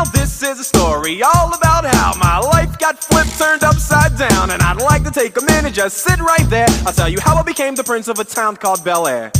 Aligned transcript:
Now 0.00 0.10
this 0.12 0.42
is 0.42 0.58
a 0.58 0.64
story 0.64 1.22
all 1.22 1.52
about 1.52 1.84
how 1.84 2.14
my 2.16 2.38
life 2.38 2.78
got 2.78 3.04
flipped, 3.04 3.36
turned 3.38 3.62
upside 3.62 4.16
down. 4.16 4.50
And 4.50 4.62
I'd 4.62 4.80
like 4.80 5.04
to 5.04 5.10
take 5.10 5.36
a 5.36 5.44
minute, 5.44 5.74
just 5.74 5.98
sit 5.98 6.18
right 6.20 6.48
there. 6.48 6.68
I'll 6.86 6.94
tell 6.94 7.10
you 7.10 7.20
how 7.20 7.36
I 7.36 7.42
became 7.42 7.74
the 7.74 7.84
prince 7.84 8.08
of 8.08 8.18
a 8.18 8.24
town 8.24 8.56
called 8.56 8.82
Bel 8.82 9.06
Air. 9.06 9.30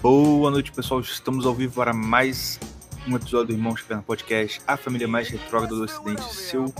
Boa 0.00 0.50
noite, 0.50 0.72
pessoal. 0.72 1.00
Estamos 1.00 1.44
ao 1.44 1.54
vivo 1.54 1.74
para 1.74 1.92
mais 1.92 2.58
um 3.06 3.16
episódio 3.16 3.46
do 3.46 3.52
Irmãos 3.52 3.82
Perna 3.82 4.02
Podcast, 4.02 4.60
a 4.66 4.76
família 4.76 5.06
mais 5.06 5.28
retrógrada 5.28 5.74
do 5.74 5.84
Ocidente, 5.84 6.34
seu 6.34 6.72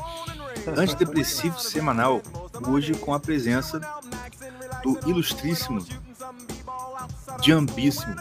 antidepressivo 0.76 1.58
semanal. 1.60 2.20
Hoje 2.66 2.94
com 2.94 3.14
a 3.14 3.20
presença 3.20 3.80
do 4.82 4.98
ilustríssimo, 5.08 5.84
jambíssimo, 7.42 8.16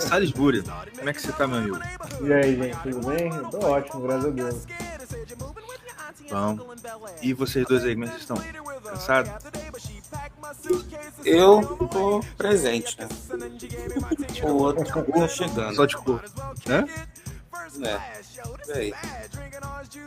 Salisbury. 0.00 0.62
Como 0.96 1.08
é 1.08 1.12
que 1.12 1.22
você 1.22 1.32
tá, 1.32 1.46
meu 1.46 1.58
amigo? 1.58 1.78
E 2.22 2.32
aí, 2.32 2.56
gente, 2.56 2.76
tudo 2.82 3.06
bem? 3.06 3.28
Eu 3.28 3.48
tô 3.48 3.58
ótimo, 3.58 4.02
graças 4.02 4.24
a 4.26 4.30
Deus. 4.30 4.66
Bom. 6.30 6.58
E 7.22 7.32
vocês 7.32 7.66
dois 7.66 7.84
aí, 7.84 7.94
como 7.94 8.06
é 8.06 8.08
que 8.08 8.14
vocês 8.14 8.22
estão? 8.22 8.36
Cansados? 8.82 9.32
Eu 11.24 11.60
tô 11.90 12.20
presente, 12.36 12.96
né? 12.98 13.08
O 14.44 14.52
outro 14.54 14.84
tá 14.84 15.28
chegando. 15.28 15.74
Só 15.74 15.86
de 15.86 15.96
cor. 15.96 16.22
Né? 16.66 16.84
É. 17.82 18.20
E 18.68 18.72
aí? 18.72 18.94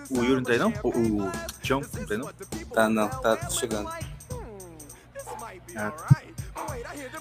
O 0.09 0.23
Yuri 0.23 0.35
não 0.35 0.43
tá 0.43 0.51
aí, 0.53 0.59
não? 0.59 0.73
O, 0.83 1.27
o 1.27 1.31
Tião 1.61 1.81
não 1.81 1.89
tá 1.89 2.13
aí, 2.13 2.17
não? 2.17 2.29
Tá, 2.73 2.89
não, 2.89 3.07
tá 3.09 3.49
chegando. 3.49 3.89
Ah. 5.75 5.91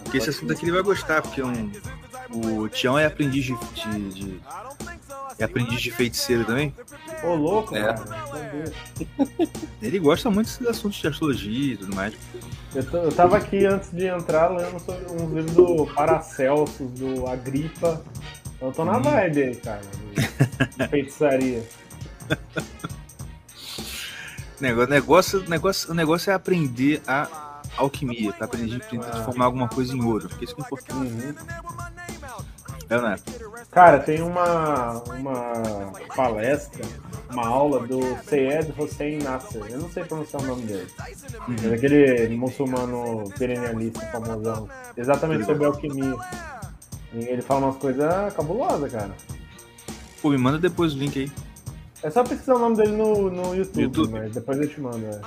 Porque 0.02 0.19
esse 0.19 0.30
assunto 0.30 0.52
aqui 0.52 0.64
ele 0.64 0.73
vai 0.73 0.83
gostar, 0.83 1.23
porque 1.23 1.42
um, 1.42 1.70
o 2.61 2.69
Tião 2.69 2.98
é 2.98 3.06
aprendiz 3.06 3.45
de, 3.45 3.56
de, 3.75 4.08
de- 4.11 4.42
É 5.39 5.45
aprendiz 5.45 5.80
de 5.80 5.91
feiticeiro 5.91 6.45
também. 6.45 6.75
Ô, 7.22 7.34
louco, 7.34 7.74
É. 7.77 7.92
Deus. 7.92 8.70
Ele 9.83 9.98
gosta 9.98 10.30
muito 10.30 10.47
desses 10.47 10.66
assuntos 10.66 10.98
de 11.00 11.08
astrologia 11.08 11.74
e 11.74 11.77
tudo 11.77 11.94
mais. 11.94 12.14
Eu, 12.74 12.84
tô- 12.91 12.97
eu 12.98 13.12
tava 13.12 13.36
aqui 13.36 13.64
antes 13.66 13.91
de 13.91 14.06
entrar 14.06 14.48
lendo 14.48 14.78
sobre 14.80 15.05
uns 15.12 15.33
livros 15.33 15.52
do 15.55 15.86
Paracelsus, 15.94 16.91
do 16.98 17.27
Agripa. 17.27 18.02
Eu 18.61 18.72
tô 18.72 18.84
na 18.84 18.98
Hum. 18.98 19.02
vibe 19.02 19.42
aí, 19.42 19.56
cara. 19.56 19.80
De, 20.14 20.86
feitiçaria. 20.89 21.62
Negócio, 24.61 24.89
negócio, 24.91 25.44
negócio, 25.48 25.91
o 25.91 25.94
negócio 25.94 26.30
é 26.30 26.34
aprender 26.34 27.00
a 27.06 27.61
alquimia, 27.77 28.33
pra 28.33 28.46
aprender 28.46 28.77
a 28.77 28.98
transformar 28.98 29.44
alguma 29.44 29.69
coisa 29.69 29.94
em 29.94 30.02
ouro. 30.02 30.28
Porque 30.28 30.44
isso 30.44 30.55
que 30.56 30.62
é 30.62 30.64
importante. 30.64 30.94
Uhum. 31.12 31.34
Leonardo. 32.89 33.22
Cara, 33.70 33.98
tem 33.98 34.22
uma, 34.22 35.03
uma 35.03 35.92
palestra, 36.17 36.84
uma 37.30 37.47
aula 37.47 37.86
do 37.86 38.00
Seyed 38.25 38.72
Hossein 38.78 39.19
Nasser. 39.19 39.62
Eu 39.69 39.80
não 39.80 39.91
sei 39.91 40.05
pronunciar 40.05 40.42
o 40.42 40.47
nome 40.47 40.62
dele. 40.62 40.89
É 41.70 41.75
aquele 41.75 42.36
muçulmano 42.36 43.25
perennialista 43.39 44.00
famosão. 44.06 44.69
Exatamente 44.97 45.45
sobre 45.45 45.67
alquimia. 45.67 46.17
E 47.12 47.25
ele 47.25 47.42
fala 47.42 47.67
umas 47.67 47.77
coisas 47.77 48.33
cabulosas, 48.34 48.91
cara. 48.91 49.11
Pô, 50.20 50.30
me 50.30 50.39
manda 50.39 50.58
depois 50.58 50.95
o 50.95 50.98
link 50.98 51.18
aí. 51.18 51.33
É 52.02 52.11
só 52.11 52.23
pesquisar 52.23 52.55
o 52.55 52.58
nome 52.58 52.77
dele 52.77 52.92
no, 52.92 53.30
no 53.30 53.55
YouTube, 53.55 53.83
YouTube? 53.83 54.12
mas 54.12 54.33
depois 54.33 54.58
eu 54.58 54.68
te 54.68 54.80
mando. 54.80 55.05
É. 55.07 55.20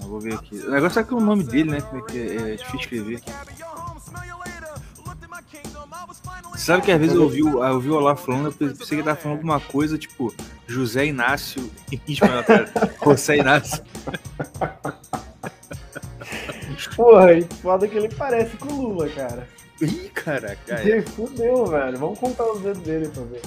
Eu 0.00 0.08
vou 0.08 0.20
ver 0.20 0.34
aqui. 0.34 0.58
O 0.58 0.70
negócio 0.70 1.00
é 1.00 1.04
que 1.04 1.14
o 1.14 1.20
nome 1.20 1.44
dele, 1.44 1.70
né? 1.70 1.78
É 1.78 2.00
que 2.10 2.18
é, 2.18 2.52
é 2.52 2.56
difícil 2.56 2.80
escrever. 2.80 3.20
Você 6.58 6.64
sabe 6.64 6.82
que 6.82 6.90
às 6.90 6.98
vezes 6.98 7.14
eu 7.14 7.22
ouvi, 7.22 7.40
o- 7.42 7.64
eu 7.64 7.74
ouvi 7.74 7.88
o 7.88 7.94
Olá 7.94 8.16
falando, 8.16 8.46
eu 8.46 8.52
pensei 8.52 8.86
que 8.88 8.94
ele 8.96 9.02
tava 9.04 9.16
falando 9.16 9.36
alguma 9.38 9.60
coisa 9.60 9.96
tipo 9.96 10.34
José 10.66 11.06
Inácio 11.06 11.70
Ismael, 12.06 12.42
cara. 12.44 12.72
José 13.04 13.36
Inácio. 13.36 13.82
Porra, 16.96 17.32
e 17.34 17.42
foda 17.62 17.86
que 17.86 17.96
ele 17.96 18.08
parece 18.14 18.56
com 18.56 18.72
o 18.72 18.82
Lula, 18.88 19.08
cara. 19.10 19.48
Ih, 19.80 20.10
caraca. 20.12 20.80
é. 20.80 20.88
Ele 20.88 21.02
fudeu, 21.02 21.64
velho. 21.66 21.96
Vamos 21.98 22.18
contar 22.18 22.44
os 22.50 22.60
dedos 22.60 22.82
dele 22.82 23.08
pra 23.08 23.22
ver. 23.22 23.42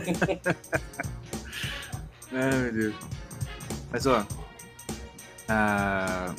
Ai, 2.32 2.58
meu 2.62 2.72
Deus. 2.72 2.94
Mas 3.92 4.06
ó. 4.06 4.26
ah, 5.48 6.34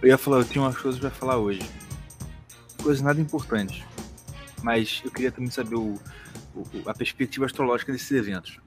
eu 0.00 0.08
ia 0.08 0.18
falar, 0.18 0.38
eu 0.38 0.44
tinha 0.44 0.62
umas 0.62 0.76
coisas 0.78 1.00
pra 1.00 1.10
falar 1.10 1.36
hoje. 1.38 1.68
Coisas 2.82 3.02
nada 3.02 3.20
importantes. 3.20 3.82
Mas 4.62 5.02
eu 5.04 5.10
queria 5.10 5.30
também 5.30 5.50
saber 5.50 5.76
o, 5.76 5.94
o- 6.54 6.88
a 6.88 6.94
perspectiva 6.94 7.46
astrológica 7.46 7.92
desses 7.92 8.10
eventos. 8.10 8.58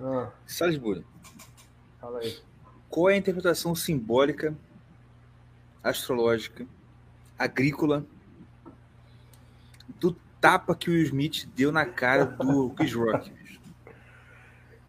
Ah, 0.00 0.30
Salisbury, 0.46 1.04
fala 2.00 2.20
aí. 2.20 2.38
qual 2.88 3.10
é 3.10 3.14
a 3.14 3.16
interpretação 3.16 3.74
simbólica, 3.74 4.54
astrológica, 5.82 6.66
agrícola 7.38 8.04
do 9.98 10.14
tapa 10.40 10.74
que 10.74 10.88
o 10.88 10.92
Will 10.92 11.02
Smith 11.04 11.48
deu 11.56 11.72
na 11.72 11.84
cara 11.84 12.24
do 12.26 12.70
Chris 12.76 12.92
Rock? 12.94 13.32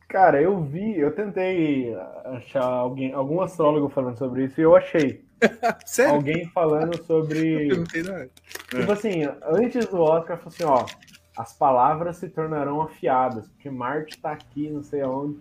Cara, 0.08 0.42
eu 0.42 0.64
vi, 0.64 0.98
eu 0.98 1.12
tentei 1.14 1.96
achar 2.26 2.64
alguém, 2.64 3.14
algum 3.14 3.42
astrólogo 3.42 3.90
falando 3.90 4.18
sobre 4.18 4.46
isso 4.46 4.60
e 4.60 4.64
eu 4.64 4.76
achei. 4.76 5.24
Alguém 6.10 6.48
falando 6.50 7.04
sobre. 7.06 7.70
Tipo 8.70 8.92
assim, 8.92 9.24
antes 9.44 9.86
do 9.88 10.02
Oscar, 10.02 10.38
falou 10.38 10.54
assim, 10.54 10.64
ó, 10.64 10.86
as 11.38 11.54
palavras 11.54 12.18
se 12.18 12.30
tornarão 12.30 12.82
afiadas, 12.82 13.48
porque 13.48 13.70
Marte 13.70 14.20
tá 14.20 14.32
aqui, 14.32 14.70
não 14.70 14.84
sei 14.84 15.02
aonde. 15.02 15.40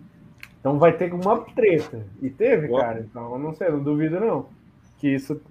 Então 0.59 0.77
vai 0.77 0.95
ter 0.95 1.13
uma 1.13 1.41
treta. 1.41 2.05
E 2.21 2.29
teve, 2.29 2.71
Ó. 2.71 2.79
cara. 2.79 2.99
Então 3.01 3.33
eu 3.33 3.39
não 3.39 3.53
sei, 3.53 3.69
não 3.69 3.83
duvido 3.83 4.19
não. 4.19 4.49
Que 4.97 5.09
isso 5.09 5.41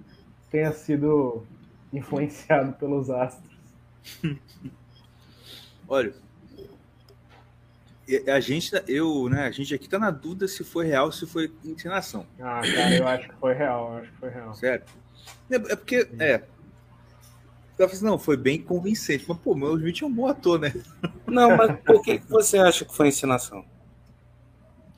tenha 0.51 0.73
sido 0.73 1.45
influenciado 1.93 2.73
pelos 2.75 3.11
astros. 3.11 3.59
Olha, 5.89 6.13
a 8.29 8.41
gente, 8.41 8.71
tá- 8.71 8.83
eu, 8.89 9.29
né, 9.29 9.43
a 9.47 9.51
gente 9.51 9.75
aqui 9.75 9.89
tá 9.89 9.99
na 9.99 10.11
dúvida 10.11 10.49
se 10.49 10.65
foi 10.65 10.87
real, 10.87 11.13
se 11.13 11.27
foi 11.27 11.53
encenação, 11.65 12.27
Ah, 12.41 12.63
cara, 12.75 12.95
eu 12.97 13.07
acho 13.07 13.29
que 13.29 13.35
foi 13.37 13.55
real, 13.55 13.93
eu 13.93 13.99
acho 13.99 14.11
que 14.13 14.19
foi 14.19 14.31
real. 14.31 14.55
sério. 14.55 14.85
É, 15.51 15.57
é 15.57 15.77
porque, 15.77 16.09
é, 16.19 16.35
eu 16.37 16.41
tava 17.77 17.93
assim, 17.93 18.05
não, 18.05 18.19
foi 18.19 18.37
bem 18.37 18.61
convincente, 18.63 19.25
mas 19.29 19.39
pô, 19.39 19.55
meu 19.55 19.77
Smith 19.77 20.03
é 20.03 20.07
um 20.07 20.13
bom 20.13 20.27
ator, 20.27 20.59
né? 20.59 20.73
Não, 21.27 21.57
mas 21.57 21.71
por 21.85 22.03
que, 22.03 22.19
você 22.29 22.59
acha 22.59 22.85
que 22.85 22.95
foi 22.95 23.09
ensinação? 23.09 23.65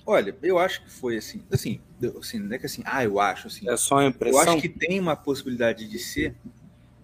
Olha, 0.07 0.37
eu 0.43 0.59
acho 0.59 0.83
que 0.83 0.91
foi 0.91 1.17
assim, 1.19 1.43
assim, 1.53 1.81
eu- 2.01 2.19
assim, 2.19 2.39
não 2.39 2.55
é 2.55 2.59
que 2.59 2.67
assim, 2.67 2.83
ah, 2.85 3.05
eu 3.05 3.21
acho, 3.21 3.49
assim, 3.49 3.69
É 3.69 3.77
só 3.77 3.97
uma 3.97 4.05
eu 4.05 4.09
impressão? 4.09 4.43
acho 4.55 4.63
que 4.63 4.69
tem 4.69 4.99
uma 4.99 5.15
possibilidade 5.15 5.87
de 5.89 5.99
ser 5.99 6.35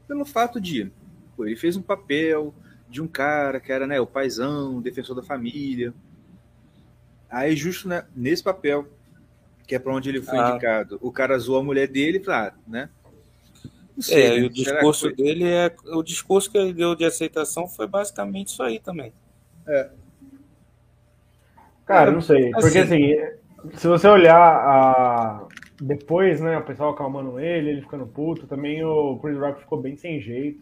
pelo 0.09 0.25
fato 0.25 0.61
de, 0.61 0.91
pô, 1.37 1.47
ele 1.47 1.57
fez 1.57 1.77
um 1.77 1.83
papel 1.83 2.55
de 2.89 3.03
um 3.03 3.07
cara 3.09 3.59
que 3.61 3.73
era, 3.73 3.87
né, 3.87 4.01
o 4.01 4.07
paizão, 4.07 4.77
o 4.79 4.81
defensor 4.81 5.15
da 5.17 5.23
família. 5.23 5.93
Aí, 7.29 7.55
justo 7.57 7.89
né, 7.89 8.05
nesse 8.15 8.43
papel, 8.43 8.87
que 9.67 9.75
é 9.75 9.79
para 9.79 9.93
onde 9.93 10.09
ele 10.09 10.23
foi 10.23 10.39
Ah. 10.39 10.51
indicado, 10.51 10.99
o 11.03 11.11
cara 11.11 11.37
zoou 11.39 11.59
a 11.59 11.63
mulher 11.65 11.89
dele 11.89 12.21
falou, 12.21 12.41
ah, 12.49 12.55
né? 12.67 12.89
Sei, 13.99 14.23
É, 14.23 14.31
né? 14.31 14.39
e 14.41 14.45
o 14.45 14.51
discurso 14.51 15.07
foi? 15.07 15.15
dele 15.17 15.45
é. 15.45 15.75
O 15.87 16.03
discurso 16.03 16.51
que 16.51 16.59
ele 16.59 16.73
deu 16.75 16.95
de 16.95 17.05
aceitação 17.05 17.67
foi 17.67 17.87
basicamente 17.87 18.49
isso 18.49 18.63
aí 18.63 18.79
também. 18.79 19.13
Cara, 21.85 22.11
não 22.11 22.21
sei. 22.21 22.51
Porque 22.51 22.79
Assim- 22.79 23.15
assim, 23.15 23.77
se 23.79 23.87
você 23.87 24.07
olhar 24.09 24.37
a... 24.39 25.47
depois, 25.81 26.41
né, 26.41 26.59
o 26.59 26.63
pessoal 26.63 26.91
acalmando 26.91 27.39
ele, 27.39 27.71
ele 27.71 27.81
ficando 27.83 28.07
puto, 28.07 28.47
também 28.47 28.85
o 28.85 29.19
Chris 29.19 29.39
Rock 29.39 29.61
ficou 29.61 29.81
bem 29.81 29.97
sem 29.97 30.21
jeito. 30.21 30.61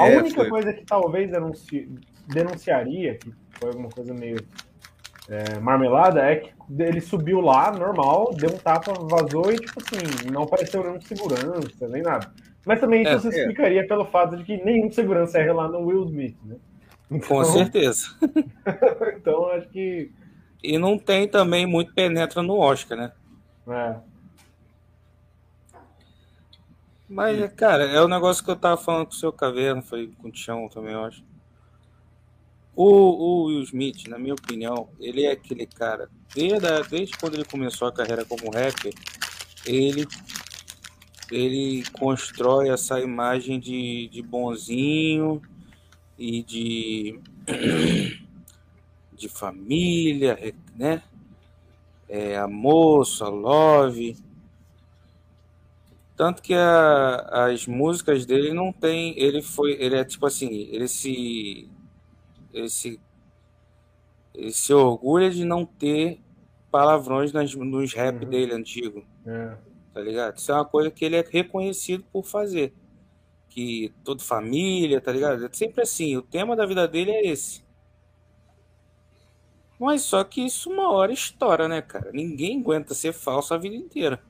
A 0.00 0.08
É, 0.08 0.18
única 0.18 0.36
foi. 0.40 0.48
coisa 0.48 0.72
que 0.72 0.84
talvez 0.84 1.30
denunci... 1.30 1.88
denunciaria, 2.26 3.16
que 3.16 3.32
foi 3.58 3.68
alguma 3.70 3.88
coisa 3.88 4.14
meio 4.14 4.36
é, 5.28 5.58
marmelada, 5.60 6.20
é 6.22 6.36
que 6.36 6.50
ele 6.78 7.00
subiu 7.00 7.40
lá, 7.40 7.70
normal, 7.70 8.32
deu 8.34 8.50
um 8.50 8.58
tapa, 8.58 8.92
vazou 8.94 9.52
e, 9.52 9.56
tipo 9.56 9.80
assim, 9.80 10.30
não 10.32 10.46
pareceu 10.46 10.82
nenhum 10.82 11.00
segurança, 11.00 11.88
nem 11.88 12.02
nada. 12.02 12.32
Mas 12.66 12.80
também 12.80 13.02
isso 13.02 13.12
É, 13.14 13.18
se 13.20 13.26
é. 13.28 13.30
explicaria 13.40 13.86
pelo 13.86 14.04
fato 14.06 14.36
de 14.36 14.44
que 14.44 14.62
nenhum 14.64 14.90
segurança 14.90 15.38
é 15.38 15.52
lá 15.52 15.68
no 15.68 15.80
Will 15.86 16.04
Smith, 16.06 16.36
né? 16.44 16.56
Com 17.08 17.16
Então- 17.16 17.44
certeza. 17.44 18.06
Então, 19.16 19.46
acho 19.50 19.68
que. 19.70 20.10
E 20.62 20.76
não 20.78 20.98
tem 20.98 21.26
também 21.26 21.64
muito 21.66 21.92
penetra 21.94 22.42
no 22.42 22.58
Oscar, 22.58 22.98
né? 22.98 23.12
É. 23.68 23.96
Mas, 27.10 27.52
cara, 27.52 27.84
é 27.84 28.00
o 28.00 28.08
negócio 28.08 28.42
que 28.42 28.50
eu 28.50 28.56
tava 28.56 28.80
falando 28.80 29.08
com 29.08 29.12
o 29.12 29.16
seu 29.16 29.30
caverna, 29.30 29.82
foi 29.82 30.06
com 30.16 30.28
o 30.28 30.32
Tião 30.32 30.66
também, 30.70 30.94
eu 30.94 31.04
acho. 31.04 31.22
O, 32.74 32.84
o 32.84 33.44
Will 33.46 33.62
Smith, 33.64 34.06
na 34.08 34.18
minha 34.18 34.34
opinião, 34.34 34.88
ele 34.98 35.24
é 35.24 35.32
aquele 35.32 35.66
cara, 35.66 36.08
desde, 36.34 36.66
a- 36.66 36.80
desde 36.82 37.16
quando 37.18 37.34
ele 37.34 37.44
começou 37.44 37.88
a 37.88 37.92
carreira 37.92 38.24
como 38.24 38.50
rapper, 38.50 38.94
ele, 39.66 40.06
ele 41.30 41.82
constrói 41.92 42.68
essa 42.70 43.00
imagem 43.00 43.58
de, 43.60 44.08
de 44.08 44.22
bonzinho 44.22 45.40
e 46.18 46.42
de, 46.44 47.20
de 49.12 49.28
família, 49.28 50.38
né? 50.76 51.02
É, 52.08 52.36
amor, 52.38 53.04
só 53.06 53.28
love. 53.28 54.16
Tanto 56.20 56.42
que 56.42 56.52
a- 56.52 57.46
as 57.50 57.66
músicas 57.66 58.26
dele 58.26 58.52
não 58.52 58.74
tem. 58.74 59.18
Ele 59.18 59.40
foi. 59.40 59.72
Ele 59.80 59.96
é 59.96 60.04
tipo 60.04 60.26
assim, 60.26 60.68
ele 60.70 60.86
se. 60.86 61.66
Ele 62.52 62.68
se, 62.68 63.00
ele 64.34 64.52
se 64.52 64.74
orgulha 64.74 65.30
de 65.30 65.46
não 65.46 65.64
ter 65.64 66.20
palavrões 66.70 67.32
nas, 67.32 67.54
nos 67.54 67.94
rap 67.94 68.22
Uhum. 68.22 68.28
dele 68.28 68.52
antigo, 68.52 69.02
É. 69.26 69.56
tá 69.94 70.00
ligado? 70.02 70.36
Isso 70.36 70.52
é 70.52 70.54
uma 70.56 70.64
coisa 70.66 70.90
que 70.90 71.06
ele 71.06 71.16
é 71.16 71.24
reconhecido 71.26 72.04
por 72.12 72.22
fazer. 72.26 72.74
Que 73.48 73.90
toda 74.04 74.22
família, 74.22 75.00
tá 75.00 75.10
ligado? 75.12 75.42
É 75.46 75.48
sempre 75.54 75.80
assim, 75.80 76.18
o 76.18 76.22
tema 76.22 76.54
da 76.54 76.66
vida 76.66 76.86
dele 76.86 77.12
é 77.12 77.26
esse. 77.28 77.64
Mas 79.78 80.02
só 80.02 80.22
que 80.22 80.42
isso 80.44 80.68
uma 80.70 80.92
hora 80.92 81.12
estoura, 81.12 81.66
né, 81.66 81.80
cara? 81.80 82.10
Ninguém 82.12 82.60
aguenta 82.60 82.92
ser 82.92 83.14
falso 83.14 83.54
a 83.54 83.56
vida 83.58 83.74
inteira. 83.74 84.22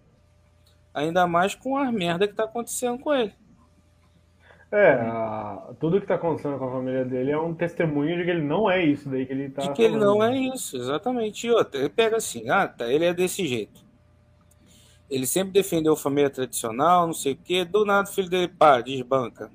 Ainda 0.94 1.26
mais 1.26 1.54
com 1.54 1.76
a 1.76 1.90
merda 1.92 2.28
que 2.28 2.34
tá 2.34 2.44
acontecendo 2.44 2.98
com 3.00 3.12
ele. 3.12 3.34
É, 4.72 4.92
a- 4.94 5.74
tudo 5.80 6.00
que 6.00 6.06
tá 6.06 6.14
acontecendo 6.14 6.58
com 6.58 6.66
a 6.68 6.70
família 6.72 7.04
dele 7.04 7.30
é 7.32 7.38
um 7.38 7.54
testemunho 7.54 8.16
de 8.16 8.24
que 8.24 8.30
ele 8.30 8.42
não 8.42 8.70
é 8.70 8.84
isso 8.84 9.08
daí 9.08 9.26
que 9.26 9.32
ele 9.32 9.50
tá 9.50 9.62
De 9.62 9.70
que 9.70 9.80
ele 9.82 9.96
falando. 9.96 9.96
não 9.96 10.24
é 10.24 10.36
isso, 10.36 10.76
exatamente. 10.76 11.46
E 11.46 11.52
outra, 11.52 11.78
ele 11.78 11.88
pega 11.88 12.16
assim, 12.16 12.48
ah, 12.50 12.66
tá, 12.66 12.90
ele 12.92 13.04
é 13.04 13.14
desse 13.14 13.46
jeito. 13.46 13.80
Ele 15.10 15.26
sempre 15.26 15.52
defendeu 15.52 15.92
a 15.92 15.96
família 15.96 16.30
tradicional, 16.30 17.06
não 17.06 17.12
sei 17.12 17.32
o 17.34 17.36
quê. 17.36 17.64
Do 17.66 17.84
nada 17.84 18.08
o 18.08 18.12
filho 18.12 18.30
dele, 18.30 18.48
pá, 18.48 18.80
desbanca. 18.80 19.50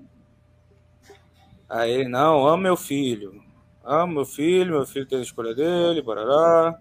Aí 1.69 1.91
ele, 1.91 2.09
não, 2.09 2.47
amo 2.47 2.63
meu 2.63 2.77
filho. 2.77 3.41
Amo 3.83 4.13
meu 4.13 4.25
filho, 4.25 4.71
meu 4.73 4.85
filho 4.85 5.05
tem 5.07 5.19
a 5.19 5.21
escolha 5.21 5.53
dele, 5.53 6.01
barará. 6.01 6.79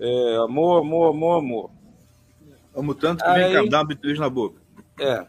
É, 0.00 0.36
amor, 0.38 0.80
amor, 0.82 1.10
amor, 1.14 1.38
amor. 1.38 1.70
Amo 2.78 2.94
tanto 2.94 3.24
que 3.24 3.28
Aí- 3.30 3.52
vem 3.52 3.64
cá, 3.64 3.70
dá 3.70 3.82
um 3.82 3.86
beijo 3.86 4.20
na 4.20 4.30
boca. 4.30 4.60
É. 5.00 5.26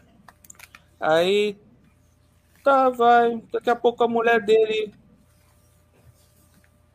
Aí, 1.00 1.56
tá, 2.62 2.88
vai. 2.90 3.42
Daqui 3.52 3.70
a 3.70 3.76
pouco 3.76 4.04
a 4.04 4.08
mulher 4.08 4.40
dele 4.44 4.92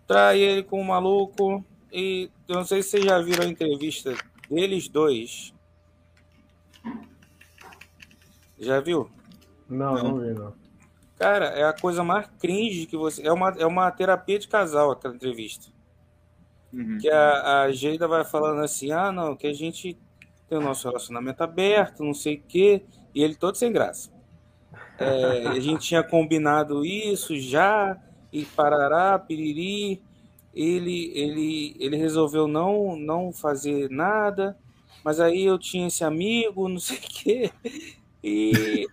trai 0.08 0.40
ele 0.40 0.64
com 0.64 0.80
um 0.80 0.84
maluco. 0.86 1.64
E 1.92 2.30
eu 2.48 2.56
não 2.56 2.66
sei 2.66 2.82
se 2.84 2.90
vocês 2.92 3.06
já 3.06 3.20
viram 3.22 3.44
a 3.46 3.48
entrevista 3.50 4.16
deles 4.50 4.88
dois. 4.88 5.54
Já 8.60 8.80
viu? 8.80 9.10
Não, 9.70 9.96
Não. 9.96 10.04
não 10.04 10.20
vi, 10.20 10.34
não. 10.34 10.54
Cara, 11.18 11.46
é 11.48 11.64
a 11.64 11.74
coisa 11.74 12.04
mais 12.04 12.28
cringe 12.40 12.86
que 12.86 12.98
você. 12.98 13.26
É 13.26 13.32
uma, 13.32 13.50
é 13.58 13.66
uma 13.66 13.90
terapia 13.92 14.38
de 14.38 14.48
casal 14.48 14.92
aquela 14.92 15.16
entrevista. 15.16 15.68
Uhum. 16.74 16.98
Que 17.00 17.10
a, 17.10 17.62
a 17.62 17.72
Geida 17.72 18.08
vai 18.08 18.24
falando 18.26 18.62
assim: 18.62 18.92
ah, 18.92 19.12
não, 19.12 19.36
que 19.36 19.48
a 19.48 19.54
gente 19.54 19.98
tem 20.50 20.58
o 20.58 20.62
nosso 20.62 20.88
relacionamento 20.88 21.44
aberto, 21.44 22.04
não 22.04 22.14
sei 22.14 22.36
o 22.36 22.44
quê, 22.48 22.84
e 23.14 23.24
ele 23.24 23.36
todo 23.36 23.56
sem 23.56 23.72
graça. 23.72 24.12
É, 24.98 25.48
a 25.48 25.60
gente 25.60 25.88
tinha 25.88 26.04
combinado 26.04 26.86
isso 26.86 27.38
já, 27.40 27.98
e 28.32 28.46
parará, 28.46 29.18
piriri. 29.20 30.02
Ele, 30.54 31.12
ele, 31.14 31.76
ele 31.80 31.98
resolveu 31.98 32.48
não, 32.48 32.96
não 32.96 33.34
fazer 33.34 33.90
nada, 33.90 34.58
mas 35.04 35.20
aí 35.20 35.44
eu 35.44 35.60
tinha 35.60 35.88
esse 35.88 36.04
amigo, 36.04 36.70
não 36.70 36.80
sei 36.80 36.98
o 36.98 37.02
quê. 37.02 37.52
E, 38.24 38.88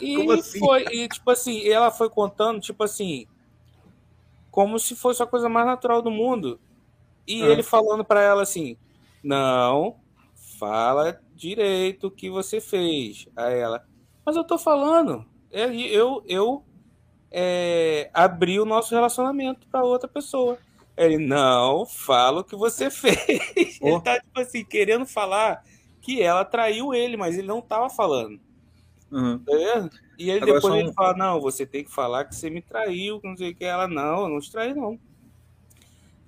e 0.00 0.32
assim? 0.32 0.58
foi, 0.58 0.84
e 0.92 1.08
tipo 1.08 1.30
assim, 1.30 1.66
ela 1.68 1.90
foi 1.90 2.10
contando, 2.10 2.60
tipo 2.60 2.82
assim, 2.82 3.26
como 4.50 4.78
se 4.78 4.94
fosse 4.96 5.22
a 5.22 5.26
coisa 5.26 5.48
mais 5.48 5.66
natural 5.66 6.02
do 6.02 6.10
mundo. 6.10 6.60
E 7.26 7.42
Ah. 7.42 7.46
ele 7.46 7.62
falando 7.62 8.04
pra 8.04 8.20
ela 8.20 8.42
assim: 8.42 8.76
Não, 9.22 9.96
fala 10.68 11.20
direito 11.34 12.06
o 12.06 12.10
que 12.10 12.30
você 12.30 12.60
fez. 12.60 13.26
Aí 13.36 13.58
ela, 13.58 13.84
mas 14.24 14.36
eu 14.36 14.44
tô 14.44 14.56
falando. 14.58 15.24
É, 15.50 15.64
Eu, 15.74 16.22
eu 16.26 16.64
é, 17.30 18.10
abri 18.14 18.58
o 18.60 18.64
nosso 18.64 18.94
relacionamento 18.94 19.66
pra 19.68 19.82
outra 19.84 20.08
pessoa. 20.08 20.58
Ele, 20.96 21.18
não, 21.18 21.84
fala 21.86 22.40
o 22.40 22.44
que 22.44 22.54
você 22.56 22.88
fez. 22.90 23.18
Ele 23.56 23.78
Oh. 23.80 24.00
tá, 24.00 24.18
tipo 24.20 24.40
assim, 24.40 24.64
querendo 24.64 25.04
falar 25.06 25.62
que 26.00 26.22
ela 26.22 26.44
traiu 26.44 26.94
ele, 26.94 27.16
mas 27.16 27.36
ele 27.36 27.46
não 27.48 27.60
tava 27.60 27.90
falando. 27.90 28.38
Uhum. 29.10 29.42
E 30.18 30.30
aí 30.30 30.36
Agora, 30.36 30.54
depois 30.54 30.62
só 30.62 30.76
ele 30.76 30.90
um- 30.90 30.92
fala, 30.92 31.16
não, 31.16 31.40
você 31.40 31.66
tem 31.66 31.82
que 31.84 31.90
falar 31.90 32.24
que 32.24 32.34
você 32.34 32.48
me 32.50 32.60
traiu, 32.62 33.20
que 33.20 33.28
não 33.28 33.36
sei 33.36 33.50
o 33.50 33.54
que. 33.54 33.64
Ela, 33.64 33.86
não, 33.88 34.22
eu 34.22 34.28
não 34.28 34.40
te 34.40 34.50
traí, 34.52 34.72
não. 34.74 34.98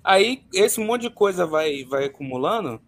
Aí 0.03 0.43
esse 0.53 0.79
monte 0.79 1.01
de 1.03 1.09
coisa 1.09 1.45
vai, 1.45 1.83
vai 1.83 2.05
acumulando 2.05 2.81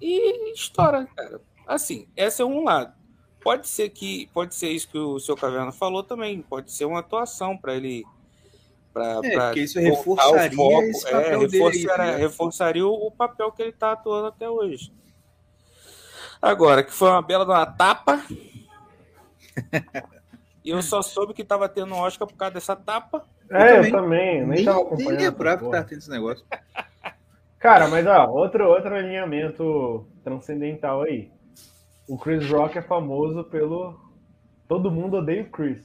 e 0.00 0.52
estoura, 0.52 1.06
cara. 1.14 1.40
Assim, 1.66 2.08
esse 2.16 2.42
é 2.42 2.44
um 2.44 2.64
lado. 2.64 2.92
Pode 3.40 3.68
ser 3.68 3.88
que 3.90 4.28
pode 4.34 4.54
ser 4.54 4.68
isso 4.70 4.88
que 4.88 4.98
o 4.98 5.18
seu 5.18 5.36
Caverna 5.36 5.72
falou 5.72 6.02
também. 6.02 6.42
Pode 6.42 6.72
ser 6.72 6.84
uma 6.84 7.00
atuação 7.00 7.56
para 7.56 7.74
ele. 7.74 8.04
Pra, 8.92 9.20
É, 9.22 9.30
pra 9.30 9.46
porque 9.46 9.60
isso 9.60 9.78
reforçaria 9.78 10.90
esse 10.90 11.04
papel 11.04 11.42
é, 11.42 11.46
dele 11.46 11.58
reforçaria, 11.58 11.88
tá 11.88 12.04
ligado? 12.04 12.18
reforçaria 12.18 12.86
o, 12.86 13.10
papel 13.10 13.52
que 13.52 13.62
ele 13.62 13.72
tá 13.72 13.92
atuando 13.92 14.26
até 14.26 14.50
hoje. 14.50 14.92
Agora, 16.42 16.82
que 16.82 16.92
foi 16.92 17.08
uma 17.08 17.22
bela 17.22 17.44
de 17.44 17.50
uma 17.50 17.66
tapa. 17.66 18.24
E 20.62 20.70
eu 20.70 20.82
só 20.82 21.00
soube 21.00 21.32
que 21.32 21.42
tava 21.42 21.68
tendo 21.70 21.94
um 21.94 21.98
Oscar 21.98 22.28
por 22.28 22.36
causa 22.36 22.52
dessa 22.52 22.76
tapa. 22.76 23.26
É, 23.50 23.76
também. 23.76 23.86
eu 23.86 23.90
também, 23.90 24.38
nem, 24.40 24.46
Nem, 24.46 24.64
tava 24.64 24.76
nem 24.76 24.86
acompanhando. 24.86 25.20
essa 25.20 25.30
lembrava 25.30 25.64
que 25.64 25.70
tava 25.70 25.84
tendo 25.84 25.98
esse 25.98 26.10
negócio. 26.10 26.44
Cara, 27.60 27.88
mas 27.88 28.06
ó, 28.06 28.26
outro, 28.30 28.66
outro 28.66 28.94
alinhamento 28.94 30.08
transcendental 30.24 31.02
aí. 31.02 31.30
O 32.08 32.16
Chris 32.16 32.50
Rock 32.50 32.78
é 32.78 32.82
famoso 32.82 33.44
pelo. 33.44 34.00
Todo 34.66 34.90
mundo 34.90 35.18
odeia 35.18 35.42
o 35.42 35.50
Chris. 35.50 35.78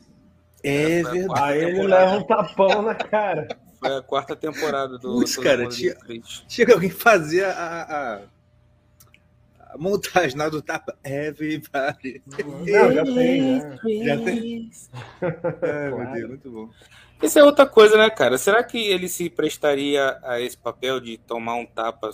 É 0.63 1.01
a 1.01 1.11
verdade. 1.11 1.41
Aí 1.43 1.59
ele 1.59 1.71
temporada. 1.81 2.05
leva 2.05 2.17
um 2.17 2.23
tapão 2.23 2.81
na 2.81 2.95
cara. 2.95 3.47
Foi 3.77 3.97
a 3.97 4.01
quarta 4.01 4.35
temporada 4.35 4.97
do 4.97 5.19
Putz, 5.19 5.35
cara, 5.37 5.67
tinha-. 5.67 5.95
Chega 6.47 6.73
alguém 6.73 6.89
fazer 6.89 7.43
a, 7.43 7.83
a 7.83 8.21
montagem 9.77 10.37
lá 10.37 10.49
do 10.49 10.61
tapa. 10.61 10.97
Everybody. 11.03 12.21
Não, 12.67 12.91
já 12.91 13.03
tem, 13.03 13.41
né? 13.41 13.77
Já 14.03 14.17
tem? 14.19 14.69
Meu 15.21 15.95
Claro. 15.95 16.13
Deus, 16.13 16.29
muito 16.29 16.51
bom. 16.51 16.69
Isso 17.21 17.39
é 17.39 17.43
outra 17.43 17.65
coisa, 17.65 17.97
né, 17.97 18.09
cara? 18.09 18.37
Será 18.37 18.63
que 18.63 18.77
ele 18.77 19.07
se 19.07 19.29
prestaria 19.29 20.19
a 20.23 20.39
esse 20.41 20.57
papel 20.57 20.99
de 20.99 21.17
tomar 21.17 21.55
um 21.55 21.65
tapa? 21.65 22.09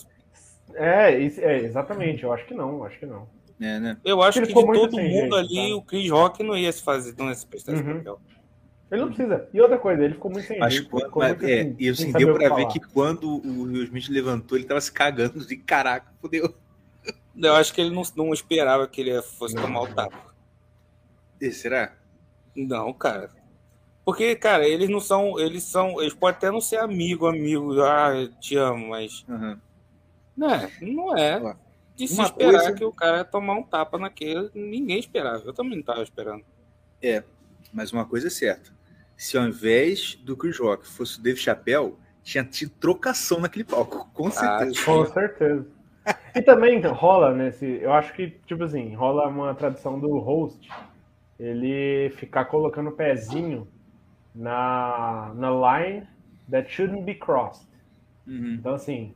É, 0.76 1.12
é, 1.14 1.58
exatamente, 1.64 2.24
eu 2.24 2.32
acho 2.32 2.46
que 2.46 2.54
não, 2.54 2.84
acho 2.84 2.98
que 3.00 3.06
não. 3.06 3.28
É, 3.60 3.80
né? 3.80 3.98
Eu 4.06 4.22
acho 4.22 4.40
Ele 4.40 4.48
que 4.48 4.54
de 4.54 4.62
todo 4.62 4.98
mundo 4.98 5.02
jeito, 5.02 5.36
ali, 5.36 5.70
tá? 5.70 5.76
o 5.76 5.82
Chris 5.82 6.10
Rock 6.10 6.44
não 6.44 6.58
ia 6.58 6.72
se 6.72 6.82
fazer, 6.82 7.14
não 7.18 7.28
ia 7.30 7.36
se 7.36 7.46
prestar 7.46 7.74
esse 7.74 7.84
Uhum. 7.84 7.98
papel. 7.98 8.22
Ele 8.92 9.02
não 9.02 9.08
precisa. 9.08 9.48
E 9.54 9.62
outra 9.62 9.78
coisa, 9.78 10.04
ele 10.04 10.14
ficou 10.16 10.32
muito 10.32 10.46
sem 10.48 10.60
Mas, 10.60 10.74
jeito. 10.74 10.90
quando- 10.90 11.12
mas, 11.16 11.30
muito 11.30 11.46
é, 11.46 11.62
assim, 11.62 11.76
e 11.80 11.90
assim, 11.90 12.12
deu 12.12 12.34
pra 12.34 12.44
ver 12.50 12.50
falar. 12.50 12.68
que 12.68 12.80
quando 12.80 13.28
o 13.46 13.64
Will 13.64 13.84
Smith 13.84 14.10
levantou, 14.10 14.58
ele 14.58 14.66
tava 14.68 14.82
se 14.82 14.92
cagando 14.92 15.46
de 15.46 15.56
caraca, 15.58 16.12
fodeu. 16.22 16.54
Eu 17.36 17.56
acho 17.56 17.74
que 17.74 17.82
ele 17.82 17.94
não, 17.94 18.04
não 18.16 18.34
esperava 18.34 18.88
que 18.88 19.02
ele 19.02 19.22
fosse 19.22 19.56
Não. 19.56 19.64
tomar 19.64 19.82
o 19.84 19.94
tapa. 19.94 20.34
E, 21.40 21.52
será? 21.52 21.94
Não, 22.56 22.92
cara. 22.94 23.30
Porque, 24.04 24.36
cara, 24.36 24.68
eles 24.68 24.90
não 24.90 25.00
são. 25.00 25.40
Eles 25.40 25.64
são. 25.64 26.02
Eles 26.02 26.14
podem 26.14 26.36
até 26.38 26.52
não 26.52 26.60
ser 26.62 26.78
amigo, 26.78 27.28
amigo. 27.28 27.82
Ah, 27.82 28.14
eu 28.16 28.32
te 28.40 28.56
amo, 28.58 28.90
mas. 28.90 29.24
Aham. 29.30 29.62
Né, 30.36 30.72
não 30.82 31.16
é. 31.18 31.56
De 31.96 32.08
se 32.08 32.16
uma 32.16 32.24
esperar 32.26 32.52
coisa- 32.54 32.74
que 32.74 32.84
o 32.86 32.92
cara 32.92 33.18
ia 33.20 33.26
tomar 33.26 33.54
um 33.54 33.64
tapa 33.64 33.98
naquele. 33.98 34.50
Ninguém 34.54 35.00
esperava. 35.00 35.44
Eu 35.46 35.54
também 35.54 35.78
não 35.78 35.84
tava 35.84 36.02
esperando. 36.04 36.44
Mas 37.72 37.92
uma 37.94 38.06
coisa 38.06 38.28
é 38.28 38.30
certa. 38.30 38.72
Se 39.16 39.38
ao 39.38 39.46
invés 39.48 40.16
do 40.16 40.36
Chris 40.36 40.58
Rock 40.60 40.86
fosse 40.88 41.20
o 41.20 41.22
Dave 41.22 41.40
Chappelle, 41.40 41.94
tinha 42.24 42.44
tido 42.44 42.72
trocação 42.80 43.40
naquele 43.40 43.64
palco, 43.64 44.10
com 44.14 44.28
Ah, 44.28 44.32
certeza. 44.32 44.86
Com 44.86 45.06
certeza. 45.06 45.68
E 46.36 46.42
também 46.42 46.78
então, 46.78 46.94
rola 46.94 47.34
nesse. 47.34 47.66
Eu 47.66 47.94
acho 47.94 48.14
que, 48.14 48.30
tipo 48.46 48.64
assim, 48.64 48.94
rola 48.96 49.28
uma 49.28 49.54
tradição 49.54 50.00
do 50.00 50.20
host 50.20 50.68
ele 51.40 52.10
ficar 52.12 52.46
colocando 52.46 52.90
o 52.90 52.96
pezinho 52.96 53.68
na, 54.34 55.34
na 55.36 55.50
line 55.80 56.08
that 56.50 56.70
shouldn't 56.72 57.04
be 57.04 57.16
crossed. 57.16 57.68
Uhum. 58.28 58.58
Então, 58.60 58.74
assim, 58.74 59.14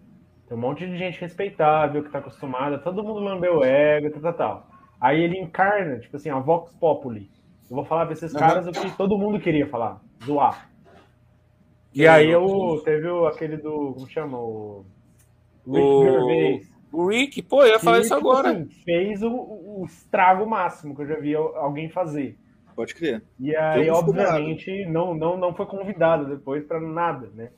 tem 0.47 0.57
um 0.57 0.61
monte 0.61 0.85
de 0.87 0.97
gente 0.97 1.19
respeitável 1.21 2.03
que 2.03 2.09
tá 2.11 2.19
acostumada, 2.19 2.79
todo 2.79 3.03
mundo 3.03 3.19
lambeu 3.19 3.57
o 3.59 3.63
ego, 3.63 4.09
tal, 4.11 4.21
tal, 4.21 4.33
tal. 4.33 4.67
Aí 4.99 5.21
ele 5.21 5.37
encarna, 5.37 5.99
tipo 5.99 6.15
assim, 6.15 6.29
a 6.29 6.39
Vox 6.39 6.73
Populi. 6.75 7.29
Eu 7.69 7.75
vou 7.75 7.85
falar 7.85 8.05
pra 8.05 8.13
esses 8.13 8.33
Uhum. 8.33 8.39
caras 8.39 8.67
o 8.67 8.71
que 8.71 8.97
todo 8.97 9.17
mundo 9.17 9.39
queria 9.39 9.67
falar, 9.67 10.01
zoar. 10.23 10.69
E 11.93 12.07
aí 12.07 12.35
o, 12.35 12.81
teve 12.83 13.07
o, 13.07 13.25
aquele 13.25 13.57
do. 13.57 13.93
Como 13.93 14.09
chama? 14.09 14.37
O. 14.37 14.85
O- 15.65 16.03
Gervais. 16.03 16.74
O 16.95 17.07
Rick, 17.09 17.41
pô, 17.43 17.63
eu 17.63 17.73
ia 17.73 17.79
falar 17.79 17.99
que, 17.99 18.01
isso 18.01 18.13
tipo 18.13 18.33
agora. 18.33 18.59
assim, 18.59 18.67
fez 18.83 19.21
o, 19.23 19.29
o 19.31 19.85
estrago 19.85 20.45
máximo 20.45 20.95
que 20.95 21.01
eu 21.03 21.07
já 21.07 21.19
vi 21.19 21.35
al- 21.35 21.55
alguém 21.57 21.89
fazer. 21.89 22.37
Pode 22.75 22.93
crer. 22.93 23.23
E 23.39 23.55
aí, 23.55 23.89
Todo 23.89 23.89
obviamente, 23.89 24.85
não, 24.85 25.13
não, 25.13 25.37
não 25.37 25.53
foi 25.53 25.65
convidado 25.65 26.25
depois 26.25 26.65
pra 26.65 26.79
nada, 26.79 27.27
né? 27.33 27.51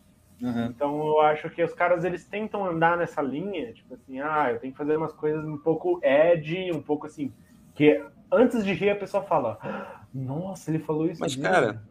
Aham. 0.44 0.76
Então 0.76 1.00
eu 1.08 1.22
acho 1.22 1.50
que 1.52 1.64
os 1.64 1.74
caras 1.74 2.04
eles 2.06 2.26
tentam 2.28 2.66
andar 2.66 2.98
nessa 2.98 3.22
linha, 3.22 3.74
tipo 3.74 3.94
assim, 3.96 4.20
ah, 4.22 4.52
eu 4.52 4.60
tenho 4.60 4.74
que 4.74 4.80
fazer 4.80 4.98
umas 4.98 5.14
coisas 5.14 5.46
um 5.46 5.58
pouco 5.58 6.00
edgy, 6.04 6.72
um 6.74 6.82
pouco 6.84 7.08
assim, 7.08 7.34
que 7.76 8.04
antes 8.32 8.66
de 8.66 8.74
rir 8.74 8.92
a 8.92 8.96
pessoa 8.98 9.24
fala, 9.24 9.60
"Ah, 9.62 10.06
nossa, 10.14 10.72
ele 10.72 10.80
falou 10.80 11.08
isso. 11.10 11.30
Mas, 11.30 11.36
mesmo." 11.36 11.58
cara, 11.58 11.84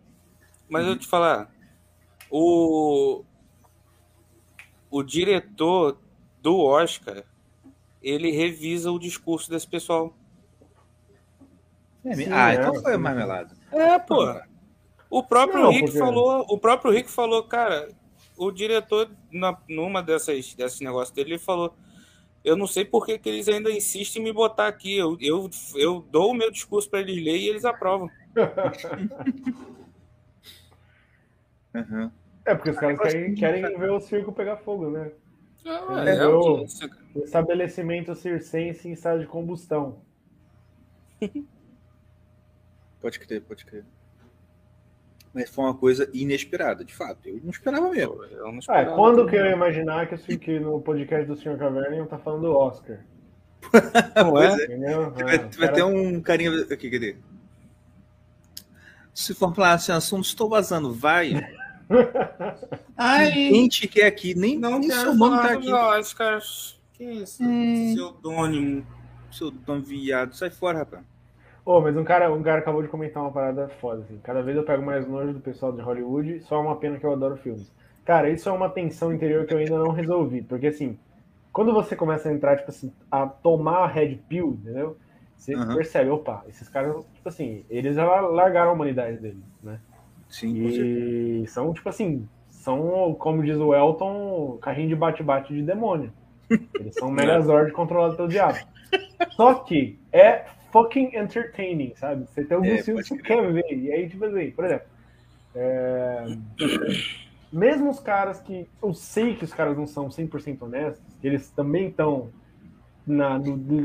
Mas 0.68 0.86
eu 0.86 0.98
te 0.98 1.06
falar, 1.08 1.52
o, 2.30 3.24
o 4.90 5.02
diretor 5.02 5.98
do 6.42 6.58
Oscar, 6.60 7.24
ele 8.02 8.30
revisa 8.30 8.90
o 8.90 8.98
discurso 8.98 9.50
desse 9.50 9.66
pessoal. 9.68 10.14
É, 12.04 12.14
Sim, 12.14 12.26
ah, 12.32 12.52
é, 12.52 12.56
então 12.56 12.74
foi 12.82 12.92
sim. 12.92 12.98
marmelada. 12.98 13.56
É, 13.72 13.98
pô. 13.98 14.24
O 15.10 15.22
próprio 15.22 15.60
Não, 15.62 15.70
Rick 15.70 15.86
porque- 15.86 15.98
falou, 15.98 16.44
o 16.48 16.58
próprio 16.58 16.90
Rick 16.92 17.10
falou, 17.10 17.42
cara, 17.44 17.88
o 18.36 18.50
diretor 18.50 19.10
na, 19.32 19.56
numa 19.68 20.02
dessas 20.02 20.54
desses 20.54 20.80
negócios 20.80 21.14
dele 21.14 21.30
ele 21.32 21.38
falou, 21.38 21.74
eu 22.44 22.56
não 22.56 22.66
sei 22.66 22.84
por 22.84 23.04
que, 23.06 23.18
que 23.18 23.28
eles 23.28 23.48
ainda 23.48 23.70
insistem 23.72 24.22
em 24.22 24.24
me 24.24 24.32
botar 24.32 24.68
aqui. 24.68 24.96
Eu, 24.96 25.16
eu, 25.20 25.50
eu 25.74 26.00
dou 26.10 26.30
o 26.30 26.34
meu 26.34 26.50
discurso 26.50 26.88
para 26.88 27.00
eles 27.00 27.16
lerem 27.24 27.42
e 27.42 27.48
eles 27.48 27.64
aprovam. 27.64 28.08
Aham. 31.74 32.12
É, 32.44 32.54
porque 32.54 32.70
os 32.70 32.76
caras 32.78 32.98
querem, 33.00 33.34
querem 33.34 33.78
ver 33.78 33.90
o 33.90 34.00
circo 34.00 34.32
pegar 34.32 34.56
fogo, 34.58 34.88
né? 34.90 35.10
É, 35.66 36.10
É, 36.10 36.16
é. 36.16 36.26
O 36.28 36.64
estabelecimento 37.24 38.14
circense 38.14 38.88
em 38.88 38.92
estado 38.92 39.20
de 39.20 39.26
combustão. 39.26 40.00
Pode 43.00 43.20
crer, 43.20 43.42
pode 43.42 43.64
crer. 43.64 43.84
Mas 45.32 45.48
foi 45.50 45.64
uma 45.64 45.74
coisa 45.76 46.10
inesperada, 46.12 46.84
de 46.84 46.92
fato. 46.94 47.28
Eu 47.28 47.40
não 47.42 47.50
esperava 47.50 47.88
mesmo. 47.90 48.24
Eu 48.24 48.46
não 48.46 48.54
Ah, 48.54 48.58
esperava. 48.58 48.96
quando 48.96 49.26
que 49.28 49.36
eu 49.36 49.44
ia 49.44 49.52
imaginar 49.52 50.08
que, 50.08 50.36
que 50.38 50.58
no 50.58 50.80
podcast 50.80 51.26
do 51.26 51.36
Sr. 51.36 51.56
Caverna 51.58 51.94
iam 51.94 52.06
tá 52.06 52.18
falando 52.18 52.42
do 52.42 52.52
Oscar? 52.56 52.98
Não 54.16 54.42
é? 54.42 54.54
Entendeu? 54.64 55.10
Vai, 55.12 55.36
Ah, 55.36 55.48
vai 55.58 55.72
ter 55.72 55.82
um 55.84 56.20
carinha 56.20 56.50
aqui, 56.70 56.90
cadê? 56.90 57.16
Se 59.14 59.34
for 59.34 59.54
falar 59.54 59.72
assim, 59.74 59.92
assunto, 59.92 60.24
estou 60.24 60.48
vazando, 60.48 60.92
vai. 60.92 61.32
Ai, 62.96 63.30
Gente 63.30 63.86
que 63.86 64.00
é 64.00 64.06
aqui, 64.06 64.34
nem, 64.34 64.58
não 64.58 64.78
nem 64.78 64.90
seu 64.90 65.14
nome 65.14 65.18
falar 65.18 65.48
tá 65.48 65.52
aqui. 65.54 65.72
Oscar. 65.72 66.40
Que 66.92 67.04
isso? 67.04 67.42
Hum. 67.42 67.92
Pseudônimo. 67.92 68.86
Seu 69.30 69.52
nome 69.66 69.82
viado, 69.82 70.34
sai 70.34 70.50
fora, 70.50 70.78
rapaz. 70.78 71.04
Ô, 71.64 71.80
mas 71.80 71.96
um 71.96 72.04
cara, 72.04 72.32
um 72.32 72.42
cara 72.42 72.60
acabou 72.60 72.82
de 72.82 72.88
comentar 72.88 73.22
uma 73.22 73.32
parada 73.32 73.68
foda, 73.80 74.02
assim. 74.02 74.18
Cada 74.22 74.40
vez 74.40 74.56
eu 74.56 74.62
pego 74.64 74.84
mais 74.84 75.06
nojo 75.06 75.32
do 75.32 75.40
pessoal 75.40 75.72
de 75.72 75.82
Hollywood, 75.82 76.40
só 76.40 76.56
é 76.56 76.60
uma 76.60 76.76
pena 76.76 76.98
que 76.98 77.04
eu 77.04 77.12
adoro 77.12 77.36
filmes. 77.36 77.70
Cara, 78.04 78.30
isso 78.30 78.48
é 78.48 78.52
uma 78.52 78.70
tensão 78.70 79.12
interior 79.12 79.44
que 79.46 79.52
eu 79.52 79.58
ainda 79.58 79.76
não 79.78 79.90
resolvi, 79.90 80.42
porque 80.42 80.68
assim, 80.68 80.96
quando 81.52 81.72
você 81.72 81.96
começa 81.96 82.28
a 82.28 82.32
entrar, 82.32 82.56
tipo 82.56 82.70
assim, 82.70 82.92
a 83.10 83.26
tomar 83.26 83.78
a 83.78 83.86
red 83.88 84.14
pill, 84.28 84.58
entendeu? 84.62 84.96
Você 85.36 85.54
Aham. 85.56 85.74
percebe, 85.74 86.10
opa, 86.10 86.44
esses 86.48 86.68
caras, 86.68 87.04
tipo 87.14 87.28
assim, 87.28 87.64
eles 87.68 87.96
já 87.96 88.04
largaram 88.20 88.70
a 88.70 88.72
humanidade 88.74 89.18
deles, 89.18 89.42
né? 89.62 89.80
Sim. 90.28 90.56
E 90.56 91.46
são, 91.46 91.72
tipo 91.72 91.88
assim, 91.88 92.28
são, 92.48 93.14
como 93.18 93.42
diz 93.44 93.56
o 93.58 93.74
Elton, 93.74 94.58
carrinho 94.60 94.88
de 94.88 94.96
bate-bate 94.96 95.54
de 95.54 95.62
demônio. 95.62 96.12
Eles 96.78 96.94
são 96.94 97.10
Megazord 97.10 97.72
controlado 97.72 98.16
pelo 98.16 98.28
diabo. 98.28 98.58
Só 99.36 99.54
que 99.54 99.98
é 100.12 100.44
fucking 100.72 101.16
entertaining, 101.16 101.94
sabe? 101.96 102.26
Você 102.26 102.44
tem 102.44 102.56
alguns 102.56 102.80
É, 102.80 102.82
filmes 102.82 103.08
que 103.08 103.16
você 103.16 103.22
quer 103.22 103.52
ver. 103.52 103.72
E 103.72 103.92
aí, 103.92 104.08
tipo 104.08 104.24
assim, 104.24 104.50
por 104.50 104.64
exemplo, 104.64 104.86
é, 105.54 106.36
mesmo 107.52 107.90
os 107.90 108.00
caras 108.00 108.40
que. 108.40 108.68
Eu 108.82 108.92
sei 108.94 109.34
que 109.36 109.44
os 109.44 109.54
caras 109.54 109.76
não 109.76 109.86
são 109.86 110.08
100% 110.10 110.62
honestos, 110.62 111.16
eles 111.22 111.50
também 111.50 111.88
estão 111.88 112.30
na, 113.06 113.38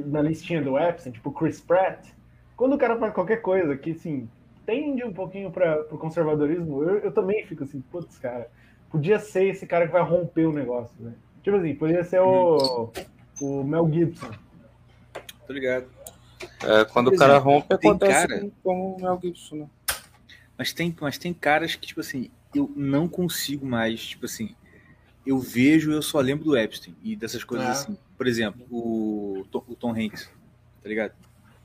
na 0.06 0.22
listinha 0.22 0.62
do 0.62 0.78
Epstein, 0.78 1.12
tipo 1.14 1.32
Chris 1.32 1.62
Pratt. 1.62 2.08
Quando 2.56 2.74
o 2.74 2.78
cara 2.78 2.98
faz 2.98 3.14
qualquer 3.14 3.42
coisa 3.42 3.78
que, 3.78 3.92
assim, 3.92 4.30
tende 4.66 5.04
um 5.04 5.14
pouquinho 5.14 5.52
para 5.52 5.82
o 5.92 5.98
conservadorismo, 5.98 6.84
eu, 6.84 7.00
eu 7.00 7.12
também 7.12 7.46
fico 7.46 7.64
assim, 7.64 7.82
putz, 7.82 8.18
cara, 8.18 8.50
podia 8.90 9.20
ser 9.20 9.46
esse 9.50 9.66
cara 9.66 9.86
que 9.88 9.94
vai 9.94 10.04
romper 10.04 10.46
o 10.46 10.54
negócio, 10.54 10.96
né? 11.00 11.14
Tipo 11.44 11.58
assim, 11.58 11.74
podia 11.76 12.04
ser 12.04 12.22
o, 12.22 12.92
o 13.42 13.64
Mel 13.64 13.90
Gibson. 13.92 14.30
Tô 15.48 15.54
ligado. 15.54 15.88
É, 16.64 16.86
quando 16.86 17.08
Por 17.10 17.16
o 17.16 17.18
cara 17.20 17.34
exemplo, 17.34 17.52
rompe, 17.52 17.78
tem 17.78 17.90
acontece 17.92 18.28
cara- 18.28 18.40
com- 18.42 18.52
como 18.64 18.96
o 18.96 19.02
Mel 19.02 19.20
Gibson, 19.22 19.56
né? 19.56 19.68
Mas 20.58 20.72
tem, 20.74 20.96
mas 21.02 21.18
tem 21.18 21.34
caras 21.34 21.76
que, 21.76 21.88
tipo 21.88 22.00
assim, 22.00 22.30
eu 22.54 22.72
não 22.76 23.08
consigo 23.08 23.66
mais, 23.66 24.06
tipo 24.06 24.26
assim, 24.26 24.56
eu 25.26 25.40
vejo, 25.40 25.92
eu 25.92 26.02
só 26.02 26.20
lembro 26.20 26.46
do 26.46 26.58
Epstein 26.58 26.96
e 27.04 27.16
dessas 27.16 27.44
coisas 27.44 27.68
Ah. 27.68 27.72
assim. 27.72 27.98
Por 28.18 28.28
exemplo, 28.28 28.64
o, 28.70 29.46
Tom- 29.52 29.64
o 29.68 29.76
Tom 29.76 29.92
Hanks, 29.92 30.30
tá 30.84 30.90
ligado? 30.90 31.14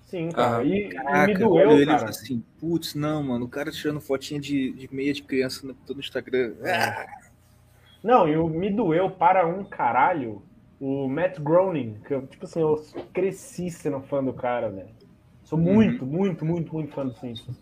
Sim, 0.06 0.30
cara. 0.30 0.58
Ah, 0.58 0.64
e, 0.64 0.86
e 0.86 0.88
Caraca, 0.88 1.26
me 1.26 1.32
eu 1.34 1.38
doeu, 1.38 1.70
ele 1.72 1.82
e 1.82 1.86
cara. 1.86 2.08
assim, 2.10 2.42
putz, 2.60 2.94
não, 2.94 3.22
mano, 3.24 3.44
o 3.44 3.48
cara 3.48 3.70
tirando 3.72 4.00
fotinha 4.00 4.40
de, 4.40 4.72
de 4.72 4.94
meia 4.94 5.12
de 5.12 5.22
criança 5.22 5.66
no, 5.66 5.74
todo 5.74 5.96
no 5.96 6.00
Instagram. 6.00 6.54
Ah, 6.64 7.06
Não, 8.02 8.28
e 8.28 8.36
o 8.36 8.48
me 8.48 8.70
doeu 8.70 9.10
para 9.10 9.46
um 9.46 9.64
caralho 9.64 10.42
o 10.80 11.08
Matt 11.08 11.40
Groening, 11.40 11.98
que 12.06 12.14
eu, 12.14 12.26
tipo 12.26 12.44
assim, 12.44 12.60
eu 12.60 12.80
cresci 13.12 13.70
sendo 13.70 14.00
fã 14.02 14.22
do 14.22 14.32
cara, 14.32 14.68
velho. 14.70 14.90
Sou 15.42 15.58
muito, 15.58 16.06
muito, 16.06 16.44
muito, 16.44 16.72
muito 16.72 16.92
fã 16.92 17.06
do 17.06 17.14
Simpsons. 17.14 17.56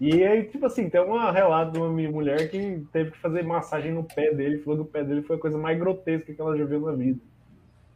E 0.00 0.22
aí, 0.24 0.44
tipo 0.44 0.66
assim, 0.66 0.88
tem 0.90 1.00
uma 1.00 1.30
relato 1.30 1.72
de 1.72 1.78
uma 1.78 1.90
minha 1.92 2.10
mulher 2.10 2.50
que 2.50 2.82
teve 2.92 3.10
que 3.12 3.18
fazer 3.18 3.42
massagem 3.42 3.92
no 3.92 4.02
pé 4.04 4.34
dele, 4.34 4.58
falou 4.58 4.82
que 4.84 4.88
o 4.88 4.92
pé 4.92 5.04
dele 5.04 5.22
foi 5.22 5.36
a 5.36 5.38
coisa 5.38 5.58
mais 5.58 5.78
grotesca 5.78 6.32
que 6.32 6.40
ela 6.40 6.56
já 6.56 6.64
viu 6.64 6.80
na 6.80 6.92
vida. 6.92 7.20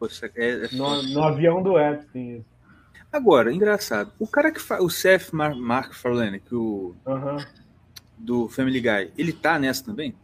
isso 0.08 0.24
é- 0.26 0.30
é- 0.36 0.68
No, 0.72 1.02
no 1.02 1.22
avião 1.22 1.62
do 1.62 1.78
Epstein. 1.78 2.36
isso. 2.38 2.53
Agora, 3.14 3.52
engraçado, 3.52 4.12
o 4.18 4.26
cara 4.26 4.50
que 4.50 4.60
faz, 4.60 4.82
o 4.82 4.90
Seth 4.90 5.32
Mar 5.32 5.54
MacFarlane, 5.54 6.40
que 6.40 6.54
o 6.54 6.94
do 8.18 8.48
Family 8.48 8.80
Guy, 8.80 9.12
ele 9.16 9.32
tá 9.32 9.58
nessa 9.58 9.84
também? 9.84 10.14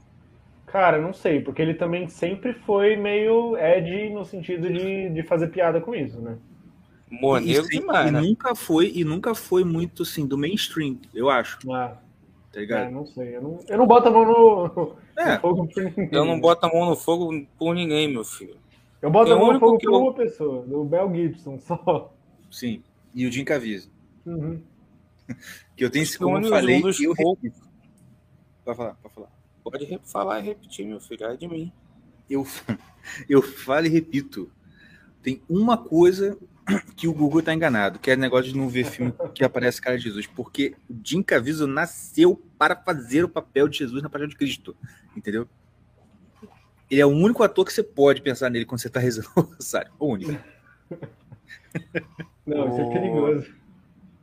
Cara, 0.66 1.00
não 1.00 1.12
sei, 1.12 1.40
porque 1.40 1.60
ele 1.60 1.74
também 1.74 2.08
sempre 2.08 2.52
foi 2.54 2.96
meio 2.96 3.56
Ed 3.56 4.10
no 4.10 4.24
sentido 4.24 4.68
de, 4.72 5.10
de 5.10 5.22
fazer 5.24 5.48
piada 5.48 5.80
com 5.80 5.94
isso, 5.94 6.20
né? 6.20 6.38
Monego 7.10 7.66
e, 7.72 7.80
demais, 7.80 8.08
e 8.08 8.12
né? 8.12 8.20
nunca 8.20 8.54
foi 8.54 8.92
e 8.94 9.04
nunca 9.04 9.34
foi 9.34 9.64
muito 9.64 10.02
assim 10.04 10.26
do 10.26 10.38
mainstream, 10.38 10.98
eu 11.12 11.28
acho, 11.28 11.58
Ah, 11.72 11.96
tá 12.52 12.58
é, 12.58 12.60
ligado? 12.60 12.90
não 12.90 13.04
sei. 13.06 13.36
Eu 13.36 13.42
não, 13.42 13.58
eu 13.68 13.78
não 13.78 13.86
boto 13.86 14.08
a 14.08 14.10
mão 14.12 14.24
no, 14.24 14.96
É. 15.16 15.34
no 15.34 15.40
fogo 15.40 15.66
por 15.68 15.82
ninguém. 15.82 16.08
Eu 16.12 16.24
não 16.24 16.40
boto 16.40 16.66
a 16.66 16.68
mão 16.72 16.86
no 16.90 16.96
fogo 16.96 17.46
por 17.58 17.74
ninguém, 17.74 18.08
meu 18.08 18.24
filho. 18.24 18.56
Eu 19.02 19.10
boto 19.10 19.26
Tem 19.26 19.34
a 19.34 19.36
mão 19.36 19.52
no 19.52 19.58
fogo 19.58 19.78
por 19.78 19.92
eu- 19.92 20.00
uma 20.02 20.14
pessoa, 20.14 20.62
do 20.66 20.84
Mel 20.84 21.12
Gibson, 21.14 21.58
só. 21.58 22.12
Sim. 22.50 22.82
E 23.14 23.26
o 23.26 23.32
Jim 23.32 23.44
Caviezel, 23.44 23.90
Uhum. 24.26 24.62
que 25.76 25.84
eu 25.84 25.90
tenho, 25.90 26.02
Acho 26.02 26.12
que 26.12 26.18
como 26.18 26.36
um 26.36 26.42
eu 26.42 26.48
falei, 26.50 26.78
um 26.78 26.82
dos 26.82 27.00
eu 27.00 27.14
poucos. 27.14 27.42
repito. 27.44 27.68
Pode 28.64 28.76
falar, 28.76 28.94
pode 28.94 29.14
falar. 29.14 29.30
Pode 29.62 30.00
falar 30.04 30.40
e 30.40 30.42
repetir, 30.44 30.86
meu 30.86 31.00
filho. 31.00 31.24
É 31.26 31.36
de 31.36 31.48
mim. 31.48 31.72
Eu, 32.28 32.46
eu 33.28 33.42
falo 33.42 33.86
e 33.86 33.88
repito. 33.88 34.50
Tem 35.22 35.42
uma 35.48 35.76
coisa 35.76 36.38
que 36.96 37.08
o 37.08 37.12
Google 37.12 37.42
tá 37.42 37.52
enganado, 37.52 37.98
que 37.98 38.10
é 38.10 38.14
o 38.14 38.18
negócio 38.18 38.52
de 38.52 38.56
não 38.56 38.68
ver 38.68 38.84
filme 38.84 39.12
que 39.34 39.44
aparece 39.44 39.80
cara 39.80 39.96
de 39.98 40.04
Jesus, 40.04 40.26
porque 40.26 40.76
o 40.88 40.94
Jim 41.04 41.22
Caviezel 41.22 41.66
nasceu 41.66 42.36
para 42.56 42.76
fazer 42.76 43.24
o 43.24 43.28
papel 43.28 43.68
de 43.68 43.78
Jesus 43.78 44.02
na 44.02 44.08
página 44.08 44.28
de 44.30 44.36
Cristo, 44.36 44.76
entendeu? 45.16 45.48
Ele 46.90 47.00
é 47.00 47.06
o 47.06 47.10
único 47.10 47.42
ator 47.42 47.64
que 47.64 47.72
você 47.72 47.82
pode 47.82 48.20
pensar 48.22 48.50
nele 48.50 48.64
quando 48.64 48.80
você 48.80 48.88
tá 48.88 48.98
rezando 48.98 49.28
o 49.36 49.40
rosário. 49.40 49.92
O 49.98 50.06
único. 50.12 50.32
Não, 52.46 52.68
isso 52.68 52.80
é 52.80 52.92
perigoso. 52.92 53.54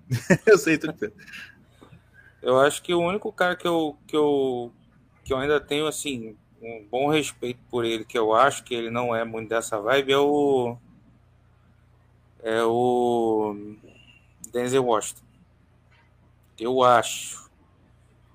Eu 0.46 0.58
sei, 0.58 0.78
dizendo. 0.78 1.14
Eu 2.42 2.60
acho 2.60 2.82
que 2.82 2.94
o 2.94 3.02
único 3.02 3.32
cara 3.32 3.56
que 3.56 3.68
eu, 3.68 3.98
que 4.06 4.16
eu, 4.16 4.72
que 5.24 5.34
eu 5.34 5.38
ainda 5.38 5.60
tenho, 5.60 5.88
assim, 5.88 6.38
um 6.62 6.86
bom 6.90 7.10
respeito 7.10 7.60
por 7.70 7.84
ele, 7.84 8.06
que 8.06 8.18
eu 8.18 8.34
acho 8.34 8.64
que 8.64 8.74
ele 8.74 8.90
não 8.90 9.16
é 9.16 9.26
muito 9.26 9.50
dessa 9.50 9.80
vibe, 9.80 10.14
é 10.14 10.18
o. 10.18 10.78
É 12.44 12.64
o. 12.64 13.56
Denzel 14.52 14.86
Washington. 14.86 15.24
Eu 16.60 16.84
acho. 16.84 17.50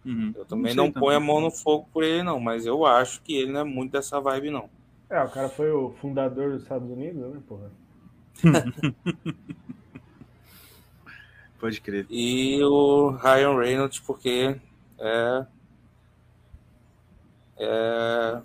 Uhum. 0.04 0.32
Eu 0.36 0.44
também 0.44 0.72
sei 0.72 0.76
não, 0.76 0.92
ponho 0.92 1.16
a 1.16 1.20
mão 1.20 1.40
no 1.40 1.50
fogo 1.50 1.88
por 1.92 2.02
ele, 2.02 2.22
não, 2.22 2.40
mas 2.40 2.66
eu 2.66 2.84
acho 2.84 3.22
que 3.22 3.34
ele 3.34 3.52
não 3.52 3.60
é 3.60 3.64
muito 3.64 3.92
dessa 3.92 4.20
vibe, 4.20 4.50
não. 4.50 4.68
É, 5.08 5.22
o 5.22 5.30
cara 5.30 5.48
foi 5.48 5.70
o 5.70 5.90
fundador 6.00 6.52
dos 6.52 6.62
Estados 6.62 6.90
Unidos, 6.90 7.32
né, 7.32 7.40
porra? 7.46 7.70
Pode 11.62 11.80
crer. 11.80 12.06
E 12.10 12.60
o 12.64 13.10
Ryan 13.10 13.56
Reynolds, 13.56 14.00
porque 14.00 14.56
é. 14.98 15.46
é, 17.56 18.42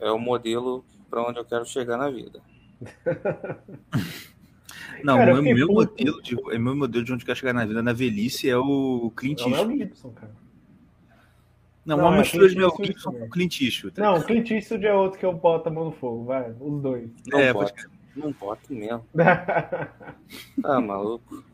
é 0.00 0.10
o 0.10 0.18
modelo 0.18 0.82
para 1.10 1.20
onde 1.22 1.38
eu 1.38 1.44
quero 1.44 1.66
chegar 1.66 1.98
na 1.98 2.08
vida. 2.08 2.40
Não, 5.04 5.18
Cara, 5.18 5.34
o 5.34 5.36
eu 5.36 5.42
meu, 5.42 5.54
meu 5.54 5.68
modelo 5.68 6.22
de, 6.22 6.34
é 6.50 6.58
meu 6.58 6.74
modelo 6.74 7.04
de 7.04 7.12
onde 7.12 7.24
eu 7.24 7.26
quero 7.26 7.38
chegar 7.38 7.52
na 7.52 7.66
vida, 7.66 7.82
na 7.82 7.92
velhice, 7.92 8.48
é 8.48 8.56
o 8.56 9.12
Clint 9.14 9.42
É 9.42 9.44
o 9.44 9.50
Mel 9.50 9.58
Eastwood. 9.60 9.78
Gibson, 9.84 10.10
cara. 10.12 10.32
Não, 11.84 11.98
Não, 11.98 12.06
uma 12.06 12.16
é 12.16 12.20
mistura 12.20 12.48
de 12.48 12.54
Clint 12.54 12.58
Mel 12.58 12.68
Eastwood 12.68 12.86
Gibson 12.92 13.12
com 13.12 13.28
Clint 13.28 13.60
Eastwood. 13.60 13.96
tá? 13.96 14.02
Não, 14.02 14.14
o 14.18 14.24
Clint 14.24 14.50
Eastwood 14.50 14.86
é 14.86 14.94
outro 14.94 15.18
que 15.18 15.26
eu 15.26 15.32
boto 15.34 15.68
a 15.68 15.72
mão 15.72 15.84
no 15.84 15.92
fogo, 15.92 16.24
vai. 16.24 16.50
Os 16.58 16.80
dois. 16.80 17.10
Não 17.26 17.38
É, 17.38 17.52
boto. 17.52 17.74
pode 17.74 17.86
Não 18.16 18.32
boto 18.32 18.72
mesmo. 18.72 19.04
Tá 20.62 20.80
maluco? 20.80 21.44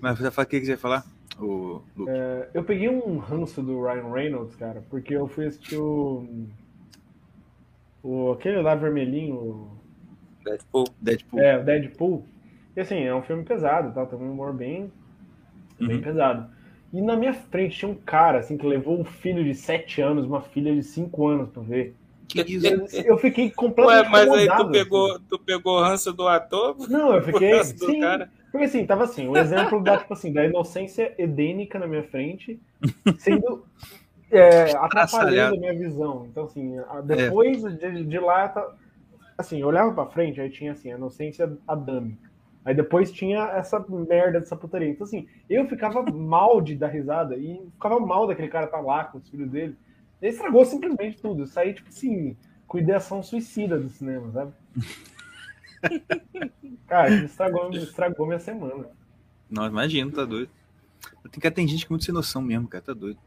Mas 0.00 0.18
você 0.18 0.30
fala 0.30 0.46
o 0.46 0.48
que 0.50 0.60
que 0.60 0.66
você 0.66 0.72
ia 0.72 0.78
falar? 0.78 1.04
O 1.38 1.82
Luke. 1.96 2.20
É, 2.20 2.50
eu 2.54 2.64
peguei 2.64 2.88
um 2.88 3.18
ranço 3.18 3.62
do 3.62 3.82
Ryan 3.82 4.12
Reynolds, 4.12 4.56
cara, 4.56 4.82
porque 4.90 5.14
eu 5.14 5.26
fui 5.28 5.46
assistir 5.46 5.76
o. 5.78 6.26
o 8.02 8.30
aquele 8.32 8.62
lá 8.62 8.74
vermelhinho, 8.76 9.34
o- 9.36 9.82
Deadpool. 10.44 10.94
Deadpool. 11.00 11.44
é, 11.44 11.56
o 11.58 11.64
Deadpool. 11.64 12.28
E 12.76 12.80
assim, 12.80 12.96
é 13.02 13.14
um 13.14 13.22
filme 13.22 13.44
pesado, 13.44 13.92
tá? 13.94 14.06
Tem 14.06 14.18
um 14.18 14.32
humor 14.32 14.52
bem, 14.54 14.90
bem 15.80 16.00
Uhum. 16.00 16.02
pesado. 16.02 16.50
E 16.92 17.02
na 17.02 17.16
minha 17.16 17.34
frente 17.34 17.78
tinha 17.78 17.90
um 17.90 17.96
cara, 17.96 18.40
assim, 18.40 18.58
que 18.58 18.66
levou 18.66 19.00
um 19.00 19.04
filho 19.04 19.44
de 19.44 19.54
7 19.54 20.00
anos, 20.02 20.26
uma 20.26 20.42
filha 20.42 20.74
de 20.74 20.82
5 20.84 21.28
anos 21.28 21.50
pra 21.50 21.62
ver. 21.62 21.96
Eu, 23.04 23.18
fiquei 23.18 23.50
Ué, 23.78 24.02
completamente 24.02 24.08
mas 24.08 24.32
aí 24.32 24.48
tu 24.50 24.66
pegou, 24.70 25.08
assim. 25.08 25.22
tu 25.28 25.38
pegou 25.38 25.78
o 25.78 25.82
ranço 25.82 26.12
do 26.12 26.28
ator? 26.28 26.76
Não, 26.86 27.14
eu 27.14 27.22
fiquei. 27.22 27.62
Sim, 27.76 27.94
cara? 27.96 28.30
Porque 28.52 28.66
assim, 28.66 28.86
tava 28.86 29.04
assim, 29.04 29.26
um 29.26 29.36
exemplo 29.36 29.82
da, 29.82 29.96
tipo 29.96 30.12
assim, 30.12 30.30
da 30.30 30.44
inocência 30.44 31.14
edênica 31.16 31.78
na 31.78 31.86
minha 31.86 32.02
frente, 32.04 32.60
sendo 33.18 33.64
é, 34.30 34.76
atrapalhando 34.76 35.56
a 35.56 35.58
minha 35.58 35.74
visão. 35.74 36.26
Então, 36.30 36.44
assim, 36.44 36.76
depois 37.04 37.62
de, 37.62 38.04
de 38.04 38.18
lá, 38.18 38.48
tá- 38.50 38.74
assim, 39.38 39.60
eu 39.60 39.68
olhava 39.68 39.92
pra 39.92 40.06
frente, 40.06 40.38
aí 40.40 40.50
tinha 40.50 40.72
assim, 40.72 40.92
a 40.92 40.96
inocência 40.96 41.50
adâmica. 41.66 42.30
Aí 42.64 42.74
depois 42.74 43.10
tinha 43.10 43.42
essa 43.54 43.84
merda 43.88 44.38
dessa 44.38 44.54
putaria. 44.54 44.88
Então, 44.88 45.04
assim, 45.04 45.26
eu 45.50 45.66
ficava 45.66 46.02
mal 46.02 46.60
de 46.60 46.76
dar 46.76 46.88
risada 46.88 47.36
e 47.36 47.60
ficava 47.72 47.98
mal 47.98 48.26
daquele 48.26 48.48
cara 48.48 48.66
estar 48.66 48.80
lá 48.80 49.04
com 49.04 49.18
os 49.18 49.28
filhos 49.28 49.50
dele. 49.50 49.76
Ele 50.20 50.30
estragou 50.30 50.64
simplesmente 50.64 51.20
tudo. 51.20 51.42
Eu 51.42 51.46
saí, 51.46 51.74
tipo 51.74 51.88
assim, 51.88 52.36
com 52.68 52.78
ideação 52.78 53.22
suicida 53.22 53.78
do 53.78 53.88
cinema, 53.88 54.30
sabe? 54.30 54.52
Cara, 56.86 57.10
ele 57.10 57.24
estragou, 57.24 57.70
estragou 57.72 58.26
minha 58.26 58.38
semana. 58.38 58.86
Não, 59.50 59.66
imagino, 59.66 60.10
tá 60.10 60.24
doido. 60.24 60.50
Tem 61.30 61.40
que 61.40 61.50
tem 61.50 61.66
gente 61.66 61.86
com 61.86 61.94
muito 61.94 62.04
sem 62.04 62.14
noção 62.14 62.42
mesmo, 62.42 62.68
cara, 62.68 62.84
tá 62.84 62.92
doido. 62.92 63.18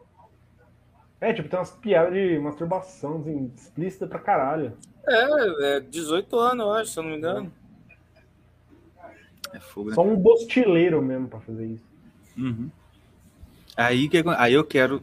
É, 1.20 1.34
tipo, 1.34 1.50
tem 1.50 1.58
umas 1.58 1.72
piadas 1.72 2.14
de 2.14 2.38
masturbação 2.40 3.18
assim, 3.18 3.52
explícita 3.56 4.06
pra 4.06 4.20
caralho. 4.20 4.78
É, 5.08 5.78
é 5.78 5.80
18 5.80 6.38
anos, 6.38 6.66
eu 6.66 6.72
acho, 6.74 6.92
se 6.92 7.00
eu 7.00 7.04
não 7.04 7.12
me 7.12 7.18
engano. 7.18 7.52
É 9.54 9.60
fogo, 9.60 9.90
né? 9.90 9.96
Só 9.96 10.04
um 10.04 10.16
bostileiro 10.16 11.02
mesmo 11.02 11.28
pra 11.28 11.40
fazer 11.40 11.66
isso. 11.66 11.86
Uhum. 12.38 12.70
Aí, 13.76 14.10
que, 14.10 14.24
aí 14.38 14.54
eu 14.54 14.64
quero. 14.64 15.02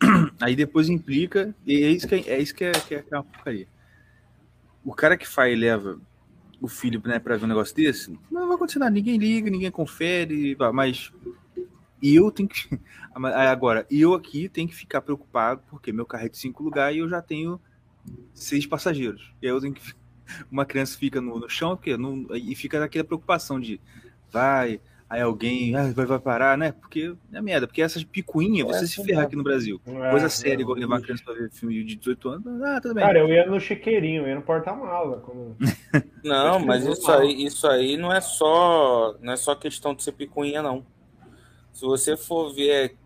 Aí 0.40 0.56
depois 0.56 0.88
implica. 0.88 1.54
E 1.64 1.84
é 1.84 1.90
isso 1.90 2.08
que 2.08 2.16
é, 2.16 2.28
é 2.30 2.38
isso 2.40 2.54
que 2.54 2.64
é, 2.64 2.72
que 2.72 2.94
é, 2.96 3.02
que 3.02 3.14
é 3.14 3.16
uma 3.16 3.24
porcaria. 3.24 3.68
O 4.84 4.92
cara 4.92 5.16
que 5.16 5.26
faz 5.26 5.52
e 5.52 5.56
leva 5.56 6.00
o 6.62 6.68
filho 6.68 7.02
né, 7.04 7.18
pra 7.18 7.36
ver 7.36 7.44
um 7.44 7.48
negócio 7.48 7.74
desse, 7.74 8.16
não 8.30 8.46
vai 8.46 8.54
acontecer 8.54 8.78
nada. 8.78 8.92
Ninguém 8.92 9.18
liga, 9.18 9.50
ninguém 9.50 9.70
confere, 9.70 10.56
mas. 10.72 11.12
Eu 12.00 12.30
tenho 12.30 12.48
que. 12.48 12.78
Agora, 13.14 13.86
eu 13.90 14.14
aqui 14.14 14.48
tenho 14.48 14.68
que 14.68 14.74
ficar 14.74 15.02
preocupado, 15.02 15.62
porque 15.68 15.92
meu 15.92 16.06
carro 16.06 16.26
é 16.26 16.28
de 16.28 16.38
cinco 16.38 16.62
lugares 16.62 16.96
e 16.96 17.00
eu 17.00 17.08
já 17.08 17.20
tenho 17.20 17.60
seis 18.32 18.64
passageiros. 18.64 19.34
E 19.42 19.46
aí 19.46 19.52
eu 19.52 19.60
tenho 19.60 19.74
que. 19.74 19.82
Uma 20.50 20.64
criança 20.64 20.96
fica 20.96 21.20
no, 21.20 21.38
no 21.38 21.48
chão 21.48 21.76
porque 21.76 21.96
não, 21.96 22.26
e 22.34 22.54
fica 22.54 22.80
naquela 22.80 23.04
preocupação 23.04 23.60
de 23.60 23.80
vai, 24.30 24.80
aí 25.12 25.20
alguém 25.20 25.76
ah, 25.76 25.92
vai, 25.92 26.06
vai 26.06 26.18
parar, 26.18 26.56
né? 26.56 26.72
Porque 26.72 27.14
é 27.34 27.40
merda, 27.42 27.66
porque 27.66 27.82
essas 27.82 28.02
picuinhas, 28.02 28.66
você 28.66 28.84
É, 28.84 28.86
se 28.86 29.04
ferrar 29.04 29.24
aqui 29.24 29.36
no 29.36 29.42
Brasil. 29.42 29.78
É, 29.86 30.10
Coisa 30.10 30.30
séria, 30.30 30.62
igual 30.62 30.78
levar 30.78 31.02
criança 31.02 31.22
pra 31.22 31.34
ver 31.34 31.50
filme 31.50 31.84
de 31.84 31.96
18 31.96 32.28
anos, 32.30 32.62
ah, 32.62 32.80
tudo 32.80 32.94
bem. 32.94 33.04
Cara, 33.04 33.18
eu 33.18 33.28
ia 33.28 33.46
no 33.46 33.60
chiqueirinho, 33.60 34.22
eu 34.22 34.28
ia 34.28 34.34
no 34.36 34.42
porta-mala. 34.42 35.18
Quando... 35.18 35.54
Não, 36.24 36.58
mas 36.64 36.86
isso 36.86 37.12
aí, 37.12 37.44
isso 37.44 37.66
aí 37.66 37.98
não 37.98 38.10
é 38.10 38.22
só 38.22 39.14
não 39.20 39.34
é 39.34 39.36
só 39.36 39.54
questão 39.54 39.94
de 39.94 40.02
ser 40.02 40.12
picuinha, 40.12 40.62
não. 40.62 40.84
Se 41.72 41.84
você 41.84 42.16
for 42.16 42.54
ver, 42.54 42.96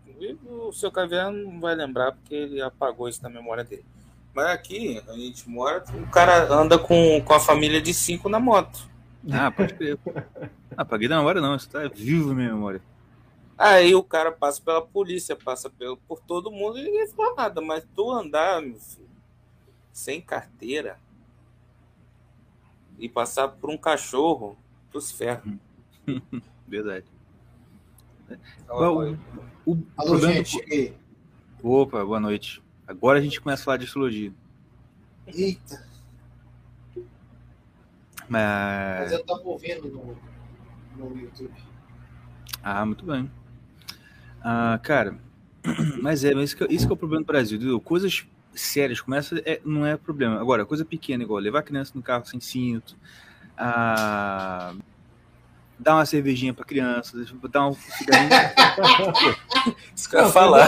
o 0.45 0.71
seu 0.71 0.91
caviar 0.91 1.31
não 1.31 1.59
vai 1.59 1.75
lembrar 1.75 2.13
porque 2.13 2.33
ele 2.33 2.61
apagou 2.61 3.09
isso 3.09 3.21
na 3.21 3.29
memória 3.29 3.63
dele. 3.63 3.85
Mas 4.33 4.47
aqui, 4.47 5.01
a 5.07 5.13
gente 5.13 5.49
mora, 5.49 5.83
o 5.93 6.11
cara 6.11 6.53
anda 6.53 6.77
com, 6.77 7.21
com 7.21 7.33
a 7.33 7.39
família 7.39 7.81
de 7.81 7.93
cinco 7.93 8.29
na 8.29 8.39
moto. 8.39 8.87
Ah, 9.31 9.51
pode 9.51 9.73
crer. 9.73 9.97
Ah, 10.15 10.49
apaguei 10.77 11.07
da 11.07 11.17
memória 11.17 11.41
não, 11.41 11.55
isso 11.55 11.69
tá 11.69 11.87
vivo 11.87 12.29
na 12.29 12.35
minha 12.35 12.53
memória. 12.53 12.81
Aí 13.57 13.95
o 13.95 14.03
cara 14.03 14.31
passa 14.31 14.61
pela 14.61 14.81
polícia, 14.81 15.35
passa 15.35 15.69
pelo, 15.69 15.97
por 15.97 16.19
todo 16.19 16.51
mundo 16.51 16.77
e 16.77 16.83
ninguém 16.83 17.07
fala 17.07 17.35
nada. 17.35 17.59
Mas 17.59 17.85
tu 17.95 18.11
andar, 18.11 18.61
meu 18.61 18.79
filho, 18.79 19.09
sem 19.91 20.21
carteira 20.21 20.99
e 22.99 23.07
passar 23.09 23.47
por 23.47 23.69
um 23.69 23.77
cachorro, 23.77 24.57
tu 24.91 25.01
se 25.01 25.13
ferra. 25.13 25.43
Verdade. 26.67 27.05
Ó, 28.69 29.13
O, 29.65 29.73
o 29.73 29.87
Alô, 29.95 30.19
gente, 30.19 30.93
do... 31.61 31.69
Opa, 31.69 32.03
boa 32.05 32.19
noite. 32.19 32.61
Agora 32.87 33.19
a 33.19 33.21
gente 33.21 33.41
começa 33.41 33.63
a 33.63 33.65
falar 33.65 33.77
de 33.77 33.85
astrologia. 33.85 34.31
Eita, 35.25 35.86
mas 38.29 38.99
Mas... 38.99 39.11
eu 39.11 39.25
tava 39.25 39.41
ouvindo 39.43 39.87
no, 39.89 40.17
no 40.97 41.19
YouTube. 41.19 41.51
Ah, 42.63 42.85
muito 42.85 43.05
bem. 43.05 43.29
Ah, 44.43 44.79
cara, 44.81 45.17
mas 46.01 46.23
é, 46.23 46.33
mas 46.33 46.49
isso 46.49 46.57
que, 46.57 46.73
isso 46.73 46.85
que 46.85 46.91
é 46.91 46.95
o 46.95 46.97
problema 46.97 47.23
do 47.23 47.27
Brasil, 47.27 47.57
entendeu? 47.57 47.79
Coisas 47.79 48.25
sérias 48.53 49.01
começa 49.01 49.41
é, 49.45 49.61
não 49.63 49.85
é 49.85 49.95
problema. 49.95 50.39
Agora, 50.39 50.65
coisa 50.65 50.83
pequena, 50.83 51.23
igual 51.23 51.39
levar 51.39 51.59
a 51.59 51.63
criança 51.63 51.91
no 51.95 52.01
carro 52.01 52.25
sem 52.25 52.39
cinto, 52.39 52.97
ah, 53.57 54.73
dar 55.79 55.95
uma 55.95 56.05
cervejinha 56.05 56.53
pra 56.53 56.65
criança, 56.65 57.17
dar 57.51 57.67
um 57.67 57.73
cigarrinho. 57.73 58.29
Isso 59.95 60.09
que 60.09 60.15
eu 60.15 60.21
ia 60.21 60.27
falar. 60.29 60.67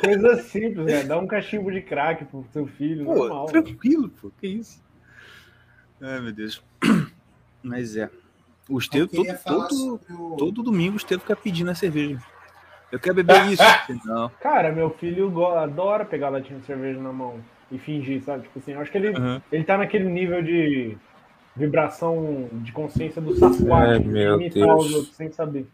Coisa 0.00 0.42
simples, 0.42 0.86
né? 0.86 1.02
Dá 1.02 1.18
um 1.18 1.26
cachimbo 1.26 1.70
de 1.70 1.80
crack 1.80 2.24
pro 2.26 2.44
seu 2.52 2.66
filho, 2.66 3.04
Pô, 3.04 3.14
normal. 3.14 3.46
tranquilo, 3.46 4.08
pô, 4.08 4.30
que 4.40 4.46
isso? 4.46 4.82
Ai, 6.00 6.20
meu 6.20 6.32
Deus. 6.32 6.62
Mas 7.62 7.96
é. 7.96 8.08
O 8.68 8.78
Estevam, 8.78 9.08
todo, 9.08 9.38
todo, 9.44 9.74
sobre 9.74 10.12
o... 10.14 10.36
todo 10.36 10.62
domingo 10.62 10.94
o 10.94 10.96
Estevam 10.96 11.20
fica 11.22 11.36
pedindo 11.36 11.70
a 11.70 11.74
cerveja. 11.74 12.20
Eu 12.92 12.98
quero 12.98 13.16
beber 13.16 13.46
isso. 13.52 13.62
Não. 14.04 14.28
Cara, 14.40 14.72
meu 14.72 14.90
filho 14.90 15.46
adora 15.46 16.04
pegar 16.04 16.28
latinha 16.28 16.58
de 16.58 16.66
cerveja 16.66 17.00
na 17.00 17.12
mão 17.12 17.40
e 17.70 17.78
fingir, 17.78 18.22
sabe? 18.22 18.44
Tipo 18.44 18.58
assim, 18.58 18.72
eu 18.72 18.80
acho 18.80 18.90
que 18.90 18.98
ele, 18.98 19.10
Uhum. 19.18 19.40
ele 19.52 19.64
tá 19.64 19.76
naquele 19.76 20.08
nível 20.08 20.42
de 20.42 20.96
vibração 21.56 22.48
de 22.52 22.72
consciência 22.72 23.20
do 23.20 23.34
Sasquatch, 23.36 24.02
de 24.02 24.08
meu 24.08 24.38
Deus. 24.38 24.86
os 24.86 24.94
outros 24.94 25.16
sem 25.16 25.30
saber. 25.30 25.66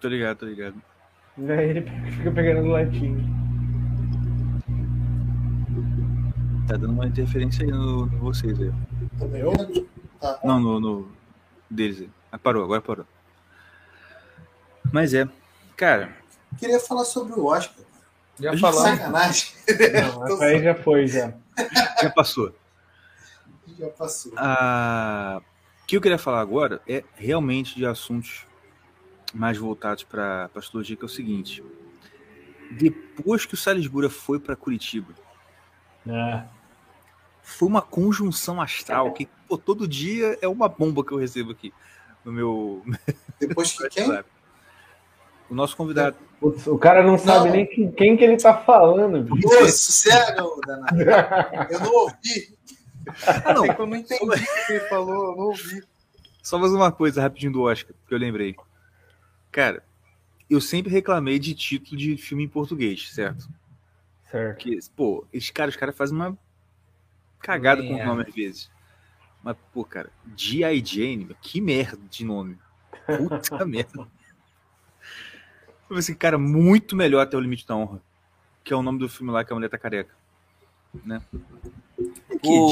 Tô 0.00 0.08
ligado, 0.08 0.38
tô 0.38 0.46
ligado. 0.46 0.74
E 1.38 1.50
aí 1.50 1.70
ele 1.70 1.82
fica 2.12 2.30
pegando 2.32 2.68
latinha. 2.68 3.24
Tá 6.72 6.78
dando 6.78 6.94
uma 6.94 7.06
interferência 7.06 7.66
aí 7.66 7.70
no, 7.70 8.06
no 8.06 8.18
vocês 8.18 8.58
aí. 8.58 8.72
Tá 9.18 9.26
me? 9.26 9.86
Tá. 10.18 10.40
Não, 10.42 10.58
no, 10.58 10.80
no 10.80 11.12
deles 11.68 12.00
aí. 12.00 12.10
Ah, 12.30 12.38
parou, 12.38 12.64
agora 12.64 12.80
parou. 12.80 13.04
Mas 14.90 15.12
é. 15.12 15.28
Cara, 15.76 16.16
Queria 16.58 16.80
falar 16.80 17.04
sobre 17.04 17.38
o 17.38 17.44
Oscar. 17.44 17.84
Já 18.40 18.56
falamos. 18.56 18.98
Sacanagem. 18.98 19.52
Não, 19.92 20.24
essa 20.32 20.44
aí 20.46 20.62
já 20.62 20.74
foi, 20.74 21.06
já. 21.06 21.34
já 22.00 22.10
passou. 22.10 22.54
Já 23.78 23.88
passou. 23.90 24.32
Ah, 24.38 25.42
o 25.82 25.86
que 25.86 25.94
eu 25.94 26.00
queria 26.00 26.16
falar 26.16 26.40
agora 26.40 26.80
é 26.88 27.04
realmente 27.16 27.74
de 27.74 27.84
assuntos 27.84 28.46
mais 29.34 29.58
voltados 29.58 30.04
para 30.04 30.48
a 30.54 30.58
astrologia, 30.58 30.96
que 30.96 31.02
é 31.02 31.06
o 31.06 31.08
seguinte. 31.08 31.62
Depois 32.70 33.44
que 33.44 33.52
o 33.52 33.58
Salisbury 33.58 34.08
foi 34.08 34.40
para 34.40 34.56
Curitiba, 34.56 35.12
É. 36.08 36.61
foi 37.42 37.68
uma 37.68 37.82
conjunção 37.82 38.60
astral 38.60 39.12
que 39.12 39.28
pô, 39.48 39.58
todo 39.58 39.86
dia 39.86 40.38
é 40.40 40.48
uma 40.48 40.68
bomba 40.68 41.04
que 41.04 41.12
eu 41.12 41.18
recebo 41.18 41.50
aqui 41.52 41.72
no 42.24 42.32
meu 42.32 42.82
Depois 43.38 43.72
que 43.72 43.88
quem? 43.88 44.22
O 45.50 45.54
nosso 45.54 45.76
convidado. 45.76 46.16
Putz, 46.40 46.66
o 46.66 46.78
cara 46.78 47.02
não 47.02 47.18
sabe 47.18 47.46
Não. 47.46 47.56
nem 47.56 47.66
quem, 47.66 47.92
quem 47.92 48.16
que 48.16 48.24
ele 48.24 48.36
tá 48.36 48.56
falando, 48.56 49.22
bicho. 49.22 49.46
Ô, 49.48 49.68
sossega, 49.68 50.42
ô 50.42 50.60
danado. 50.66 51.02
Eu 51.70 51.80
não 51.80 51.92
ouvi. 51.92 52.56
Ah, 53.26 53.52
não, 53.52 53.64
É 53.66 53.76
eu 53.78 53.86
não 53.86 53.96
entendi 53.96 54.24
o 54.24 54.30
que 54.66 54.72
ele 54.72 54.80
falou, 54.88 55.32
eu 55.32 55.36
não 55.36 55.44
ouvi. 55.46 55.82
Só 56.42 56.58
mais 56.58 56.72
uma 56.72 56.90
coisa 56.90 57.20
rapidinho 57.20 57.52
do 57.52 57.62
Oscar, 57.62 57.94
que 58.08 58.14
eu 58.14 58.18
lembrei. 58.18 58.56
Cara, 59.50 59.84
eu 60.48 60.60
sempre 60.60 60.90
reclamei 60.90 61.38
de 61.38 61.54
título 61.54 61.96
de 61.96 62.16
filme 62.16 62.44
em 62.44 62.48
português, 62.48 63.12
certo? 63.12 63.48
Certo. 64.30 64.58
Que, 64.58 64.78
pô, 64.96 65.26
esses 65.32 65.50
caras, 65.50 65.74
os 65.74 65.80
caras 65.80 65.96
fazem 65.96 66.16
uma 66.16 66.36
cagada 67.42 67.82
com 67.82 67.94
o 67.94 68.04
nome 68.04 68.24
às 68.26 68.34
vezes. 68.34 68.70
Mas, 69.42 69.56
pô, 69.72 69.84
cara, 69.84 70.10
G.I. 70.36 70.84
Jane, 70.84 71.36
que 71.40 71.60
merda 71.60 72.00
de 72.08 72.24
nome. 72.24 72.56
Puta 73.06 73.64
merda. 73.66 74.00
Eu 74.00 74.08
falei 75.88 75.98
assim, 75.98 76.14
cara, 76.14 76.38
muito 76.38 76.94
melhor 76.94 77.20
até 77.20 77.36
o 77.36 77.40
limite 77.40 77.66
da 77.66 77.76
honra. 77.76 78.00
Que 78.62 78.72
é 78.72 78.76
o 78.76 78.82
nome 78.82 79.00
do 79.00 79.08
filme 79.08 79.32
lá 79.32 79.44
que 79.44 79.52
a 79.52 79.56
mulher 79.56 79.68
tá 79.68 79.76
careca. 79.76 80.14
Né? 81.04 81.20
Que 82.40 82.48
O, 82.48 82.68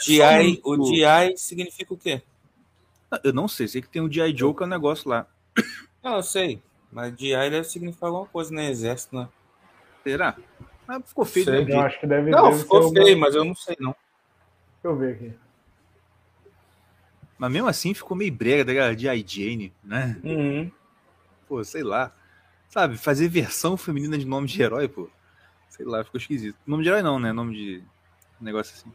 G.I. 0.00 0.60
o, 0.64 0.76
Joe, 0.76 1.28
GI, 1.28 1.36
significa 1.36 1.92
o 1.92 1.98
quê? 1.98 2.22
Eu 3.22 3.32
não 3.32 3.48
sei, 3.48 3.68
sei 3.68 3.82
que 3.82 3.88
tem 3.88 4.00
o 4.00 4.10
G.I. 4.10 4.34
Joe 4.34 4.54
que 4.54 4.62
é 4.62 4.66
um 4.66 4.70
negócio 4.70 5.08
lá. 5.08 5.26
Não, 6.02 6.16
eu 6.16 6.22
sei. 6.22 6.62
Mas 6.90 7.14
GI 7.16 7.50
deve 7.50 7.64
significar 7.64 8.08
alguma 8.08 8.26
coisa 8.26 8.52
no 8.52 8.60
exército, 8.60 9.14
né? 9.16 9.28
Será? 10.02 10.36
Ah, 10.92 11.00
ficou 11.00 11.24
feio 11.24 11.44
Sei. 11.44 11.72
acho 11.76 12.00
que 12.00 12.06
deve, 12.06 12.30
Não, 12.32 12.50
deve 12.50 12.62
ficou 12.62 12.82
ser 12.82 12.88
uma- 12.98 13.04
feio, 13.04 13.18
mas 13.20 13.34
eu 13.36 13.44
não 13.44 13.54
sei, 13.54 13.76
não. 13.78 13.94
Deixa 14.82 14.88
eu 14.88 14.96
ver 14.96 15.14
aqui. 15.14 15.32
Mas 17.38 17.52
mesmo 17.52 17.68
assim 17.68 17.94
ficou 17.94 18.16
meio 18.16 18.32
brega 18.32 18.64
da 18.64 18.92
G.I. 18.92 19.24
Jane, 19.26 19.72
né? 19.84 20.18
Uhum. 20.24 20.70
Pô, 21.46 21.62
sei 21.62 21.84
lá. 21.84 22.12
Sabe, 22.68 22.96
fazer 22.98 23.28
versão 23.28 23.76
feminina 23.76 24.18
de 24.18 24.24
nome 24.26 24.48
de 24.48 24.60
herói, 24.60 24.88
pô. 24.88 25.08
Sei 25.68 25.86
lá, 25.86 26.02
ficou 26.04 26.18
esquisito. 26.18 26.58
Nome 26.66 26.82
de 26.82 26.88
herói 26.88 27.02
não, 27.02 27.20
né? 27.20 27.32
Nome 27.32 27.54
de 27.54 27.84
negócio 28.40 28.74
assim. 28.74 28.92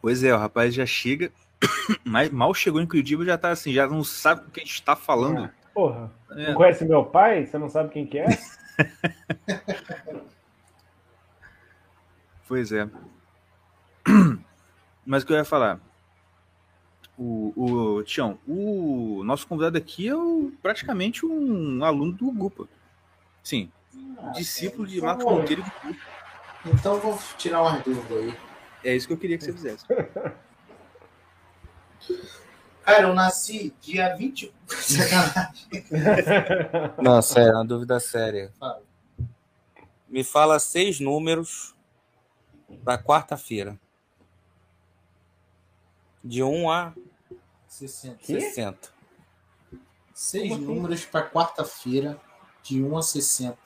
Pois 0.00 0.22
é, 0.24 0.34
o 0.34 0.38
rapaz 0.38 0.74
já 0.74 0.86
chega, 0.86 1.30
mas 2.04 2.30
mal 2.30 2.52
chegou 2.54 2.80
em 2.80 2.86
Curitiba 2.86 3.24
já 3.24 3.36
tá 3.38 3.50
assim, 3.50 3.72
já 3.72 3.86
não 3.86 4.02
sabe 4.02 4.44
com 4.44 4.50
quem 4.50 4.64
está 4.64 4.96
falando. 4.96 5.50
Porra, 5.74 6.10
É, 6.30 6.46
não 6.48 6.54
conhece 6.54 6.84
meu 6.84 7.04
pai? 7.04 7.44
Você 7.46 7.58
não 7.58 7.68
sabe 7.68 7.90
quem 7.90 8.06
que 8.06 8.18
é? 8.18 8.26
pois 12.48 12.70
é. 12.72 12.88
Mas 15.04 15.22
o 15.22 15.26
que 15.26 15.32
eu 15.32 15.36
ia 15.36 15.44
falar? 15.44 15.80
O, 17.16 17.52
o 17.98 18.02
Tião, 18.02 18.38
o 18.46 19.22
nosso 19.24 19.46
convidado 19.46 19.78
aqui 19.78 20.08
é 20.08 20.16
o- 20.16 20.52
praticamente 20.62 21.24
um 21.24 21.84
aluno 21.84 22.12
do 22.12 22.30
Gupa. 22.32 22.66
Sim, 23.42 23.70
discípulo 24.32 24.86
de 24.86 25.00
Marcos 25.00 25.24
Monteiro 25.24 25.62
e 25.62 25.64
Gupa. 25.64 25.96
Então 26.66 26.94
eu 26.94 27.00
vou 27.00 27.18
tirar 27.38 27.62
umas 27.62 27.82
dúvidas 27.84 28.10
aí. 28.18 28.34
É 28.82 28.96
isso 28.96 29.06
que 29.06 29.12
eu 29.12 29.18
queria 29.18 29.38
que 29.38 29.44
você 29.44 29.52
fizesse. 29.52 29.84
Cara, 32.84 33.02
eu 33.08 33.14
nasci 33.14 33.74
dia 33.80 34.14
20. 34.14 34.52
Sacanagem. 34.68 35.84
Não, 37.02 37.22
sério, 37.22 37.54
uma 37.54 37.64
dúvida 37.64 37.98
séria. 37.98 38.52
Fala. 38.58 38.82
Me 40.08 40.22
fala 40.22 40.58
seis 40.58 41.00
números 41.00 41.74
para 42.84 43.02
quarta-feira. 43.02 43.78
De 46.22 46.42
1 46.42 46.70
a 46.70 46.94
60. 47.66 48.16
Quê? 48.16 48.40
60. 48.40 48.92
Seis 50.12 50.48
Como 50.50 50.54
assim? 50.62 50.74
números 50.74 51.04
para 51.04 51.28
quarta-feira, 51.28 52.20
de 52.62 52.82
1 52.82 52.96
a 52.96 53.02
60. 53.02 53.58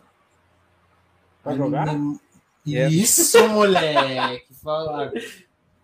Pra 1.43 1.55
jogar? 1.55 1.89
Isso, 2.65 3.49
moleque. 3.49 4.55
Fala. 4.55 5.13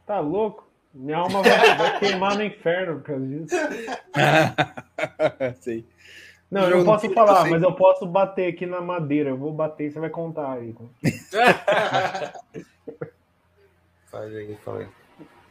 Tá 0.06 0.20
louco? 0.20 0.63
Minha 0.94 1.18
alma 1.18 1.42
vai, 1.42 1.76
vai 1.76 1.98
queimar 1.98 2.36
no 2.36 2.44
inferno 2.44 3.00
por 3.00 3.06
causa 3.06 3.26
disso. 3.26 3.54
Sei. 5.60 5.84
Não, 6.50 6.70
eu 6.70 6.78
não 6.78 6.84
posso 6.84 7.10
falar, 7.12 7.50
mas 7.50 7.60
eu 7.62 7.72
posso 7.74 8.06
bater 8.06 8.52
aqui 8.52 8.64
na 8.64 8.80
madeira. 8.80 9.30
Eu 9.30 9.36
vou 9.36 9.52
bater 9.52 9.88
e 9.88 9.90
você 9.90 9.98
vai 9.98 10.10
contar 10.10 10.52
aí. 10.52 10.72
Faz 14.06 14.34
aí, 14.34 14.56
fala 14.64 14.80
aí. 14.80 14.88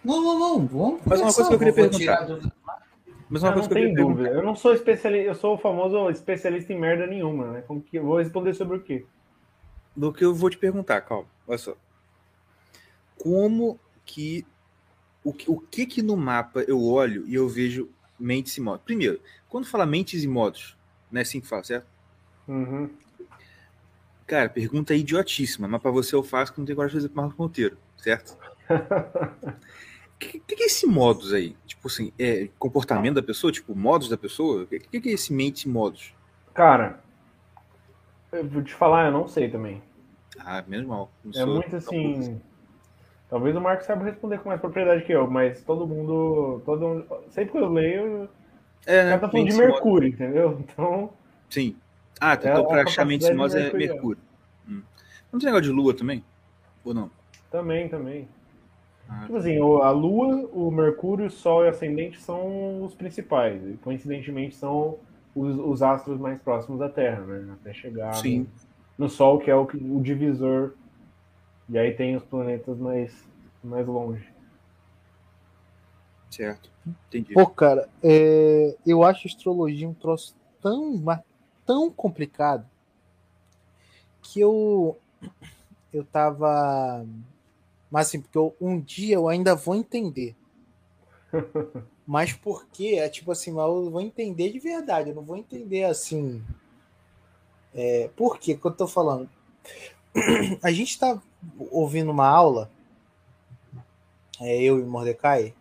Não, 0.04 0.22
não, 0.22 0.40
não. 0.40 0.68
Vamos 0.68 1.02
Mas 1.06 1.20
uma 1.22 1.34
coisa 1.34 1.50
que 1.50 1.56
eu 1.56 1.60
queria 1.60 1.74
Vou 1.74 1.90
perguntar. 1.90 2.28
Mas 3.30 3.42
uma 3.44 3.50
Ah, 3.50 3.54
coisa 3.54 3.68
não 3.68 3.76
que 3.76 3.80
eu 3.80 3.82
queria 3.88 3.96
dúvida. 3.96 4.24
perguntar. 4.24 4.40
Eu 4.40 4.44
não 4.46 4.56
sou 4.56 4.74
especialista, 4.74 5.28
eu 5.28 5.36
sou 5.36 5.56
o 5.56 5.58
famoso 5.58 6.10
especialista 6.10 6.72
em 6.72 6.80
merda 6.80 7.06
nenhuma, 7.08 7.52
né? 7.52 7.64
Como 7.68 7.82
que 7.82 7.98
eu 7.98 8.04
vou 8.06 8.18
responder 8.20 8.54
sobre 8.54 8.78
o 8.78 8.82
quê? 8.82 9.06
Do 9.96 10.14
que 10.14 10.24
eu 10.24 10.34
vou 10.34 10.50
te 10.50 10.58
perguntar, 10.58 11.02
calma. 11.02 11.28
Olha 11.48 11.58
só. 11.58 11.76
Como 13.18 13.80
que. 14.06 14.46
O, 15.24 15.34
que- 15.34 15.50
o 15.50 15.60
que 15.60 15.86
que 15.86 16.02
no 16.02 16.18
mapa 16.18 16.62
eu 16.68 16.82
olho 16.84 17.26
e 17.28 17.36
eu 17.36 17.48
vejo 17.48 17.90
mentes 18.20 18.56
e 18.58 18.62
modos? 18.62 18.84
Primeiro, 18.84 19.20
quando 19.50 19.66
fala 19.66 19.86
mentes 19.86 20.24
e 20.24 20.28
modos, 20.28 20.78
não 21.12 21.20
é 21.20 21.22
assim 21.22 21.40
que 21.40 21.48
fala, 21.48 21.64
certo? 21.64 21.88
Uhum. 22.48 22.90
Cara, 24.26 24.50
pergunta 24.50 24.96
idiotíssima, 24.96 25.68
mas 25.68 25.82
pra 25.82 25.92
você 25.92 26.16
eu 26.16 26.24
faço 26.24 26.54
que 26.54 26.60
não 26.60 26.66
tem 26.66 26.76
coragem 26.76 26.98
de 26.98 27.02
fazer 27.04 27.10
pro 27.14 27.22
Marcos 27.22 27.38
Monteiro, 27.38 27.78
certo? 27.98 28.38
O 30.14 30.26
que, 30.26 30.40
que, 30.40 30.64
é 30.64 30.68
esse 30.68 30.88
modos 30.88 31.34
aí? 31.34 31.54
Tipo 31.66 31.90
assim, 31.90 32.14
é 32.18 32.48
comportamento 32.58 33.16
da 33.16 33.24
pessoa? 33.24 33.52
Tipo, 33.52 33.76
modos 33.76 34.08
da 34.08 34.16
pessoa? 34.18 34.64
O 34.64 34.68
que, 34.68 34.80
que, 35.02 35.10
é 35.10 35.12
esse 35.12 35.34
mentes 35.34 35.64
e 35.64 35.68
modos? 35.68 36.14
Cara, 36.54 37.04
eu 38.32 38.48
vou 38.48 38.64
te 38.64 38.74
falar, 38.74 39.08
eu 39.08 39.12
não 39.12 39.28
sei 39.28 39.50
também. 39.50 39.84
Ah, 40.40 40.64
menos 40.66 40.88
mal. 40.88 41.12
Não 41.26 41.42
É 41.42 41.46
muito 41.46 41.76
assim. 41.76 42.42
Talvez 43.34 43.56
o 43.56 43.60
Marcos 43.62 43.88
saiba 43.88 44.04
responder 44.06 44.38
com 44.38 44.50
mais 44.50 44.62
propriedade 44.62 45.04
que 45.06 45.12
eu, 45.12 45.28
mas 45.28 45.64
todo 45.64 45.88
mundo. 45.88 46.62
Todo, 46.64 47.04
sempre 47.30 47.52
que 47.54 47.58
eu 47.58 47.68
leio, 47.68 48.30
É, 48.86 49.02
o 49.02 49.04
né? 49.06 49.10
cara 49.10 49.22
tá 49.22 49.30
falando 49.30 49.50
de. 49.50 49.58
Mercúrio, 49.58 50.08
entendeu? 50.10 50.60
Então. 50.60 51.10
Sim. 51.50 51.76
Ah, 52.22 52.34
É 52.34 52.36
então 52.36 52.62
a 52.62 52.68
pra 52.68 52.84
achar 52.84 53.02
e 53.02 53.18
capacidade 53.18 53.36
modos 53.36 53.56
é 53.56 53.60
mercurial. 53.62 53.94
Mercúrio. 53.96 54.22
Hum. 54.70 54.82
Não 55.32 55.40
tem 55.40 55.48
negócio 55.48 55.64
de 55.66 55.72
lua 55.72 55.96
também? 55.96 56.24
Ou 56.86 56.94
não? 56.94 57.10
Também, 57.50 57.90
também. 57.90 58.28
Ah. 59.10 59.22
Tipo 59.26 59.38
assim, 59.38 59.60
o- 59.60 59.82
a 59.82 59.90
Lua, 59.90 60.48
o 60.54 60.70
Mercúrio, 60.70 61.26
o 61.26 61.32
Sol 61.32 61.64
e 61.64 61.66
o 61.66 61.70
Ascendente 61.72 62.22
são 62.22 62.84
os 62.84 62.94
principais. 62.94 63.60
E 63.68 63.74
coincidentemente 63.84 64.54
são 64.56 65.00
os, 65.36 65.58
os 65.58 65.82
astros 65.82 66.20
mais 66.20 66.40
próximos 66.40 66.78
da 66.80 66.88
Terra, 66.88 67.22
né? 67.22 67.52
Até 67.60 67.74
chegar 67.74 68.14
Sim. 68.14 68.48
no, 68.96 69.06
no 69.06 69.10
Sol, 69.10 69.40
que 69.40 69.50
é 69.50 69.56
o, 69.56 69.64
o 69.64 70.00
divisor. 70.04 70.74
E 71.70 71.78
aí 71.78 71.94
tem 71.94 72.16
os 72.16 72.24
planetas 72.24 72.78
mais, 72.78 73.14
mais 73.64 73.88
longe. 73.88 74.28
Certo. 76.30 76.70
Entendi. 76.86 77.34
Pô, 77.34 77.48
cara, 77.48 77.88
é, 78.02 78.76
eu 78.86 79.04
acho 79.04 79.28
astrologia 79.28 79.88
um 79.88 79.94
troço 79.94 80.36
tão, 80.62 81.02
tão 81.66 81.92
complicado 81.92 82.66
que 84.22 84.40
eu 84.40 84.98
eu 85.94 86.04
tava 86.04 87.06
mas 87.92 88.08
assim, 88.08 88.22
porque 88.22 88.38
eu- 88.38 88.56
um 88.60 88.80
dia 88.80 89.16
eu 89.16 89.28
ainda 89.30 89.56
vou 89.56 89.76
entender. 89.76 90.36
Mas 92.06 92.34
por 92.34 92.68
quê? 92.68 92.96
É 93.00 93.08
tipo 93.10 93.32
assim, 93.32 93.52
mas 93.52 93.66
eu 93.66 93.90
vou 93.90 94.02
entender 94.02 94.52
de 94.52 94.60
verdade, 94.60 95.10
eu 95.10 95.16
não 95.16 95.24
vou 95.24 95.38
entender 95.38 95.86
assim. 95.86 96.44
É, 97.74 98.10
por 98.16 98.38
quê 98.40 98.56
que 98.56 98.66
eu 98.66 98.72
tô 98.72 98.88
falando? 98.88 99.30
A 100.62 100.72
gente 100.72 101.00
tá 101.00 101.22
ouvindo 101.72 102.12
uma 102.12 102.28
aula, 102.28 102.70
é, 104.40 104.62
eu 104.62 104.80
e 104.80 104.82
o 104.82 104.88
Mordecai, 104.88 105.54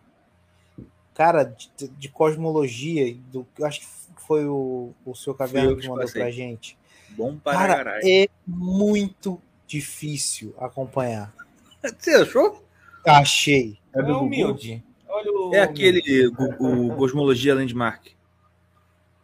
cara, 1.13 1.43
de, 1.43 1.69
de 1.87 2.09
cosmologia, 2.09 3.15
do, 3.31 3.45
eu 3.57 3.65
acho 3.65 3.81
que 3.81 3.87
foi 4.17 4.45
o, 4.45 4.91
o 5.05 5.15
seu 5.15 5.33
eu 5.33 5.37
caverna 5.37 5.75
que 5.75 5.81
que 5.81 5.87
mandou 5.87 6.03
passei. 6.05 6.21
pra 6.21 6.31
gente. 6.31 6.77
Bom 7.09 7.37
para 7.37 7.57
Cara, 7.57 7.75
caralho. 7.75 8.01
é 8.05 8.27
muito 8.47 9.39
difícil 9.67 10.53
acompanhar. 10.57 11.33
Você 11.83 12.11
achou? 12.15 12.63
Achei. 13.05 13.77
É 13.93 13.99
É 13.99 14.03
humilde. 14.03 14.83
Olha 15.07 15.31
o. 15.31 15.53
É 15.53 15.59
aquele 15.61 16.29
gu- 16.29 16.55
o 16.59 16.95
Cosmologia 16.95 17.53
Landmark. 17.53 18.07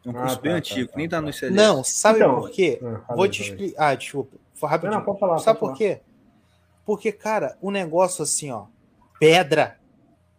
É 0.06 0.10
um 0.10 0.12
Ah, 0.12 0.22
curso 0.22 0.36
tá, 0.36 0.42
bem 0.42 0.52
tá, 0.52 0.58
antigo, 0.58 0.92
tá, 0.92 0.98
nem 0.98 1.10
tá 1.10 1.18
tá. 1.18 1.22
no 1.22 1.30
ICLS. 1.30 1.56
Não, 1.56 1.84
sabe 1.84 2.20
Então, 2.20 2.36
por 2.36 2.52
quê? 2.52 2.80
Ah, 3.08 3.16
Vou 3.16 3.28
te 3.28 3.42
explicar. 3.42 3.90
Ah, 3.90 3.96
desculpa. 3.96 4.38
Foi 4.54 4.70
Não, 4.70 4.92
não, 4.92 5.04
pode 5.04 5.20
falar. 5.20 5.40
Sabe 5.40 5.60
pode 5.60 5.72
por 5.72 5.78
quê? 5.78 6.02
Porque, 6.90 7.12
cara, 7.12 7.56
o 7.62 7.70
negócio 7.70 8.24
assim, 8.24 8.50
ó, 8.50 8.66
pedra, 9.20 9.80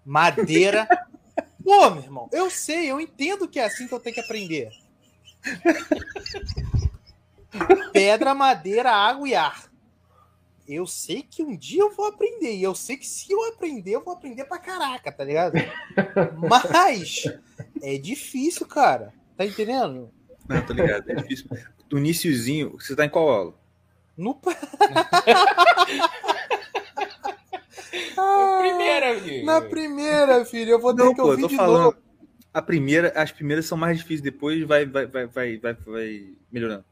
madeira. 0.05 0.85
Pô, 1.63 1.89
meu 1.91 2.03
irmão, 2.03 2.29
eu 2.33 2.51
sei, 2.51 2.91
eu 2.91 3.01
entendo 3.01 3.47
que 3.47 3.61
é 3.61 3.67
assim 3.67 3.87
que 3.87 3.95
eu 3.95 4.01
tenho 4.01 4.15
que 4.15 4.21
aprender. 4.21 4.69
Pedra, 7.93 8.35
madeira, 8.35 8.91
água 8.91 9.29
e 9.29 9.35
ar. 9.37 9.71
Eu 10.67 10.89
sei 10.89 11.23
que 11.23 11.41
um 11.41 11.57
dia 11.57 11.83
eu 11.83 11.95
vou 11.95 12.09
aprender. 12.09 12.57
E 12.57 12.65
eu 12.65 12.75
sei 12.75 12.97
que 12.97 13.07
se 13.07 13.31
eu 13.31 13.45
aprender, 13.51 13.93
eu 13.93 14.03
vou 14.03 14.15
aprender 14.15 14.45
pra 14.47 14.59
caraca, 14.59 15.13
tá 15.13 15.23
ligado? 15.23 15.55
Mas 16.37 17.27
é 17.81 17.97
difícil, 17.97 18.67
cara. 18.67 19.15
Tá 19.37 19.47
entendendo? 19.47 20.11
Não, 20.49 20.67
tô 20.67 20.73
ligado. 20.73 21.09
É 21.13 21.15
difícil. 21.15 21.47
Do 21.89 21.97
iniciozinho, 21.97 22.73
você 22.73 22.97
tá 22.97 23.05
em 23.05 23.09
qual 23.09 23.29
aula? 23.29 23.60
No... 24.21 24.39
Primeira, 28.61 29.21
filho. 29.21 29.47
Na 29.47 29.61
primeira, 29.63 30.45
filho, 30.45 30.71
eu 30.73 30.81
vou 30.81 30.95
ter 30.95 31.03
Não, 31.03 31.11
que 31.15 31.17
pô, 31.17 31.23
eu 31.23 31.31
ouvir 31.31 31.43
tô 31.43 31.49
de 31.49 31.57
falando. 31.57 31.85
novo. 31.85 31.97
A 32.53 32.61
primeira, 32.61 33.13
as 33.17 33.33
primeiras 33.33 33.67
são 33.67 33.79
mais 33.79 33.99
difíceis, 33.99 34.21
depois 34.21 34.63
vai, 34.65 34.85
vai, 34.85 35.07
vai, 35.07 35.27
vai, 35.27 35.57
vai, 35.57 35.75
vai 35.75 36.35
melhorando. 36.53 36.85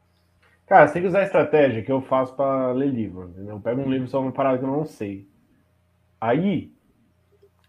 Cara, 0.65 0.87
você 0.87 0.93
tem 0.93 1.01
que 1.01 1.07
usar 1.07 1.19
a 1.19 1.23
estratégia 1.23 1.83
que 1.83 1.91
eu 1.91 2.01
faço 2.01 2.33
pra 2.35 2.71
ler 2.71 2.89
livro, 2.89 3.29
entendeu? 3.29 3.55
Eu 3.55 3.59
pego 3.59 3.81
um 3.81 3.89
livro 3.89 4.07
sobre 4.07 4.27
uma 4.27 4.33
parada 4.33 4.57
que 4.57 4.63
eu 4.63 4.69
não 4.71 4.85
sei. 4.85 5.27
Aí. 6.19 6.71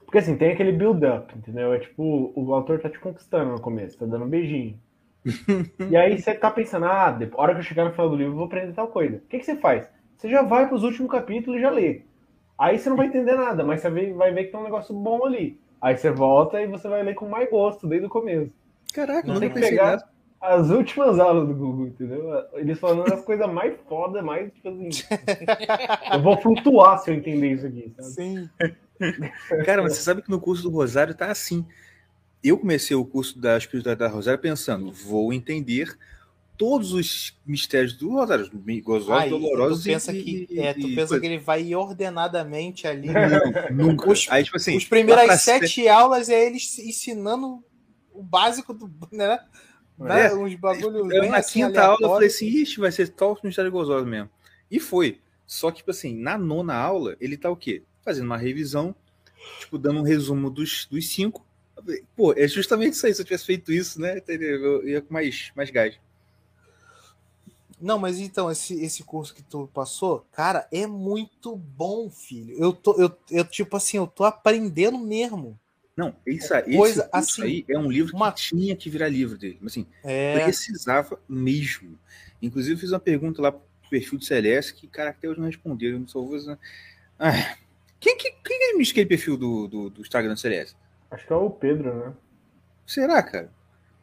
Porque 0.05 0.19
assim, 0.19 0.37
tem 0.37 0.53
aquele 0.53 0.73
build-up, 0.73 1.37
entendeu? 1.37 1.73
É 1.73 1.79
tipo, 1.79 2.33
o 2.35 2.55
autor 2.55 2.81
tá 2.81 2.89
te 2.91 2.99
conquistando 2.99 3.53
no 3.53 3.61
começo, 3.61 3.99
tá 3.99 4.07
dando 4.07 4.25
um 4.25 4.29
beijinho. 4.29 4.79
E 5.91 5.97
aí 5.97 6.21
você 6.21 6.35
tá 6.35 6.51
pensando, 6.51 6.87
ah, 6.87 7.09
a 7.09 7.41
hora 7.41 7.55
que 7.55 7.61
eu 7.61 7.65
chegar 7.65 7.85
no 7.85 7.93
final 7.93 8.09
do 8.09 8.17
livro, 8.17 8.33
eu 8.33 8.37
vou 8.37 8.47
aprender 8.47 8.73
tal 8.73 8.89
coisa. 8.89 9.17
O 9.17 9.21
que, 9.29 9.39
que 9.39 9.45
você 9.45 9.57
faz? 9.57 9.89
Você 10.17 10.29
já 10.29 10.43
vai 10.43 10.69
pros 10.69 10.83
últimos 10.83 11.11
capítulos 11.11 11.59
e 11.59 11.63
já 11.63 11.71
lê. 11.71 12.03
Aí 12.59 12.79
você 12.79 12.89
não 12.91 12.97
vai 12.97 13.07
entender 13.07 13.35
nada, 13.35 13.65
mas 13.65 13.81
você 13.81 13.89
vai- 14.13 14.33
ver 14.33 14.45
que 14.45 14.51
tem 14.53 14.61
um 14.61 14.65
negócio 14.65 14.95
bom 14.95 15.25
ali. 15.25 15.59
Aí 15.81 15.97
você 15.97 16.11
volta 16.11 16.61
e 16.61 16.67
você 16.67 16.89
vai 16.89 17.03
ler 17.03 17.15
com 17.15 17.27
mais 17.29 17.49
gosto 17.51 17.87
desde 17.87 18.07
o 18.07 18.11
começo. 18.11 18.53
Caraca, 18.93 19.27
Não 19.27 19.41
tem 19.41 19.49
que 19.51 19.61
pegar- 19.61 19.91
nada. 19.93 20.11
As 20.41 20.71
últimas 20.71 21.19
aulas 21.19 21.47
do 21.47 21.55
Google, 21.55 21.89
entendeu? 21.89 22.31
Eles 22.55 22.79
falando 22.79 23.13
as 23.13 23.23
coisas 23.23 23.47
mais 23.53 23.75
foda, 23.87 24.23
mais 24.23 24.51
tipo 24.55 24.69
assim. 24.71 24.89
eu 26.15 26.23
vou 26.23 26.37
flutuar 26.41 26.99
se 26.99 27.11
eu 27.11 27.15
entender 27.15 27.53
isso 27.53 27.67
aqui, 27.67 27.93
sabe? 27.95 28.09
Sim. 28.09 28.51
Cara, 29.67 29.83
mas 29.83 29.95
você 29.97 30.03
sabe 30.03 30.23
que 30.23 30.31
no 30.31 30.41
curso 30.41 30.63
do 30.63 30.71
Rosário 30.71 31.15
tá 31.15 31.31
assim. 31.31 31.67
Eu 32.43 32.57
comecei 32.59 32.97
o 32.97 33.05
curso 33.05 33.39
da 33.39 33.57
espiritualidade 33.59 34.11
da 34.11 34.15
Rosário 34.15 34.41
pensando, 34.41 34.91
vou 34.93 35.33
entender 35.33 35.97
todos 36.57 36.93
os 36.93 37.39
mistérios 37.47 37.93
do 37.95 38.11
Rosário, 38.11 38.45
os 38.45 38.81
gozosos, 38.83 39.23
Aí, 39.25 39.31
dolorosos 39.31 39.83
tu 39.83 39.87
pensa 39.87 40.13
e, 40.13 40.23
que, 40.23 40.47
e- 40.51 40.59
é, 40.61 40.75
tu 40.75 40.81
e 40.81 40.95
pensa 40.95 41.09
coisa. 41.09 41.21
que 41.21 41.27
ele 41.27 41.39
vai 41.39 41.63
ir 41.63 41.75
ordenadamente 41.77 42.87
ali. 42.87 43.09
Não, 43.09 43.87
nunca. 43.89 44.11
Os- 44.11 44.27
Aí, 44.31 44.45
tipo 44.45 44.57
assim, 44.57 44.77
Os 44.77 44.85
primeiras 44.85 45.41
sete- 45.43 45.89
aulas 45.89 46.29
é 46.29 46.47
eles 46.47 46.79
ensinando 46.79 47.63
o 48.13 48.23
básico 48.23 48.75
do. 48.75 48.91
Né? 49.11 49.39
É. 50.03 50.35
Uns 50.35 50.55
bagulho 50.55 51.13
Eu, 51.13 51.31
na 51.31 51.39
assim, 51.39 51.67
quinta 51.67 51.83
aula 51.83 51.99
eu 52.01 52.09
falei 52.09 52.29
assim, 52.29 52.47
ixi, 52.47 52.81
vai 52.81 52.91
ser 52.93 53.09
tal 53.09 53.39
mistério 53.45 53.71
gozoso 53.71 54.07
mesmo. 54.07 54.31
E 54.71 54.81
foi. 54.81 55.19
Só 55.47 55.71
que, 55.71 55.79
tipo 55.79 55.91
assim, 55.91 56.15
na 56.17 56.39
nona 56.39 56.75
aula, 56.75 57.17
ele 57.21 57.37
tá 57.37 57.51
o 57.51 57.57
quê? 57.57 57.83
Fazendo 58.03 58.25
uma 58.27 58.37
revisão, 58.39 58.95
tipo, 59.59 59.77
dando 59.79 60.01
um 60.01 60.05
resumo 60.05 60.49
dos, 60.51 60.87
dos 60.91 61.09
cinco. 61.09 61.45
Pô, 62.17 62.33
é 62.33 62.47
justamente 62.49 62.95
isso 62.95 63.07
aí. 63.07 63.15
Se 63.15 63.21
eu 63.21 63.25
tivesse 63.25 63.47
feito 63.47 63.73
isso, 63.73 64.01
né? 64.01 64.23
Eu 64.29 64.87
ia 64.89 65.01
com 65.03 65.13
mais, 65.13 65.51
mais 65.55 65.71
gás. 65.71 65.99
Não, 67.81 67.99
mas 67.99 68.19
então, 68.19 68.51
esse, 68.51 68.75
esse 68.85 69.03
curso 69.03 69.35
que 69.35 69.43
tu 69.43 69.67
passou, 69.73 70.27
cara, 70.33 70.69
é 70.71 70.87
muito 70.87 71.57
bom, 71.57 72.11
filho. 72.11 72.55
Eu 72.59 72.75
tô, 72.75 72.95
eu, 73.01 73.11
eu 73.31 73.45
tipo 73.45 73.75
assim, 73.77 73.97
eu 73.97 74.07
tô 74.07 74.25
aprendendo 74.25 74.99
mesmo. 74.99 75.59
Não, 75.97 76.15
isso 76.27 76.53
aí, 76.55 76.77
Coisa 76.77 77.03
esse 77.03 77.11
assim, 77.13 77.43
aí 77.43 77.65
é 77.69 77.79
um 77.79 77.91
livro 77.91 78.15
uma- 78.15 78.33
que 78.33 78.41
tinha 78.43 78.77
que 78.77 78.89
virar 78.91 79.09
livro 79.09 79.37
dele. 79.39 79.59
Assim, 79.65 79.87
É. 80.05 80.45
precisava 80.45 81.19
mesmo. 81.29 81.99
Inclusive, 82.43 82.75
eu 82.75 82.79
fiz 82.79 82.91
uma 82.93 83.01
pergunta 83.01 83.41
lá 83.41 83.51
pro 83.53 83.63
perfil 83.91 84.19
do 84.19 84.25
Celeste 84.25 84.75
que, 84.75 84.87
cara, 84.87 85.11
até 85.11 85.29
hoje 85.29 85.41
não 85.41 85.47
respondeu. 85.47 85.93
Eu 85.93 86.01
não 86.01 86.09
sou. 86.09 86.31
Ah, 87.19 87.57
quem, 87.99 88.17
que, 88.17 88.31
quem 88.31 88.59
que 88.59 88.65
administra 88.65 88.93
aquele 88.93 89.07
perfil 89.09 89.37
do, 89.37 89.67
do, 89.67 89.91
do 89.91 90.01
Instagram 90.03 90.35
do 90.35 90.41
Celeste? 90.41 90.77
Acho 91.11 91.27
que 91.27 91.33
é 91.33 91.37
o 91.37 91.51
Pedro, 91.51 91.95
né? 91.95 92.13
Será, 92.87 93.23
cara? 93.23 93.51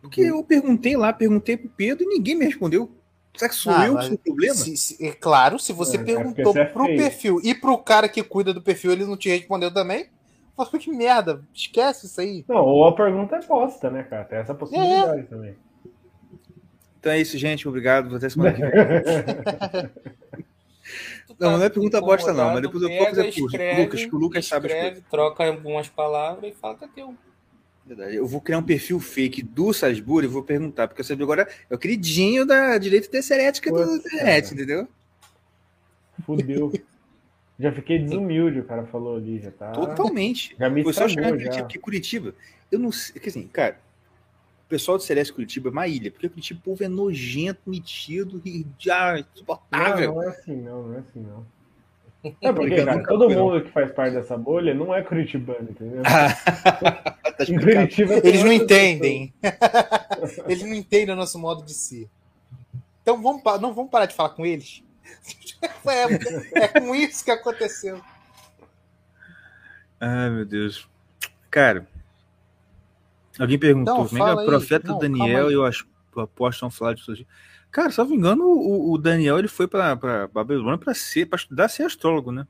Porque 0.01 0.21
eu 0.21 0.43
perguntei 0.43 0.95
lá, 0.95 1.11
perguntei 1.11 1.57
pro 1.57 1.69
Pedro 1.69 2.03
e 2.03 2.07
ninguém 2.07 2.35
me 2.35 2.45
respondeu. 2.45 2.91
Será 3.35 3.49
que 3.49 3.55
sou 3.55 3.73
Ah, 3.73 3.85
eu 3.87 3.97
que 3.97 4.05
sou 4.05 4.13
o 4.15 4.17
problema? 4.17 4.55
Se- 4.55 4.77
se- 4.77 5.05
é 5.05 5.11
claro, 5.11 5.59
se 5.59 5.71
você 5.73 5.97
É, 5.97 6.01
é 6.01 6.03
perguntou 6.03 6.57
é 6.57 6.65
pro 6.65 6.85
feio. 6.85 6.97
perfil 6.97 7.39
e 7.43 7.53
pro 7.53 7.77
cara 7.77 8.09
que 8.09 8.23
cuida 8.23 8.53
do 8.53 8.61
perfil, 8.61 8.91
ele 8.91 9.05
não 9.05 9.15
te 9.17 9.29
respondeu 9.29 9.71
também. 9.73 10.09
Pô, 10.55 10.65
que 10.65 10.91
merda, 10.91 11.43
esquece 11.53 12.07
isso 12.07 12.19
aí. 12.19 12.43
Não, 12.47 12.55
ou 12.65 12.85
a 12.85 12.95
pergunta 12.95 13.35
é 13.35 13.41
posta, 13.41 13.91
né, 13.91 14.03
cara? 14.03 14.25
Tem 14.25 14.39
essa 14.39 14.55
possibilidade 14.55 15.23
também. 15.27 15.55
Então 16.99 17.11
é 17.11 17.19
isso, 17.19 17.37
gente. 17.37 17.67
Obrigado. 17.67 18.15
Até 18.15 18.27
semana 18.27 18.53
que 18.53 18.61
vem. 18.61 18.71
Não, 21.39 21.57
não 21.57 21.63
é 21.63 21.69
pergunta 21.69 22.01
bosta, 22.01 22.33
não, 22.33 22.53
mas 22.53 22.61
depois 22.61 22.81
eu 22.83 22.89
vou 22.89 23.05
fazer 23.05 23.23
curso. 23.25 23.45
escreve, 23.45 23.81
Lucas, 23.83 24.05
que 24.05 24.15
o 24.15 24.17
Lucas 24.17 24.45
sabe 24.47 24.67
as 24.67 24.73
escreve, 24.73 25.01
troca 25.09 25.45
algumas 25.45 25.87
palavras 25.87 26.51
e 26.51 26.55
fala 26.55 26.75
que 26.75 26.85
é 26.85 26.87
teu. 26.87 27.15
Verdade. 27.85 28.15
Eu 28.15 28.27
vou 28.27 28.41
criar 28.41 28.57
um 28.57 28.63
perfil 28.63 28.99
fake 28.99 29.41
do 29.41 29.71
Salisbury 29.71 30.25
e 30.25 30.29
vou 30.29 30.43
perguntar, 30.43 30.87
porque 30.87 31.01
o 31.01 31.05
Salisbury 31.05 31.41
agora 31.41 31.53
é 31.69 31.75
o 31.75 31.77
queridinho 31.77 32.45
da 32.45 32.77
direita 32.77 33.09
desserética 33.09 33.71
do 33.71 33.77
Putz, 33.77 34.05
internet, 34.05 34.53
entendeu? 34.53 34.87
Fudeu. 36.25 36.73
Já 37.59 37.71
fiquei 37.71 37.99
desumilde, 37.99 38.59
o 38.59 38.65
cara 38.65 38.85
falou 38.85 39.15
ali, 39.15 39.39
já 39.39 39.51
tá. 39.51 39.71
Totalmente. 39.71 40.55
Já 40.59 40.69
me 40.69 40.83
Foi 40.83 40.93
só 40.93 41.07
chegar 41.07 41.29
em 41.29 41.35
estragou, 41.35 41.37
Curitiba, 41.37 41.55
já. 41.55 41.63
porque 41.63 41.79
Curitiba, 41.79 42.35
eu 42.71 42.79
não 42.79 42.91
sei, 42.91 43.21
assim, 43.25 43.47
cara, 43.47 43.79
o 44.67 44.69
pessoal 44.69 44.97
do 44.97 45.03
Celeste 45.03 45.31
Curitiba 45.31 45.69
é 45.69 45.71
uma 45.71 45.87
ilha, 45.87 46.11
porque 46.11 46.27
Curitiba, 46.27 46.59
o 46.59 46.63
povo 46.63 46.83
é 46.83 46.89
nojento, 46.89 47.61
metido 47.65 48.41
e 48.45 48.67
já 48.77 49.13
Não, 49.13 49.19
insuportável. 49.19 50.13
não 50.13 50.23
é 50.23 50.27
assim, 50.27 50.55
não, 50.57 50.83
não 50.83 50.95
é 50.95 50.99
assim, 50.99 51.21
não. 51.21 51.57
É 52.41 52.51
porque, 52.51 52.83
cara, 52.83 53.01
todo 53.03 53.29
mundo 53.29 53.61
que 53.63 53.71
faz 53.71 53.89
parte 53.93 54.15
dessa 54.15 54.37
bolha 54.37 54.73
não 54.73 54.93
é 54.93 55.01
curitibano, 55.01 55.69
entendeu? 55.69 56.03
tá. 56.03 57.45
Curitiba 57.45 58.15
Eles 58.15 58.43
não 58.43 58.51
entendem. 58.51 59.33
eles 60.45 60.63
não 60.63 60.73
entendem 60.73 61.13
o 61.13 61.17
nosso 61.17 61.39
modo 61.39 61.63
de 61.63 61.73
ser. 61.73 62.09
Então 63.01 63.21
vamos, 63.21 63.41
não 63.61 63.73
vamos 63.73 63.89
parar 63.89 64.07
de 64.07 64.15
falar 64.15 64.31
com 64.31 64.45
eles. 64.45 64.83
É, 65.87 66.63
é 66.63 66.67
com 66.67 66.93
isso 66.93 67.23
que 67.23 67.31
aconteceu. 67.31 68.01
Ai, 69.99 70.29
meu 70.29 70.45
Deus. 70.45 70.87
Cara, 71.49 71.87
alguém 73.39 73.59
perguntou 73.59 73.93
Não, 73.93 74.07
como 74.07 74.09
que 74.09 74.17
fala 74.17 74.35
o 74.35 74.39
aí. 74.39 74.45
profeta 74.45 74.87
Não, 74.87 74.99
Daniel 74.99 75.47
aí. 75.47 75.53
e 75.53 75.55
eu 75.55 75.65
acho 75.65 75.87
o 76.15 76.21
apóstolo 76.21 76.71
falar 76.71 76.93
de 76.93 77.01
suas 77.01 77.23
Cara, 77.69 77.91
se 77.91 77.97
não 77.99 78.07
me 78.07 78.15
engano, 78.15 78.43
o, 78.45 78.93
o 78.93 78.97
Daniel 78.97 79.37
ele 79.37 79.47
foi 79.47 79.67
para 79.67 79.95
Babilônia 80.27 80.77
para 80.77 80.93
ser, 80.93 81.25
para 81.27 81.37
estudar 81.37 81.67
ser 81.67 81.83
astrólogo, 81.83 82.31
né? 82.31 82.47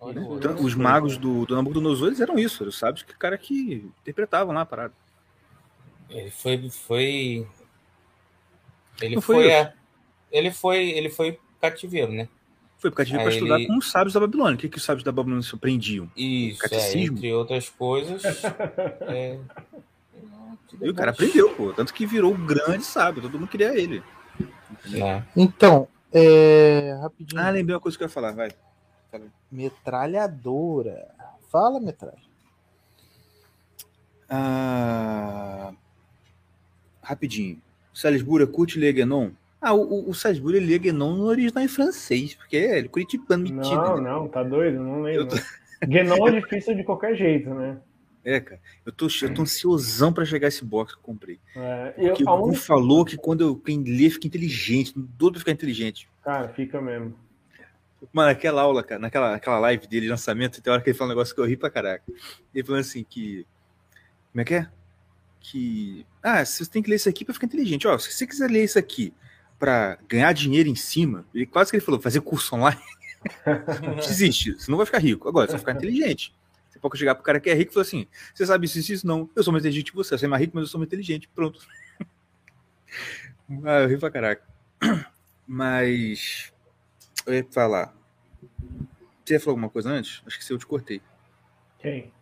Olha, 0.00 0.20
Então, 0.20 0.54
os 0.64 0.74
magos 0.74 1.18
do, 1.18 1.44
do 1.44 1.56
Nabucodonosor, 1.56 2.06
eles 2.08 2.20
eram 2.20 2.38
isso, 2.38 2.62
eles 2.62 2.76
sabem 2.76 3.04
que 3.04 3.14
cara 3.14 3.36
que 3.36 3.84
interpretavam 4.00 4.54
lá 4.54 4.60
a 4.62 4.66
parada. 4.66 4.94
Ele 6.08 6.30
foi. 6.30 6.70
foi... 6.70 7.46
Ele 9.00 9.16
Não 9.16 9.22
foi 9.22 9.36
foi. 9.36 9.54
a- 9.54 9.72
Ele 10.30 10.50
foi. 10.50 10.90
Ele 10.90 11.10
foi 11.10 11.38
cativeiro, 11.60 12.12
né? 12.12 12.28
Foi 12.78 12.90
porque 12.90 13.04
tive 13.06 13.18
Aí 13.18 13.24
para 13.24 13.32
estudar 13.34 13.56
ele- 13.58 13.66
com 13.66 13.76
os 13.78 13.90
sábios 13.90 14.14
da 14.14 14.20
Babilônia. 14.20 14.54
O 14.54 14.58
que, 14.58 14.68
que 14.68 14.78
os 14.78 14.84
sábios 14.84 15.02
da 15.04 15.10
Babilônia 15.12 15.42
se 15.42 15.54
aprendiam? 15.54 16.08
Isso, 16.16 16.64
é, 16.64 16.68
Catecismo? 16.68 17.16
entre 17.18 17.32
outras 17.32 17.68
coisas. 17.68 18.22
é, 19.08 19.38
E 20.80 20.88
o 20.88 20.94
cara 20.94 21.10
aprendeu, 21.10 21.52
pô. 21.54 21.72
Tanto 21.72 21.92
que 21.92 22.06
virou 22.06 22.32
o 22.32 22.38
grande 22.38 22.84
sábio, 22.84 23.20
todo 23.22 23.38
mundo 23.38 23.48
queria 23.48 23.76
ele. 23.76 24.02
né? 24.86 25.26
Então, 25.36 25.88
é. 26.12 26.96
Rapidinho. 27.02 27.40
Ah, 27.42 27.50
lembrei 27.50 27.74
uma 27.74 27.80
coisa 27.80 27.98
que 27.98 28.04
eu 28.04 28.06
ia 28.06 28.10
falar, 28.12 28.30
vai. 28.32 28.50
Metralhadora. 29.50 31.08
Fala, 31.50 31.80
metralha. 31.80 32.18
Ah, 34.30 35.72
rapidinho. 37.02 37.60
Salisbury 37.94 38.46
curte 38.46 38.78
ler 38.78 38.92
Guénon? 38.92 39.30
Ah, 39.60 39.74
o, 39.74 39.82
o, 39.82 40.10
o 40.10 40.14
Salisbury 40.14 40.60
lê 40.60 40.78
Guénon 40.78 41.16
no 41.16 41.24
original 41.24 41.64
em 41.64 41.68
francês, 41.68 42.34
porque 42.34 42.56
é 42.56 42.78
ele 42.78 42.88
curitibano 42.88 43.42
metido. 43.42 43.74
Não, 43.74 43.96
né? 44.00 44.10
não, 44.10 44.28
tá 44.28 44.42
doido? 44.42 44.78
Não 44.80 45.02
lembro. 45.02 45.28
Guénon 45.84 46.28
é 46.28 46.40
difícil 46.40 46.76
de 46.76 46.84
qualquer 46.84 47.16
jeito, 47.16 47.50
né? 47.52 47.78
É, 48.24 48.40
cara. 48.40 48.60
Eu 48.84 48.92
tô, 48.92 49.08
eu 49.22 49.34
tô 49.34 49.42
ansiosão 49.42 50.12
pra 50.12 50.24
chegar 50.24 50.48
esse 50.48 50.64
box 50.64 50.92
que 50.92 50.98
eu 50.98 51.02
comprei. 51.02 51.40
É, 51.56 51.94
eu, 51.96 52.08
Porque 52.08 52.24
o 52.24 52.34
única- 52.34 52.60
falou 52.60 53.04
que 53.04 53.16
quando 53.16 53.40
eu, 53.42 53.56
quem 53.56 53.82
lê 53.82 54.10
fica 54.10 54.26
inteligente, 54.26 54.92
tudo 54.92 55.32
pra 55.32 55.38
ficar 55.40 55.52
inteligente. 55.52 56.08
Cara, 56.22 56.48
fica 56.50 56.80
mesmo. 56.80 57.14
Mano, 58.12 58.30
aquela 58.30 58.62
aula, 58.62 58.82
cara, 58.84 59.00
naquela, 59.00 59.32
naquela 59.32 59.58
live 59.58 59.86
dele, 59.88 60.02
de 60.02 60.10
lançamento, 60.10 60.60
tem 60.60 60.72
hora 60.72 60.80
que 60.82 60.90
ele 60.90 60.96
fala 60.98 61.08
um 61.08 61.14
negócio 61.14 61.34
que 61.34 61.40
eu 61.40 61.44
ri 61.46 61.56
pra 61.56 61.70
caraca. 61.70 62.04
Ele 62.54 62.64
falando 62.64 62.82
assim 62.82 63.04
que. 63.08 63.44
Como 64.30 64.42
é 64.42 64.44
que 64.44 64.54
é? 64.54 64.68
Que. 65.40 66.06
Ah, 66.22 66.44
você 66.44 66.64
tem 66.66 66.82
que 66.82 66.90
ler 66.90 66.96
isso 66.96 67.08
aqui 67.08 67.24
pra 67.24 67.34
ficar 67.34 67.46
inteligente. 67.46 67.88
Ó, 67.88 67.98
se 67.98 68.12
você 68.12 68.26
quiser 68.26 68.50
ler 68.50 68.64
isso 68.64 68.78
aqui 68.78 69.12
pra 69.58 69.98
ganhar 70.08 70.32
dinheiro 70.32 70.68
em 70.68 70.74
cima, 70.74 71.24
ele 71.34 71.46
quase 71.46 71.70
que 71.70 71.76
ele 71.76 71.84
falou, 71.84 72.00
fazer 72.00 72.20
curso 72.20 72.54
online, 72.54 72.80
desiste, 73.96 74.54
você 74.54 74.70
não 74.70 74.78
vai 74.78 74.86
ficar 74.86 74.98
rico. 74.98 75.28
Agora, 75.28 75.46
você 75.46 75.52
vai 75.52 75.60
ficar 75.60 75.72
inteligente. 75.72 76.34
Você 76.68 76.78
pode 76.78 76.98
chegar 76.98 77.14
pro 77.14 77.24
cara 77.24 77.40
que 77.40 77.50
é 77.50 77.54
rico 77.54 77.72
e 77.72 77.74
falar 77.74 77.82
assim: 77.82 78.06
você 78.32 78.46
sabe 78.46 78.66
isso, 78.66 78.78
isso, 78.78 78.92
isso? 78.92 79.06
Não, 79.06 79.28
eu 79.34 79.42
sou 79.42 79.52
mais 79.52 79.62
inteligente 79.62 79.90
que 79.90 79.96
você, 79.96 80.16
você 80.16 80.26
é 80.26 80.28
mais 80.28 80.40
rico, 80.40 80.54
mas 80.54 80.62
eu 80.62 80.68
sou 80.68 80.78
mais 80.78 80.86
inteligente. 80.86 81.28
Pronto. 81.34 81.60
ah, 83.64 83.80
eu 83.80 83.88
ri 83.88 83.98
pra 83.98 84.10
caraca. 84.10 84.42
Mas. 85.46 86.52
Eu 87.26 87.34
ia 87.34 87.46
falar. 87.50 87.94
Você 89.24 89.34
ia 89.34 89.40
falar 89.40 89.52
alguma 89.52 89.70
coisa 89.70 89.90
antes? 89.90 90.22
Acho 90.26 90.38
que 90.38 90.44
se 90.44 90.52
eu 90.52 90.58
te 90.58 90.66
cortei. 90.66 91.00
Quem? 91.78 92.12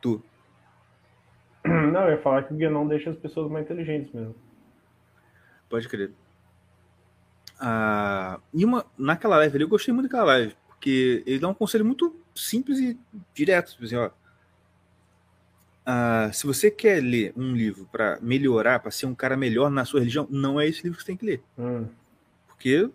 Tu. 0.00 0.22
Não, 1.64 2.08
eu 2.08 2.16
ia 2.16 2.22
falar 2.22 2.44
que 2.44 2.54
o 2.54 2.56
Guénon 2.56 2.88
deixa 2.88 3.10
as 3.10 3.16
pessoas 3.16 3.50
mais 3.50 3.66
inteligentes 3.66 4.12
mesmo. 4.12 4.34
Pode 5.68 5.88
crer. 5.88 6.12
Ah, 7.64 8.40
e 8.52 8.64
uma, 8.64 8.84
naquela 8.98 9.36
live 9.36 9.54
ali, 9.54 9.62
eu 9.62 9.68
gostei 9.68 9.94
muito 9.94 10.08
daquela 10.08 10.24
live, 10.24 10.56
porque 10.66 11.22
ele 11.24 11.38
dá 11.38 11.48
um 11.48 11.54
conselho 11.54 11.84
muito 11.84 12.12
simples 12.34 12.80
e 12.80 12.98
direto. 13.32 13.70
Tipo 13.70 13.84
assim, 13.84 13.94
ó, 13.94 14.10
ah, 15.86 16.28
se 16.32 16.44
você 16.44 16.72
quer 16.72 17.00
ler 17.00 17.32
um 17.36 17.54
livro 17.54 17.88
para 17.92 18.18
melhorar, 18.20 18.80
para 18.80 18.90
ser 18.90 19.06
um 19.06 19.14
cara 19.14 19.36
melhor 19.36 19.70
na 19.70 19.84
sua 19.84 20.00
religião, 20.00 20.26
não 20.28 20.60
é 20.60 20.66
esse 20.66 20.82
livro 20.82 20.98
que 20.98 21.04
você 21.04 21.12
tem 21.12 21.16
que 21.16 21.24
ler. 21.24 21.42
Hum. 21.56 21.86
Porque 22.48 22.90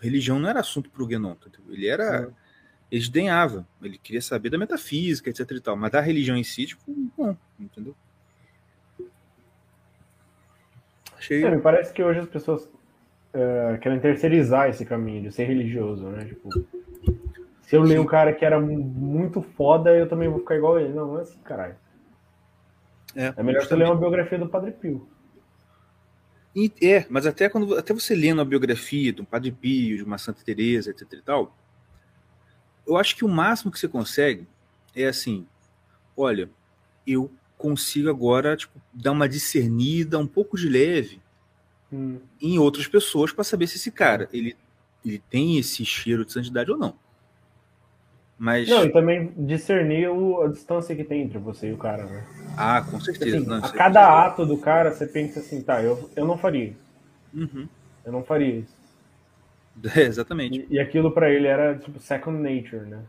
religião 0.00 0.40
não 0.40 0.48
era 0.48 0.58
assunto 0.58 0.90
para 0.90 1.04
o 1.04 1.06
Guénon. 1.06 1.36
Ele 1.68 1.86
era. 1.86 2.28
Hum. 2.28 2.32
Ele 2.90 3.00
desdenhava. 3.00 3.64
Ele 3.80 3.96
queria 3.96 4.20
saber 4.20 4.50
da 4.50 4.58
metafísica, 4.58 5.30
etc 5.30 5.48
e 5.52 5.60
tal. 5.60 5.76
Mas 5.76 5.92
da 5.92 6.00
religião 6.00 6.36
em 6.36 6.42
si, 6.42 6.66
tipo, 6.66 6.82
não, 7.16 7.38
entendeu? 7.60 7.94
Achei. 11.16 11.44
É, 11.44 11.50
me 11.54 11.62
parece 11.62 11.92
que 11.92 12.02
hoje 12.02 12.18
as 12.18 12.28
pessoas 12.28 12.68
é, 13.32 13.78
querem 13.80 14.00
terceirizar 14.00 14.68
esse 14.68 14.84
caminho 14.84 15.22
de 15.22 15.32
ser 15.32 15.44
religioso, 15.44 16.04
né? 16.08 16.24
Tipo, 16.24 16.48
se 17.62 17.76
eu 17.76 17.82
ler 17.82 18.00
um 18.00 18.06
cara 18.06 18.32
que 18.32 18.44
era 18.44 18.58
mu- 18.60 18.82
muito 18.82 19.40
foda, 19.42 19.90
eu 19.96 20.08
também 20.08 20.28
vou 20.28 20.40
ficar 20.40 20.56
igual 20.56 20.76
a 20.76 20.82
ele. 20.82 20.92
Não, 20.92 21.06
não 21.06 21.18
é 21.18 21.22
assim, 21.22 21.38
caralho. 21.44 21.76
É, 23.14 23.32
É 23.36 23.42
melhor 23.42 23.62
você 23.64 23.74
ler 23.76 23.84
uma 23.86 23.96
biografia 23.96 24.38
do 24.38 24.48
Padre 24.48 24.72
Pio. 24.72 25.08
E- 26.54 26.72
É, 26.82 27.06
mas 27.08 27.26
até 27.26 27.48
quando 27.48 27.76
até 27.76 27.92
você 27.94 28.14
lendo 28.14 28.40
a 28.40 28.44
biografia 28.44 29.12
de 29.12 29.22
um 29.22 29.24
Padre 29.24 29.52
Pio, 29.52 29.96
de 29.96 30.02
uma 30.02 30.18
Santa 30.18 30.42
Teresa, 30.44 30.90
etc 30.90 31.12
e 31.12 31.22
tal, 31.22 31.56
eu 32.86 32.96
acho 32.96 33.14
que 33.16 33.24
o 33.24 33.28
máximo 33.28 33.70
que 33.70 33.78
você 33.78 33.86
consegue 33.86 34.46
é 34.96 35.06
assim, 35.06 35.46
olha, 36.16 36.50
eu 37.06 37.30
consigo 37.56 38.10
agora 38.10 38.56
tipo, 38.56 38.80
dar 38.92 39.12
uma 39.12 39.28
discernida 39.28 40.18
um 40.18 40.26
pouco 40.26 40.56
de 40.56 40.68
leve 40.68 41.20
Hum. 41.92 42.18
em 42.40 42.58
outras 42.58 42.86
pessoas 42.86 43.32
para 43.32 43.42
saber 43.44 43.66
se 43.66 43.76
esse 43.76 43.90
cara 43.90 44.28
ele, 44.32 44.56
ele 45.04 45.18
tem 45.30 45.58
esse 45.58 45.84
cheiro 45.84 46.24
de 46.24 46.32
santidade 46.32 46.70
ou 46.70 46.78
não. 46.78 46.94
Mas 48.38 48.68
Não, 48.68 48.84
e 48.84 48.90
também 48.92 49.32
discernir 49.36 50.08
o- 50.08 50.42
a 50.42 50.48
distância 50.48 50.96
que 50.96 51.04
tem 51.04 51.22
entre 51.22 51.38
você 51.38 51.68
e 51.68 51.72
o 51.72 51.76
cara, 51.76 52.04
né? 52.06 52.26
ah, 52.56 52.80
com 52.82 52.98
certeza, 53.00 53.36
Assim, 53.38 53.46
não, 53.46 53.56
a 53.56 53.68
cada 53.70 54.24
ato 54.24 54.46
do 54.46 54.56
cara, 54.58 54.92
você 54.92 55.06
pensa 55.06 55.40
assim, 55.40 55.62
tá, 55.62 55.82
eu, 55.82 56.10
eu 56.16 56.26
não 56.26 56.38
faria 56.38 56.64
isso. 56.66 56.80
Uhum. 57.34 57.68
Eu 58.04 58.12
não 58.12 58.22
faria 58.24 58.60
isso. 58.60 58.80
É, 59.96 60.02
exatamente. 60.02 60.66
E, 60.70 60.74
e 60.74 60.78
aquilo 60.80 61.10
pra 61.12 61.30
ele 61.30 61.46
era, 61.46 61.78
tipo, 61.78 61.98
second 62.00 62.38
nature, 62.42 62.84
né? 62.86 63.02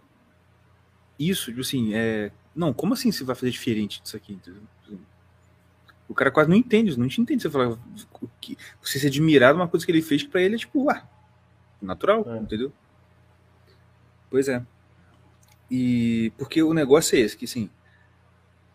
Isso, 1.19 1.45
tipo 1.47 1.61
assim, 1.61 1.93
é. 1.93 2.31
Não, 2.55 2.73
como 2.73 2.93
assim 2.93 3.11
você 3.11 3.23
vai 3.23 3.35
fazer 3.35 3.51
diferente 3.51 4.01
disso 4.01 4.17
aqui? 4.17 4.33
entendeu? 4.33 4.61
O 6.11 6.13
cara 6.13 6.29
quase 6.29 6.49
não 6.49 6.57
entende, 6.57 6.99
não 6.99 7.07
te 7.07 7.21
entende. 7.21 7.41
Você 7.41 7.49
fala 7.49 7.79
que 8.41 8.57
você 8.81 8.99
se 8.99 9.07
admirar 9.07 9.53
de 9.53 9.59
uma 9.59 9.67
coisa 9.67 9.85
que 9.85 9.91
ele 9.91 10.01
fez 10.01 10.21
que 10.23 10.29
pra 10.29 10.41
ele 10.41 10.55
é 10.55 10.57
tipo, 10.57 10.89
ah, 10.89 11.07
natural, 11.81 12.25
É. 12.27 12.37
entendeu? 12.37 12.71
Pois 14.29 14.47
é. 14.47 14.61
E 15.69 16.31
porque 16.37 16.61
o 16.61 16.73
negócio 16.73 17.15
é 17.15 17.21
esse, 17.21 17.37
que 17.37 17.45
assim, 17.45 17.69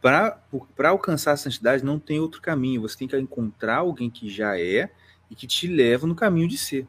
para 0.00 0.88
alcançar 0.88 1.32
a 1.32 1.36
santidade 1.36 1.84
não 1.84 1.98
tem 1.98 2.20
outro 2.20 2.40
caminho. 2.40 2.80
Você 2.82 2.96
tem 2.96 3.08
que 3.08 3.18
encontrar 3.18 3.76
alguém 3.78 4.08
que 4.10 4.28
já 4.28 4.58
é 4.58 4.90
e 5.30 5.34
que 5.34 5.46
te 5.46 5.66
leva 5.66 6.06
no 6.06 6.14
caminho 6.14 6.48
de 6.48 6.56
ser. 6.56 6.86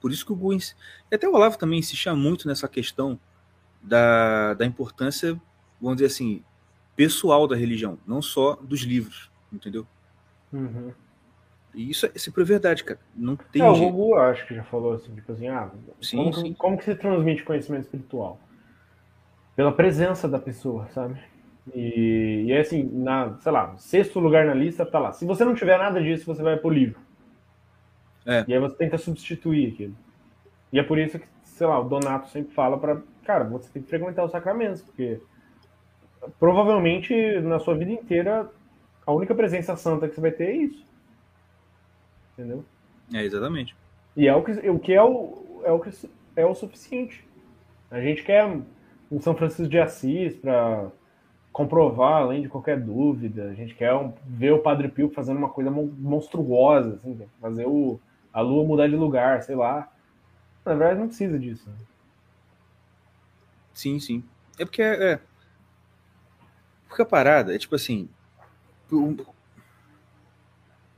Por 0.00 0.12
isso 0.12 0.24
que 0.24 0.32
o 0.32 0.36
Gu, 0.36 0.52
ins- 0.54 0.76
e 1.10 1.14
até 1.14 1.28
o 1.28 1.34
Olavo 1.34 1.58
também 1.58 1.78
insistia 1.80 2.14
muito 2.14 2.46
nessa 2.46 2.68
questão 2.68 3.18
da, 3.82 4.54
da 4.54 4.64
importância, 4.64 5.38
vamos 5.80 5.96
dizer 5.98 6.06
assim, 6.06 6.42
pessoal 6.94 7.46
da 7.48 7.56
religião, 7.56 7.98
não 8.06 8.22
só 8.22 8.54
dos 8.56 8.80
livros, 8.82 9.30
entendeu? 9.52 9.86
Uhum. 10.52 10.92
E 11.74 11.90
isso 11.90 12.06
é 12.06 12.18
sempre 12.18 12.44
verdade, 12.44 12.82
cara. 12.82 12.98
Não 13.14 13.36
tem 13.36 13.62
É, 13.62 13.68
o 13.68 13.74
jeito. 13.74 13.92
Gugu, 13.92 14.14
eu 14.14 14.20
acho 14.22 14.46
que 14.46 14.54
já 14.54 14.64
falou 14.64 14.94
assim, 14.94 15.14
tipo 15.14 15.32
assim, 15.32 15.48
ah, 15.48 15.70
Sim, 16.00 16.16
como, 16.16 16.34
sim. 16.34 16.54
como 16.54 16.78
que 16.78 16.84
se 16.84 16.94
transmite 16.94 17.44
conhecimento 17.44 17.84
espiritual? 17.84 18.40
Pela 19.54 19.72
presença 19.72 20.28
da 20.28 20.38
pessoa, 20.38 20.88
sabe? 20.88 21.20
E, 21.74 22.44
e 22.46 22.52
é 22.52 22.60
assim, 22.60 22.82
na, 22.84 23.36
sei 23.40 23.52
lá, 23.52 23.76
sexto 23.76 24.18
lugar 24.18 24.46
na 24.46 24.54
lista 24.54 24.86
tá 24.86 24.98
lá. 24.98 25.12
Se 25.12 25.26
você 25.26 25.44
não 25.44 25.54
tiver 25.54 25.78
nada 25.78 26.02
disso, 26.02 26.24
você 26.24 26.42
vai 26.42 26.56
pro 26.56 26.70
livro. 26.70 26.98
É. 28.24 28.44
E 28.48 28.54
aí 28.54 28.60
você 28.60 28.76
tenta 28.76 28.96
substituir 28.96 29.72
aquilo. 29.72 29.94
E 30.72 30.78
é 30.78 30.82
por 30.82 30.98
isso 30.98 31.18
que, 31.18 31.26
sei 31.44 31.66
lá, 31.66 31.78
o 31.78 31.88
Donato 31.88 32.28
sempre 32.30 32.54
fala 32.54 32.78
pra, 32.78 33.00
cara, 33.24 33.44
você 33.44 33.70
tem 33.70 33.82
que 33.82 33.88
frequentar 33.88 34.24
os 34.24 34.32
sacramentos, 34.32 34.82
porque 34.82 35.20
provavelmente 36.38 37.40
na 37.40 37.58
sua 37.58 37.74
vida 37.74 37.90
inteira 37.90 38.50
a 39.08 39.12
única 39.12 39.34
presença 39.34 39.74
santa 39.74 40.06
que 40.06 40.14
você 40.14 40.20
vai 40.20 40.30
ter 40.30 40.44
é 40.48 40.56
isso. 40.56 40.84
Entendeu? 42.34 42.62
É, 43.14 43.22
exatamente. 43.24 43.74
E 44.14 44.28
é 44.28 44.34
o 44.36 44.42
que, 44.44 44.52
o 44.68 44.78
que 44.78 44.92
é 44.92 45.02
o, 45.02 45.62
é 45.64 45.72
o 45.72 45.80
que 45.80 45.90
é 46.36 46.44
o 46.44 46.54
suficiente. 46.54 47.26
A 47.90 48.00
gente 48.02 48.22
quer 48.22 48.44
um 49.10 49.18
São 49.18 49.34
Francisco 49.34 49.66
de 49.70 49.78
Assis 49.78 50.36
para 50.36 50.90
comprovar 51.50 52.20
além 52.22 52.42
de 52.42 52.50
qualquer 52.50 52.78
dúvida. 52.78 53.44
A 53.48 53.54
gente 53.54 53.74
quer 53.74 53.94
um- 53.94 54.12
ver 54.26 54.52
o 54.52 54.58
Padre 54.58 54.88
Pio 54.88 55.08
fazendo 55.08 55.38
uma 55.38 55.48
coisa 55.48 55.70
mon- 55.70 55.90
monstruosa, 55.96 56.96
assim, 56.96 57.18
fazer 57.40 57.66
o, 57.66 57.98
a 58.30 58.42
lua 58.42 58.62
mudar 58.66 58.88
de 58.88 58.94
lugar, 58.94 59.42
sei 59.42 59.56
lá. 59.56 59.90
Na 60.66 60.74
verdade, 60.74 61.00
não 61.00 61.06
precisa 61.08 61.38
disso. 61.38 61.66
né? 61.70 61.76
Sim, 63.72 63.98
sim. 63.98 64.22
É 64.58 64.66
porque 64.66 64.82
é. 64.82 65.12
é- 65.12 65.20
Porque 66.86 67.00
a 67.02 67.06
parada 67.06 67.54
é 67.54 67.58
tipo 67.58 67.74
assim. 67.74 68.06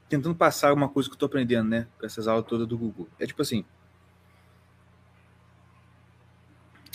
Tentando 0.08 0.34
passar 0.34 0.72
uma 0.72 0.88
coisa 0.88 1.08
que 1.08 1.14
eu 1.14 1.18
tô 1.18 1.26
aprendendo, 1.26 1.68
né? 1.68 1.86
Com 1.98 2.06
essas 2.06 2.26
aulas 2.26 2.44
todas 2.46 2.66
do 2.66 2.76
Google. 2.76 3.08
É 3.18 3.26
tipo 3.26 3.40
assim. 3.42 3.64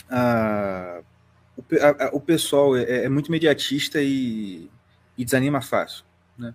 a- 0.09 1.01
o, 1.57 1.63
a- 1.81 2.09
o 2.13 2.19
pessoal 2.19 2.75
é, 2.75 3.05
é 3.05 3.09
muito 3.09 3.27
imediatista 3.27 4.01
e, 4.01 4.69
e 5.17 5.23
desanima 5.25 5.61
fácil. 5.61 6.03
Né? 6.37 6.53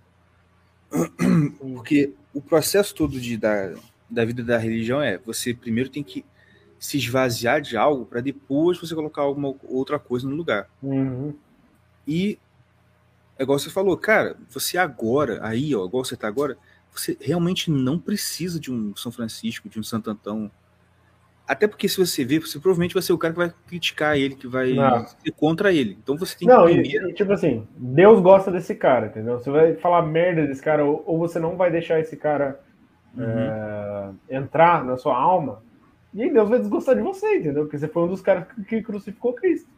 Porque 1.59 2.13
o 2.33 2.41
processo 2.41 2.93
todo 2.93 3.19
de, 3.19 3.37
da, 3.37 3.73
da 4.09 4.25
vida 4.25 4.43
da 4.43 4.57
religião 4.57 5.01
é 5.01 5.17
você 5.17 5.53
primeiro 5.53 5.89
tem 5.89 6.03
que 6.03 6.25
se 6.79 6.97
esvaziar 6.97 7.61
de 7.61 7.77
algo 7.77 8.05
para 8.05 8.21
depois 8.21 8.79
você 8.79 8.95
colocar 8.95 9.21
alguma 9.21 9.53
outra 9.63 9.99
coisa 9.99 10.27
no 10.27 10.35
lugar. 10.35 10.67
Uhum. 10.81 11.35
E 12.07 12.39
é 13.37 13.43
igual 13.43 13.57
você 13.57 13.69
falou, 13.69 13.97
cara, 13.97 14.35
você 14.49 14.77
agora, 14.77 15.39
aí, 15.41 15.75
ó, 15.75 15.85
igual 15.85 16.03
você 16.05 16.15
tá 16.15 16.27
agora, 16.27 16.57
você 16.91 17.17
realmente 17.19 17.71
não 17.71 17.97
precisa 17.97 18.59
de 18.59 18.71
um 18.71 18.95
São 18.95 19.11
Francisco, 19.11 19.69
de 19.69 19.79
um 19.79 19.83
Santo 19.83 20.09
Antão. 20.09 20.51
Até 21.47 21.67
porque 21.67 21.89
se 21.89 21.97
você 21.97 22.23
ver, 22.23 22.39
você 22.39 22.59
provavelmente 22.59 22.93
vai 22.93 23.03
ser 23.03 23.13
o 23.13 23.17
cara 23.17 23.33
que 23.33 23.39
vai 23.39 23.53
criticar 23.67 24.17
ele, 24.17 24.35
que 24.35 24.47
vai 24.47 24.73
Não. 24.73 25.05
ser 25.05 25.31
contra 25.31 25.73
ele. 25.73 25.97
Então 26.01 26.17
você 26.17 26.37
tem 26.37 26.47
Não, 26.47 26.65
que 26.67 26.73
e, 26.73 27.13
tipo 27.13 27.31
assim, 27.33 27.67
Deus 27.75 28.21
gosta 28.21 28.51
desse 28.51 28.75
cara, 28.75 29.07
entendeu? 29.07 29.39
Você 29.39 29.49
vai 29.49 29.75
falar 29.75 30.01
merda 30.03 30.45
desse 30.47 30.61
cara, 30.61 30.85
ou, 30.85 31.03
ou 31.05 31.17
você 31.17 31.39
não 31.39 31.57
vai 31.57 31.71
deixar 31.71 31.99
esse 31.99 32.15
cara 32.15 32.59
Uhum. 33.13 33.25
é, 33.25 34.11
entrar 34.37 34.85
na 34.85 34.95
sua 34.95 35.17
alma, 35.17 35.61
e 36.13 36.23
aí 36.23 36.31
Deus 36.31 36.47
vai 36.47 36.59
desgostar 36.59 36.95
de 36.95 37.01
você, 37.01 37.37
entendeu? 37.37 37.63
Porque 37.63 37.77
você 37.77 37.87
foi 37.87 38.03
um 38.03 38.07
dos 38.07 38.21
caras 38.21 38.45
que 38.67 38.81
crucificou 38.81 39.33
Cristo. 39.33 39.69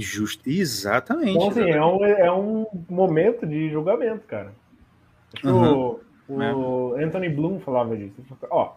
Justo, 0.00 0.48
exatamente. 0.48 1.36
Então, 1.36 1.48
assim, 1.48 1.70
é 1.70 1.84
um, 1.84 2.04
é 2.04 2.32
um 2.32 2.66
momento 2.88 3.46
de 3.46 3.68
julgamento, 3.68 4.26
cara. 4.26 4.52
Que 5.34 5.46
o, 5.48 6.00
o 6.28 6.94
Anthony 6.94 7.28
Bloom 7.28 7.58
falava 7.58 7.96
disso. 7.96 8.22
Ó, 8.50 8.76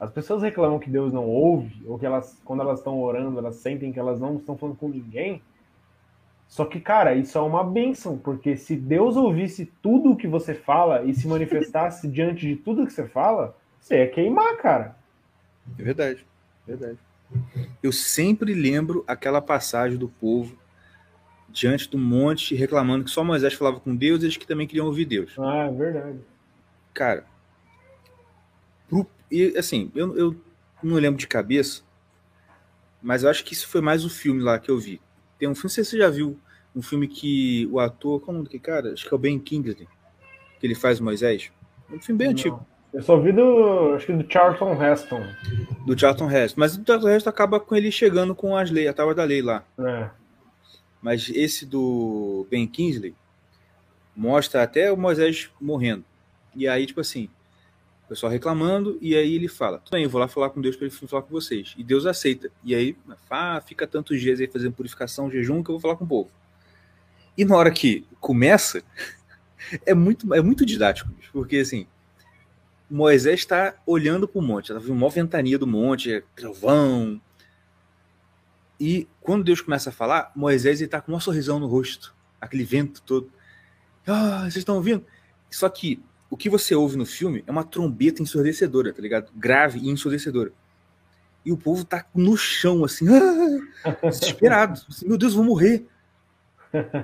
as 0.00 0.10
pessoas 0.10 0.42
reclamam 0.42 0.78
que 0.78 0.88
Deus 0.88 1.12
não 1.12 1.26
ouve, 1.26 1.82
ou 1.86 1.98
que 1.98 2.06
elas, 2.06 2.40
quando 2.44 2.62
elas 2.62 2.78
estão 2.78 3.00
orando, 3.00 3.38
elas 3.38 3.56
sentem 3.56 3.92
que 3.92 3.98
elas 3.98 4.18
não 4.18 4.36
estão 4.36 4.56
falando 4.56 4.76
com 4.76 4.88
ninguém. 4.88 5.42
Só 6.48 6.64
que, 6.64 6.80
cara, 6.80 7.14
isso 7.14 7.36
é 7.36 7.40
uma 7.40 7.64
benção, 7.64 8.16
porque 8.16 8.56
se 8.56 8.76
Deus 8.76 9.16
ouvisse 9.16 9.66
tudo 9.82 10.12
o 10.12 10.16
que 10.16 10.28
você 10.28 10.54
fala 10.54 11.04
e 11.04 11.14
se 11.14 11.26
manifestasse 11.26 12.06
diante 12.08 12.46
de 12.46 12.56
tudo 12.56 12.86
que 12.86 12.92
você 12.92 13.06
fala, 13.06 13.56
você 13.80 13.98
ia 13.98 14.10
queimar, 14.10 14.56
cara. 14.56 14.96
É 15.78 15.82
verdade, 15.82 16.26
verdade. 16.66 16.98
Eu 17.82 17.92
sempre 17.92 18.54
lembro 18.54 19.04
aquela 19.06 19.40
passagem 19.40 19.98
do 19.98 20.08
povo 20.08 20.56
diante 21.48 21.88
do 21.88 21.98
monte 21.98 22.54
reclamando 22.54 23.04
que 23.04 23.10
só 23.10 23.22
Moisés 23.22 23.54
falava 23.54 23.78
com 23.80 23.94
Deus 23.94 24.22
e 24.22 24.26
eles 24.26 24.36
que 24.36 24.46
também 24.46 24.66
queriam 24.66 24.86
ouvir 24.86 25.04
Deus. 25.04 25.34
Ah, 25.38 25.66
é 25.66 25.70
verdade. 25.72 26.18
Cara, 26.92 27.24
pro- 28.88 29.06
e 29.30 29.56
assim, 29.56 29.90
eu, 29.94 30.16
eu 30.16 30.36
não 30.82 30.96
lembro 30.96 31.18
de 31.18 31.26
cabeça, 31.26 31.82
mas 33.02 33.22
eu 33.22 33.30
acho 33.30 33.44
que 33.44 33.52
isso 33.52 33.68
foi 33.68 33.80
mais 33.80 34.04
o 34.04 34.10
filme 34.10 34.40
lá 34.42 34.58
que 34.58 34.70
eu 34.70 34.78
vi. 34.78 35.00
Tem 35.38 35.48
um 35.48 35.54
filme, 35.54 35.64
não 35.64 35.70
sei 35.70 35.84
se 35.84 35.90
você 35.90 35.98
já 35.98 36.10
viu, 36.10 36.38
um 36.74 36.82
filme 36.82 37.06
que 37.06 37.68
o 37.70 37.78
ator, 37.78 38.20
como 38.20 38.38
é 38.38 38.42
daquele 38.42 38.62
cara? 38.62 38.92
Acho 38.92 39.06
que 39.06 39.12
é 39.12 39.16
o 39.16 39.18
Ben 39.18 39.38
Kingsley, 39.38 39.86
que 40.58 40.66
ele 40.66 40.74
faz 40.74 40.98
Moisés. 41.00 41.52
Um 41.90 42.00
filme 42.00 42.18
bem 42.18 42.28
antigo. 42.28 42.66
Eu 42.94 43.02
só 43.02 43.18
vi 43.18 43.32
do, 43.32 43.94
acho 43.96 44.06
que 44.06 44.12
do 44.12 44.32
Charlton 44.32 44.80
Heston. 44.80 45.26
do 45.84 45.98
Charlton 45.98 46.30
Heston. 46.30 46.60
Mas 46.60 46.76
o 46.76 46.84
Charlton 46.86 47.08
Heston 47.08 47.28
acaba 47.30 47.58
com 47.58 47.74
ele 47.74 47.90
chegando 47.90 48.36
com 48.36 48.56
as 48.56 48.70
leis, 48.70 48.88
a 48.88 48.92
tábua 48.92 49.12
da 49.12 49.24
lei 49.24 49.42
lá. 49.42 49.64
É. 49.76 50.08
Mas 51.02 51.28
esse 51.28 51.66
do 51.66 52.46
Ben 52.48 52.68
Kingsley 52.68 53.12
mostra 54.14 54.62
até 54.62 54.92
o 54.92 54.96
Moisés 54.96 55.50
morrendo. 55.60 56.04
E 56.54 56.68
aí, 56.68 56.86
tipo 56.86 57.00
assim, 57.00 57.28
o 58.04 58.08
pessoal 58.10 58.30
reclamando, 58.30 58.96
e 59.00 59.16
aí 59.16 59.34
ele 59.34 59.48
fala: 59.48 59.78
tudo 59.78 59.94
bem, 59.94 60.04
eu 60.04 60.10
vou 60.10 60.20
lá 60.20 60.28
falar 60.28 60.50
com 60.50 60.60
Deus 60.60 60.76
para 60.76 60.86
ele 60.86 60.94
falar 60.94 61.22
com 61.22 61.30
vocês. 61.30 61.74
E 61.76 61.82
Deus 61.82 62.06
aceita. 62.06 62.48
E 62.62 62.76
aí, 62.76 62.96
ah, 63.28 63.60
fica 63.60 63.88
tantos 63.88 64.20
dias 64.20 64.38
aí 64.38 64.46
fazendo 64.46 64.72
purificação, 64.72 65.28
jejum, 65.28 65.64
que 65.64 65.70
eu 65.70 65.74
vou 65.74 65.80
falar 65.80 65.96
com 65.96 66.04
o 66.04 66.08
povo. 66.08 66.30
E 67.36 67.44
na 67.44 67.56
hora 67.56 67.72
que 67.72 68.06
começa, 68.20 68.84
é 69.84 69.94
muito, 69.94 70.32
é 70.32 70.40
muito 70.40 70.64
didático, 70.64 71.10
porque 71.32 71.56
assim, 71.56 71.88
Moisés 72.90 73.40
está 73.40 73.74
olhando 73.86 74.28
para 74.28 74.38
o 74.38 74.42
monte, 74.42 74.70
ela 74.70 74.80
viu 74.80 74.92
uma 74.92 75.08
ventania 75.08 75.58
do 75.58 75.66
monte, 75.66 76.12
é 76.12 76.22
trovão. 76.36 77.20
E 78.78 79.08
quando 79.20 79.44
Deus 79.44 79.60
começa 79.60 79.90
a 79.90 79.92
falar, 79.92 80.30
Moisés 80.34 80.80
está 80.80 81.00
com 81.00 81.12
uma 81.12 81.20
sorrisão 81.20 81.58
no 81.58 81.66
rosto, 81.66 82.14
aquele 82.40 82.64
vento 82.64 83.00
todo. 83.02 83.30
Ah, 84.06 84.40
vocês 84.42 84.56
estão 84.56 84.76
ouvindo? 84.76 85.04
Só 85.50 85.68
que 85.68 86.02
o 86.28 86.36
que 86.36 86.50
você 86.50 86.74
ouve 86.74 86.96
no 86.96 87.06
filme 87.06 87.44
é 87.46 87.50
uma 87.50 87.64
trombeta 87.64 88.22
ensurdecedora, 88.22 88.92
tá 88.92 89.00
ligado? 89.00 89.32
Grave 89.34 89.78
e 89.78 89.88
ensurdecedora. 89.88 90.52
E 91.44 91.52
o 91.52 91.56
povo 91.56 91.84
tá 91.84 92.06
no 92.14 92.36
chão, 92.36 92.84
assim, 92.84 93.06
ah, 93.08 93.96
desesperado. 94.08 94.80
Assim, 94.88 95.06
Meu 95.06 95.16
Deus, 95.16 95.34
vou 95.34 95.44
morrer. 95.44 95.86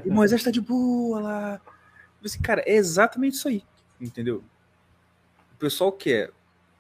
E 0.04 0.10
Moisés 0.10 0.42
tá 0.42 0.50
de 0.50 0.60
boa 0.60 1.20
lá. 1.20 1.60
Assim, 2.24 2.40
cara, 2.40 2.62
é 2.66 2.74
exatamente 2.74 3.34
isso 3.34 3.48
aí, 3.48 3.62
entendeu? 4.00 4.42
O 5.60 5.66
pessoal 5.68 5.92
quer 5.92 6.30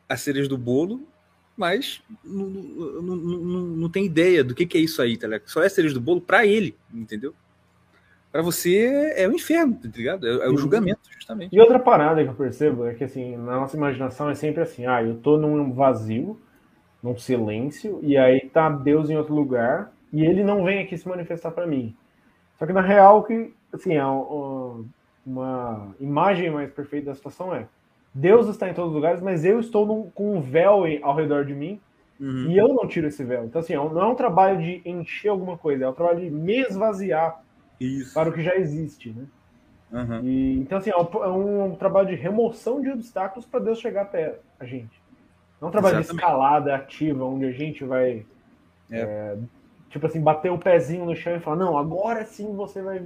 as 0.08 0.22
cerejas 0.22 0.48
do 0.48 0.56
bolo, 0.56 1.06
mas 1.54 2.00
não, 2.24 2.46
não, 2.46 3.16
não, 3.16 3.60
não 3.60 3.90
tem 3.90 4.06
ideia 4.06 4.42
do 4.42 4.54
que, 4.54 4.64
que 4.64 4.78
é 4.78 4.80
isso 4.80 5.02
aí, 5.02 5.18
tá 5.18 5.26
ligado? 5.26 5.46
Só 5.50 5.62
é 5.62 5.66
a 5.66 5.70
cereja 5.70 5.92
do 5.92 6.00
bolo 6.00 6.18
pra 6.18 6.46
ele, 6.46 6.74
entendeu? 6.90 7.34
Pra 8.32 8.40
você 8.40 9.12
é 9.16 9.28
o 9.28 9.32
inferno, 9.32 9.74
tá 9.74 9.90
ligado? 9.94 10.26
É, 10.26 10.46
é 10.46 10.48
o 10.48 10.56
julgamento, 10.56 11.00
justamente. 11.12 11.54
E 11.54 11.60
outra 11.60 11.78
parada 11.78 12.24
que 12.24 12.30
eu 12.30 12.34
percebo 12.34 12.86
é 12.86 12.94
que, 12.94 13.04
assim, 13.04 13.36
na 13.36 13.60
nossa 13.60 13.76
imaginação 13.76 14.30
é 14.30 14.34
sempre 14.34 14.62
assim: 14.62 14.86
ah, 14.86 15.02
eu 15.02 15.16
tô 15.18 15.36
num 15.36 15.74
vazio, 15.74 16.40
num 17.02 17.18
silêncio, 17.18 18.00
e 18.02 18.16
aí 18.16 18.48
tá 18.48 18.70
Deus 18.70 19.10
em 19.10 19.18
outro 19.18 19.34
lugar, 19.34 19.92
e 20.10 20.24
ele 20.24 20.42
não 20.42 20.64
vem 20.64 20.80
aqui 20.80 20.96
se 20.96 21.06
manifestar 21.06 21.50
para 21.50 21.66
mim. 21.66 21.94
Só 22.58 22.64
que 22.64 22.72
na 22.72 22.80
real, 22.80 23.24
que, 23.24 23.52
assim, 23.74 23.92
é 23.92 24.04
uma 25.26 25.94
imagem 26.00 26.50
mais 26.50 26.72
perfeita 26.72 27.10
da 27.10 27.14
situação 27.14 27.54
é: 27.54 27.66
Deus 28.12 28.48
está 28.48 28.68
em 28.68 28.74
todos 28.74 28.90
os 28.90 28.96
lugares, 28.96 29.22
mas 29.22 29.44
eu 29.44 29.60
estou 29.60 29.86
num, 29.86 30.10
com 30.10 30.36
um 30.36 30.40
véu 30.40 30.84
ao 31.02 31.14
redor 31.14 31.44
de 31.44 31.54
mim, 31.54 31.80
uhum. 32.20 32.50
e 32.50 32.58
eu 32.58 32.68
não 32.68 32.86
tiro 32.86 33.06
esse 33.06 33.22
véu. 33.22 33.44
Então, 33.44 33.60
assim, 33.60 33.72
é 33.72 33.76
não 33.76 34.00
é 34.00 34.06
um 34.06 34.14
trabalho 34.14 34.60
de 34.60 34.82
encher 34.84 35.28
alguma 35.28 35.56
coisa, 35.56 35.84
é 35.84 35.88
um 35.88 35.94
trabalho 35.94 36.20
de 36.20 36.30
me 36.30 36.60
esvaziar 36.60 37.42
Isso. 37.80 38.12
para 38.12 38.28
o 38.28 38.32
que 38.32 38.42
já 38.42 38.56
existe, 38.56 39.10
né? 39.10 39.24
Uhum. 39.92 40.20
E, 40.24 40.58
então, 40.60 40.78
assim, 40.78 40.90
é 40.90 40.96
um, 40.96 41.24
é 41.24 41.28
um, 41.28 41.74
trabalho 41.74 42.08
de 42.08 42.14
remoção 42.14 42.80
de 42.80 42.90
obstáculos 42.90 43.44
para 43.44 43.60
Deus 43.60 43.78
chegar 43.78 44.02
até 44.02 44.38
a 44.58 44.64
gente. 44.64 45.00
Não 45.60 45.66
é 45.66 45.68
um 45.68 45.72
trabalho 45.72 45.98
Exatamente. 45.98 46.20
de 46.20 46.24
escalada 46.24 46.74
ativa, 46.74 47.24
onde 47.24 47.44
a 47.44 47.52
gente 47.52 47.84
vai, 47.84 48.24
é. 48.90 49.00
É, 49.00 49.38
tipo 49.88 50.06
assim, 50.06 50.20
bater 50.20 50.50
o 50.50 50.58
pezinho 50.58 51.04
no 51.04 51.14
chão 51.14 51.36
e 51.36 51.40
falar: 51.40 51.56
não, 51.56 51.76
agora 51.76 52.24
sim 52.24 52.54
você 52.54 52.80
vai. 52.80 53.04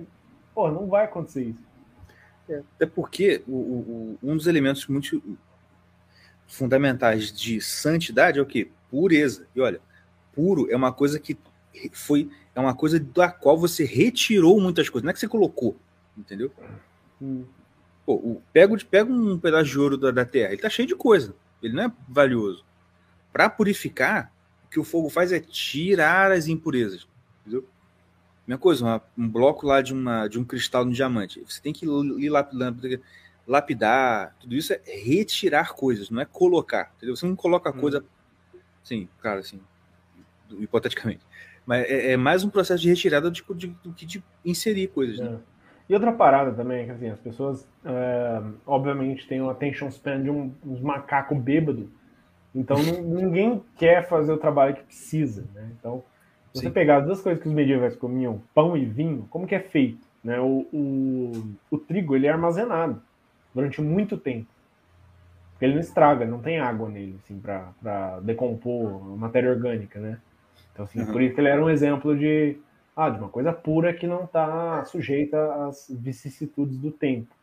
Pô, 0.55 0.71
não 0.71 0.87
vai 0.87 1.05
acontecer 1.05 1.45
isso. 1.45 1.63
É. 2.49 2.63
Até 2.77 2.87
porque 2.87 3.43
o, 3.47 3.53
o, 3.53 4.19
um 4.23 4.37
dos 4.37 4.47
elementos 4.47 4.87
muito 4.87 5.23
fundamentais 6.47 7.33
de 7.33 7.61
santidade 7.61 8.39
é 8.39 8.43
o 8.43 8.47
que? 8.47 8.71
Pureza. 8.91 9.47
E 9.55 9.61
olha, 9.61 9.81
puro 10.33 10.71
é 10.71 10.77
uma 10.77 10.93
coisa 10.93 11.19
que 11.19 11.37
foi. 11.93 12.31
É 12.55 12.61
uma 12.61 12.75
coisa 12.75 13.01
da 13.01 13.31
qual 13.31 13.59
você 13.59 13.85
retirou 13.85 14.61
muitas 14.61 14.89
coisas. 14.89 15.05
Não 15.05 15.11
é 15.11 15.13
que 15.13 15.19
você 15.19 15.29
colocou, 15.29 15.77
entendeu? 16.17 16.53
Hum. 17.21 17.45
Pô, 18.07 18.41
pega, 18.53 18.77
pega 18.89 19.11
um 19.11 19.39
pedaço 19.39 19.71
de 19.71 19.79
ouro 19.79 19.97
da, 19.97 20.11
da 20.11 20.25
terra, 20.25 20.53
ele 20.53 20.61
tá 20.61 20.69
cheio 20.69 20.87
de 20.87 20.95
coisa. 20.95 21.35
Ele 21.63 21.75
não 21.75 21.85
é 21.85 21.93
valioso. 22.09 22.65
Para 23.33 23.49
purificar, 23.49 24.31
o 24.67 24.69
que 24.69 24.79
o 24.79 24.85
fogo 24.85 25.09
faz 25.09 25.33
é 25.33 25.41
tirar 25.41 26.31
as 26.31 26.47
impurezas. 26.47 27.09
Mesma 28.47 28.61
coisa, 28.61 28.85
uma, 28.85 29.03
um 29.17 29.29
bloco 29.29 29.67
lá 29.67 29.81
de, 29.81 29.93
uma, 29.93 30.29
de 30.29 30.39
um 30.39 30.45
cristal 30.45 30.85
no 30.85 30.93
diamante. 30.93 31.41
Você 31.41 31.63
tem 31.63 31.73
que 31.73 31.87
ir 31.87 32.29
lapidando, 32.29 33.01
lapidar, 33.47 34.35
tudo 34.41 34.55
isso 34.55 34.73
é 34.73 34.81
retirar 34.87 35.75
coisas, 35.75 36.11
não 36.11 36.21
é 36.21 36.25
colocar. 36.25 36.93
Entendeu? 36.97 37.17
Você 37.17 37.27
não 37.27 37.37
coloca 37.37 37.71
hum. 37.71 37.81
coisa. 37.81 38.05
Sim, 38.83 39.09
cara, 39.23 39.41
assim, 39.41 39.61
hipoteticamente. 40.51 41.21
Mas 41.67 41.85
é, 41.87 42.13
é, 42.13 42.17
mais 42.17 42.45
um 42.45 42.51
processo 42.51 42.83
de 42.83 42.89
retirada 42.89 43.31
do 43.31 43.43
que 43.95 44.05
de, 44.05 44.23
inserir 44.45 44.89
coisas. 44.89 45.19
Né? 45.19 45.39
É. 45.41 45.55
E 45.89 45.95
outra 45.95 46.13
parada 46.13 46.53
também, 46.53 46.83
é 46.83 46.85
que 46.87 46.91
assim, 46.93 47.09
as 47.09 47.21
pessoas, 47.21 47.67
é, 47.85 48.43
obviamente, 48.67 49.27
têm 49.27 49.41
um 49.41 49.51
attention 49.51 49.89
span 49.89 50.23
de 50.23 50.31
um, 50.31 50.53
uns 50.65 50.81
macacos 50.81 51.39
bêbados. 51.39 51.87
Então, 52.55 52.77
ninguém 53.03 53.63
quer 53.77 54.09
fazer 54.09 54.33
o 54.33 54.39
trabalho 54.39 54.77
que 54.77 54.85
precisa, 54.85 55.45
né? 55.55 55.71
Então, 55.79 56.05
se 56.55 56.63
você 56.63 56.71
pegar 56.71 56.99
as 56.99 57.05
duas 57.05 57.21
coisas 57.21 57.43
que 57.43 57.49
os 57.49 57.55
medievais 57.55 57.97
comiam, 57.97 58.41
pão 58.55 58.77
e 58.77 58.85
vinho, 58.85 59.27
como 59.29 59.47
que 59.47 59.55
é 59.55 59.61
feito? 59.61 60.07
Né? 60.23 60.39
O, 60.41 60.67
o, 60.73 61.57
o 61.71 61.79
trigo, 61.79 62.15
ele 62.15 62.27
é 62.27 62.31
armazenado 62.31 63.03
durante 63.53 63.83
muito 63.83 64.17
tempo. 64.17 64.47
Porque 65.53 65.65
ele 65.65 65.75
não 65.75 65.81
estraga, 65.81 66.25
não 66.25 66.41
tem 66.41 66.59
água 66.61 66.89
nele, 66.89 67.19
assim, 67.23 67.39
para 67.41 68.21
decompor 68.21 69.17
matéria 69.17 69.51
orgânica, 69.51 69.99
né? 70.01 70.19
Então, 70.73 70.85
assim, 70.85 71.01
uhum. 71.01 71.13
por 71.13 71.23
isso 71.23 71.35
que 71.35 71.41
ele 71.41 71.49
era 71.49 71.63
um 71.63 71.71
exemplo 71.71 72.17
de 72.17 72.57
ah, 72.97 73.11
de 73.11 73.19
uma 73.19 73.29
coisa 73.29 73.53
pura 73.53 73.93
que 73.93 74.07
não 74.07 74.25
está 74.25 74.85
sujeita 74.85 75.67
às 75.67 75.87
vicissitudes 75.91 76.79
do 76.79 76.91
tempo. 76.93 77.35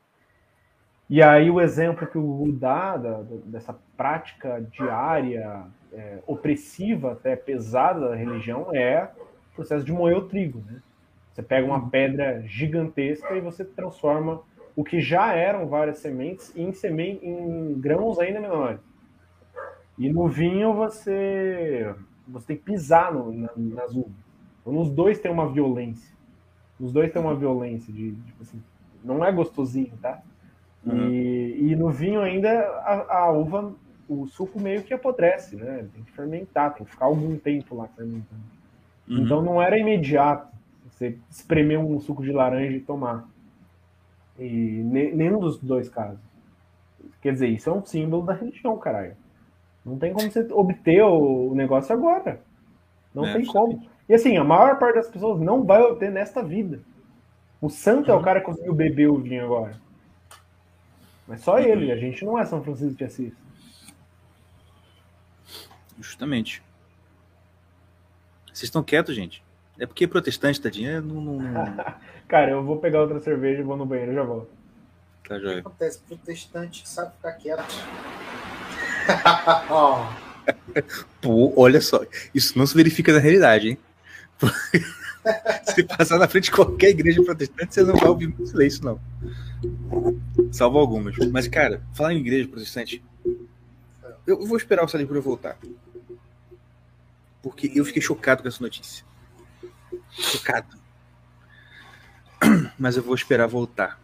E 1.12 1.22
aí 1.22 1.52
o 1.52 1.60
exemplo 1.60 2.08
que 2.08 2.18
o 2.18 2.22
Gu 2.22 2.54
dá 2.54 2.96
da, 2.96 3.22
dessa 3.44 3.78
prática 3.98 4.66
diária, 4.72 5.66
é, 5.92 6.20
opressiva, 6.26 7.12
até 7.12 7.36
pesada 7.36 8.08
da 8.08 8.16
religião, 8.16 8.74
é 8.74 9.12
o 9.52 9.56
processo 9.56 9.84
de 9.84 9.92
moer 9.92 10.16
o 10.16 10.30
trigo. 10.30 10.64
Né? 10.66 10.82
Você 11.34 11.44
pega 11.44 11.68
uma 11.68 11.90
pedra 11.90 12.42
gigantesca 12.48 13.36
e 13.36 13.42
você 13.42 13.66
transforma 13.66 14.42
o 14.74 14.86
que 14.86 15.02
já 15.02 15.34
eram 15.34 15.68
várias 15.68 15.98
sementes 15.98 16.56
em, 16.56 16.72
semen 16.72 17.20
em 17.22 17.74
grãos 17.78 18.18
ainda 18.18 18.40
menores. 18.40 18.80
E 19.98 20.10
no 20.10 20.30
vinho 20.30 20.74
você, 20.74 21.94
você 22.26 22.48
tem 22.48 22.56
que 22.56 22.64
pisar 22.64 23.14
no, 23.14 23.34
na, 23.34 23.50
nas 23.58 23.94
uvas. 23.94 24.14
Nos 24.66 24.90
dois 24.90 25.20
tem 25.20 25.30
uma 25.30 25.52
violência. 25.52 26.16
Os 26.80 26.94
dois 26.94 27.12
tem 27.12 27.22
uma 27.22 27.36
violência 27.36 27.92
de, 27.92 28.14
tipo 28.14 28.42
assim, 28.44 28.64
não 29.04 29.26
é 29.26 29.30
gostosinho, 29.30 29.92
tá? 30.02 30.24
Uhum. 30.86 31.10
E, 31.10 31.72
e, 31.72 31.76
no 31.76 31.90
vinho 31.90 32.22
ainda 32.22 32.50
a, 32.50 33.18
a, 33.20 33.32
uva, 33.32 33.74
o 34.10 34.26
suco 34.28 34.60
meio 34.60 34.82
que 34.84 34.94
apodrece, 34.94 35.56
né? 35.56 35.86
Tem 35.94 36.04
que 36.04 36.12
fermentar, 36.12 36.74
tem 36.74 36.86
que 36.86 36.92
ficar 36.92 37.06
algum 37.06 37.38
tempo 37.38 37.76
lá 37.76 37.88
fermentando. 37.88 38.42
Uhum. 39.08 39.20
Então 39.20 39.42
não 39.42 39.62
era 39.62 39.78
imediato 39.78 40.52
você 40.90 41.18
espremer 41.30 41.80
um 41.80 42.00
suco 42.00 42.24
de 42.24 42.32
laranja 42.32 42.76
e 42.76 42.82
tomar. 42.82 43.28
E 44.40 44.46
nenhum 45.14 45.40
dos 45.40 45.60
dois 45.60 45.88
casos. 45.88 46.20
Quer 47.22 47.34
dizer, 47.34 47.48
isso 47.48 47.70
é 47.70 47.74
um 47.74 47.86
símbolo 47.86 48.26
da 48.26 48.34
religião, 48.34 48.78
caralho. 48.78 49.16
Não 49.86 49.98
tem 49.98 50.14
como 50.14 50.30
você 50.30 50.48
obter 50.52 51.04
o 51.04 51.54
negócio 51.56 51.94
agora. 51.94 52.42
Não 53.14 53.26
é, 53.26 53.34
tem 53.34 53.46
como. 53.46 53.84
E 54.08 54.14
assim, 54.14 54.38
a 54.38 54.44
maior 54.44 54.80
parte 54.80 54.96
das 54.96 55.10
pessoas 55.10 55.40
não 55.40 55.64
vai 55.64 55.82
obter 55.82 56.12
nesta 56.12 56.44
vida. 56.44 56.80
O 57.60 57.70
santo 57.70 58.08
uhum. 58.08 58.12
é 58.12 58.14
o 58.14 58.18
uhum. 58.18 58.24
cara 58.24 58.40
que 58.40 58.46
conseguiu 58.48 58.74
beber 58.74 59.10
o 59.10 59.18
vinho 59.18 59.44
agora. 59.46 59.74
Mas 61.32 61.42
só 61.44 61.54
uhum. 61.54 61.60
ele, 61.60 61.92
a 61.94 61.96
gente 61.96 62.26
não 62.26 62.38
é 62.38 62.46
São 62.46 62.62
Francisco 62.62 62.94
de 62.94 63.06
Assis. 63.06 63.32
Justamente. 65.98 66.62
Vocês 68.48 68.64
estão 68.64 68.84
quietos, 68.84 69.16
gente? 69.16 69.42
É 69.80 69.86
porque 69.86 70.06
protestante, 70.06 70.60
tadinho, 70.60 71.02
não, 71.02 71.22
não, 71.22 71.40
não... 71.40 71.86
Cara, 72.28 72.52
eu 72.52 72.62
vou 72.66 72.80
pegar 72.80 73.00
outra 73.00 73.22
cerveja 73.22 73.62
e 73.62 73.64
vou 73.64 73.78
no 73.78 73.86
banheiro, 73.86 74.14
já 74.14 74.24
volto. 74.24 74.50
Tá, 75.26 75.40
joia. 75.40 75.60
O 75.60 75.62
que 75.62 75.68
acontece? 75.70 76.00
Protestante 76.00 76.86
sabe 76.86 77.16
ficar 77.16 77.32
quieto. 77.32 77.64
Pô, 81.22 81.54
olha 81.56 81.80
só, 81.80 82.02
isso 82.36 82.58
não 82.58 82.68
se 82.68 82.76
verifica 82.76 83.14
na 83.14 83.20
realidade, 83.20 83.70
hein? 83.70 83.78
Se 85.74 85.84
passar 85.84 86.18
na 86.18 86.28
frente 86.28 86.46
de 86.46 86.52
qualquer 86.52 86.90
igreja 86.90 87.24
protestante, 87.24 87.74
você 87.74 87.84
não 87.84 87.96
vai 87.96 88.10
ouvir 88.10 88.28
muito 88.28 88.48
silêncio, 88.48 88.84
não. 88.84 89.00
Salvo 90.52 90.80
algumas. 90.80 91.16
Mas, 91.32 91.48
cara, 91.48 91.84
falar 91.94 92.14
em 92.14 92.20
igreja 92.20 92.48
protestante, 92.48 93.04
eu 94.26 94.46
vou 94.46 94.58
esperar 94.58 94.86
o 94.86 94.98
eu 94.98 95.22
voltar. 95.22 95.58
Porque 97.42 97.72
eu 97.74 97.86
fiquei 97.86 98.02
chocado 98.02 98.42
com 98.42 98.48
essa 98.48 98.62
notícia. 98.62 99.04
Chocado. 100.12 100.78
Mas 102.78 102.98
eu 102.98 103.04
vou 103.04 103.16
esperar 103.16 103.48
voltar. 103.48 104.00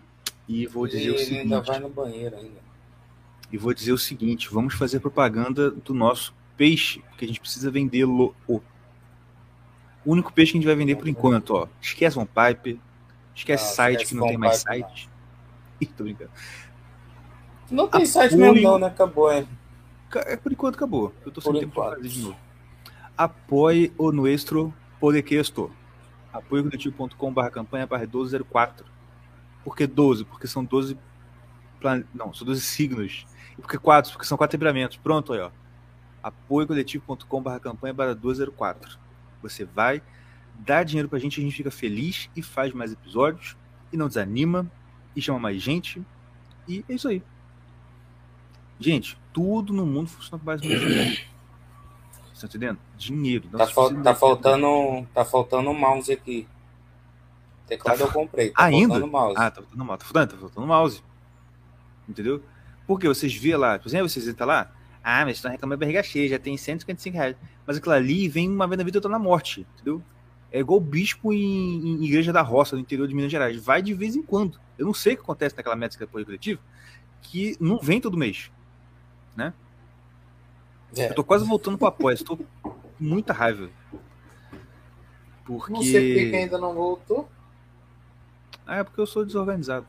E 0.47 0.65
vou 0.65 0.87
dizer 0.87 1.01
Ele 1.01 1.11
o 1.11 1.19
seguinte. 1.19 1.39
ainda 1.41 1.61
vai 1.61 1.79
no 1.79 1.89
banheiro 1.89 2.35
ainda. 2.35 2.67
E 3.51 3.57
vou 3.57 3.73
dizer 3.73 3.91
o 3.91 3.97
seguinte: 3.97 4.49
vamos 4.49 4.73
fazer 4.73 4.99
propaganda 4.99 5.71
do 5.71 5.93
nosso 5.93 6.33
peixe, 6.55 7.01
porque 7.09 7.25
a 7.25 7.27
gente 7.27 7.39
precisa 7.39 7.69
vendê-lo. 7.69 8.35
O 10.07 10.13
único 10.13 10.31
peixe 10.31 10.53
que 10.53 10.57
a 10.57 10.61
gente 10.61 10.67
vai 10.67 10.75
vender 10.77 10.95
por 10.95 11.09
enquanto, 11.09 11.49
ó. 11.49 11.67
Esquece 11.81 12.17
One 12.17 12.29
Pipe. 12.29 12.79
Esquece 13.35 13.65
ah, 13.65 13.75
site 13.75 13.91
esquece 13.95 14.13
que 14.13 14.17
não 14.17 14.25
tem 14.25 14.37
mais 14.37 14.63
Pipe, 14.63 14.79
site. 14.79 15.09
Ih, 15.81 15.85
tô 15.85 16.05
brincando. 16.05 16.31
Não 17.69 17.89
tem 17.89 18.03
Apoio... 18.03 18.07
site 18.07 18.37
mesmo, 18.37 18.61
não, 18.61 18.79
né? 18.79 18.87
Acabou, 18.87 19.29
é. 19.29 19.45
É 20.15 20.37
por 20.37 20.49
enquanto 20.49 20.75
acabou. 20.75 21.13
Eu 21.25 21.31
tô 21.33 21.41
sem 21.41 21.51
tempo 21.59 21.73
pra 21.73 21.95
fazer 21.95 22.07
de 22.07 22.21
novo. 22.21 22.37
Apoie 23.17 23.91
o 23.97 24.13
nuestro 24.13 24.73
podcast. 24.97 25.53
apoiocoletivo.com.br 26.31 27.49
campanha 27.49 27.85
barra 27.85 28.03
1204. 28.03 28.85
Por 29.61 29.75
que 29.75 29.85
12? 29.85 30.23
Porque 30.23 30.47
são 30.47 30.63
12 30.63 30.97
plan... 31.81 32.05
não, 32.13 32.33
são 32.33 32.47
12 32.47 32.61
signos. 32.61 33.25
E 33.57 33.61
por 33.61 33.69
que 33.69 33.77
4? 33.77 34.09
Porque 34.13 34.25
são 34.25 34.37
quatro 34.37 34.57
temperamentos. 34.57 34.95
Pronto 34.95 35.33
aí, 35.33 35.41
ó. 35.41 35.51
apoiocoletivo.com.br 36.23 37.59
campanha 37.59 37.93
barra 37.93 38.15
1204. 38.15 39.05
Você 39.41 39.65
vai 39.65 40.01
dar 40.59 40.83
dinheiro 40.83 41.07
pra 41.09 41.19
gente, 41.19 41.39
a 41.39 41.43
gente 41.43 41.55
fica 41.55 41.69
feliz 41.71 42.29
e 42.35 42.41
faz 42.41 42.73
mais 42.73 42.91
episódios 42.91 43.55
e 43.93 43.97
não 43.97 44.07
desanima 44.07 44.69
e 45.15 45.21
chama 45.21 45.39
mais 45.39 45.61
gente. 45.61 46.01
E 46.67 46.83
é 46.89 46.93
isso 46.93 47.07
aí. 47.07 47.21
Gente, 48.79 49.17
tudo 49.33 49.73
no 49.73 49.85
mundo 49.85 50.09
funciona 50.09 50.39
com 50.39 50.45
base 50.45 50.67
no 50.67 50.79
dinheiro. 50.79 51.17
Você 52.33 52.41
tá 52.41 52.47
entendendo? 52.47 52.79
Dinheiro. 52.97 53.47
Tá, 53.49 53.65
fal- 53.67 53.93
tá 54.01 54.13
faltando, 54.13 55.07
tá 55.13 55.25
faltando 55.25 55.69
um 55.71 55.73
mouse 55.73 56.11
aqui. 56.11 56.47
Teclado 57.65 57.97
Tá 57.97 58.03
eu 58.05 58.11
comprei. 58.11 58.51
Tá 58.51 58.63
Ainda? 58.65 58.89
faltando 58.93 59.11
mouse. 59.11 59.35
Ah, 59.37 59.49
tá 59.51 59.61
faltando 59.61 59.85
mouse. 59.85 59.99
Tá 59.99 60.05
faltando, 60.05 60.33
tá 60.33 60.37
faltando 60.39 60.67
mouse. 60.67 61.03
Entendeu? 62.07 62.43
Porque 62.85 63.07
vocês 63.07 63.33
vê 63.33 63.57
lá, 63.57 63.79
por 63.79 63.87
exemplo, 63.89 64.07
vocês 64.07 64.27
entram 64.27 64.47
lá, 64.47 64.71
ah, 65.09 65.23
mas 65.25 65.37
estão 65.37 65.49
reclamando 65.49 65.79
da 65.79 65.85
barriga 65.85 66.03
cheia, 66.03 66.27
já 66.27 66.37
tem 66.39 66.57
155 66.57 67.15
reais. 67.15 67.35
Mas 67.65 67.77
aquilo 67.77 67.93
ali 67.93 68.27
vem 68.27 68.49
uma 68.49 68.67
vez 68.67 68.77
na 68.77 68.83
vida, 68.83 68.97
outra 68.97 69.09
na 69.09 69.17
morte, 69.19 69.65
entendeu? 69.75 70.01
É 70.51 70.59
igual 70.59 70.79
bispo 70.81 71.31
em, 71.31 71.37
em 72.01 72.03
igreja 72.05 72.33
da 72.33 72.41
roça, 72.41 72.75
no 72.75 72.81
interior 72.81 73.07
de 73.07 73.13
Minas 73.15 73.31
Gerais. 73.31 73.55
Vai 73.63 73.81
de 73.81 73.93
vez 73.93 74.15
em 74.15 74.21
quando. 74.21 74.59
Eu 74.77 74.85
não 74.85 74.93
sei 74.93 75.13
o 75.13 75.17
que 75.17 75.23
acontece 75.23 75.55
naquela 75.55 75.75
métrica 75.75 76.05
de 76.05 76.09
apoio 76.09 76.25
coletivo, 76.25 76.59
que 77.21 77.55
não 77.59 77.79
vem 77.79 78.01
todo 78.01 78.17
mês. 78.17 78.51
É. 80.95 81.09
Eu 81.09 81.15
tô 81.15 81.23
quase 81.23 81.45
voltando 81.45 81.77
pro 81.77 81.87
apoio, 81.87 82.13
estou 82.15 82.37
com 82.37 82.73
muita 82.99 83.33
raiva. 83.33 83.69
Porque. 85.45 85.71
Não 85.71 85.81
sei 85.81 86.13
porque 86.13 86.29
que 86.31 86.35
ainda 86.35 86.57
não 86.57 86.73
voltou. 86.73 87.29
Ah, 88.65 88.77
é 88.77 88.83
porque 88.83 88.99
eu 88.99 89.05
sou 89.07 89.25
desorganizado. 89.25 89.85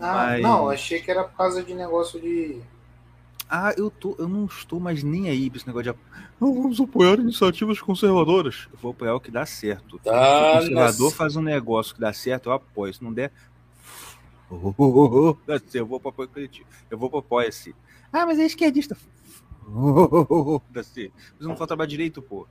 Ah, 0.00 0.14
Mas- 0.26 0.42
Não, 0.42 0.68
achei 0.68 1.00
que 1.00 1.10
era 1.10 1.24
por 1.24 1.36
causa 1.36 1.62
de 1.62 1.74
negócio 1.74 2.20
de. 2.20 2.60
Ah, 3.48 3.74
eu, 3.76 3.90
tô, 3.90 4.16
eu 4.18 4.28
não 4.28 4.46
estou 4.46 4.80
mais 4.80 5.02
nem 5.02 5.28
aí 5.28 5.48
pra 5.48 5.58
esse 5.58 5.66
negócio 5.66 5.92
de. 5.92 5.98
Não 6.40 6.54
vamos 6.54 6.80
apoiar 6.80 7.18
iniciativas 7.18 7.80
conservadoras. 7.80 8.68
Eu 8.72 8.78
vou 8.80 8.90
apoiar 8.90 9.14
o 9.14 9.20
que 9.20 9.30
dá 9.30 9.46
certo. 9.46 10.00
Se 10.02 10.08
o 10.08 10.12
conservador 10.12 11.04
nossa. 11.04 11.16
faz 11.16 11.36
um 11.36 11.42
negócio 11.42 11.94
que 11.94 12.00
dá 12.00 12.12
certo, 12.12 12.48
eu 12.48 12.52
apoio. 12.52 12.92
Se 12.92 13.02
não 13.02 13.12
der. 13.12 13.30
Eu 15.74 15.86
vou 15.86 15.98
pro 15.98 16.10
apoio 16.10 16.28
coletivo. 16.28 16.66
Eu 16.90 16.98
vou 16.98 17.10
pro 17.10 17.18
apoia-se. 17.18 17.74
Ah, 18.12 18.26
mas 18.26 18.38
é 18.38 18.44
esquerdista. 18.44 18.96
Você 19.66 21.10
não 21.40 21.56
faz 21.56 21.66
trabalho 21.66 21.90
direito, 21.90 22.22
pô. 22.22 22.46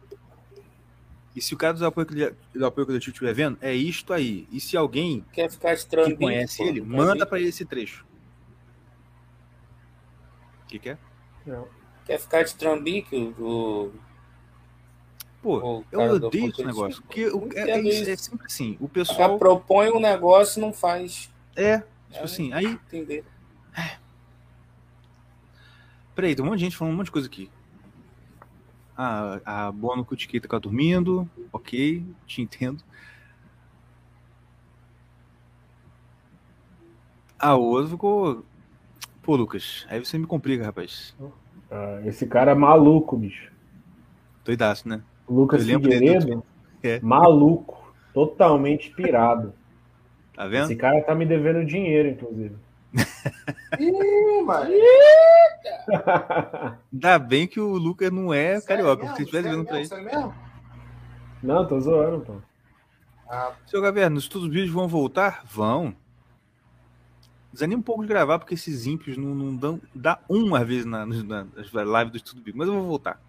E 1.35 1.41
se 1.41 1.53
o 1.53 1.57
cara 1.57 1.73
do 1.73 1.85
apoio, 1.85 2.07
do 2.53 2.65
apoio 2.65 2.85
coletivo 2.85 3.11
estiver 3.11 3.33
vendo, 3.33 3.57
é 3.61 3.73
isto 3.73 4.13
aí. 4.13 4.47
E 4.51 4.59
se 4.59 4.77
alguém 4.77 5.25
Quer 5.31 5.49
ficar 5.49 5.75
que 5.75 6.15
conhece 6.15 6.61
ele, 6.61 6.81
manda 6.81 7.25
pra 7.25 7.39
ele 7.39 7.49
esse 7.49 7.65
trecho. 7.65 8.05
O 10.73 10.75
que, 10.75 10.79
que 10.79 10.89
é? 10.89 10.97
Não. 11.45 11.67
Quer 12.03 12.19
ficar 12.19 12.41
de 12.43 12.55
trambique? 12.55 13.15
O, 13.37 13.43
o, 13.43 13.93
Pô, 15.39 15.57
o 15.59 15.85
eu 15.91 16.01
odeio 16.15 16.49
esse 16.49 16.63
negócio. 16.63 16.99
Porque 17.03 17.27
o- 17.27 17.47
é, 17.53 17.69
é 17.79 18.09
é 18.11 18.15
sempre 18.15 18.47
assim. 18.47 18.75
O 18.79 18.89
pessoal. 18.89 19.37
propõe 19.37 19.91
um 19.91 19.99
negócio 19.99 20.57
e 20.59 20.61
não 20.61 20.73
faz. 20.73 21.31
É, 21.55 21.77
tipo 21.77 21.87
É. 22.13 22.23
assim. 22.23 22.51
Aí, 22.53 22.65
Entender. 22.65 23.23
peraí, 26.15 26.35
tem 26.35 26.43
um 26.43 26.47
monte 26.47 26.57
de 26.59 26.65
gente 26.65 26.75
falando 26.77 26.93
um 26.95 26.97
monte 26.97 27.05
de 27.05 27.11
coisa 27.11 27.27
aqui. 27.27 27.51
Ah, 28.97 29.39
a 29.45 29.71
Bono 29.71 30.03
Kutiquita 30.03 30.47
tá 30.47 30.57
dormindo. 30.57 31.29
Ok, 31.51 32.03
te 32.25 32.41
entendo. 32.41 32.83
Ah, 37.37 37.55
o 37.55 37.61
outro 37.61 37.91
ficou. 37.91 38.45
Pô, 39.23 39.35
Lucas, 39.37 39.87
aí 39.89 40.03
você 40.03 40.17
me 40.17 40.27
complica, 40.27 40.65
rapaz. 40.65 41.15
Ah, 41.71 42.01
esse 42.05 42.27
cara 42.27 42.51
é 42.51 42.55
maluco, 42.55 43.15
bicho. 43.17 43.51
Doidaço, 44.43 44.87
né? 44.87 45.01
O 45.25 45.33
Lucas 45.33 45.65
Figueiredo, 45.65 46.43
É. 46.83 46.99
maluco. 47.01 47.81
Totalmente 48.13 48.91
pirado. 48.91 49.53
Tá 50.35 50.45
vendo? 50.45 50.65
Esse 50.65 50.75
cara 50.75 51.01
tá 51.01 51.15
me 51.15 51.25
devendo 51.25 51.65
dinheiro, 51.65 52.09
inclusive. 52.09 52.55
Ih, 53.79 54.41
mano. 54.43 54.69
Ainda 56.93 57.19
bem 57.19 57.47
que 57.47 57.59
o 57.59 57.77
Lucas 57.77 58.11
não 58.11 58.33
é 58.33 58.59
carioca, 58.61 59.05
porque 59.05 59.21
se 59.23 59.25
tivesse 59.27 59.49
vendo 59.49 59.65
pra 59.65 59.77
ele. 59.77 59.87
Sério 59.87 60.05
mesmo? 60.05 60.33
Não, 61.41 61.67
tô 61.67 61.79
zoando, 61.79 62.21
pô. 62.25 62.33
Ah, 63.29 63.53
Seu 63.65 63.81
Gaverno, 63.81 64.17
os 64.17 64.23
estudos 64.23 64.49
vídeos 64.49 64.69
vão 64.71 64.87
voltar? 64.87 65.43
Vão. 65.45 65.95
Desanima 67.53 67.79
um 67.79 67.83
pouco 67.83 68.01
de 68.01 68.07
gravar, 68.07 68.39
porque 68.39 68.55
esses 68.55 68.87
ímpios 68.87 69.15
não, 69.15 69.35
não 69.35 69.55
dão. 69.55 69.79
Dá 69.93 70.19
uma 70.27 70.65
vez 70.65 70.85
na, 70.85 71.05
na, 71.05 71.45
nas 71.55 71.67
lives 71.71 72.11
do 72.11 72.17
Estudo 72.17 72.37
Bíblico, 72.39 72.57
mas 72.57 72.67
eu 72.67 72.73
vou 72.73 72.87
voltar. 72.87 73.21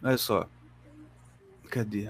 Olha 0.00 0.16
só. 0.16 0.46
Cadê? 1.68 2.08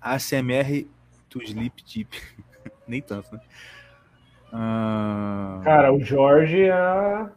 ACMR 0.00 0.86
to 1.28 1.42
Sleep 1.42 1.82
Tip. 1.82 2.12
Nem 2.86 3.02
tanto, 3.02 3.34
né? 3.34 3.40
Ah, 4.52 5.60
Cara, 5.64 5.92
o 5.92 6.00
Jorge 6.00 6.62
é... 6.62 7.28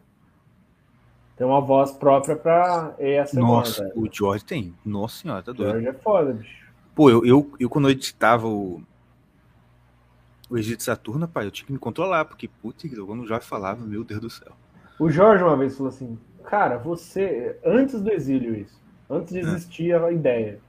tem 1.35 1.47
uma 1.47 1.59
voz 1.59 1.91
própria 1.91 2.35
pra 2.35 2.93
ASMR, 2.99 3.41
nossa, 3.41 3.91
o 3.95 4.07
George 4.11 4.45
tem. 4.45 4.75
Nossa 4.85 5.23
senhora, 5.23 5.41
tá 5.41 5.51
O 5.51 5.55
doido. 5.55 5.71
Jorge 5.71 5.87
é 5.87 5.93
foda, 5.93 6.33
bicho. 6.33 6.67
Pô, 6.93 7.09
eu, 7.09 7.25
eu, 7.25 7.51
eu 7.59 7.69
quando 7.69 7.87
eu 7.87 7.91
editava 7.91 8.47
o, 8.47 8.83
o 10.49 10.57
Egito 10.57 10.83
Saturno, 10.83 11.27
pai, 11.27 11.45
eu 11.45 11.51
tinha 11.51 11.65
que 11.65 11.73
me 11.73 11.79
controlar, 11.79 12.25
porque, 12.25 12.47
putz, 12.47 12.83
quando 13.05 13.23
o 13.23 13.27
Jorge 13.27 13.47
falava, 13.47 13.85
meu 13.85 14.03
Deus 14.03 14.21
do 14.21 14.29
céu. 14.29 14.53
O 14.99 15.09
Jorge 15.09 15.43
uma 15.43 15.57
vez 15.57 15.75
falou 15.75 15.89
assim, 15.89 16.17
cara, 16.45 16.77
você, 16.77 17.57
antes 17.63 18.01
do 18.01 18.11
exílio 18.11 18.55
isso, 18.55 18.81
antes 19.09 19.33
de 19.33 19.39
existir 19.39 19.93
a 19.93 20.11
ideia, 20.11 20.59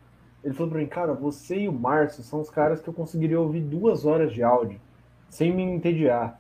ele 0.45 0.55
falou 0.55 0.71
pra 0.71 0.81
mim, 0.81 0.87
cara, 0.87 1.13
você 1.15 1.61
e 1.61 1.69
o 1.69 1.73
Márcio 1.73 2.23
são 2.23 2.41
os 2.41 2.51
caras 2.51 2.81
que 2.81 2.89
eu 2.89 2.95
conseguiria 2.95 3.41
ouvir 3.41 3.61
duas 3.61 4.05
horas 4.05 4.33
de 4.33 4.43
áudio, 4.43 4.81
sem 5.29 5.53
me 5.55 5.63
entediar. 5.63 6.39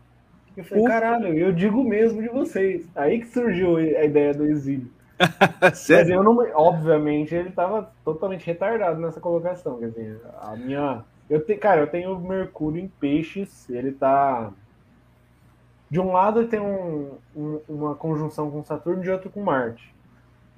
Eu 0.57 0.64
falei, 0.64 0.82
Pô. 0.82 0.89
caralho, 0.89 1.39
eu 1.39 1.53
digo 1.53 1.84
mesmo 1.84 2.20
de 2.20 2.28
vocês. 2.28 2.89
Aí 2.97 3.20
que 3.20 3.28
surgiu 3.28 3.76
a 3.76 4.05
ideia 4.05 4.34
do 4.34 4.45
exílio. 4.45 4.91
Mas 5.61 5.78
Sério? 5.78 6.14
eu 6.14 6.22
não, 6.22 6.36
obviamente, 6.55 7.34
ele 7.34 7.51
tava 7.51 7.93
totalmente 8.05 8.45
retardado 8.45 9.01
nessa 9.01 9.20
colocação. 9.20 9.78
Quer 9.78 9.91
dizer, 9.91 10.20
a 10.41 10.57
minha. 10.57 11.05
Eu 11.29 11.45
te, 11.45 11.55
cara, 11.57 11.83
eu 11.83 11.87
tenho 11.87 12.18
Mercúrio 12.18 12.81
em 12.81 12.89
peixes, 12.89 13.68
ele 13.68 13.93
tá. 13.93 14.53
De 15.91 15.99
um 16.01 16.12
lado 16.12 16.41
ele 16.41 16.49
tem 16.49 16.61
um- 16.61 17.12
um- 17.35 17.61
uma 17.68 17.95
conjunção 17.95 18.51
com 18.51 18.62
Saturno, 18.64 19.03
de 19.03 19.11
outro 19.11 19.31
com 19.31 19.43
Marte. 19.43 19.95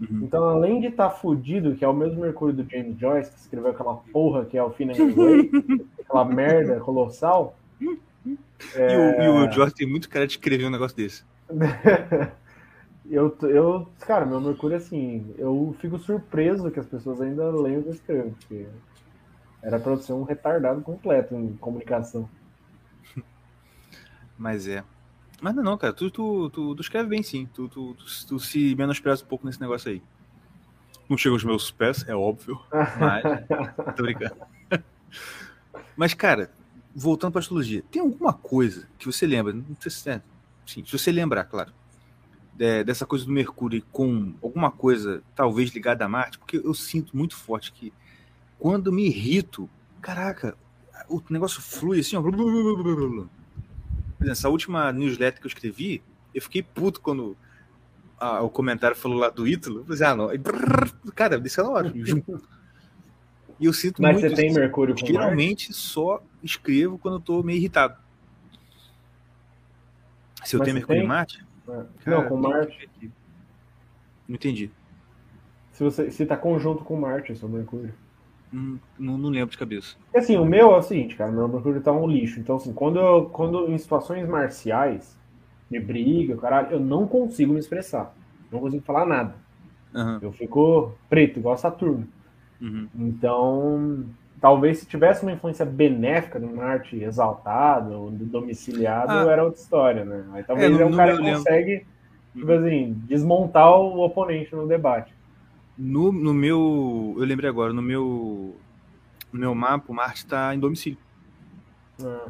Uhum. 0.01 0.21
Então, 0.23 0.45
além 0.45 0.81
de 0.81 0.87
estar 0.89 1.11
fudido, 1.11 1.75
que 1.77 1.85
é 1.85 1.89
o 1.89 1.93
mesmo 1.93 2.21
Mercúrio 2.21 2.55
do 2.55 2.71
James 2.71 2.99
Joyce, 2.99 3.31
que 3.31 3.39
escreveu 3.39 3.71
aquela 3.71 3.95
porra 4.13 4.45
que 4.45 4.57
é 4.57 4.63
o 4.63 4.71
Fina 4.71 4.93
aquela 6.01 6.25
merda 6.25 6.81
colossal. 6.81 7.57
E, 7.81 8.97
o, 8.97 9.23
e 9.23 9.29
o 9.29 9.53
Jorge 9.53 9.75
tem 9.75 9.89
muito 9.89 10.09
cara 10.09 10.27
de 10.27 10.33
escrever 10.35 10.67
um 10.67 10.71
negócio 10.71 10.97
desse. 10.97 11.25
Eu, 13.11 13.37
eu, 13.43 13.89
cara, 13.99 14.25
meu 14.25 14.41
Mercúrio, 14.41 14.77
assim, 14.77 15.35
eu 15.37 15.75
fico 15.81 15.99
surpreso 15.99 16.71
que 16.71 16.79
as 16.79 16.87
pessoas 16.87 17.21
ainda 17.21 17.51
leem 17.51 17.79
o 17.79 17.83
que 17.83 17.89
eu 17.89 17.93
escrevo, 17.93 18.31
porque 18.39 18.67
era 19.63 19.79
pra 19.79 19.93
eu 19.93 19.99
ser 19.99 20.13
um 20.13 20.23
retardado 20.23 20.81
completo 20.83 21.35
em 21.35 21.57
comunicação. 21.57 22.29
Mas 24.39 24.67
é. 24.67 24.83
Mas 25.41 25.55
não, 25.55 25.63
não, 25.63 25.79
cara. 25.79 25.93
Tu, 25.93 26.11
tu, 26.11 26.51
tu, 26.51 26.75
tu 26.75 26.81
escreve 26.83 27.09
bem 27.09 27.23
sim. 27.23 27.47
Tu, 27.55 27.69
tu, 27.69 27.95
tu, 27.95 28.05
tu 28.29 28.39
se 28.39 28.75
menospreza 28.75 29.25
um 29.25 29.27
pouco 29.27 29.47
nesse 29.47 29.61
negócio 29.61 29.91
aí. 29.91 30.03
Não 31.09 31.17
chega 31.17 31.35
aos 31.35 31.45
meus 31.45 31.71
pés, 31.71 32.05
é 32.09 32.15
óbvio. 32.15 32.61
Mas. 32.99 33.25
tô 33.97 34.03
brincando. 34.03 34.37
Mas, 35.97 36.15
cara, 36.15 36.51
voltando 36.95 37.33
pra 37.33 37.41
astrologia, 37.41 37.83
tem 37.91 38.01
alguma 38.01 38.33
coisa 38.33 38.87
que 38.99 39.07
você 39.07 39.27
lembra? 39.27 39.53
Não 39.53 39.65
sei 39.81 39.91
se 39.91 40.11
é. 40.11 40.23
Sim, 40.67 40.85
se 40.85 40.93
você 40.93 41.11
lembrar, 41.11 41.45
claro. 41.45 41.73
de- 42.55 42.85
dessa 42.85 43.05
coisa 43.05 43.25
do 43.25 43.33
Mercúrio 43.33 43.83
com 43.91 44.35
alguma 44.43 44.71
coisa 44.71 45.23
talvez 45.35 45.71
ligada 45.71 46.05
a 46.05 46.09
Marte, 46.09 46.39
porque 46.39 46.59
eu 46.59 46.73
sinto 46.75 47.17
muito 47.17 47.35
forte 47.35 47.73
que 47.73 47.93
quando 48.61 48.93
me 48.93 49.07
irrito, 49.07 49.69
caraca, 50.03 50.57
o 51.09 51.21
negócio 51.31 51.61
flui 51.63 52.01
assim, 52.01 52.15
ó. 52.15 52.23
Por 52.23 52.35
exemplo, 52.35 53.31
essa 54.21 54.49
última 54.51 54.93
newsletter 54.93 55.41
que 55.41 55.47
eu 55.47 55.49
escrevi, 55.49 56.03
eu 56.35 56.43
fiquei 56.43 56.63
puto 56.63 57.01
quando 57.01 57.37
ah, 58.19 58.43
o 58.43 58.51
comentário 58.51 58.95
falou 58.95 59.19
lá 59.19 59.31
do 59.31 59.49
Ítalo. 59.49 59.81
Eu 59.81 59.85
falei, 59.87 60.03
ah, 60.05 60.15
não. 60.15 60.35
E 60.35 60.37
brrr, 60.37 60.93
cara, 61.15 61.41
desceu 61.41 61.65
na 61.65 61.71
hora. 61.71 61.93
E 63.59 63.65
eu 63.65 63.73
sinto 63.73 64.01
Mas 64.01 64.13
muito 64.13 64.29
você 64.29 64.35
tem 64.35 64.49
isso. 64.49 64.59
Mercúrio 64.59 64.95
com 64.95 65.01
Marte? 65.01 65.13
Geralmente 65.13 65.73
só 65.73 66.23
escrevo 66.43 66.99
quando 66.99 67.15
eu 67.15 67.21
tô 67.21 67.43
meio 67.43 67.57
irritado. 67.57 67.97
Se 70.45 70.57
eu 70.57 70.59
Mas 70.59 70.67
tenho 70.67 70.75
Mercúrio 70.77 71.01
tem? 71.01 71.05
em 71.05 71.09
Marte? 71.09 71.47
Não, 71.67 71.87
Cara, 72.05 72.23
com 72.29 72.41
tem 72.41 72.51
que 72.51 72.57
Marte. 72.57 73.13
Não 74.29 74.35
entendi. 74.35 74.71
Se 75.73 75.83
você 75.83 76.11
se 76.11 76.27
tá 76.27 76.37
conjunto 76.37 76.85
com 76.85 76.99
Marte, 76.99 77.35
seu 77.35 77.49
Mercúrio. 77.49 77.95
Não, 78.53 79.17
não 79.17 79.29
lembro 79.31 79.51
de 79.51 79.59
cabeça. 79.59 79.97
Assim, 80.15 80.37
o 80.37 80.45
meu 80.45 80.73
é 80.73 80.79
o 80.79 80.83
seguinte, 80.83 81.15
cara, 81.15 81.31
meu 81.31 81.47
Mercúrio 81.49 81.81
tá 81.81 81.93
um 81.93 82.07
lixo. 82.07 82.41
Então, 82.41 82.57
assim, 82.57 82.73
quando, 82.73 82.99
eu, 82.99 83.27
quando 83.27 83.71
em 83.71 83.79
situações 83.79 84.29
marciais, 84.29 85.17
de 85.71 85.79
briga, 85.79 86.37
caralho, 86.37 86.73
eu 86.73 86.81
não 86.81 87.07
consigo 87.07 87.53
me 87.53 87.61
expressar. 87.61 88.13
Não 88.51 88.59
consigo 88.59 88.83
falar 88.83 89.07
nada. 89.07 89.35
Aham. 89.95 90.19
Eu 90.21 90.33
fico 90.33 90.93
preto, 91.09 91.39
igual 91.39 91.57
Saturno. 91.57 92.09
Uhum. 92.61 92.89
Então, 92.97 94.05
talvez 94.41 94.79
se 94.79 94.87
tivesse 94.87 95.23
uma 95.23 95.33
influência 95.33 95.65
benéfica 95.65 96.41
de 96.41 96.47
Marte 96.47 96.97
exaltado, 97.03 97.93
ou 97.93 98.11
do 98.11 98.25
domiciliado, 98.25 99.13
Ah. 99.13 99.31
era 99.33 99.45
outra 99.45 99.61
história, 99.61 100.05
né? 100.05 100.25
Aí 100.33 100.43
talvez 100.43 100.77
É, 100.79 100.83
é 100.83 100.87
um 100.87 100.97
cara 100.97 101.17
que 101.17 101.23
consegue, 101.23 101.87
tipo 102.35 102.51
assim, 102.53 102.93
desmontar 103.07 103.71
o 103.79 104.01
oponente 104.01 104.55
no 104.55 104.67
debate. 104.67 105.15
No, 105.81 106.13
no 106.13 106.35
meu. 106.35 107.15
Eu 107.17 107.25
lembrei 107.25 107.49
agora, 107.49 107.73
no 107.73 107.81
meu. 107.81 108.55
No 109.33 109.41
meu 109.41 109.55
mapa, 109.55 109.91
o 109.91 109.95
Marte 109.95 110.27
tá 110.27 110.55
em 110.55 110.59
domicílio. 110.59 110.99
Ah. 112.03 112.29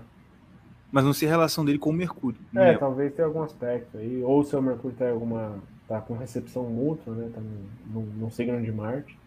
Mas 0.93 1.05
não 1.05 1.13
sei 1.13 1.27
a 1.29 1.31
relação 1.31 1.65
dele 1.65 1.79
com 1.79 1.91
o 1.91 1.93
Mercúrio. 1.93 2.39
É, 2.55 2.61
lembro. 2.61 2.79
talvez 2.79 3.13
tenha 3.15 3.27
algum 3.27 3.43
aspecto 3.43 3.97
aí. 3.97 4.23
Ou 4.23 4.41
o 4.41 4.45
seu 4.45 4.61
Mercúrio 4.63 4.97
tá, 4.97 5.07
em 5.07 5.13
alguma, 5.13 5.59
tá 5.89 6.01
com 6.01 6.17
recepção 6.17 6.65
mútua, 6.65 7.15
né? 7.15 7.31
Tá 7.35 7.41
no, 7.41 8.01
no, 8.01 8.07
no 8.13 8.31
signo 8.31 8.61
de 8.63 8.71
Marte. 8.71 9.19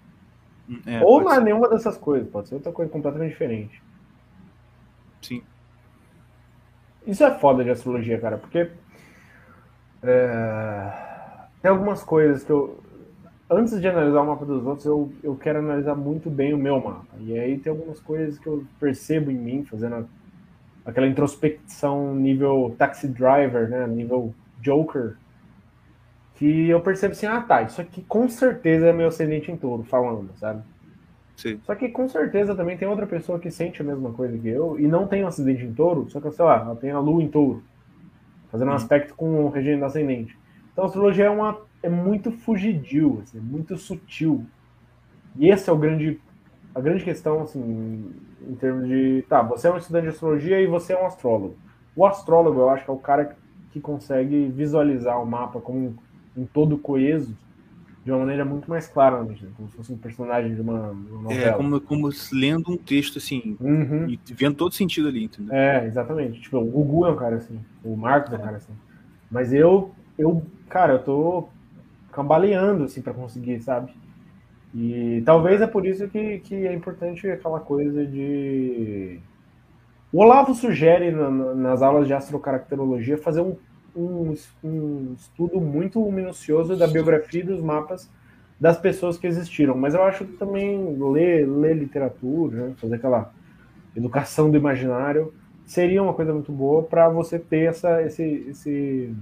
É, 0.86 1.03
Ou 1.03 1.21
não 1.21 1.32
é 1.32 1.36
ser. 1.36 1.41
nenhuma 1.41 1.67
dessas 1.67 1.97
coisas, 1.97 2.30
pode 2.30 2.47
ser 2.47 2.55
outra 2.55 2.71
coisa 2.71 2.91
completamente 2.91 3.32
diferente. 3.32 3.82
Sim. 5.21 5.43
Isso 7.05 7.24
é 7.24 7.38
foda 7.38 7.63
de 7.63 7.69
astrologia, 7.69 8.19
cara, 8.19 8.38
porque 8.38 8.69
é, 10.01 10.93
tem 11.61 11.71
algumas 11.71 12.03
coisas 12.03 12.43
que 12.43 12.51
eu. 12.51 12.82
Antes 13.49 13.79
de 13.79 13.87
analisar 13.87 14.21
o 14.21 14.27
mapa 14.27 14.45
dos 14.45 14.65
outros, 14.65 14.85
eu, 14.85 15.13
eu 15.21 15.35
quero 15.35 15.59
analisar 15.59 15.95
muito 15.95 16.29
bem 16.29 16.53
o 16.53 16.57
meu 16.57 16.79
mapa. 16.81 17.15
E 17.19 17.37
aí 17.37 17.59
tem 17.59 17.71
algumas 17.71 17.99
coisas 17.99 18.39
que 18.39 18.47
eu 18.47 18.65
percebo 18.79 19.29
em 19.31 19.37
mim, 19.37 19.63
fazendo 19.65 20.09
aquela 20.85 21.07
introspecção 21.07 22.15
nível 22.15 22.75
taxi 22.77 23.07
driver, 23.07 23.69
né? 23.69 23.87
Nível 23.87 24.35
Joker. 24.61 25.17
Que 26.35 26.69
eu 26.69 26.81
percebo 26.81 27.11
assim, 27.13 27.25
ah 27.27 27.41
tá, 27.41 27.61
isso 27.61 27.79
aqui 27.79 28.01
com 28.03 28.27
certeza 28.27 28.87
é 28.87 28.93
meu 28.93 29.07
ascendente 29.07 29.51
em 29.51 29.57
touro 29.57 29.83
falando, 29.83 30.31
sabe? 30.37 30.63
Sim. 31.35 31.61
Só 31.63 31.75
que 31.75 31.89
com 31.89 32.07
certeza 32.09 32.55
também 32.55 32.77
tem 32.77 32.87
outra 32.87 33.07
pessoa 33.07 33.39
que 33.39 33.51
sente 33.51 33.81
a 33.81 33.85
mesma 33.85 34.13
coisa 34.13 34.37
que 34.37 34.47
eu 34.49 34.79
e 34.79 34.87
não 34.87 35.07
tem 35.07 35.23
um 35.23 35.27
acidente 35.27 35.63
em 35.65 35.73
touro, 35.73 36.09
só 36.09 36.19
que, 36.21 36.31
sei 36.31 36.45
lá, 36.45 36.57
ela 36.61 36.75
tem 36.75 36.91
a 36.91 36.99
lua 36.99 37.23
em 37.23 37.29
touro, 37.29 37.63
fazendo 38.51 38.69
um 38.69 38.73
Uhum. 38.73 38.75
aspecto 38.75 39.15
com 39.15 39.45
o 39.45 39.49
regime 39.49 39.79
do 39.79 39.85
ascendente. 39.85 40.37
Então 40.71 40.85
a 40.85 40.87
astrologia 40.87 41.25
é, 41.25 41.29
uma, 41.29 41.59
é 41.84 41.89
muito 41.89 42.31
fugidio, 42.31 43.19
assim, 43.21 43.39
muito 43.39 43.77
sutil. 43.77 44.45
E 45.38 45.49
esse 45.49 45.69
é 45.69 45.73
o 45.73 45.77
grande, 45.77 46.19
a 46.73 46.79
grande 46.79 47.03
questão, 47.03 47.41
assim, 47.41 48.11
em 48.47 48.55
termos 48.55 48.88
de, 48.88 49.23
tá, 49.27 49.41
você 49.41 49.67
é 49.67 49.71
um 49.71 49.77
estudante 49.77 50.03
de 50.03 50.09
astrologia 50.09 50.59
e 50.61 50.67
você 50.67 50.93
é 50.93 51.01
um 51.01 51.05
astrólogo. 51.05 51.55
O 51.95 52.05
astrólogo, 52.05 52.59
eu 52.61 52.69
acho 52.69 52.86
que 52.86 52.89
é 52.89 52.93
o 52.93 52.97
cara 52.97 53.36
que 53.71 53.79
consegue 53.79 54.45
visualizar 54.47 55.21
o 55.21 55.25
mapa 55.25 55.59
como 55.59 55.95
um, 56.36 56.45
todo 56.45 56.77
coeso 56.77 57.36
de 58.05 58.11
uma 58.11 58.19
maneira 58.19 58.43
muito 58.43 58.69
mais 58.69 58.88
clara, 58.88 59.23
né? 59.23 59.36
como 59.55 59.69
se 59.69 59.77
fosse 59.77 59.93
um 59.93 59.97
personagem 59.97 60.53
de 60.55 60.61
uma, 60.61 60.91
uma 60.91 61.21
novela. 61.23 61.51
É 61.51 61.53
como, 61.53 61.79
como 61.81 62.09
lendo 62.34 62.71
um 62.71 62.77
texto 62.77 63.17
assim, 63.17 63.57
Uhum. 63.59 64.09
e 64.09 64.19
vendo 64.34 64.55
todo 64.55 64.73
sentido 64.73 65.07
ali, 65.07 65.23
entendeu? 65.23 65.53
É, 65.55 65.86
exatamente. 65.88 66.41
Tipo, 66.41 66.57
o 66.57 66.65
Gugu 66.65 67.05
é 67.05 67.11
um 67.11 67.15
cara 67.15 67.38
assim, 67.38 67.59
o 67.84 67.95
Marcos 67.95 68.34
é 68.34 68.36
um 68.36 68.41
cara 68.41 68.57
assim. 68.57 68.73
Mas 69.31 69.53
eu, 69.53 69.91
eu, 70.17 70.43
cara, 70.69 70.93
eu 70.93 70.99
tô 70.99 71.47
cambaleando 72.14 72.86
assim 72.86 73.01
para 73.01 73.14
conseguir, 73.14 73.59
sabe? 73.61 73.93
E 74.76 75.22
talvez 75.26 75.61
é 75.61 75.68
por 75.68 75.86
isso 75.86 76.07
que, 76.09 76.39
que 76.39 76.55
é 76.68 76.74
importante 76.74 77.30
aquela 77.30 77.59
coisa 77.59 78.05
de. 78.05 79.20
O 80.11 80.20
Olavo 80.22 80.53
sugere 80.53 81.11
na- 81.11 81.30
na- 81.30 81.55
nas 81.55 81.82
aulas 81.82 82.07
de 82.07 82.14
astrocaracterologia 82.14 83.18
fazer 83.18 83.41
um, 83.41 83.55
um, 83.95 84.34
um 84.64 85.14
estudo 85.18 85.59
muito 85.59 85.99
minucioso 86.11 86.76
da 86.78 86.88
biografia 86.88 87.41
e 87.41 87.45
dos 87.45 87.61
mapas 87.61 88.09
das 88.59 88.78
pessoas 88.78 89.18
que 89.18 89.28
existiram. 89.28 89.76
Mas 89.76 89.93
eu 89.95 90.03
acho 90.03 90.26
que 90.26 90.34
também 90.38 90.95
ler, 91.11 91.47
ler 91.47 91.76
literatura, 91.76 92.68
né, 92.70 92.74
fazer 92.78 92.95
aquela 92.95 93.32
educação 93.95 94.49
do 94.51 94.57
imaginário 94.57 95.34
seria 95.66 96.03
uma 96.03 96.14
coisa 96.14 96.34
muito 96.34 96.51
boa 96.51 96.84
para 96.84 97.09
você 97.09 97.39
ter 97.39 97.70
essa, 97.70 98.01
esse, 98.03 98.24
esse 98.49 99.14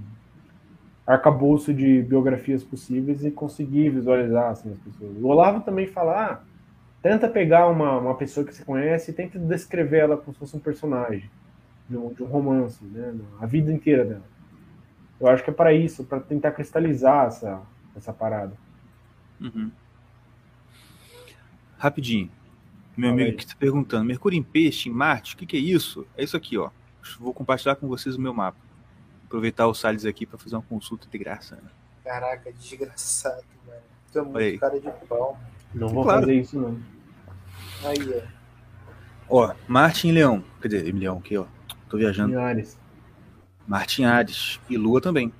arcabouço 1.06 1.74
de 1.74 2.02
biografias 2.02 2.62
possíveis 2.62 3.24
e 3.24 3.30
conseguir 3.30 3.90
visualizar 3.90 4.50
assim, 4.50 4.72
as 4.72 4.78
pessoas. 4.78 5.16
O 5.16 5.26
Olavo 5.26 5.60
também 5.60 5.86
fala, 5.86 6.26
ah, 6.26 6.40
tenta 7.02 7.28
pegar 7.28 7.68
uma, 7.68 7.98
uma 7.98 8.14
pessoa 8.14 8.46
que 8.46 8.54
você 8.54 8.64
conhece 8.64 9.10
e 9.10 9.14
tenta 9.14 9.38
descrever 9.38 9.98
ela 9.98 10.16
como 10.16 10.32
se 10.32 10.38
fosse 10.38 10.56
um 10.56 10.60
personagem 10.60 11.28
de 11.88 11.96
um, 11.96 12.12
de 12.12 12.22
um 12.22 12.26
romance, 12.26 12.82
né, 12.84 13.14
a 13.40 13.46
vida 13.46 13.72
inteira 13.72 14.04
dela. 14.04 14.32
Eu 15.20 15.28
acho 15.28 15.42
que 15.44 15.50
é 15.50 15.52
para 15.52 15.72
isso, 15.72 16.04
para 16.04 16.20
tentar 16.20 16.52
cristalizar 16.52 17.26
essa, 17.26 17.62
essa 17.96 18.12
parada. 18.12 18.56
Uhum. 19.40 19.70
Rapidinho. 21.78 22.30
Meu 22.96 23.08
Fala 23.08 23.12
amigo 23.12 23.30
aí. 23.30 23.36
que 23.36 23.44
está 23.44 23.56
perguntando, 23.58 24.04
Mercúrio 24.04 24.38
em 24.38 24.42
peixe, 24.42 24.88
em 24.88 24.92
Marte, 24.92 25.34
o 25.34 25.38
que, 25.38 25.46
que 25.46 25.56
é 25.56 25.60
isso? 25.60 26.06
É 26.16 26.22
isso 26.22 26.36
aqui, 26.36 26.58
ó. 26.58 26.70
Vou 27.18 27.32
compartilhar 27.32 27.76
com 27.76 27.88
vocês 27.88 28.16
o 28.16 28.20
meu 28.20 28.32
mapa. 28.32 28.58
Aproveitar 29.32 29.66
o 29.66 29.72
Salles 29.72 30.04
aqui 30.04 30.26
para 30.26 30.38
fazer 30.38 30.56
uma 30.56 30.62
consulta 30.62 31.08
de 31.10 31.16
graça. 31.16 31.56
né? 31.56 31.70
Caraca, 32.04 32.52
desgraçado, 32.52 33.42
mano. 33.66 33.80
Tu 34.12 34.18
é 34.18 34.22
muito 34.22 34.36
aí. 34.36 34.58
cara 34.58 34.78
de 34.78 34.90
pau. 35.08 35.40
Não 35.74 35.88
vou 35.88 36.02
Claro. 36.04 36.20
fazer 36.20 36.34
isso, 36.34 36.60
não. 36.60 36.78
Aí, 37.82 38.22
ó. 39.30 39.46
Ó, 39.46 39.54
Marte 39.66 40.06
em 40.06 40.12
Leão. 40.12 40.44
Cadê? 40.60 40.86
Em 40.86 40.92
Leão 40.92 41.16
aqui, 41.16 41.38
ó. 41.38 41.46
Tô 41.88 41.96
viajando. 41.96 42.38
Ares. 42.38 42.78
Marte 43.66 44.02
em 44.02 44.04
Ares. 44.04 44.60
E 44.68 44.76
Lua 44.76 45.00
também. 45.00 45.32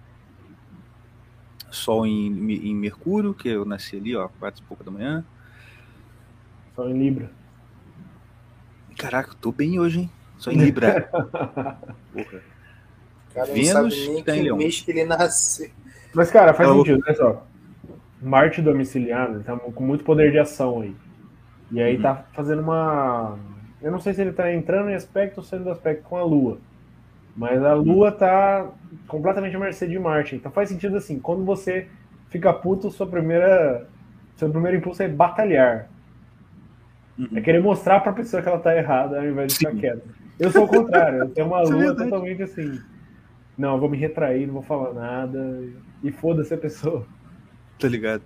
Sol 1.71 2.07
em, 2.07 2.29
em 2.51 2.75
Mercúrio, 2.75 3.35
que 3.35 3.51
eu 3.51 3.67
nasci 3.67 3.97
ali, 3.99 4.17
ó, 4.17 4.27
quatro 4.29 4.63
e 4.63 4.67
pouco 4.67 4.83
da 4.83 4.91
manhã. 4.91 5.23
Só 6.75 6.89
em 6.89 6.99
Libra. 6.99 7.31
Caraca, 8.97 9.33
eu 9.33 9.35
tô 9.35 9.53
bem 9.53 9.79
hoje, 9.79 10.01
hein? 10.01 10.11
Só 10.39 10.51
em 10.51 10.57
Libra. 10.57 11.11
Porra. 12.11 12.53
Cara 13.35 13.47
não 13.49 13.55
Vênus 13.55 13.71
sabe 13.73 14.09
nem 14.09 14.17
que 14.17 14.23
tá 14.25 14.33
que 14.33 14.53
mês 14.53 14.81
que 14.81 14.91
ele 14.91 15.05
nasceu. 15.05 15.71
Mas, 16.15 16.31
cara, 16.31 16.53
faz 16.55 16.69
Eu- 16.69 16.77
sentido, 16.77 17.03
olha 17.07 17.17
só. 17.17 17.47
Marte 18.21 18.63
domiciliado, 18.63 19.37
ele 19.37 19.45
tá 19.45 19.57
com 19.57 19.83
muito 19.85 20.05
poder 20.05 20.31
de 20.31 20.39
ação 20.39 20.81
aí. 20.83 20.95
E 21.71 21.81
aí 21.83 21.97
Uhum. 21.97 22.03
tá 22.03 22.25
fazendo 22.35 22.61
uma. 22.63 23.39
Eu 23.81 23.91
não 23.91 23.99
sei 23.99 24.13
se 24.15 24.21
ele 24.21 24.33
tá 24.33 24.53
entrando 24.53 24.91
em 24.91 24.95
aspecto 24.95 25.39
ou 25.39 25.43
saindo 25.45 25.65
do 25.65 25.71
aspecto 25.71 26.05
com 26.05 26.17
a 26.17 26.23
Lua. 26.23 26.59
Mas 27.37 27.63
a 27.65 27.73
Lua 27.75 28.13
tá 28.13 28.69
completamente 29.09 29.57
à 29.57 29.59
mercê 29.59 29.89
de 29.89 29.99
Marte. 29.99 30.37
Então 30.37 30.53
faz 30.53 30.69
sentido 30.69 30.97
assim, 30.97 31.19
quando 31.19 31.45
você 31.45 31.89
fica 32.29 32.53
puto, 32.53 32.91
sua 32.91 33.07
primeira. 33.07 33.87
Seu 34.37 34.51
primeiro 34.51 34.77
impulso 34.77 35.03
é 35.03 35.09
batalhar. 35.09 35.89
Uhum. 37.19 37.29
É 37.35 37.41
querer 37.41 37.61
mostrar 37.61 38.01
pra 38.01 38.13
pessoa 38.13 38.43
que 38.43 38.49
ela 38.49 38.59
tá 38.59 38.77
errada 38.77 39.19
ao 39.19 39.27
invés 39.27 39.53
de 39.53 39.59
ficar 39.59 39.73
quieta. 39.75 40.03
Eu 40.39 40.51
sou 40.51 40.65
o 40.65 40.69
contrário, 40.69 41.21
eu 41.21 41.29
tenho 41.31 41.47
uma 41.47 41.61
é 41.63 41.65
lua 41.65 41.79
verdade. 41.79 42.11
totalmente 42.11 42.43
assim. 42.43 42.81
Não, 43.57 43.75
eu 43.75 43.81
vou 43.81 43.89
me 43.89 43.97
retrair, 43.99 44.47
não 44.47 44.55
vou 44.55 44.63
falar 44.63 44.93
nada. 44.95 45.63
E 46.03 46.11
foda-se 46.11 46.55
a 46.55 46.59
pessoa. 46.59 47.07
Tá 47.79 47.89
ligado? 47.89 48.23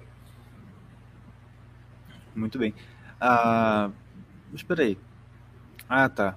Muito 2.34 2.58
bem. 2.58 2.74
Ah, 3.18 3.90
mas 4.52 4.62
peraí. 4.62 4.98
Ah, 5.88 6.10
tá. 6.10 6.36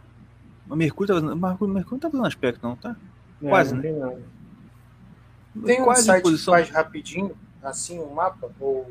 O 0.69 0.75
Mercúrio 0.75 1.07
tá 1.13 1.19
fazendo. 1.19 1.33
o 1.33 1.67
Mercúrio, 1.67 1.73
não 1.91 1.99
tá 1.99 2.09
fazendo 2.09 2.25
aspecto, 2.27 2.65
não, 2.65 2.77
tá? 2.77 2.95
É, 3.41 3.49
Quase, 3.49 3.75
não 3.75 3.81
né? 3.81 3.89
tem 3.89 3.99
nada. 3.99 4.21
Tem 5.65 5.81
um 5.81 5.83
Quase 5.83 6.01
em 6.01 6.05
site 6.05 6.23
que 6.23 6.29
posição. 6.29 6.53
faz 6.53 6.69
rapidinho, 6.69 7.35
assim, 7.61 7.99
um 7.99 8.13
mapa? 8.13 8.49
Ou 8.59 8.89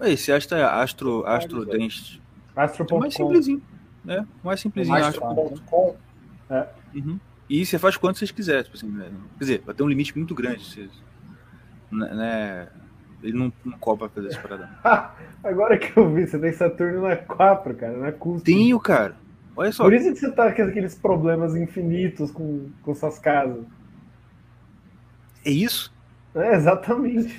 Esse 0.00 0.26
que 0.48 0.54
é 0.54 0.64
Astro, 0.64 1.24
Astro 1.26 1.64
Dance. 1.64 2.20
É 2.52 2.56
mais 2.56 2.70
Astro.com. 2.72 3.10
simplesinho. 3.10 3.62
É, 4.08 4.24
mais 4.42 4.60
simplesinho. 4.60 4.96
Astro. 4.96 5.24
Astro.com? 5.26 5.96
Uhum. 6.94 7.20
E 7.50 7.66
você 7.66 7.80
faz 7.80 7.96
quanto 7.96 8.16
vocês 8.16 8.30
quiserem. 8.30 8.62
Tipo 8.62 8.76
assim? 8.76 8.96
Quer 9.36 9.40
dizer, 9.40 9.62
vai 9.66 9.74
ter 9.74 9.82
um 9.82 9.88
limite 9.88 10.16
muito 10.16 10.36
grande. 10.36 10.64
Vocês, 10.64 10.88
né, 11.90 12.14
né? 12.14 12.68
Ele 13.24 13.36
não, 13.36 13.52
não 13.64 13.76
cobra 13.76 14.08
pra 14.08 14.22
fazer 14.22 14.28
essa 14.28 14.40
parada. 14.40 14.70
Agora 15.42 15.76
que 15.76 15.94
eu 15.98 16.08
vi, 16.14 16.28
você 16.28 16.38
tem 16.38 16.52
Saturno 16.52 17.02
na 17.02 17.16
4, 17.16 17.74
cara, 17.74 17.96
na 17.98 18.12
custo. 18.12 18.44
Tenho, 18.44 18.78
cara. 18.78 19.16
Olha 19.56 19.72
só. 19.72 19.82
Por 19.82 19.92
isso 19.92 20.12
que 20.12 20.20
você 20.20 20.30
tá 20.30 20.52
com 20.52 20.62
aqueles 20.62 20.94
problemas 20.94 21.56
infinitos 21.56 22.30
com, 22.30 22.70
com 22.82 22.94
suas 22.94 23.18
casas. 23.18 23.64
É 25.44 25.50
isso? 25.50 25.92
É, 26.36 26.54
exatamente. 26.54 27.36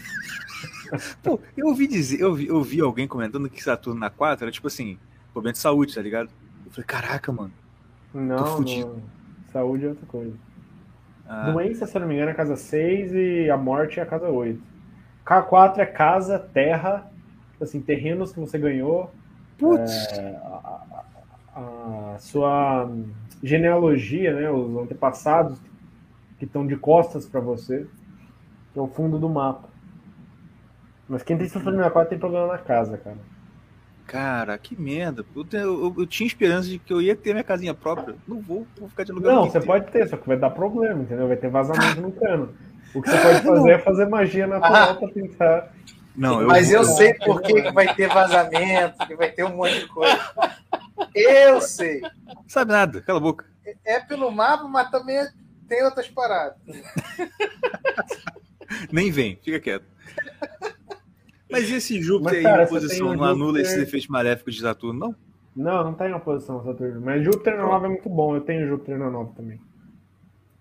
Pô, 1.24 1.40
eu 1.56 1.68
ouvi 1.68 1.88
dizer, 1.88 2.20
eu 2.20 2.36
vi, 2.36 2.48
eu 2.48 2.62
vi 2.62 2.82
alguém 2.82 3.08
comentando 3.08 3.50
que 3.50 3.64
Saturno 3.64 4.00
na 4.00 4.10
4 4.10 4.44
era 4.44 4.52
tipo 4.52 4.68
assim, 4.68 5.00
problema 5.32 5.54
de 5.54 5.60
saúde, 5.60 5.96
tá 5.96 6.02
ligado? 6.02 6.30
Eu 6.66 6.72
falei, 6.72 6.86
caraca, 6.86 7.32
mano. 7.32 7.54
Não, 8.14 8.58
fudido. 8.58 8.88
não. 8.88 9.21
Saúde 9.52 9.86
é 9.86 9.90
outra 9.90 10.06
coisa. 10.08 10.38
Ah, 11.28 11.52
Doença, 11.54 11.88
se 11.88 11.98
eu 11.98 12.02
não 12.02 12.08
me 12.08 12.16
engano, 12.16 12.30
é 12.30 12.34
a 12.34 12.38
casa 12.38 12.56
6 12.56 13.14
e 13.14 13.50
a 13.50 13.58
morte 13.58 14.00
é 14.00 14.04
a 14.04 14.06
casa 14.06 14.30
8. 14.30 14.62
K4 15.26 15.80
é 15.82 15.86
casa, 15.86 16.40
terra, 16.40 17.12
assim, 17.60 17.82
terrenos 17.82 18.32
que 18.34 18.40
você 18.40 18.58
ganhou. 18.60 19.12
Putz. 19.58 20.08
é, 20.18 20.36
a, 20.44 20.82
a- 21.56 22.14
a 22.16 22.20
sua 22.20 22.90
genealogia, 23.44 24.34
né, 24.34 24.50
os 24.50 24.76
antepassados 24.78 25.60
que 26.40 26.46
estão 26.46 26.66
de 26.68 26.78
costas 26.78 27.26
para 27.28 27.40
você, 27.42 27.88
que 28.74 28.80
é 28.80 28.82
o 28.82 28.88
fundo 28.88 29.20
do 29.20 29.30
mapa. 29.30 29.70
Mas 31.08 31.24
quem 31.24 31.38
tem 31.38 31.48
Symphony 31.48 31.78
64 31.78 32.10
tem 32.10 32.20
problema 32.20 32.48
na 32.48 32.58
casa, 32.58 32.98
cara. 32.98 33.18
Cara, 34.08 34.58
que 34.58 34.80
merda. 34.80 35.24
Eu, 35.36 35.46
eu- 35.54 35.96
eu 36.00 36.06
tinha 36.08 36.28
esperança 36.28 36.68
de 36.68 36.78
que 36.80 36.92
eu 36.92 37.02
ia 37.02 37.16
ter 37.16 37.32
minha 37.34 37.44
casinha 37.44 37.74
própria. 37.74 38.16
Não 38.28 38.42
vou, 38.42 38.68
vou 38.78 38.90
ficar 38.90 39.04
de 39.04 39.12
aluguel. 39.12 39.32
Não, 39.32 39.50
você 39.50 39.62
pode 39.62 39.90
ter, 39.92 40.08
só 40.10 40.18
que 40.18 40.28
vai 40.28 40.38
dar 40.38 40.50
problema, 40.50 41.02
entendeu? 41.04 41.28
Vai 41.28 41.38
ter 41.38 41.50
vazamento 41.50 42.02
no 42.02 42.12
cano. 42.12 42.54
O 42.94 43.02
que 43.02 43.10
você 43.10 43.18
pode 43.22 43.42
fazer 43.42 43.72
é 43.72 43.80
fazer 43.80 44.06
magia 44.08 44.48
natural 44.48 44.98
pra 44.98 45.08
tentar. 45.10 45.72
Não, 46.14 46.42
eu 46.42 46.48
Mas 46.48 46.68
vou- 46.68 46.78
eu 46.78 46.84
sei 46.84 47.14
por 47.14 47.42
que 47.42 47.62
que 47.62 47.72
vai 47.72 47.96
ter 47.96 48.10
vazamento, 48.10 49.08
que 49.08 49.16
vai 49.16 49.32
ter 49.32 49.46
um 49.46 49.56
monte 49.56 49.80
de 49.80 49.88
coisa. 49.88 50.20
Eu 51.16 51.62
sei. 51.62 52.02
Sabe 52.48 52.72
nada, 52.74 53.02
cala 53.02 53.20
a 53.20 53.22
boca. 53.22 53.46
É 53.86 54.00
pelo 54.02 54.30
mapa, 54.30 54.66
mas 54.68 54.90
também 54.92 55.26
tem 55.70 55.84
outras 55.86 56.10
paradas. 56.10 56.58
Nem 58.92 59.10
vem, 59.12 59.38
fica 59.42 59.60
quieto. 59.60 59.86
Mas 61.52 61.70
e 61.70 61.76
esse 61.76 62.02
Júpiter 62.02 62.34
Mas, 62.36 62.44
cara, 62.44 62.64
aí 62.64 62.70
posição 62.70 63.08
um 63.10 63.16
não 63.16 63.24
anula 63.24 63.60
Júpiter- 63.60 63.72
esse 63.74 63.82
efeito 63.82 64.12
maléfico 64.12 64.50
de 64.52 64.60
Saturno, 64.62 65.00
não? 65.00 65.16
Não, 65.56 65.84
não 65.84 65.94
tá 65.94 66.10
em 66.10 66.14
oposição 66.14 66.64
Saturno. 66.64 67.02
Mas 67.02 67.24
Júpiter 67.24 67.58
na 67.58 67.64
9 67.64 67.86
é 67.86 67.90
muito 67.90 68.10
bom. 68.10 68.36
Eu 68.36 68.42
tenho 68.42 68.68
Júpiter 68.68 68.98
na 68.98 69.10
9 69.10 69.34
também. 69.36 69.60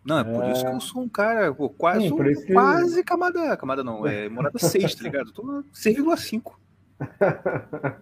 Não, 0.04 0.18
é 0.18 0.24
por 0.24 0.42
É. 0.44 0.52
isso 0.52 0.64
que 0.64 0.72
eu 0.72 0.80
sou 0.80 1.02
um 1.02 1.08
cara, 1.08 1.52
pô, 1.54 1.68
quase, 1.68 2.08
Sim, 2.08 2.28
isso 2.30 2.46
que- 2.46 2.52
quase 2.54 3.04
camada, 3.04 3.56
camada 3.56 3.84
não, 3.84 4.06
é 4.06 4.28
morada 4.28 4.58
6, 4.58 4.94
tá 4.94 5.02
ligado? 5.04 5.28
Eu 5.28 5.32
tô 5.34 5.42
na 5.44 5.62
6,5. 5.72 6.58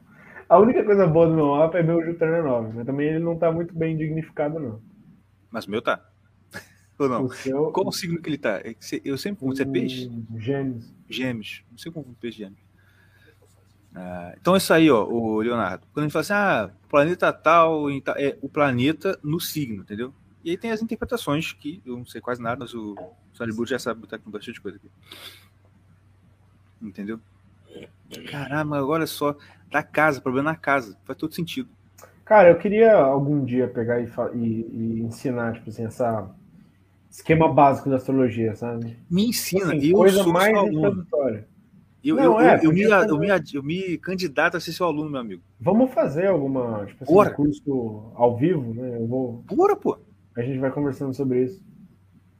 A 0.48 0.58
única 0.58 0.82
coisa 0.82 1.06
boa 1.06 1.26
do 1.28 1.34
meu 1.34 1.48
mapa 1.48 1.78
é 1.78 1.82
meu 1.82 2.02
Júpiter 2.02 2.30
na 2.30 2.42
9. 2.42 2.72
Mas 2.74 2.86
também 2.86 3.08
ele 3.08 3.18
não 3.18 3.36
tá 3.36 3.52
muito 3.52 3.74
bem 3.76 3.96
dignificado, 3.96 4.58
não. 4.58 4.80
Mas 5.50 5.66
o 5.66 5.70
meu 5.70 5.82
tá. 5.82 6.02
Ou 6.98 7.08
não? 7.08 7.24
O 7.24 7.32
seu. 7.34 7.70
Qual 7.72 7.86
o 7.88 7.92
signo 7.92 8.20
que 8.22 8.30
ele 8.30 8.38
tá? 8.38 8.58
É 8.64 8.74
Eu 9.04 9.18
sempre 9.18 9.40
confundo, 9.40 9.56
você 9.56 9.62
é 9.62 9.66
peixe? 9.66 10.08
Hum, 10.08 10.24
Gêmeos. 10.38 10.94
Gêmeos. 11.08 11.64
Não 11.70 11.76
sei 11.78 11.92
como 11.92 12.16
peixe 12.18 12.38
e 12.42 12.44
gêmeos. 12.44 12.60
Ah, 13.94 14.34
então 14.40 14.54
é 14.54 14.58
isso 14.58 14.72
aí, 14.72 14.90
ó, 14.90 15.04
o 15.04 15.40
Leonardo. 15.40 15.86
Quando 15.92 16.04
a 16.04 16.08
gente 16.08 16.12
fala 16.12 16.20
assim, 16.22 16.32
ah, 16.34 16.70
planeta 16.88 17.32
tal, 17.32 17.88
é 18.16 18.36
o 18.42 18.48
planeta 18.48 19.18
no 19.22 19.40
signo, 19.40 19.82
entendeu? 19.82 20.12
E 20.44 20.50
aí 20.50 20.56
tem 20.56 20.70
as 20.70 20.82
interpretações 20.82 21.52
que 21.52 21.82
eu 21.84 21.96
não 21.96 22.06
sei 22.06 22.20
quase 22.20 22.40
nada, 22.40 22.56
mas 22.60 22.74
o 22.74 22.94
Sonnyboot 23.32 23.70
já 23.70 23.78
sabe 23.78 24.00
botar 24.00 24.18
com 24.18 24.30
bastante 24.30 24.60
coisa 24.60 24.76
aqui. 24.78 24.88
Entendeu? 26.80 27.20
Caramba, 28.26 28.78
agora 28.78 29.06
só, 29.06 29.36
da 29.70 29.82
casa, 29.82 30.20
problema 30.20 30.50
na 30.52 30.56
casa, 30.56 30.96
faz 31.04 31.18
todo 31.18 31.34
sentido. 31.34 31.68
Cara, 32.24 32.50
eu 32.50 32.58
queria 32.58 32.94
algum 32.94 33.44
dia 33.44 33.66
pegar 33.68 34.00
e, 34.00 34.04
e- 34.34 34.66
e 34.72 35.00
ensinar, 35.02 35.54
tipo 35.54 35.70
assim, 35.70 35.84
essa 35.86 36.30
esquema 37.10 37.52
básico 37.52 37.90
da 37.90 37.96
astrologia, 37.96 38.54
sabe? 38.56 38.96
Me 39.10 39.26
ensina, 39.26 39.74
Assim, 39.74 39.80
eu 39.90 39.96
coisa 39.96 40.18
sou 40.22 40.32
mais 40.32 40.54
aluno. 40.54 41.06
Eu, 42.02 42.16
Não, 42.16 42.24
eu, 42.24 42.40
é, 42.40 42.58
eu, 42.58 42.62
eu, 42.64 42.72
me, 42.72 42.82
eu, 42.82 43.18
me, 43.18 43.28
fazer. 43.28 43.56
eu 43.56 43.62
me 43.62 43.98
candidato 43.98 44.56
a 44.56 44.60
ser 44.60 44.72
seu 44.72 44.86
aluno, 44.86 45.10
meu 45.10 45.20
amigo. 45.20 45.42
Vamos 45.60 45.92
fazer 45.92 46.28
alguma, 46.28 46.86
tipo 46.86 47.02
assim, 47.04 47.12
um 47.12 47.34
curso 47.34 48.12
ao 48.14 48.36
vivo, 48.36 48.72
né? 48.72 48.96
Eu 48.96 49.06
vou, 49.06 49.44
Bora, 49.50 49.74
pô. 49.74 49.98
a 50.36 50.42
gente 50.42 50.58
vai 50.58 50.70
conversando 50.70 51.12
sobre 51.12 51.44
isso. 51.44 51.60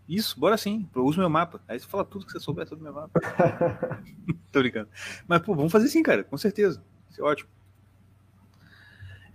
Isso, 0.09 0.41
bora 0.41 0.57
sim. 0.57 0.89
Eu 0.95 1.05
uso 1.05 1.19
meu 1.19 1.29
mapa. 1.29 1.61
Aí 1.69 1.79
você 1.79 1.87
fala 1.87 2.05
tudo 2.05 2.25
que 2.25 2.33
você 2.33 2.41
souber 2.41 2.67
sobre 2.67 2.85
meu 2.85 2.95
mapa. 2.95 3.21
Tô 4.51 4.61
brincando. 4.61 4.89
Mas, 5.27 5.43
pô, 5.43 5.55
vamos 5.55 5.71
fazer 5.71 5.89
sim, 5.89 6.03
cara. 6.03 6.25
Com 6.25 6.39
certeza. 6.39 6.83
Isso 7.11 7.21
é 7.21 7.25
ótimo. 7.25 7.51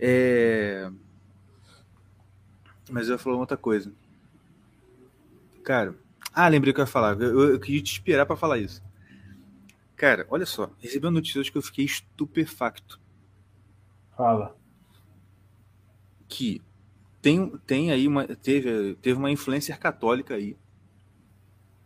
É... 0.00 0.90
Mas 2.90 3.06
eu 3.06 3.12
ia 3.12 3.18
falar 3.18 3.36
uma 3.36 3.42
outra 3.42 3.56
coisa. 3.56 3.92
Cara. 5.62 5.94
Ah, 6.34 6.48
lembrei 6.48 6.72
o 6.72 6.74
que 6.74 6.80
eu 6.80 6.84
ia 6.84 6.90
falar. 6.90 7.20
Eu, 7.20 7.40
eu, 7.40 7.50
eu 7.52 7.60
queria 7.60 7.80
te 7.80 7.92
esperar 7.92 8.26
pra 8.26 8.36
falar 8.36 8.58
isso. 8.58 8.82
Cara, 9.96 10.26
olha 10.28 10.46
só. 10.46 10.70
Recebi 10.78 11.06
uma 11.06 11.12
notícia 11.12 11.40
hoje 11.40 11.52
que 11.52 11.58
eu 11.58 11.62
fiquei 11.62 11.84
estupefacto. 11.84 13.00
Fala. 14.16 14.56
que 16.28 16.62
tem, 17.20 17.48
tem 17.66 17.90
aí 17.90 18.06
uma 18.06 18.26
teve, 18.26 18.96
teve 18.96 19.18
uma 19.18 19.30
influencer 19.30 19.78
católica 19.78 20.34
aí 20.34 20.56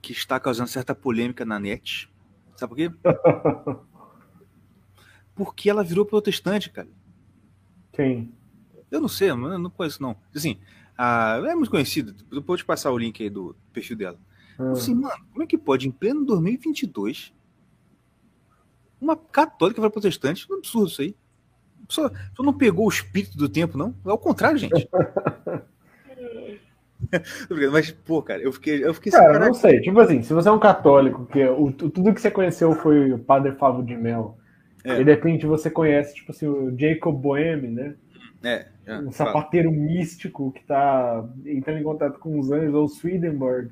que 0.03 0.13
está 0.13 0.39
causando 0.39 0.69
certa 0.69 0.95
polêmica 0.95 1.45
na 1.45 1.59
net. 1.59 2.11
Sabe 2.57 2.71
por 2.71 2.77
quê? 2.77 2.91
Porque 5.35 5.71
ela 5.71 5.85
virou 5.85 6.05
protestante, 6.05 6.71
cara. 6.71 6.89
Quem? 7.93 8.33
Eu 8.91 9.01
não 9.01 9.09
sei, 9.09 9.31
eu 9.31 9.37
não 9.37 9.71
conheço 9.71 10.03
não. 10.03 10.17
Assim, 10.35 10.59
a, 10.97 11.37
ela 11.37 11.53
é 11.53 11.55
muito 11.55 11.71
conhecida. 11.71 12.15
Eu 12.31 12.43
vou 12.43 12.57
te 12.57 12.65
passar 12.65 12.91
o 12.91 12.99
link 12.99 13.23
aí 13.23 13.31
do 13.31 13.55
perfil 13.73 13.97
dela. 13.97 14.19
Ah, 14.59 14.73
Assim, 14.73 14.95
mano, 14.95 15.25
como 15.31 15.43
é 15.43 15.47
que 15.47 15.57
pode 15.57 15.87
em 15.87 15.93
pleno 15.93 16.25
2022 16.25 17.33
uma 19.01 19.17
católica 19.17 19.81
virar 19.81 19.91
protestante? 19.91 20.47
É 20.51 20.55
um 20.55 20.59
absurdo 20.59 20.89
isso 20.89 21.03
aí. 21.03 21.15
A 21.83 21.87
pessoa, 21.87 22.07
a 22.09 22.11
pessoa 22.31 22.47
não 22.47 22.53
pegou 22.53 22.87
o 22.87 22.91
espírito 22.91 23.37
do 23.39 23.49
tempo, 23.49 23.79
não. 23.79 23.95
É 24.05 24.13
o 24.13 24.19
contrário, 24.19 24.59
gente. 24.59 24.89
Mas, 27.73 27.91
pô, 27.91 28.21
cara, 28.23 28.43
eu 28.43 28.53
fiquei, 28.53 28.85
eu 28.85 28.93
fiquei 28.93 29.13
Cara, 29.13 29.39
não 29.39 29.55
sei. 29.55 29.81
Tipo 29.81 30.01
assim, 30.01 30.23
se 30.23 30.33
você 30.35 30.49
é 30.49 30.53
um 30.53 30.59
católico, 30.59 31.27
que 31.27 31.45
o, 31.47 31.71
tu- 31.73 31.89
tudo 31.91 32.13
que 32.13 32.21
você 32.21 32.31
conheceu 32.31 32.73
foi 32.75 33.13
o 33.13 33.19
Padre 33.19 33.53
Favo 33.53 33.83
de 33.83 33.97
Mel, 33.97 34.37
É. 34.85 35.01
e 35.01 35.05
de 35.05 35.11
repente 35.11 35.47
você 35.47 35.71
conhece, 35.71 36.15
tipo 36.15 36.33
assim, 36.33 36.47
o 36.47 36.77
Jacob 36.79 37.17
Boehme, 37.17 37.69
né? 37.69 37.95
É, 38.43 38.67
é, 38.87 38.99
Um 38.99 39.11
sapateiro 39.13 39.71
místico 39.71 40.53
que 40.53 40.65
tá 40.65 41.25
entrando 41.47 41.79
em 41.79 41.85
contato 41.85 42.19
com 42.19 42.39
os 42.39 42.51
anjos, 42.51 42.75
ou 42.75 42.89
Swedenborg. 42.89 43.71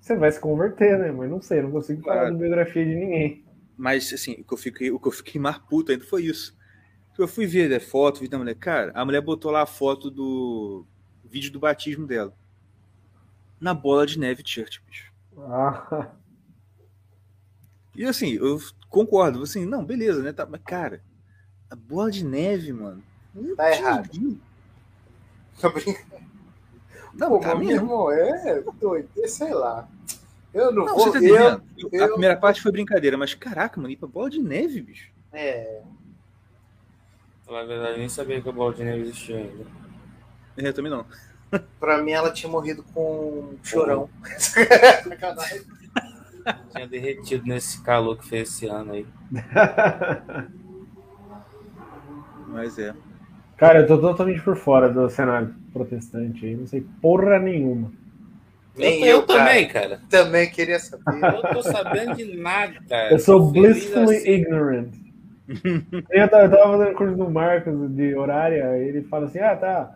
Você 0.00 0.16
vai 0.16 0.30
se 0.30 0.40
converter, 0.40 0.98
né? 0.98 1.10
Mas 1.10 1.30
não 1.30 1.40
sei, 1.40 1.62
não 1.62 1.70
consigo 1.70 2.02
falar 2.02 2.20
Claro. 2.20 2.32
da 2.34 2.38
biografia 2.38 2.84
de 2.84 2.94
ninguém. 2.94 3.41
Mas, 3.76 4.12
assim, 4.12 4.32
o 4.34 4.44
que 4.44 4.52
eu 4.54 4.58
fiquei, 4.58 4.90
o 4.90 4.98
que 5.00 5.08
eu 5.08 5.12
fiquei 5.12 5.40
mais 5.42 5.58
puto 5.58 5.92
ainda 5.92 6.04
foi 6.04 6.24
isso. 6.24 6.56
Eu 7.18 7.28
fui 7.28 7.46
ver 7.46 7.68
né, 7.68 7.78
foto, 7.80 8.16
vídeo 8.20 8.30
da 8.32 8.38
mulher. 8.38 8.54
Cara, 8.56 8.92
a 8.94 9.04
mulher 9.04 9.20
botou 9.20 9.50
lá 9.50 9.62
a 9.62 9.66
foto 9.66 10.10
do 10.10 10.86
vídeo 11.24 11.52
do 11.52 11.60
batismo 11.60 12.06
dela. 12.06 12.34
Na 13.60 13.74
bola 13.74 14.06
de 14.06 14.18
neve 14.18 14.42
church, 14.44 14.82
bicho. 14.86 15.12
Ah, 15.38 16.12
E 17.94 18.04
assim, 18.04 18.32
eu 18.32 18.58
concordo, 18.88 19.42
assim, 19.42 19.64
não, 19.66 19.84
beleza, 19.84 20.22
né? 20.22 20.32
Tá, 20.32 20.46
mas, 20.46 20.60
cara, 20.64 21.02
a 21.70 21.76
bola 21.76 22.10
de 22.10 22.24
neve, 22.24 22.72
mano. 22.72 23.02
Tá 23.56 23.70
errado. 23.70 24.10
Tô 25.60 25.70
brincando. 25.70 26.22
Não, 27.14 27.28
Pô, 27.28 27.40
tá 27.40 27.54
meu 27.54 27.68
mesmo. 27.68 27.86
irmão, 27.86 28.10
é 28.10 28.62
doido, 28.80 29.08
sei 29.28 29.52
lá. 29.52 29.88
Eu 30.54 30.70
não, 30.72 30.84
Não, 30.86 30.94
vou. 30.96 31.06
você 31.12 31.18
tá 31.20 31.24
eu? 31.24 31.36
Eu- 31.36 31.60
A 31.92 32.06
eu- 32.06 32.10
primeira 32.12 32.36
parte 32.36 32.60
foi 32.60 32.70
brincadeira, 32.72 33.16
mas 33.16 33.34
caraca, 33.34 33.80
mano, 33.80 33.96
pra 33.96 34.08
bola 34.08 34.28
de 34.30 34.40
neve, 34.40 34.80
bicho. 34.82 35.10
é, 35.32 35.80
Falar 37.46 37.60
a 37.62 37.64
verdade, 37.64 37.92
eu 37.92 37.98
nem 37.98 38.08
sabia 38.08 38.40
que 38.40 38.48
a 38.48 38.52
bola 38.52 38.72
de 38.74 38.84
neve 38.84 39.00
existia 39.02 39.36
ainda. 39.38 39.64
É, 40.56 40.68
Eu 40.68 40.72
também 40.74 40.90
não. 40.90 41.04
pra 41.80 42.02
mim, 42.02 42.12
ela 42.12 42.30
tinha 42.30 42.50
morrido 42.50 42.82
com 42.94 43.54
chorão. 43.62 44.08
Sacanagem. 44.38 45.62
Tinha 46.72 46.86
derretido 46.88 47.46
nesse 47.46 47.82
calor 47.82 48.16
que 48.18 48.26
fez 48.28 48.48
esse 48.48 48.66
ano 48.66 48.92
aí. 48.92 49.06
Mas 52.48 52.78
é. 52.78 52.94
Cara, 53.56 53.80
eu 53.80 53.86
tô 53.86 53.98
totalmente 53.98 54.42
por 54.42 54.56
fora 54.56 54.90
do 54.92 55.08
cenário 55.08 55.54
protestante 55.72 56.44
aí, 56.44 56.56
não 56.56 56.66
sei 56.66 56.80
porra 57.00 57.38
nenhuma. 57.38 57.92
Nem 58.76 59.02
eu, 59.02 59.18
eu, 59.18 59.22
cara. 59.26 59.38
também, 59.38 59.68
cara. 59.68 60.00
Também 60.08 60.50
queria 60.50 60.78
saber. 60.78 61.04
Eu 61.22 61.54
tô 61.54 61.62
sabendo 61.62 62.16
de 62.16 62.36
nada, 62.36 62.74
cara. 62.88 63.12
Eu 63.12 63.18
sou 63.18 63.50
blissfully 63.50 64.16
assim. 64.16 64.30
ignorant. 64.30 64.88
eu 66.10 66.28
tava 66.28 66.44
eu 66.44 66.50
tava 66.50 66.78
fazendo 66.78 66.96
curso 66.96 67.16
do 67.16 67.30
Marcos 67.30 67.90
de 67.94 68.14
horária, 68.14 68.78
ele 68.78 69.02
fala 69.02 69.26
assim: 69.26 69.40
ah, 69.40 69.56
tá. 69.56 69.94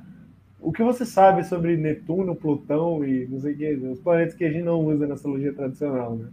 O 0.60 0.72
que 0.72 0.82
você 0.82 1.04
sabe 1.04 1.44
sobre 1.44 1.76
Netuno, 1.76 2.34
Plutão 2.34 3.04
e 3.04 3.26
não 3.26 3.40
sei 3.40 3.52
o 3.52 3.56
que, 3.56 3.72
os 3.74 4.00
planetas 4.00 4.34
que 4.34 4.44
a 4.44 4.50
gente 4.50 4.64
não 4.64 4.80
usa 4.80 5.06
na 5.06 5.14
astrologia 5.14 5.52
tradicional, 5.52 6.16
né? 6.16 6.26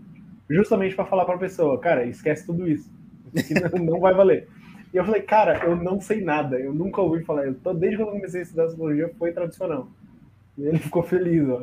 Justamente 0.50 0.96
para 0.96 1.06
falar 1.06 1.26
pra 1.26 1.38
pessoa, 1.38 1.80
cara, 1.80 2.06
esquece 2.06 2.46
tudo 2.46 2.68
isso. 2.68 2.90
Isso 3.34 3.54
não, 3.84 4.00
vai 4.00 4.14
valer. 4.14 4.48
E 4.94 4.98
eu 4.98 5.06
falei, 5.06 5.22
cara, 5.22 5.64
eu 5.66 5.76
não 5.76 6.00
sei 6.00 6.22
nada, 6.22 6.60
eu 6.60 6.74
nunca 6.74 7.02
ouvi 7.02 7.24
falar. 7.24 7.46
Eu 7.46 7.56
tô, 7.56 7.74
desde 7.74 7.98
quando 7.98 8.10
eu 8.10 8.16
comecei 8.16 8.42
a 8.42 8.44
estudar 8.44 8.66
astrologia 8.66 9.12
foi 9.18 9.32
tradicional. 9.32 9.88
E 10.58 10.66
ele 10.66 10.80
ficou 10.80 11.04
feliz, 11.04 11.48
ó. 11.50 11.62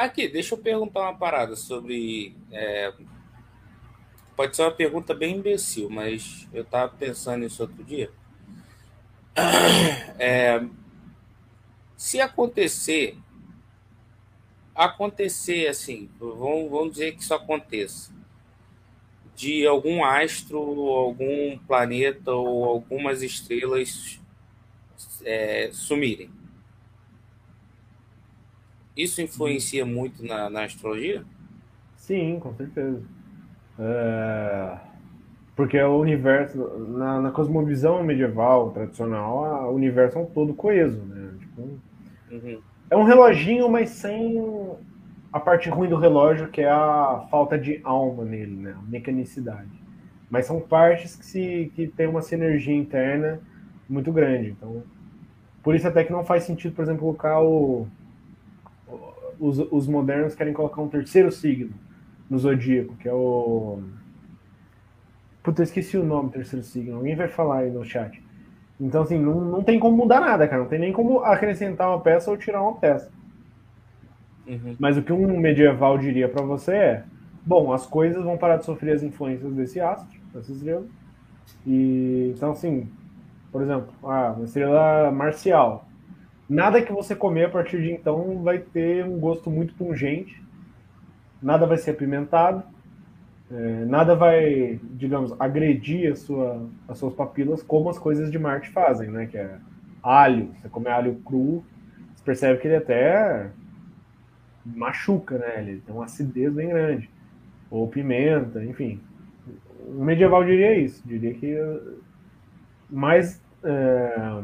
Aqui, 0.00 0.28
deixa 0.28 0.54
eu 0.54 0.58
perguntar 0.58 1.02
uma 1.02 1.14
parada 1.14 1.54
sobre. 1.54 2.34
é, 2.50 2.90
Pode 4.34 4.56
ser 4.56 4.62
uma 4.62 4.70
pergunta 4.70 5.12
bem 5.12 5.36
imbecil, 5.36 5.90
mas 5.90 6.48
eu 6.54 6.64
tava 6.64 6.90
pensando 6.96 7.42
nisso 7.42 7.60
outro 7.62 7.84
dia. 7.84 8.10
É, 10.18 10.62
Se 11.96 12.18
acontecer, 12.20 13.16
acontecer 14.74 15.66
assim, 15.68 16.08
vamos, 16.18 16.70
vamos 16.70 16.92
dizer 16.92 17.12
que 17.12 17.22
isso 17.22 17.34
aconteça, 17.34 18.12
de 19.36 19.66
algum 19.66 20.04
astro, 20.04 20.58
algum 20.58 21.58
planeta 21.66 22.32
ou 22.32 22.64
algumas 22.64 23.22
estrelas 23.22 24.18
é, 25.24 25.70
sumirem. 25.72 26.39
Isso 28.96 29.20
influencia 29.20 29.84
muito 29.84 30.22
na, 30.24 30.48
na 30.48 30.62
astrologia? 30.64 31.26
Sim, 31.96 32.40
com 32.40 32.54
certeza. 32.54 33.02
É, 33.78 34.78
Porque 35.56 35.80
o 35.80 35.98
universo, 36.00 36.58
na, 36.90 37.20
na 37.22 37.32
cosmovisão 37.32 38.02
medieval, 38.04 38.72
tradicional, 38.72 39.44
a- 39.44 39.70
o 39.70 39.74
universo 39.74 40.18
é 40.18 40.22
um 40.22 40.26
todo 40.26 40.54
coeso, 40.54 41.00
né? 41.06 41.36
Tipo, 41.40 41.80
Uhum. 42.30 42.64
é 42.90 42.96
um 42.96 43.04
reloginho, 43.04 43.68
mas 43.68 43.90
sem 43.90 44.36
a 45.32 45.38
parte 45.40 45.68
ruim 45.68 45.88
do 45.88 45.96
relógio, 45.96 46.50
que 46.50 46.60
é 46.60 46.70
a 46.70 47.26
falta 47.30 47.58
de 47.58 47.80
alma 47.84 48.24
nele, 48.24 48.56
né? 48.56 48.72
A 48.72 48.82
mecanicidade. 48.82 49.70
Mas 50.28 50.46
são 50.46 50.60
partes 50.60 51.16
que, 51.16 51.24
se, 51.26 51.72
que 51.74 51.86
tem 51.88 52.08
uma 52.08 52.22
sinergia 52.22 52.74
interna 52.74 53.40
muito 53.88 54.12
grande. 54.12 54.50
Então, 54.50 54.84
por 55.62 55.74
isso 55.74 55.88
até 55.88 56.04
que 56.04 56.12
não 56.12 56.24
faz 56.24 56.44
sentido, 56.44 56.74
por 56.74 56.82
exemplo, 56.82 57.00
colocar 57.02 57.42
o- 57.42 57.88
os, 59.40 59.58
os 59.58 59.88
modernos 59.88 60.34
querem 60.34 60.52
colocar 60.52 60.82
um 60.82 60.88
terceiro 60.88 61.32
signo 61.32 61.72
no 62.28 62.38
zodíaco, 62.38 62.94
que 62.96 63.08
é 63.08 63.12
o. 63.12 63.80
Puta, 65.42 65.62
eu 65.62 65.64
esqueci 65.64 65.96
o 65.96 66.04
nome 66.04 66.28
do 66.28 66.32
terceiro 66.34 66.64
signo. 66.64 66.96
Alguém 66.96 67.16
vai 67.16 67.26
falar 67.26 67.60
aí 67.60 67.70
no 67.70 67.84
chat. 67.84 68.22
Então, 68.78 69.02
assim, 69.02 69.18
não, 69.18 69.40
não 69.40 69.62
tem 69.62 69.78
como 69.78 69.96
mudar 69.96 70.20
nada, 70.20 70.46
cara. 70.46 70.62
Não 70.62 70.68
tem 70.68 70.78
nem 70.78 70.92
como 70.92 71.20
acrescentar 71.20 71.88
uma 71.88 72.00
peça 72.00 72.30
ou 72.30 72.36
tirar 72.36 72.62
uma 72.62 72.76
peça. 72.76 73.10
Uhum. 74.46 74.76
Mas 74.78 74.96
o 74.96 75.02
que 75.02 75.12
um 75.12 75.38
medieval 75.40 75.98
diria 75.98 76.28
pra 76.28 76.42
você 76.42 76.74
é: 76.74 77.04
bom, 77.44 77.72
as 77.72 77.86
coisas 77.86 78.22
vão 78.22 78.38
parar 78.38 78.56
de 78.56 78.64
sofrer 78.64 78.94
as 78.94 79.02
influências 79.02 79.52
desse 79.54 79.80
astro, 79.80 80.20
dessa 80.32 80.52
estrela. 80.52 80.86
E 81.66 82.32
então, 82.36 82.52
assim, 82.52 82.88
por 83.50 83.62
exemplo, 83.62 83.92
ah, 84.04 84.34
uma 84.36 84.44
estrela 84.44 85.10
marcial. 85.10 85.89
Nada 86.50 86.82
que 86.82 86.92
você 86.92 87.14
comer 87.14 87.44
a 87.44 87.48
partir 87.48 87.80
de 87.80 87.92
então 87.92 88.42
vai 88.42 88.58
ter 88.58 89.04
um 89.04 89.20
gosto 89.20 89.48
muito 89.48 89.72
pungente. 89.74 90.42
Nada 91.40 91.64
vai 91.64 91.78
ser 91.78 91.92
apimentado. 91.92 92.64
é, 93.52 93.84
nada 93.84 94.16
vai, 94.16 94.80
digamos, 94.94 95.32
agredir 95.38 96.10
a 96.10 96.16
sua, 96.16 96.68
as 96.88 96.98
suas 96.98 97.14
papilas 97.14 97.62
como 97.62 97.88
as 97.88 98.00
coisas 98.00 98.32
de 98.32 98.38
Marte 98.38 98.68
fazem, 98.70 99.08
né? 99.10 99.26
Que 99.26 99.38
é 99.38 99.58
alho. 100.02 100.50
Você 100.56 100.68
come 100.68 100.88
alho 100.88 101.14
cru, 101.24 101.64
você 102.16 102.24
percebe 102.24 102.60
que 102.60 102.66
ele 102.66 102.76
até 102.76 103.50
machuca, 104.66 105.38
né? 105.38 105.60
Ele 105.60 105.80
tem 105.86 105.94
uma 105.94 106.06
acidez 106.06 106.52
bem 106.52 106.68
grande. 106.68 107.08
Ou 107.70 107.86
pimenta, 107.86 108.64
enfim. 108.64 109.00
O 109.86 110.04
medieval 110.04 110.44
diria 110.44 110.76
isso. 110.76 111.00
Diria 111.06 111.32
que 111.32 111.52
eh, 111.54 111.80
mais. 112.90 113.40
é, 113.62 114.42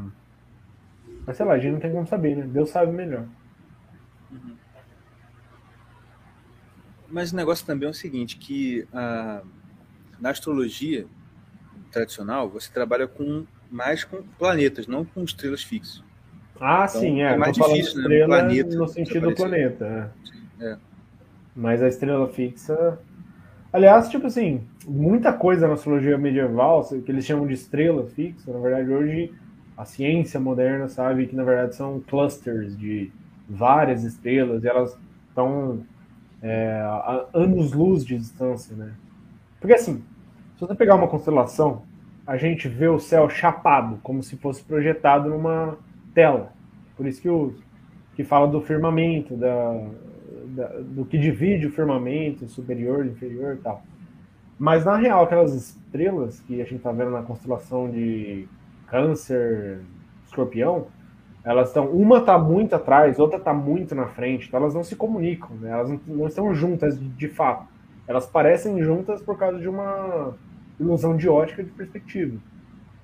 Mas 1.27 1.37
sei 1.37 1.47
lá, 1.47 1.55
a 1.55 1.59
gente 1.59 1.73
não 1.73 1.81
tem 1.81 1.91
como 1.91 2.07
saber, 2.07 2.37
né? 2.37 2.47
Deus 2.47 2.71
sabe 2.71 2.93
melhor. 2.93 3.27
Mas 7.09 7.33
o 7.33 7.37
negócio 7.37 7.67
também 7.67 7.87
é 7.87 7.91
o 7.91 7.95
seguinte, 7.95 8.37
que 8.37 8.87
ah, 8.93 9.43
na 10.21 10.31
astrologia 10.31 11.07
tradicional, 11.91 12.49
você 12.49 12.71
trabalha 12.73 13.07
com 13.07 13.47
mais 13.71 14.05
com 14.05 14.23
planetas, 14.39 14.87
não 14.87 15.05
com 15.05 15.23
estrelas 15.23 15.63
fixas. 15.63 16.03
Ah, 16.61 16.87
Então, 16.89 17.01
sim, 17.01 17.23
é. 17.23 17.33
é 17.33 17.37
mais 17.37 17.57
difícil, 17.57 17.97
né? 17.97 18.03
estrela 18.03 18.25
Um 18.25 18.29
planeta 18.29 18.77
no 18.77 18.89
sentido 18.89 19.29
do 19.29 19.35
planeta. 19.35 20.13
É. 20.61 20.73
É. 20.73 20.79
Mas 21.55 21.83
a 21.83 21.89
estrela 21.89 22.29
fixa. 22.29 22.99
Aliás, 23.73 24.09
tipo 24.09 24.27
assim, 24.27 24.67
muita 24.87 25.33
coisa 25.33 25.67
na 25.67 25.75
astrologia 25.75 26.17
medieval, 26.17 26.85
que 27.05 27.11
eles 27.11 27.25
chamam 27.27 27.47
de 27.47 27.55
estrela 27.55 28.07
fixa, 28.07 28.51
na 28.53 28.59
verdade, 28.59 28.91
hoje 28.91 29.35
a 29.77 29.85
ciência 29.85 30.41
moderna 30.41 30.89
sabe 30.89 31.27
que 31.27 31.37
na 31.37 31.45
verdade 31.45 31.77
são 31.77 32.01
clusters 32.01 32.77
de 32.79 33.13
várias 33.49 34.05
estrelas 34.05 34.65
e 34.65 34.69
elas 34.69 34.99
estão 35.29 35.85
é, 36.43 36.81
a 36.83 37.27
anos-luz 37.35 38.05
de 38.05 38.19
distância, 38.19 38.77
né? 38.77 38.95
Porque 39.61 39.75
assim, 39.75 40.05
se 40.57 40.61
você 40.61 40.75
pegar 40.75 40.95
uma 40.97 41.09
constelação, 41.09 41.83
a 42.27 42.37
gente 42.37 42.69
vê 42.69 42.89
o 42.89 42.99
céu 42.99 43.29
chapado, 43.29 43.99
como 44.03 44.23
se 44.23 44.37
fosse 44.37 44.63
projetado 44.65 45.29
numa 45.31 45.79
tela. 46.15 46.53
Por 46.97 47.07
isso 47.07 47.21
que, 47.21 47.29
o, 47.29 47.55
que 48.17 48.25
fala 48.25 48.49
do 48.49 48.61
firmamento, 48.61 49.37
da, 49.37 49.73
da- 50.49 50.81
do 50.81 51.05
que 51.05 51.19
divide 51.19 51.67
o 51.67 51.73
firmamento, 51.73 52.49
superior, 52.49 53.07
inferior 53.07 53.55
e 53.57 53.59
tal. 53.63 53.83
Mas 54.59 54.85
na 54.85 54.97
real, 54.97 55.25
aquelas 55.25 55.55
estrelas 55.55 56.41
que 56.41 56.61
a 56.61 56.65
gente 56.65 56.81
tá 56.83 56.93
vendo 56.93 57.11
na 57.11 57.23
constelação 57.23 57.91
de 57.91 58.49
Câncer, 58.87 59.81
Escorpião, 60.27 60.87
elas 61.45 61.69
estão. 61.69 61.87
Uma 61.91 62.21
tá 62.21 62.37
muito 62.39 62.75
atrás, 62.75 63.19
outra 63.19 63.39
tá 63.39 63.55
muito 63.55 63.95
na 63.95 64.07
frente, 64.07 64.49
então 64.49 64.61
elas 64.61 64.75
não 64.75 64.83
se 64.83 64.97
comunicam, 64.97 65.55
né? 65.57 65.71
elas 65.71 65.89
não, 65.89 66.01
não 66.07 66.27
estão 66.27 66.53
juntas 66.55 66.99
de, 66.99 67.29
fato. 67.29 67.67
Elas 68.07 68.27
parecem 68.27 68.83
juntas 68.83 69.23
por 69.23 69.39
causa 69.39 69.59
de 69.59 69.69
uma 69.69 70.35
ilusão 70.79 71.17
de 71.17 71.29
ótica 71.29 71.63
de 71.63 71.71
perspectiva. 71.71 72.37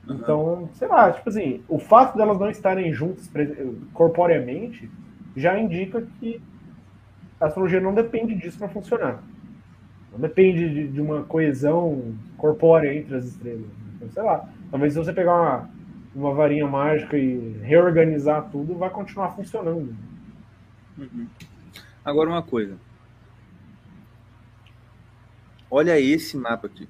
Então, 0.09 0.69
sei 0.75 0.89
lá, 0.89 1.13
tipo 1.13 1.29
assim, 1.29 1.63
o 1.69 1.79
fato 1.79 2.17
delas 2.17 2.39
não 2.39 2.51
estarem 2.51 2.93
juntas 2.93 3.31
corporeamente 3.93 4.91
já 5.37 5.57
indica 5.59 6.03
que 6.19 6.43
a 7.41 7.47
astrologia 7.47 7.81
não 7.81 7.95
depende 7.95 8.35
disso 8.35 8.59
para 8.59 8.69
funcionar. 8.69 9.23
Não 10.13 10.19
depende 10.19 10.69
de, 10.69 10.89
de 10.89 11.01
uma 11.01 11.23
coesão 11.23 12.15
corpórea 12.37 12.93
entre 12.93 13.15
as 13.15 13.25
estrelas. 13.25 13.71
Então, 13.97 14.11
sei 14.11 14.23
lá, 14.23 14.49
talvez 14.73 14.93
se 14.95 14.99
você 14.99 15.13
pegar 15.13 15.41
uma, 15.41 15.71
uma 16.15 16.35
varinha 16.35 16.67
mágica 16.67 17.17
e 17.17 17.59
reorganizar 17.63 18.51
tudo, 18.51 18.75
vai 18.75 18.91
continuar 18.91 19.31
funcionando. 19.37 19.95
Uhum. 20.99 21.29
Agora 22.05 22.29
uma 22.29 22.43
coisa. 22.43 22.77
Olha 25.71 25.99
esse 26.01 26.37
mapa 26.37 26.67
aqui. 26.67 26.89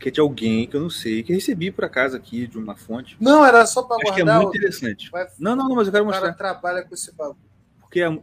Que 0.00 0.08
é 0.08 0.12
de 0.12 0.20
alguém 0.20 0.66
que 0.66 0.76
eu 0.76 0.80
não 0.80 0.90
sei, 0.90 1.22
que 1.22 1.32
eu 1.32 1.36
recebi 1.36 1.70
por 1.70 1.84
acaso 1.84 2.16
aqui 2.16 2.46
de 2.46 2.58
uma 2.58 2.76
fonte. 2.76 3.16
Não, 3.20 3.44
era 3.44 3.64
só 3.66 3.82
pra 3.82 3.96
Acho 3.96 4.04
que 4.14 4.20
é 4.20 4.24
guardar. 4.24 4.36
muito 4.42 4.54
o- 4.54 4.56
interessante. 4.56 5.10
Vai- 5.10 5.26
Não, 5.38 5.56
não, 5.56 5.68
não, 5.68 5.76
mas 5.76 5.86
eu 5.86 5.92
quero 5.92 6.04
O 6.06 6.10
cara 6.10 6.26
mostrar. 6.28 6.34
trabalha 6.52 6.82
com 6.84 6.94
esse 6.94 7.12
bagulho. 7.14 7.38
Porque 7.80 8.00
é, 8.02 8.18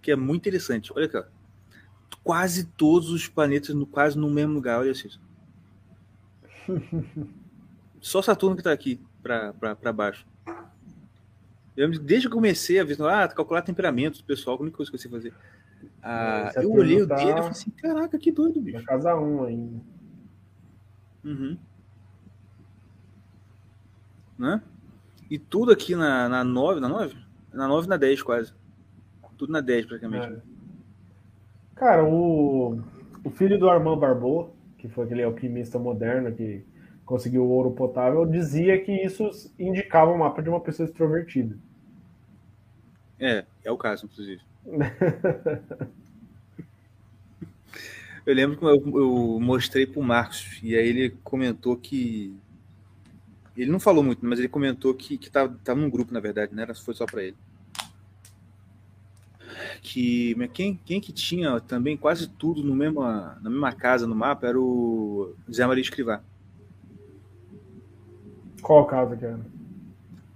que 0.00 0.10
é 0.12 0.16
muito 0.16 0.42
interessante. 0.42 0.92
Olha 0.94 1.06
aqui, 1.06 1.16
ó. 1.16 1.24
Quase 2.22 2.64
todos 2.66 3.10
os 3.10 3.26
planetas 3.28 3.74
no, 3.74 3.86
quase 3.86 4.16
no 4.18 4.30
mesmo 4.30 4.54
lugar. 4.54 4.78
Olha 4.80 4.90
isso. 4.90 5.20
Só 8.00 8.22
Saturno 8.22 8.56
que 8.56 8.62
tá 8.62 8.72
aqui 8.72 9.00
pra 9.22 9.92
baixo. 9.92 10.26
Eu, 11.76 11.90
desde 11.90 12.26
que 12.28 12.32
eu 12.32 12.36
comecei 12.36 12.80
a 12.80 12.84
ver, 12.84 12.96
ah, 13.02 13.28
calcular 13.28 13.62
temperamento 13.62 14.18
do 14.18 14.24
pessoal, 14.24 14.56
a 14.56 14.62
única 14.62 14.76
coisa 14.76 14.90
que 14.90 14.96
eu 14.96 15.00
sei 15.00 15.10
fazer. 15.10 15.34
Ah, 16.02 16.46
Esse 16.48 16.64
eu 16.64 16.72
olhei 16.72 17.02
o 17.02 17.06
tá- 17.06 17.16
dele 17.16 17.30
e 17.30 17.34
falei 17.34 17.48
assim, 17.50 17.70
caraca, 17.70 18.18
que 18.18 18.32
doido, 18.32 18.56
Na 18.60 18.64
bicho. 18.64 18.84
casa 18.84 19.14
1 19.14 19.44
ainda. 19.44 19.80
Uhum. 21.24 21.58
Né? 24.38 24.62
E 25.30 25.38
tudo 25.38 25.72
aqui 25.72 25.94
na, 25.94 26.28
na 26.28 26.44
9, 26.44 26.80
na 26.80 26.88
9? 26.88 27.16
Na 27.52 27.68
9 27.68 27.86
e 27.86 27.88
na 27.90 27.96
10 27.96 28.22
quase. 28.22 28.54
Tudo 29.36 29.52
na 29.52 29.60
10 29.60 29.84
praticamente. 29.86 30.32
É. 30.32 30.40
Cara, 31.74 32.04
o, 32.06 32.80
o 33.22 33.30
filho 33.30 33.58
do 33.58 33.68
Armand 33.68 33.98
Barbeau, 33.98 34.55
que 34.86 34.94
foi 34.94 35.04
aquele 35.04 35.22
alquimista 35.22 35.78
moderno 35.78 36.32
que 36.32 36.64
conseguiu 37.04 37.44
o 37.44 37.48
ouro 37.48 37.70
potável, 37.70 38.26
dizia 38.26 38.82
que 38.82 38.92
isso 38.92 39.30
indicava 39.58 40.10
o 40.10 40.18
mapa 40.18 40.42
de 40.42 40.48
uma 40.48 40.60
pessoa 40.60 40.88
extrovertida. 40.88 41.56
É, 43.18 43.44
é 43.64 43.70
o 43.70 43.78
caso, 43.78 44.06
inclusive. 44.06 44.42
eu 48.26 48.34
lembro 48.34 48.58
que 48.58 48.64
eu, 48.64 48.74
eu 48.74 49.38
mostrei 49.40 49.86
pro 49.86 50.02
Marcos, 50.02 50.60
e 50.62 50.76
aí 50.76 50.88
ele 50.88 51.10
comentou 51.22 51.76
que. 51.76 52.36
Ele 53.56 53.70
não 53.70 53.80
falou 53.80 54.04
muito, 54.04 54.26
mas 54.26 54.38
ele 54.38 54.48
comentou 54.48 54.92
que, 54.92 55.16
que 55.16 55.30
tava, 55.30 55.58
tava 55.64 55.80
num 55.80 55.88
grupo, 55.88 56.12
na 56.12 56.20
verdade, 56.20 56.52
era, 56.60 56.74
foi 56.74 56.92
só 56.92 57.06
para 57.06 57.22
ele. 57.22 57.36
Que 59.80 60.34
quem, 60.52 60.78
quem 60.84 61.00
que 61.00 61.12
tinha 61.12 61.60
também 61.60 61.96
quase 61.96 62.28
tudo 62.28 62.62
no 62.62 62.74
mesmo, 62.74 63.02
na 63.02 63.38
mesma 63.50 63.72
casa 63.72 64.06
no 64.06 64.14
mapa 64.14 64.46
era 64.46 64.60
o 64.60 65.34
Zé 65.50 65.66
Maria 65.66 65.82
Escrivá. 65.82 66.22
Qual 68.62 68.86
casa 68.86 69.16
que 69.16 69.24
era? 69.24 69.40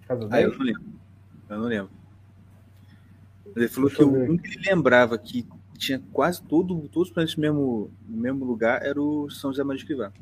Casa 0.07 0.29
Ah, 0.31 0.41
eu 0.41 0.49
10? 0.51 0.59
não 0.59 0.65
lembro. 0.67 0.83
Eu 1.49 1.59
não 1.59 1.67
lembro. 1.67 1.91
Ele 3.57 3.69
falou 3.69 3.89
Deixa 3.89 4.05
que 4.05 4.09
eu 4.09 4.13
o 4.13 4.25
único 4.25 4.45
que 4.45 4.59
ele 4.59 4.69
lembrava 4.69 5.19
que 5.19 5.47
tinha 5.77 6.01
quase 6.13 6.43
todo, 6.43 6.89
todos 6.89 7.09
os 7.09 7.15
planetas 7.15 7.37
no 7.37 7.41
mesmo, 7.41 7.91
no 8.09 8.17
mesmo 8.17 8.45
lugar 8.45 8.83
era 8.83 9.01
o 9.01 9.29
São 9.31 9.51
José 9.51 9.65
Maria 9.65 9.79
de 9.79 9.85
Escrivá. 9.85 10.13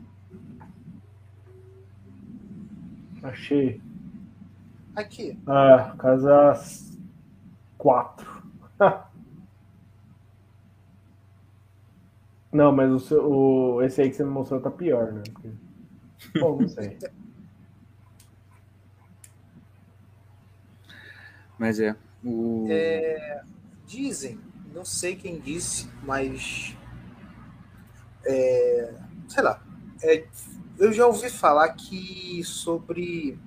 Achei. 3.22 3.80
Aqui. 4.94 5.38
Ah, 5.46 5.94
casa 5.98 6.54
4. 7.76 8.37
Não, 12.52 12.72
mas 12.72 12.90
o, 12.90 12.98
seu- 12.98 13.24
o- 13.30 13.82
esse 13.82 14.00
aí 14.00 14.08
que 14.10 14.16
você 14.16 14.24
me 14.24 14.30
mostrou 14.30 14.60
tá 14.60 14.70
pior, 14.70 15.12
né? 15.12 15.22
Porque- 15.32 15.50
Bom, 16.40 16.60
não 16.62 16.68
sei. 16.68 16.98
Mas 21.58 21.80
é. 21.80 21.96
O... 22.24 22.66
Dizem, 23.86 24.38
não 24.72 24.84
sei 24.84 25.16
quem 25.16 25.40
disse, 25.40 25.88
mas. 26.04 26.76
é, 28.24 28.94
sei 29.28 29.42
lá. 29.42 29.62
é, 30.02 30.24
eu 30.78 30.92
já 30.92 31.06
ouvi 31.06 31.28
falar 31.30 31.68
que 31.74 32.42
sobre 32.44 33.38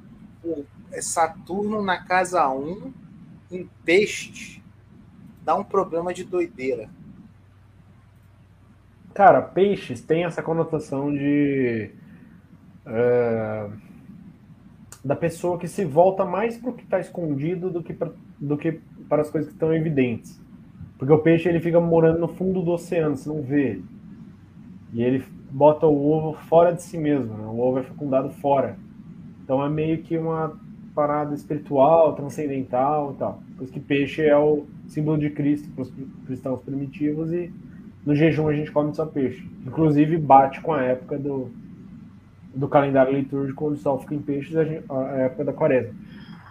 o 0.44 0.66
é 0.92 1.02
Saturno 1.02 1.82
na 1.82 2.04
casa 2.04 2.50
1 2.50 2.94
em 3.50 3.70
peixes 3.86 4.61
dá 5.44 5.56
um 5.56 5.64
problema 5.64 6.14
de 6.14 6.24
doideira. 6.24 6.90
Cara, 9.14 9.42
peixes 9.42 10.02
tem 10.02 10.24
essa 10.24 10.42
conotação 10.42 11.12
de. 11.12 11.92
é, 12.86 13.70
da 15.04 15.16
pessoa 15.16 15.58
que 15.58 15.68
se 15.68 15.84
volta 15.84 16.24
mais 16.24 16.58
para 16.58 16.70
o 16.70 16.74
que 16.74 16.84
está 16.84 17.00
escondido 17.00 17.70
do 17.70 17.84
que, 17.84 17.98
do 18.40 18.58
que 18.58 18.80
para 19.10 19.22
as 19.22 19.30
coisas 19.30 19.50
que 19.50 19.56
estão 19.56 19.74
evidentes. 19.74 20.40
Porque 20.98 21.12
o 21.12 21.20
peixe 21.20 21.50
ele 21.50 21.60
fica 21.60 21.80
morando 21.80 22.20
no 22.20 22.28
fundo 22.28 22.62
do 22.62 22.72
oceano, 22.72 23.18
você 23.18 23.28
não 23.28 23.42
vê 23.42 23.72
ele. 23.72 23.86
E 24.94 25.02
ele 25.02 25.26
bota 25.50 25.88
o 25.88 26.12
ovo 26.12 26.38
fora 26.48 26.72
de 26.72 26.84
si 26.84 26.98
mesmo, 26.98 27.36
né? 27.36 27.46
o 27.46 27.60
ovo 27.60 27.80
é 27.80 27.84
fecundado 27.84 28.30
fora. 28.30 28.78
Então 29.44 29.66
é 29.66 29.70
meio 29.70 30.04
que 30.04 30.18
uma 30.18 30.58
parada 30.94 31.34
espiritual, 31.34 32.14
transcendental 32.14 33.14
e 33.14 33.18
tal. 33.18 33.44
Por 33.58 33.64
isso 33.64 33.74
que 33.74 33.80
peixe 33.80 34.22
é 34.22 34.38
o 34.38 34.66
símbolo 34.92 35.18
de 35.18 35.30
Cristo 35.30 35.70
para 35.72 35.84
os 35.84 35.94
cristãos 36.26 36.62
primitivos 36.62 37.32
e 37.32 37.52
no 38.06 38.16
jejum 38.16 38.48
a 38.48 38.54
gente 38.54 38.72
come 38.72 38.94
só 38.94 39.06
peixe. 39.06 39.48
Inclusive 39.66 40.18
bate 40.18 40.60
com 40.62 40.74
a 40.74 40.82
época 40.82 41.18
do, 41.18 41.50
do 42.54 42.68
calendário 42.68 43.14
litúrgico, 43.14 43.70
onde 43.70 43.80
sol 43.80 44.00
fica 44.00 44.16
em 44.16 44.22
peixes, 44.22 44.56
a, 44.58 44.66
gente- 44.66 44.86
a 44.90 45.18
época 45.18 45.46
da 45.46 45.54
quaresma. 45.54 45.94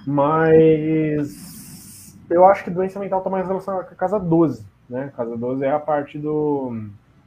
Mas 0.07 2.17
eu 2.31 2.47
acho 2.47 2.65
que 2.65 2.71
doença 2.71 2.99
mental 2.99 3.19
está 3.19 3.31
mais 3.31 3.47
relacionada 3.47 3.85
com 3.85 3.93
a 3.93 3.97
casa 3.97 4.19
12. 4.19 4.65
Né? 4.89 5.05
A 5.05 5.17
casa 5.17 5.37
12 5.37 5.65
é 5.65 5.71
a 5.71 5.79
parte 5.79 6.19
do, 6.19 6.73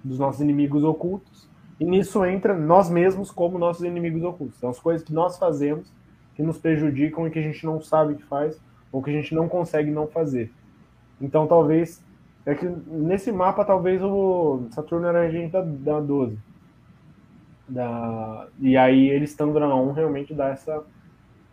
dos 0.04 0.18
nossos 0.18 0.42
inimigos 0.42 0.84
ocultos. 0.84 1.48
E 1.80 1.86
nisso 1.86 2.24
entra 2.26 2.58
nós 2.58 2.90
mesmos 2.90 3.30
como 3.30 3.60
nossos 3.60 3.84
inimigos 3.84 4.24
ocultos. 4.24 4.60
São 4.60 4.70
as 4.70 4.80
coisas 4.80 5.06
que 5.06 5.14
nós 5.14 5.38
fazemos 5.38 5.92
que 6.36 6.42
nos 6.42 6.58
prejudicam 6.58 7.28
e 7.28 7.30
que 7.30 7.38
a 7.38 7.42
gente 7.42 7.64
não 7.66 7.82
sabe 7.82 8.16
que 8.16 8.24
faz 8.24 8.60
ou 8.92 9.04
que 9.04 9.12
a 9.12 9.14
gente 9.14 9.36
não 9.36 9.48
consegue 9.48 9.92
não 9.92 10.08
fazer. 10.08 10.52
Então 11.22 11.48
talvez 11.48 12.04
é 12.46 12.54
que 12.54 12.66
nesse 12.66 13.32
mapa 13.32 13.64
talvez 13.64 14.02
o 14.04 14.68
Saturno 14.72 15.08
era 15.08 15.24
regente 15.24 15.54
da, 15.54 15.62
da 15.62 16.00
12. 16.00 16.38
Da, 17.68 18.48
e 18.60 18.76
aí 18.76 19.10
ele 19.10 19.24
estando 19.24 19.58
na 19.60 19.74
1 19.74 19.94
realmente 19.94 20.34
dá 20.34 20.50
essa, 20.50 20.84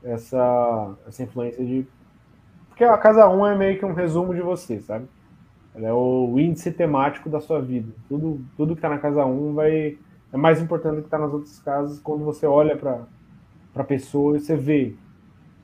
essa, 0.03 0.95
essa 1.07 1.23
influência 1.23 1.65
de. 1.65 1.87
Porque 2.69 2.83
a 2.83 2.99
casa 2.99 3.29
1 3.29 3.47
é 3.47 3.57
meio 3.57 3.79
que 3.79 3.85
um 3.85 3.93
resumo 3.93 4.35
de 4.35 4.41
você, 4.41 4.81
sabe? 4.81 5.07
Ela 5.75 5.89
é 5.89 5.93
o 5.93 6.35
índice 6.39 6.73
temático 6.73 7.31
da 7.31 7.41
sua 7.41 7.61
vida. 7.61 7.93
Tudo, 8.09 8.41
tudo 8.57 8.75
que 8.75 8.79
está 8.79 8.89
na 8.89 8.99
casa 8.99 9.25
1 9.25 9.55
vai, 9.55 9.97
é 10.33 10.37
mais 10.37 10.61
importante 10.61 10.97
do 10.97 11.03
que 11.03 11.07
está 11.07 11.19
nas 11.19 11.33
outras 11.33 11.61
casas 11.61 12.01
quando 12.01 12.25
você 12.25 12.47
olha 12.47 12.77
para 12.77 13.07
a 13.77 13.85
pessoa 13.85 14.37
e 14.37 14.41
você 14.41 14.57
vê. 14.57 14.97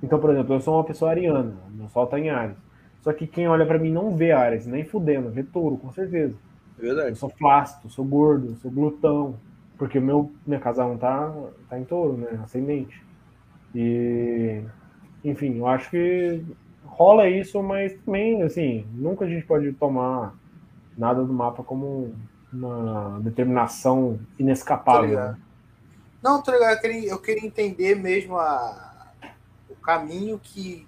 Então, 0.00 0.20
por 0.20 0.30
exemplo, 0.30 0.54
eu 0.54 0.60
sou 0.60 0.74
uma 0.74 0.84
pessoa 0.84 1.10
ariana, 1.10 1.56
meu 1.70 1.88
sol 1.88 2.04
está 2.04 2.20
em 2.20 2.30
Ares. 2.30 2.65
Só 3.06 3.12
que 3.12 3.24
quem 3.24 3.46
olha 3.46 3.64
para 3.64 3.78
mim 3.78 3.92
não 3.92 4.16
vê 4.16 4.32
Ares, 4.32 4.66
nem 4.66 4.84
fudendo, 4.84 5.30
vê 5.30 5.44
touro, 5.44 5.76
com 5.76 5.92
certeza. 5.92 6.34
É 6.76 6.82
verdade. 6.82 7.10
Eu 7.10 7.14
sou 7.14 7.28
flácido, 7.28 7.88
sou 7.88 8.04
gordo, 8.04 8.56
sou 8.56 8.68
glutão. 8.68 9.36
Porque 9.78 10.00
meu, 10.00 10.32
minha 10.44 10.58
casa 10.58 10.84
1 10.84 10.98
tá, 10.98 11.32
tá 11.68 11.78
em 11.78 11.84
touro, 11.84 12.16
né? 12.16 12.40
Ascendente. 12.42 13.00
E. 13.72 14.60
Enfim, 15.22 15.58
eu 15.58 15.68
acho 15.68 15.88
que 15.88 16.44
rola 16.84 17.28
isso, 17.28 17.62
mas 17.62 17.92
também, 18.04 18.42
assim, 18.42 18.84
nunca 18.92 19.24
a 19.24 19.28
gente 19.28 19.46
pode 19.46 19.72
tomar 19.74 20.34
nada 20.98 21.22
do 21.22 21.32
mapa 21.32 21.62
como 21.62 22.12
uma 22.52 23.20
determinação 23.20 24.18
inescapável. 24.36 25.14
né? 25.16 25.36
Não, 26.20 26.42
tô 26.42 26.50
ligado. 26.50 26.72
Eu 26.72 26.80
queria, 26.80 27.10
eu 27.10 27.18
queria 27.20 27.46
entender 27.46 27.94
mesmo 27.94 28.36
a, 28.36 29.12
o 29.70 29.76
caminho 29.76 30.40
que. 30.42 30.84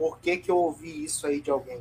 Por 0.00 0.18
que, 0.18 0.38
que 0.38 0.50
eu 0.50 0.56
ouvi 0.56 1.04
isso 1.04 1.26
aí 1.26 1.42
de 1.42 1.50
alguém. 1.50 1.78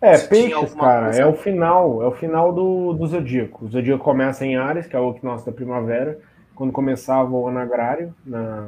É, 0.00 0.16
Se 0.16 0.28
peixes, 0.28 0.74
cara, 0.74 1.04
coisa- 1.04 1.22
é 1.22 1.26
o 1.26 1.34
final, 1.34 2.02
é 2.02 2.06
o 2.08 2.12
final 2.12 2.52
do, 2.52 2.92
do 2.92 3.06
zodíaco. 3.06 3.66
O 3.66 3.68
zodíaco 3.68 4.02
começa 4.02 4.44
em 4.44 4.56
Ares, 4.56 4.88
que 4.88 4.96
é 4.96 4.98
o 4.98 5.12
equinócio 5.12 5.46
da 5.46 5.52
primavera, 5.52 6.18
quando 6.56 6.72
começava 6.72 7.30
o 7.30 7.46
ano 7.46 7.60
agrário, 7.60 8.12
na, 8.26 8.62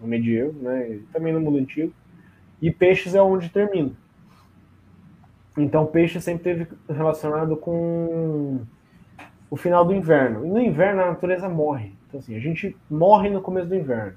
no 0.00 0.08
medievo, 0.08 0.60
né, 0.60 0.90
e 0.90 0.98
também 1.12 1.32
no 1.32 1.40
mundo 1.40 1.58
antigo. 1.58 1.92
E 2.60 2.68
peixes 2.68 3.14
é 3.14 3.22
onde 3.22 3.48
termina. 3.48 3.92
Então, 5.56 5.86
peixe 5.86 6.20
sempre 6.20 6.42
teve 6.42 6.66
relacionado 6.88 7.56
com 7.56 8.60
o 9.48 9.56
final 9.56 9.84
do 9.84 9.94
inverno. 9.94 10.44
E 10.44 10.48
no 10.48 10.60
inverno 10.60 11.02
a 11.02 11.06
natureza 11.06 11.48
morre. 11.48 11.94
Então, 12.08 12.18
assim, 12.18 12.34
a 12.34 12.40
gente 12.40 12.76
morre 12.90 13.30
no 13.30 13.40
começo 13.40 13.68
do 13.68 13.76
inverno. 13.76 14.14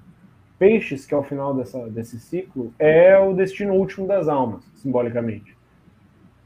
Peixes, 0.58 1.06
que 1.06 1.14
é 1.14 1.18
o 1.18 1.24
final 1.24 1.54
dessa, 1.54 1.89
desse 1.89 2.20
ciclo, 2.20 2.74
é 2.78 3.18
o 3.18 3.34
destino 3.34 3.74
último 3.74 4.08
das 4.08 4.28
almas, 4.28 4.64
simbolicamente. 4.76 5.58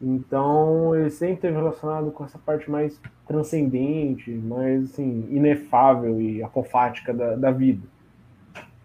Então, 0.01 0.95
ele 0.95 1.09
sempre 1.09 1.37
teve 1.37 1.55
relacionado 1.55 2.11
com 2.11 2.23
essa 2.23 2.37
parte 2.37 2.69
mais 2.69 2.99
transcendente, 3.27 4.31
mais 4.31 4.91
assim, 4.91 5.27
inefável 5.29 6.21
e 6.21 6.43
apofática 6.43 7.13
da, 7.13 7.35
da 7.35 7.51
vida. 7.51 7.81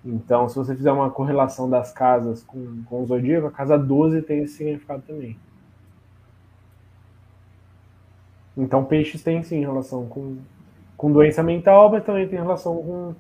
Então, 0.05 0.49
se 0.49 0.57
você 0.57 0.75
fizer 0.75 0.91
uma 0.91 1.11
correlação 1.11 1.71
das 1.71 1.93
casas 1.93 2.43
com, 2.43 2.83
com 2.87 3.03
o 3.03 3.07
zodíaco, 3.07 3.47
a 3.47 3.53
casa 3.53 3.79
12 3.79 4.23
tem 4.23 4.43
esse 4.43 4.55
significado 4.55 5.03
também. 5.07 5.39
Então, 8.57 8.85
peixes 8.85 9.23
tem 9.23 9.43
sim 9.43 9.61
relação 9.61 10.07
com, 10.07 10.39
com 10.97 11.13
doença 11.13 11.43
mental, 11.43 11.91
mas 11.91 12.05
também 12.05 12.27
tem 12.27 12.39
relação 12.39 12.77
com 12.77 13.15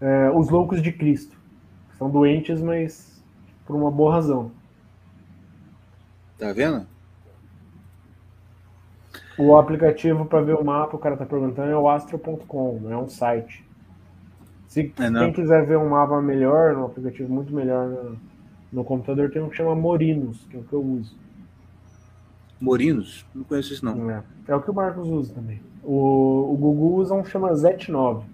é, 0.00 0.30
os 0.30 0.48
loucos 0.50 0.82
de 0.82 0.92
Cristo. 0.92 1.36
São 1.98 2.10
doentes, 2.10 2.62
mas 2.62 3.22
por 3.66 3.76
uma 3.76 3.90
boa 3.90 4.14
razão. 4.14 4.52
Tá 6.38 6.52
vendo? 6.52 6.86
O 9.36 9.56
aplicativo 9.56 10.24
para 10.24 10.40
ver 10.44 10.54
o 10.54 10.64
mapa, 10.64 10.94
o 10.96 10.98
cara 11.00 11.16
tá 11.16 11.26
perguntando, 11.26 11.68
é 11.72 11.76
o 11.76 11.88
astro.com, 11.88 12.78
não 12.80 12.92
é 12.92 12.96
um 12.96 13.08
site. 13.08 13.68
Se 14.66 14.94
É, 14.98 15.10
quem 15.10 15.32
quiser 15.32 15.66
ver 15.66 15.76
um 15.76 15.90
mapa 15.90 16.20
melhor, 16.22 16.74
um 16.76 16.84
aplicativo 16.86 17.32
muito 17.32 17.54
melhor 17.54 17.88
no, 17.88 18.20
no 18.72 18.84
computador, 18.84 19.30
tem 19.30 19.42
um 19.42 19.50
que 19.50 19.56
chama 19.56 19.74
Morinos, 19.74 20.46
que 20.46 20.56
é 20.56 20.60
o 20.60 20.64
que 20.64 20.72
eu 20.72 20.82
uso. 20.82 21.18
Morinos? 22.60 23.26
Não 23.34 23.44
conheço 23.44 23.72
isso, 23.72 23.84
não. 23.84 24.02
É, 24.10 24.24
é 24.48 24.54
o 24.54 24.62
que 24.62 24.70
o 24.70 24.74
Marcos 24.74 25.08
usa 25.08 25.34
também. 25.34 25.60
O, 25.82 26.52
o 26.52 26.56
Google 26.56 26.94
usa 26.94 27.14
um 27.14 27.22
que 27.22 27.30
chama 27.30 27.52
Zet9. 27.52 28.24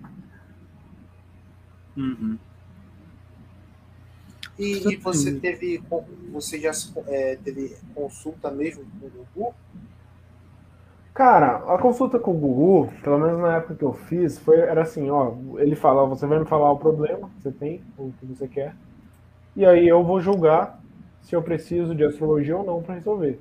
Uhum. 1.97 2.39
E, 4.59 4.93
e 4.93 4.97
você 4.97 5.33
teve. 5.39 5.83
Você 6.33 6.59
já 6.61 6.73
é, 7.07 7.37
teve 7.37 7.77
consulta 7.95 8.51
mesmo 8.51 8.85
com 9.01 9.07
o 9.07 9.11
Gugu? 9.11 9.55
Cara, 11.17 11.75
a 11.75 11.79
consulta 11.79 12.19
com 12.19 12.31
o 12.31 12.35
Gugu, 12.35 12.93
pelo 13.03 13.19
menos 13.19 13.41
na 13.41 13.57
época 13.57 13.75
que 13.75 13.83
eu 13.83 13.95
fiz, 13.95 14.39
foi, 14.39 14.59
era 14.59 14.83
assim, 14.83 15.09
ó, 15.09 15.33
ele 15.57 15.75
fala, 15.75 16.05
você 16.07 16.27
vai 16.27 16.39
me 16.39 16.45
falar 16.45 16.71
o 16.71 16.79
problema 16.79 17.31
que 17.31 17.43
você 17.43 17.51
tem, 17.51 17.83
o 17.97 18.13
que 18.21 18.27
você 18.27 18.47
quer, 18.47 18.77
e 19.57 19.65
aí 19.65 19.89
eu 19.89 20.05
vou 20.05 20.21
julgar 20.21 20.79
se 21.23 21.35
eu 21.35 21.43
preciso 21.43 21.95
de 21.95 22.05
astrologia 22.05 22.55
ou 22.55 22.65
não 22.65 22.83
para 22.83 22.97
resolver. 22.97 23.41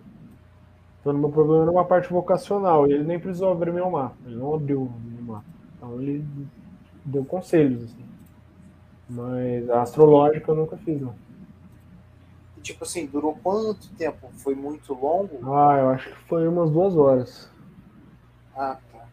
Então, 1.02 1.14
o 1.14 1.18
meu 1.18 1.30
problema 1.30 1.64
era 1.64 1.72
uma 1.72 1.84
parte 1.84 2.10
vocacional, 2.10 2.88
e 2.88 2.94
ele 2.94 3.04
nem 3.04 3.20
precisou 3.20 3.52
abrir 3.52 3.74
meu 3.74 3.92
mapa, 3.92 4.16
ele 4.26 4.38
não 4.38 4.56
abriu 4.56 4.84
o 4.84 4.94
meu 5.12 5.36
mapa. 5.36 5.46
Então 5.76 6.02
ele 6.02 6.26
deu 7.04 7.26
conselhos, 7.26 7.84
assim. 7.84 8.06
Mas 9.10 9.70
a 9.70 9.82
astrológica 9.82 10.52
eu 10.52 10.56
nunca 10.56 10.78
fiz, 10.78 11.00
não. 11.00 11.14
E, 12.58 12.62
tipo 12.62 12.84
assim, 12.84 13.06
durou 13.06 13.36
quanto 13.36 13.88
tempo? 13.96 14.30
Foi 14.38 14.56
muito 14.56 14.94
longo? 14.94 15.40
Ah, 15.44 15.78
eu 15.80 15.90
acho 15.90 16.10
que 16.10 16.16
foi 16.28 16.48
umas 16.48 16.70
duas 16.72 16.96
horas. 16.96 17.50
Ah, 18.56 18.78
tá. 18.92 19.06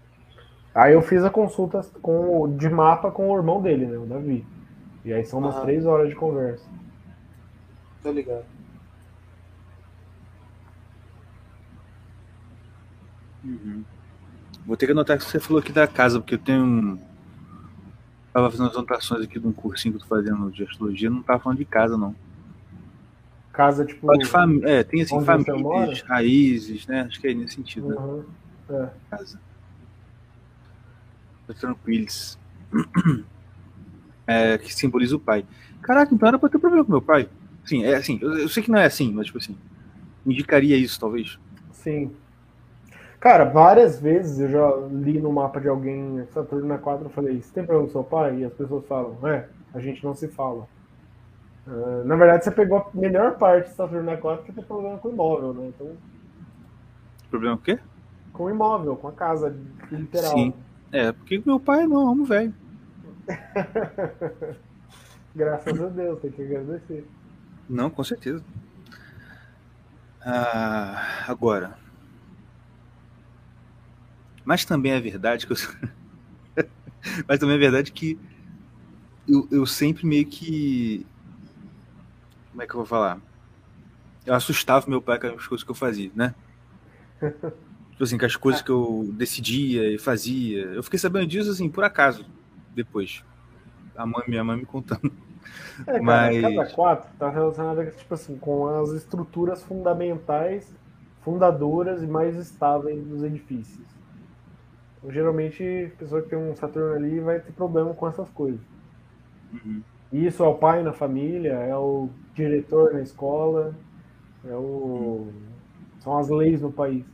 Aí 0.74 0.94
eu 0.94 1.02
fiz 1.02 1.22
a 1.24 1.30
consulta 1.30 1.82
com, 2.00 2.42
o- 2.42 2.48
de 2.56 2.68
mapa 2.70 3.10
com 3.10 3.30
o 3.30 3.36
irmão 3.36 3.60
dele, 3.60 3.86
né, 3.86 3.98
o 3.98 4.06
Davi. 4.06 4.46
E 5.04 5.12
aí 5.12 5.24
são 5.24 5.38
umas 5.40 5.56
Aham. 5.56 5.64
três 5.64 5.84
horas 5.84 6.08
de 6.08 6.14
conversa. 6.14 6.64
Tô 8.02 8.10
ligado. 8.10 8.44
Uhum. 13.44 13.84
Vou 14.64 14.76
ter 14.76 14.86
que 14.86 14.92
anotar 14.92 15.18
que 15.18 15.24
você 15.24 15.40
falou 15.40 15.60
aqui 15.60 15.72
da 15.72 15.86
casa, 15.86 16.20
porque 16.20 16.36
eu 16.36 16.38
tenho 16.38 16.64
um. 16.64 16.98
Tava 18.32 18.50
fazendo 18.50 18.70
as 18.70 18.76
anotações 18.76 19.24
aqui 19.24 19.38
de 19.38 19.46
um 19.46 19.52
cursinho 19.52 19.92
que 19.94 19.98
eu 19.98 20.08
tô 20.08 20.14
fazendo 20.14 20.50
de 20.50 20.62
astrologia, 20.64 21.10
não 21.10 21.22
tava 21.22 21.40
falando 21.40 21.58
de 21.58 21.64
casa, 21.64 21.96
não. 21.98 22.14
Casa, 23.52 23.84
tipo. 23.84 24.06
Fala 24.06 24.18
de 24.18 24.24
fami- 24.26 24.64
É, 24.64 24.82
tem 24.82 25.02
assim, 25.02 25.22
famílias, 25.22 26.00
raízes, 26.02 26.86
né? 26.86 27.02
Acho 27.02 27.20
que 27.20 27.28
é 27.28 27.34
nesse 27.34 27.54
sentido, 27.56 27.88
né? 27.88 27.96
Uhum. 27.96 28.24
É. 28.70 28.88
Casa. 29.10 29.38
tranquilos. 31.60 32.38
É, 34.26 34.56
que 34.56 34.72
simboliza 34.72 35.14
o 35.16 35.20
pai. 35.20 35.44
Caraca, 35.82 36.14
então 36.14 36.26
era 36.26 36.38
pra 36.38 36.48
ter 36.48 36.58
problema 36.58 36.84
com 36.84 36.92
meu 36.92 37.02
pai. 37.02 37.28
Sim, 37.66 37.84
é 37.84 37.94
assim, 37.94 38.18
eu, 38.22 38.38
eu 38.38 38.48
sei 38.48 38.62
que 38.62 38.70
não 38.70 38.78
é 38.78 38.86
assim, 38.86 39.12
mas 39.12 39.26
tipo 39.26 39.36
assim, 39.36 39.54
indicaria 40.24 40.76
isso, 40.78 40.98
talvez. 40.98 41.38
Sim. 41.72 42.10
Cara, 43.22 43.44
várias 43.44 44.00
vezes 44.00 44.40
eu 44.40 44.48
já 44.48 44.76
li 44.90 45.20
no 45.20 45.32
mapa 45.32 45.60
de 45.60 45.68
alguém 45.68 46.26
Saturno 46.32 46.66
na 46.66 46.76
4 46.76 47.06
eu 47.06 47.10
falei, 47.10 47.40
você 47.40 47.54
tem 47.54 47.64
problema 47.64 47.86
com 47.86 47.92
seu 47.92 48.02
pai? 48.02 48.38
E 48.38 48.44
as 48.44 48.52
pessoas 48.52 48.84
falam, 48.88 49.16
é, 49.28 49.46
a 49.72 49.78
gente 49.78 50.02
não 50.02 50.12
se 50.12 50.26
fala. 50.26 50.66
Uh, 51.64 52.02
na 52.04 52.16
verdade, 52.16 52.42
você 52.42 52.50
pegou 52.50 52.78
a 52.78 52.90
melhor 52.92 53.38
parte 53.38 53.68
de 53.68 53.76
Saturno 53.76 54.02
na 54.02 54.16
4 54.16 54.44
que 54.44 54.52
tem 54.52 54.64
problema 54.64 54.98
com 54.98 55.08
o 55.08 55.12
imóvel, 55.12 55.54
né? 55.54 55.68
Então, 55.68 55.96
Problema 57.30 57.56
com 57.56 57.62
o 57.62 57.64
quê? 57.64 57.78
com 58.32 58.44
o 58.44 58.50
imóvel, 58.50 58.96
com 58.96 59.06
a 59.06 59.12
casa, 59.12 59.56
literal. 59.92 60.32
Sim. 60.32 60.52
É, 60.90 61.12
porque 61.12 61.40
meu 61.46 61.60
pai 61.60 61.86
não, 61.86 62.10
amo 62.10 62.24
velho. 62.24 62.52
Graças 65.32 65.80
a 65.80 65.86
Deus, 65.86 66.18
tem 66.18 66.32
que 66.32 66.42
agradecer. 66.42 67.06
Não, 67.70 67.88
com 67.88 68.02
certeza. 68.02 68.42
Ah, 70.20 71.24
agora. 71.28 71.81
Mas 74.44 74.64
também 74.64 74.92
é 74.92 75.00
verdade 75.00 75.46
que 75.46 75.52
eu. 75.52 75.56
Mas 77.26 77.38
também 77.38 77.56
é 77.56 77.58
verdade 77.58 77.92
que 77.92 78.18
eu, 79.28 79.46
eu 79.50 79.66
sempre 79.66 80.06
meio 80.06 80.26
que. 80.26 81.06
Como 82.50 82.62
é 82.62 82.66
que 82.66 82.72
eu 82.72 82.78
vou 82.78 82.86
falar? 82.86 83.18
Eu 84.26 84.34
assustava 84.34 84.88
meu 84.88 85.02
pai 85.02 85.18
com 85.18 85.26
as 85.28 85.46
coisas 85.46 85.64
que 85.64 85.70
eu 85.70 85.74
fazia, 85.74 86.10
né? 86.14 86.34
Tipo 87.92 88.04
assim, 88.04 88.18
com 88.18 88.26
as 88.26 88.36
coisas 88.36 88.62
que 88.62 88.70
eu 88.70 89.10
decidia 89.12 89.92
e 89.92 89.98
fazia. 89.98 90.62
Eu 90.62 90.82
fiquei 90.82 90.98
sabendo 90.98 91.26
disso, 91.26 91.50
assim, 91.50 91.68
por 91.68 91.84
acaso, 91.84 92.24
depois. 92.74 93.22
A 93.94 94.06
mãe, 94.06 94.24
minha 94.26 94.42
mãe 94.42 94.56
me 94.56 94.64
contando. 94.64 95.12
É, 95.80 95.84
cara, 95.84 96.02
Mas- 96.02 96.40
cada 96.40 96.66
quatro 96.70 97.10
tá 97.18 97.28
relacionada 97.28 97.84
tipo 97.90 98.14
assim, 98.14 98.36
com 98.38 98.66
as 98.66 98.90
estruturas 98.90 99.62
fundamentais, 99.62 100.72
fundadoras 101.22 102.02
e 102.02 102.06
mais 102.06 102.36
estáveis 102.36 103.04
dos 103.04 103.22
edifícios. 103.22 103.91
Geralmente, 105.10 105.90
a 105.94 105.96
pessoa 105.98 106.22
que 106.22 106.28
tem 106.28 106.38
um 106.38 106.54
Saturno 106.54 106.94
ali 106.94 107.18
vai 107.20 107.40
ter 107.40 107.52
problema 107.52 107.92
com 107.92 108.08
essas 108.08 108.28
coisas. 108.30 108.60
Uhum. 109.52 109.82
Isso 110.12 110.42
é 110.44 110.46
o 110.46 110.54
pai 110.54 110.82
na 110.82 110.92
família, 110.92 111.52
é 111.54 111.76
o 111.76 112.08
diretor 112.34 112.92
na 112.92 113.00
escola, 113.00 113.74
é 114.44 114.54
o... 114.54 115.32
são 116.00 116.16
as 116.18 116.28
leis 116.28 116.60
no 116.60 116.70
país. 116.70 117.04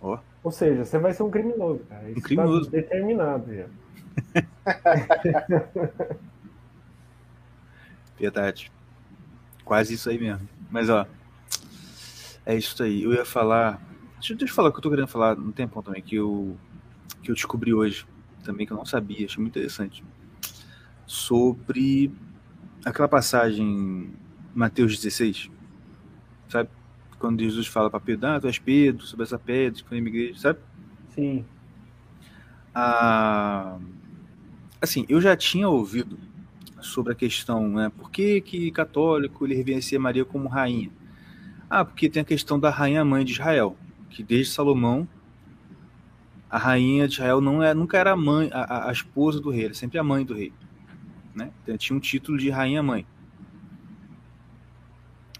Ó. 0.00 0.18
Ou 0.44 0.50
seja, 0.52 0.84
você 0.84 0.98
vai 0.98 1.12
ser 1.12 1.22
um 1.24 1.30
criminoso, 1.30 1.80
cara. 1.88 2.08
Isso 2.10 2.22
criminoso. 2.22 2.66
Tá 2.70 2.76
determinado 2.76 3.52
já. 3.52 3.66
Verdade. 8.18 8.70
Quase 9.64 9.94
isso 9.94 10.08
aí 10.08 10.18
mesmo. 10.18 10.48
Mas 10.70 10.88
ó, 10.88 11.06
é 12.44 12.54
isso 12.56 12.80
aí. 12.82 13.02
Eu 13.02 13.12
ia 13.12 13.24
falar. 13.24 13.80
Deixa, 14.14 14.32
eu- 14.32 14.36
deixa 14.38 14.52
eu 14.52 14.56
falar 14.56 14.68
o 14.68 14.72
que 14.72 14.78
eu 14.78 14.82
tô 14.82 14.90
querendo 14.90 15.08
falar 15.08 15.34
no 15.36 15.52
tempão 15.52 15.82
também, 15.82 16.02
que 16.02 16.16
eu, 16.16 16.56
que 17.26 17.32
eu 17.32 17.34
descobri 17.34 17.74
hoje, 17.74 18.06
também 18.44 18.64
que 18.64 18.72
eu 18.72 18.76
não 18.76 18.86
sabia, 18.86 19.26
achei 19.26 19.42
muito 19.42 19.58
interessante. 19.58 20.04
Sobre 21.04 22.12
aquela 22.84 23.08
passagem 23.08 23.66
em 23.66 24.14
Mateus 24.54 24.96
16, 24.96 25.50
sabe? 26.48 26.70
Quando 27.18 27.42
Jesus 27.42 27.66
fala 27.66 27.90
para 27.90 27.98
Pedro, 27.98 28.28
ah, 28.28 28.40
tu 28.40 28.46
és 28.46 28.58
Pedro, 28.58 29.04
sobre 29.04 29.24
essa 29.24 29.38
pedra, 29.38 29.82
que 29.82 29.88
foi 29.88 29.98
igreja, 29.98 30.38
sabe? 30.38 30.60
Sim. 31.14 31.44
Ah, 32.72 33.78
assim, 34.80 35.04
eu 35.08 35.20
já 35.20 35.36
tinha 35.36 35.68
ouvido 35.68 36.18
sobre 36.80 37.12
a 37.12 37.16
questão, 37.16 37.68
né? 37.68 37.90
Por 37.96 38.10
que, 38.10 38.40
que 38.40 38.70
católico 38.70 39.44
ele 39.44 39.54
reverencia 39.56 39.98
Maria 39.98 40.24
como 40.24 40.48
rainha? 40.48 40.90
Ah, 41.68 41.84
porque 41.84 42.08
tem 42.08 42.22
a 42.22 42.24
questão 42.24 42.60
da 42.60 42.70
rainha 42.70 43.04
mãe 43.04 43.24
de 43.24 43.32
Israel, 43.32 43.76
que 44.10 44.22
desde 44.22 44.52
Salomão 44.52 45.08
a 46.50 46.58
rainha 46.58 47.06
de 47.08 47.14
Israel 47.14 47.40
não 47.40 47.62
é, 47.62 47.74
nunca 47.74 47.98
era 47.98 48.12
a 48.12 48.16
mãe, 48.16 48.50
a, 48.52 48.88
a- 48.88 48.92
esposa 48.92 49.40
do 49.40 49.50
rei, 49.50 49.66
era 49.66 49.74
sempre 49.74 49.98
a 49.98 50.04
mãe 50.04 50.24
do 50.24 50.34
rei, 50.34 50.52
né? 51.34 51.50
Então, 51.62 51.76
tinha 51.76 51.96
um 51.96 52.00
título 52.00 52.38
de 52.38 52.50
rainha 52.50 52.82
mãe. 52.82 53.06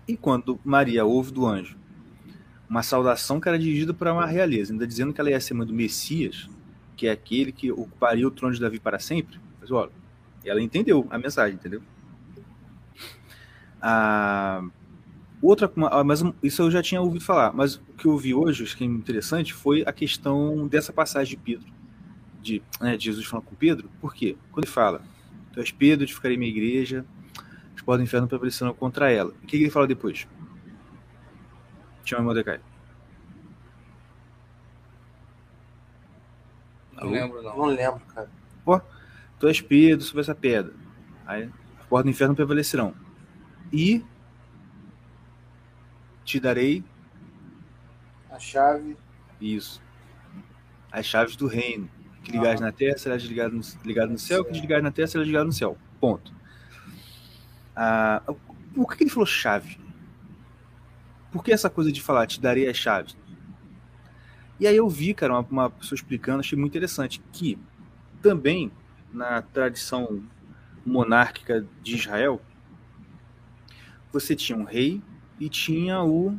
E 0.07 0.17
quando 0.17 0.59
Maria 0.65 1.05
ouve 1.05 1.33
do 1.33 1.47
anjo 1.47 1.77
uma 2.69 2.83
saudação 2.83 3.41
que 3.41 3.49
era 3.49 3.59
dirigida 3.59 3.95
para 3.95 4.13
uma 4.13 4.27
realeza, 4.27 4.73
ainda 4.73 4.87
dizendo 4.87 5.13
que 5.13 5.21
ela 5.21 5.31
ia 5.31 5.41
ser 5.41 5.55
mãe 5.55 5.67
do 5.67 5.73
Messias, 5.75 6.49
que 6.97 7.07
é 7.07 7.13
aquele 7.13 7.53
que 7.53 7.71
ocuparia 7.71 8.27
o 8.27 8.31
trono 8.31 8.55
de 8.55 8.61
Davi 8.61 8.81
para 8.81 8.99
sempre. 8.99 9.39
Mas 9.61 9.71
olha, 9.71 9.93
ela 10.45 10.61
entendeu 10.63 11.07
a 11.11 11.19
mensagem, 11.19 11.55
entendeu? 11.57 11.83
A 13.81 14.63
outra, 15.47 15.71
uma- 15.75 16.05
mas 16.05 16.23
isso 16.43 16.63
eu 16.63 16.71
já 16.71 16.83
tinha 16.83 17.01
ouvido 17.01 17.25
falar, 17.25 17.53
mas 17.53 17.77
o 17.77 17.81
que 17.97 18.07
eu 18.07 18.17
vi 18.17 18.35
hoje, 18.35 18.63
acho 18.65 18.77
que 18.77 18.85
é 18.85 18.87
interessante, 18.87 19.53
foi 19.53 19.83
a 19.87 19.93
questão 19.93 20.67
dessa 20.67 20.93
passagem 20.93 21.37
de 21.37 21.43
Pedro, 21.43 21.67
de, 22.41 22.63
né, 22.81 22.97
de 22.97 23.05
Jesus 23.05 23.27
falando 23.27 23.47
com 23.47 23.55
Pedro. 23.55 23.91
Por 24.01 24.15
quê? 24.15 24.37
Quando 24.51 24.65
ele 24.65 24.73
fala, 24.73 25.03
tu 25.53 25.61
és 25.61 25.71
Pedro, 25.71 26.07
te 26.07 26.15
ficarei 26.15 26.37
minha 26.37 26.51
igreja, 26.51 27.05
as 27.75 27.83
portas 27.83 28.01
do 28.01 28.05
inferno 28.05 28.29
prevalecerão 28.29 28.75
contra 28.75 29.11
ela. 29.11 29.31
O 29.43 29.47
que, 29.47 29.57
ele 29.57 29.71
fala 29.71 29.87
depois? 29.87 30.27
Chama 32.05 32.25
Mordecai. 32.25 32.61
Não 36.93 37.11
lembro, 37.11 37.43
não. 37.43 37.57
Não 37.57 37.67
lembro, 37.67 38.01
cara. 38.15 38.31
tu 39.39 39.49
és 39.49 39.61
Pedro 39.61 40.05
sobre 40.05 40.23
essa 40.23 40.35
pedra. 40.35 40.73
Aí 41.27 41.51
as 41.79 41.87
portas 41.87 42.05
do 42.05 42.11
inferno 42.11 42.35
prevalecerão. 42.35 42.95
E 43.73 44.03
te 46.27 46.41
darei 46.41 46.85
A 48.29 48.39
chave. 48.39 48.97
isso. 49.41 49.81
As 50.91 51.07
chaves 51.07 51.37
do 51.37 51.47
reino. 51.47 51.89
Que 52.22 52.33
ligares 52.33 52.61
na 52.61 52.72
terra 52.72 52.99
será 52.99 53.16
ligado 53.16 53.55
no, 53.55 53.62
ligado 53.85 54.11
no 54.11 54.18
céu, 54.18 54.45
que 54.45 54.51
desligares 54.51 54.83
na 54.83 54.91
terra 54.91 55.07
será 55.07 55.22
ligado 55.22 55.47
no 55.47 55.53
céu. 55.53 55.79
Ponto. 56.01 56.35
Ah, 57.74 58.20
por 58.74 58.97
que 58.97 59.05
ele 59.05 59.11
falou 59.11 59.27
chave? 59.27 59.79
Por 61.31 61.45
que 61.45 61.53
essa 61.53 61.70
coisa 61.70 61.93
de 61.93 62.03
falar, 62.03 62.27
te 62.27 62.41
darei 62.41 62.68
as 62.68 62.77
chaves? 62.77 63.16
E 64.59 64.67
aí 64.67 64.76
eu 64.76 64.88
vi, 64.88 65.14
cara, 65.14 65.34
uma, 65.34 65.46
uma 65.49 65.71
pessoa 65.71 65.95
explicando, 65.95 66.41
achei 66.41 66.59
muito 66.59 66.72
interessante, 66.72 67.22
que 67.33 67.59
também 68.21 68.72
na 69.13 69.42
tradição 69.42 70.25
monárquica 70.84 71.64
de 71.83 71.95
Israel, 71.95 72.41
você 74.11 74.34
tinha 74.34 74.59
um 74.59 74.64
rei 74.64 75.03
e 75.41 75.49
tinha 75.49 76.03
o 76.03 76.38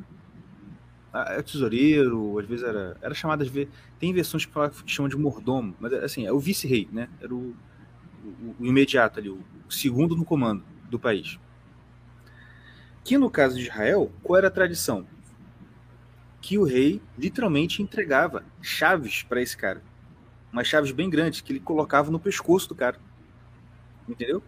a- 1.13 1.41
tesoureiro, 1.43 2.37
às 2.39 2.45
vezes 2.45 2.63
era, 2.65 2.97
era 3.01 3.13
chamado 3.13 3.43
vezes, 3.45 3.69
tem 3.99 4.13
versões 4.13 4.45
que, 4.45 4.51
falam, 4.51 4.69
que 4.69 4.91
chamam 4.91 5.09
de 5.09 5.17
mordomo, 5.17 5.75
mas 5.79 5.93
assim, 5.93 6.25
é 6.25 6.31
o 6.31 6.39
vice-rei, 6.39 6.87
né? 6.91 7.09
Era 7.21 7.33
o, 7.33 7.55
o, 8.23 8.55
o 8.59 8.65
imediato 8.65 9.19
ali, 9.19 9.29
o 9.29 9.43
segundo 9.69 10.15
no 10.15 10.25
comando 10.25 10.63
do 10.89 10.99
país. 10.99 11.39
Que 13.03 13.17
no 13.17 13.29
caso 13.31 13.55
de 13.55 13.63
Israel, 13.63 14.11
qual 14.21 14.37
era 14.37 14.47
a 14.49 14.51
tradição? 14.51 15.05
Que 16.41 16.57
o 16.57 16.63
rei 16.63 16.99
literalmente 17.17 17.81
entregava 17.81 18.43
chaves 18.61 19.21
para 19.23 19.39
esse 19.41 19.55
cara. 19.55 19.83
Umas 20.53 20.67
chaves 20.67 20.91
bem 20.91 21.09
grandes 21.09 21.41
que 21.41 21.51
ele 21.53 21.59
colocava 21.59 22.11
no 22.11 22.19
pescoço 22.19 22.69
do 22.69 22.75
cara. 22.75 22.99
Entendeu? 24.07 24.41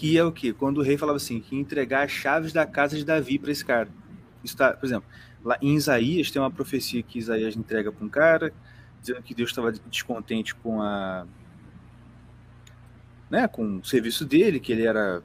Que 0.00 0.16
é 0.16 0.24
o 0.24 0.32
quê? 0.32 0.50
Quando 0.50 0.78
o 0.78 0.82
rei 0.82 0.96
falava 0.96 1.18
assim, 1.18 1.40
que 1.40 1.54
ia 1.54 1.60
entregar 1.60 2.06
as 2.06 2.10
chaves 2.10 2.54
da 2.54 2.64
casa 2.64 2.96
de 2.96 3.04
Davi 3.04 3.38
para 3.38 3.50
esse 3.50 3.62
cara. 3.62 3.86
Isso 4.42 4.56
tá, 4.56 4.72
por 4.72 4.86
exemplo, 4.86 5.06
lá 5.44 5.58
em 5.60 5.74
Isaías 5.74 6.30
tem 6.30 6.40
uma 6.40 6.50
profecia 6.50 7.02
que 7.02 7.18
Isaías 7.18 7.54
entrega 7.54 7.92
para 7.92 8.02
um 8.02 8.08
cara, 8.08 8.50
dizendo 8.98 9.20
que 9.20 9.34
Deus 9.34 9.50
estava 9.50 9.70
descontente 9.70 10.54
com 10.54 10.80
a 10.80 11.26
né, 13.28 13.46
com 13.46 13.76
o 13.76 13.84
serviço 13.84 14.24
dele, 14.24 14.58
que 14.58 14.72
ele 14.72 14.86
era 14.86 15.22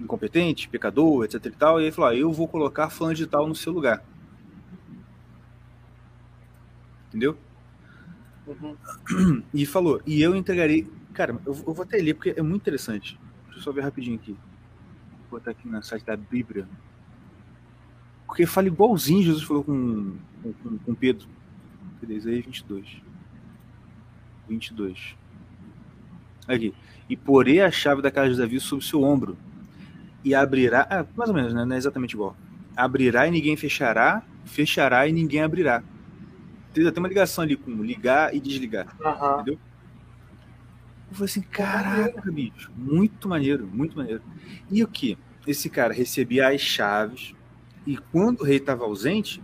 incompetente, 0.00 0.68
pecador, 0.68 1.24
etc 1.24 1.46
e 1.46 1.50
tal, 1.52 1.80
e 1.80 1.84
ele 1.84 1.92
falou: 1.92 2.10
ah, 2.10 2.16
"Eu 2.16 2.32
vou 2.32 2.48
colocar 2.48 2.90
fulano 2.90 3.14
de 3.14 3.28
tal 3.28 3.46
no 3.46 3.54
seu 3.54 3.72
lugar". 3.72 4.02
Entendeu? 7.06 7.38
Uhum. 8.48 8.76
E 9.54 9.64
falou, 9.64 10.02
e 10.04 10.20
eu 10.20 10.34
entregarei. 10.34 10.90
Cara, 11.12 11.32
eu, 11.44 11.52
eu 11.66 11.74
vou 11.74 11.82
até 11.82 11.98
ler, 11.98 12.14
porque 12.14 12.34
é 12.36 12.42
muito 12.42 12.62
interessante. 12.62 13.18
Deixa 13.46 13.58
eu 13.58 13.62
só 13.62 13.72
ver 13.72 13.82
rapidinho 13.82 14.16
aqui. 14.16 14.32
Vou 15.30 15.38
botar 15.38 15.50
aqui 15.52 15.68
no 15.68 15.82
site 15.82 16.04
da 16.04 16.16
Bíblia. 16.16 16.66
Porque 18.26 18.46
fala 18.46 18.66
igualzinho 18.66 19.22
Jesus 19.22 19.42
falou 19.42 19.62
com, 19.62 20.16
com, 20.62 20.78
com- 20.78 20.94
Pedro. 20.94 21.26
Cadê? 22.00 22.14
Isaías 22.14 22.44
22. 22.46 23.02
22. 24.48 25.16
Aqui. 26.48 26.74
E 27.08 27.16
porei 27.16 27.60
a 27.60 27.70
chave 27.70 28.00
da 28.02 28.10
casa 28.10 28.30
de 28.32 28.38
Davi 28.38 28.58
sobre 28.58 28.84
seu 28.84 29.02
ombro. 29.02 29.36
E 30.24 30.34
abrirá. 30.34 30.86
Ah, 30.88 31.04
mais 31.16 31.28
ou 31.30 31.36
menos, 31.36 31.52
né? 31.52 31.64
Não 31.64 31.74
é 31.74 31.78
exatamente 31.78 32.12
igual. 32.14 32.36
Abrirá 32.76 33.26
e 33.26 33.30
ninguém 33.30 33.56
fechará. 33.56 34.22
Fechará 34.44 35.06
e 35.06 35.12
ninguém 35.12 35.42
abrirá. 35.42 35.82
tem 36.72 36.86
até 36.86 36.98
uma 36.98 37.08
ligação 37.08 37.44
ali 37.44 37.56
com 37.56 37.70
ligar 37.82 38.34
e 38.34 38.40
desligar. 38.40 38.86
Aham. 39.04 39.44
Eu 41.12 41.16
falei 41.16 41.30
assim, 41.30 41.42
caraca, 41.42 42.32
bicho, 42.32 42.72
muito 42.74 43.28
maneiro, 43.28 43.66
muito 43.66 43.94
maneiro. 43.94 44.22
E 44.70 44.82
o 44.82 44.88
que? 44.88 45.18
Esse 45.46 45.68
cara 45.68 45.92
recebia 45.92 46.48
as 46.48 46.60
chaves 46.62 47.34
e 47.86 47.98
quando 47.98 48.40
o 48.40 48.44
rei 48.44 48.56
estava 48.56 48.84
ausente, 48.84 49.42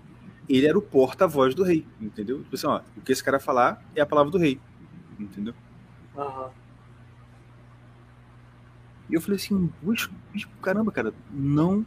ele 0.48 0.66
era 0.66 0.78
o 0.78 0.80
porta-voz 0.80 1.54
do 1.54 1.62
rei, 1.62 1.86
entendeu? 2.00 2.42
Tipo 2.42 2.54
assim, 2.54 2.66
ó, 2.66 2.80
o 2.96 3.02
que 3.02 3.12
esse 3.12 3.22
cara 3.22 3.38
falar 3.38 3.84
é 3.94 4.00
a 4.00 4.06
palavra 4.06 4.32
do 4.32 4.38
rei, 4.38 4.58
entendeu? 5.20 5.52
Aham. 6.16 6.50
E 9.10 9.14
eu 9.14 9.20
falei 9.20 9.36
assim, 9.36 9.70
"Puxa, 9.82 10.10
bicho, 10.32 10.48
caramba, 10.62 10.90
cara, 10.90 11.12
não. 11.30 11.84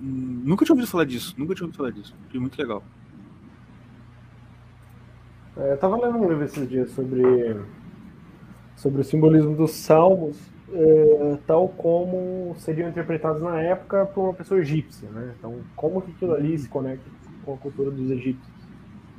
Nunca 0.00 0.64
tinha 0.64 0.74
ouvido 0.74 0.90
falar 0.90 1.04
disso, 1.04 1.32
nunca 1.38 1.54
tinha 1.54 1.64
ouvido 1.64 1.76
falar 1.76 1.90
disso. 1.92 2.12
Foi 2.28 2.40
muito 2.40 2.58
legal. 2.58 2.82
É, 5.60 5.72
eu 5.72 5.76
tava 5.78 5.96
lendo 5.96 6.18
um 6.18 6.28
livro 6.28 6.44
esses 6.44 6.68
dias 6.68 6.90
sobre, 6.92 7.22
sobre 8.76 9.02
o 9.02 9.04
simbolismo 9.04 9.54
dos 9.54 9.72
salmos, 9.72 10.38
é, 10.72 11.38
tal 11.46 11.68
como 11.68 12.54
seriam 12.58 12.88
interpretados 12.88 13.42
na 13.42 13.60
época 13.60 14.06
por 14.06 14.22
uma 14.24 14.34
pessoa 14.34 14.60
egípcia, 14.60 15.08
né? 15.10 15.34
Então, 15.38 15.56
como 15.76 16.00
que 16.00 16.12
aquilo 16.12 16.32
ali 16.34 16.58
se 16.58 16.68
conecta 16.68 17.04
com 17.44 17.54
a 17.54 17.56
cultura 17.58 17.90
dos 17.90 18.10
egípcios. 18.10 18.50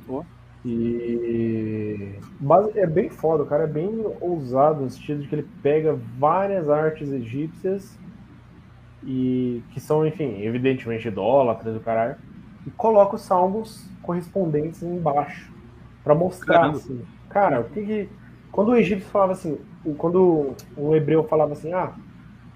Ó. 0.08 0.24
E 0.64 2.14
base- 2.40 2.78
é 2.78 2.86
bem 2.86 3.08
foda, 3.08 3.42
o 3.42 3.46
cara 3.46 3.64
é 3.64 3.66
bem 3.66 4.04
ousado 4.20 4.82
no 4.82 4.90
sentido 4.90 5.22
de 5.22 5.28
que 5.28 5.34
ele 5.34 5.48
pega 5.62 5.96
várias 6.18 6.68
artes 6.68 7.10
egípcias 7.12 7.96
e 9.04 9.62
que 9.72 9.80
são, 9.80 10.06
enfim, 10.06 10.42
evidentemente 10.42 11.08
idólatras 11.08 11.74
do 11.74 11.80
caralho, 11.80 12.16
e 12.66 12.70
coloca 12.70 13.16
os 13.16 13.22
salmos 13.22 13.84
correspondentes 14.02 14.82
embaixo 14.82 15.51
Pra 16.04 16.14
mostrar 16.14 16.68
Caramba. 16.68 16.70
assim, 16.70 17.06
cara, 17.28 17.60
o 17.60 17.70
que 17.70 17.84
que 17.84 18.10
quando 18.50 18.70
o 18.70 18.76
egípcio 18.76 19.08
falava 19.10 19.32
assim, 19.32 19.58
o- 19.84 19.94
quando 19.94 20.56
um 20.76 20.94
hebreu 20.94 21.24
falava 21.24 21.52
assim, 21.52 21.72
ah, 21.72 21.94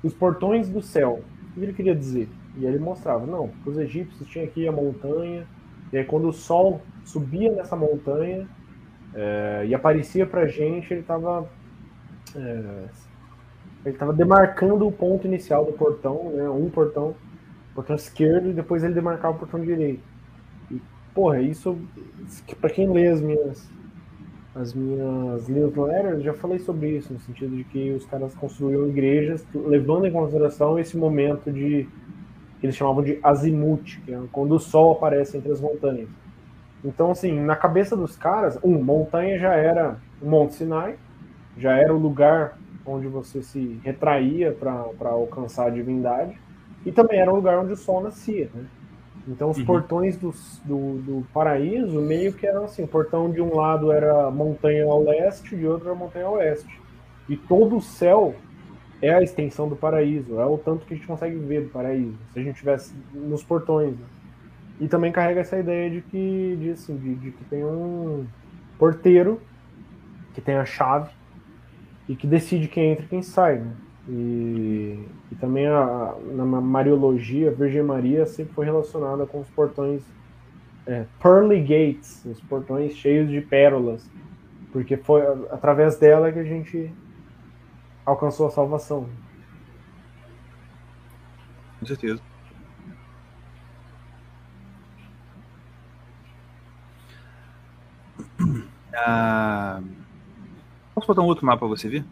os 0.02 0.14
portões 0.14 0.68
do 0.68 0.82
céu, 0.82 1.24
o 1.56 1.60
que 1.60 1.64
ele 1.66 1.72
queria 1.74 1.94
dizer? 1.94 2.28
E 2.54 2.66
aí 2.66 2.74
ele 2.74 2.82
mostrava, 2.84 3.26
não, 3.26 3.56
os 3.66 3.78
egípcios 3.78 4.28
tinham 4.28 4.46
aqui 4.46 4.66
a 4.68 4.72
montanha, 4.72 5.46
e 5.92 5.98
aí 5.98 6.04
quando 6.04 6.28
o 6.28 6.32
sol 6.32 6.82
subia 7.04 7.52
nessa 7.52 7.76
montanha 7.76 8.48
é, 9.14 9.66
e 9.68 9.74
aparecia 9.74 10.26
pra 10.26 10.46
gente, 10.46 10.92
ele 10.92 11.02
tava 11.02 11.48
é, 12.34 12.88
ele 13.84 13.94
estava 13.94 14.12
demarcando 14.12 14.86
o 14.86 14.92
ponto 14.92 15.26
inicial 15.26 15.64
do 15.64 15.72
portão, 15.72 16.30
né? 16.32 16.48
Um 16.50 16.70
portão, 16.70 17.16
portão 17.74 17.96
esquerdo, 17.96 18.50
e 18.50 18.54
depois 18.54 18.84
ele 18.84 18.94
demarcava 18.94 19.36
o 19.36 19.38
portão 19.40 19.60
direito. 19.60 20.02
Porra, 21.16 21.40
isso, 21.40 21.78
para 22.60 22.68
quem 22.68 22.92
lê 22.92 23.08
as 23.08 23.22
minhas, 23.22 23.66
as 24.54 24.74
minhas 24.74 25.48
newsletters, 25.48 26.22
já 26.22 26.34
falei 26.34 26.58
sobre 26.58 26.90
isso, 26.90 27.10
no 27.10 27.18
sentido 27.20 27.56
de 27.56 27.64
que 27.64 27.90
os 27.92 28.04
caras 28.04 28.34
construíam 28.34 28.86
igrejas 28.86 29.46
levando 29.54 30.06
em 30.06 30.12
consideração 30.12 30.78
esse 30.78 30.94
momento 30.94 31.50
de 31.50 31.88
que 32.60 32.66
eles 32.66 32.76
chamavam 32.76 33.02
de 33.02 33.18
azimuth, 33.22 33.98
que 34.04 34.12
é 34.12 34.20
quando 34.30 34.52
o 34.52 34.58
sol 34.58 34.92
aparece 34.92 35.38
entre 35.38 35.50
as 35.50 35.58
montanhas. 35.58 36.10
Então, 36.84 37.10
assim, 37.10 37.32
na 37.40 37.56
cabeça 37.56 37.96
dos 37.96 38.14
caras, 38.14 38.58
um, 38.62 38.82
montanha 38.82 39.38
já 39.38 39.54
era 39.54 39.96
o 40.20 40.28
Monte 40.28 40.56
Sinai, 40.56 40.96
já 41.56 41.78
era 41.78 41.94
o 41.94 41.98
lugar 41.98 42.58
onde 42.84 43.06
você 43.06 43.42
se 43.42 43.80
retraía 43.82 44.52
para 44.52 45.08
alcançar 45.08 45.68
a 45.68 45.70
divindade, 45.70 46.38
e 46.84 46.92
também 46.92 47.18
era 47.18 47.32
o 47.32 47.36
lugar 47.36 47.58
onde 47.58 47.72
o 47.72 47.76
sol 47.76 48.02
nascia. 48.02 48.50
Né? 48.54 48.66
Então, 49.28 49.50
os 49.50 49.58
Uhum. 49.58 49.64
portões 49.64 50.16
dos- 50.16 50.60
do, 50.64 50.98
do 50.98 51.26
paraíso 51.32 52.00
meio 52.00 52.32
que 52.32 52.46
eram 52.46 52.64
assim: 52.64 52.84
o 52.84 52.88
portão 52.88 53.30
de 53.30 53.40
um 53.40 53.54
lado 53.56 53.90
era 53.90 54.30
montanha 54.30 54.84
ao 54.84 55.02
leste, 55.02 55.56
de 55.56 55.66
outro 55.66 55.88
era 55.88 55.96
montanha 55.98 56.26
ao 56.26 56.34
oeste. 56.34 56.80
E 57.28 57.36
todo 57.36 57.76
o 57.76 57.80
céu 57.80 58.34
é 59.02 59.12
a 59.12 59.22
extensão 59.22 59.68
do 59.68 59.74
paraíso, 59.76 60.38
é 60.40 60.46
o 60.46 60.56
tanto 60.56 60.86
que 60.86 60.94
a 60.94 60.96
gente 60.96 61.06
consegue 61.06 61.36
ver 61.36 61.64
do 61.64 61.68
paraíso, 61.70 62.14
se 62.32 62.38
a 62.38 62.42
gente 62.42 62.52
estivesse 62.54 62.94
nos 63.12 63.42
portões. 63.42 63.92
né? 63.98 64.06
E 64.80 64.88
também 64.88 65.10
carrega 65.10 65.40
essa 65.40 65.58
ideia 65.58 65.90
de 65.90 66.02
que, 66.02 66.56
de, 66.60 66.70
assim, 66.70 66.96
de, 66.96 67.14
de 67.16 67.30
que 67.32 67.44
tem 67.46 67.64
um 67.64 68.26
porteiro 68.78 69.40
que 70.34 70.40
tem 70.40 70.54
a 70.56 70.64
chave 70.64 71.10
e 72.08 72.14
que 72.14 72.26
decide 72.26 72.68
quem 72.68 72.92
entra 72.92 73.04
e 73.04 73.08
quem 73.08 73.22
sai. 73.22 73.58
Né? 73.58 73.72
E, 74.08 75.08
e 75.32 75.34
também 75.36 75.66
a, 75.66 76.14
na 76.34 76.44
Mariologia, 76.44 77.50
a 77.50 77.54
Virgem 77.54 77.82
Maria 77.82 78.24
sempre 78.26 78.54
foi 78.54 78.64
relacionada 78.64 79.26
com 79.26 79.40
os 79.40 79.48
portões 79.50 80.02
é, 80.86 81.04
Pearly 81.20 81.60
Gates, 81.60 82.24
os 82.24 82.40
portões 82.40 82.92
cheios 82.94 83.28
de 83.28 83.40
pérolas, 83.40 84.08
porque 84.72 84.96
foi 84.96 85.22
através 85.50 85.98
dela 85.98 86.30
que 86.30 86.38
a 86.38 86.44
gente 86.44 86.92
alcançou 88.04 88.46
a 88.46 88.50
salvação. 88.50 89.08
Com 91.80 91.86
certeza. 91.86 92.22
Ah, 98.94 99.80
Posso 100.96 101.06
botar 101.08 101.20
um 101.20 101.26
outro 101.26 101.44
mapa 101.44 101.58
pra 101.58 101.68
você 101.68 101.90
ver? 101.90 102.04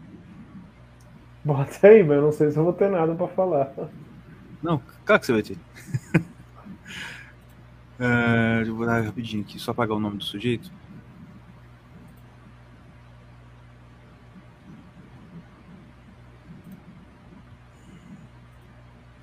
Bota 1.45 1.87
aí, 1.87 2.03
mas 2.03 2.17
eu 2.17 2.23
não 2.23 2.31
sei 2.31 2.49
se 2.49 2.57
eu 2.57 2.63
vou 2.63 2.73
ter 2.73 2.89
nada 2.89 3.13
pra 3.13 3.27
falar. 3.27 3.71
Não, 4.63 4.81
claro 5.05 5.19
que 5.19 5.27
você 5.27 5.33
vai 5.33 5.43
ter. 5.43 5.57
Ah, 7.97 8.61
eu 8.65 8.75
vou 8.75 8.85
dar 8.85 8.99
rapidinho 8.99 9.41
aqui, 9.41 9.57
só 9.57 9.71
apagar 9.71 9.95
o 9.95 9.99
nome 10.01 10.17
do 10.17 10.23
sujeito. 10.25 10.69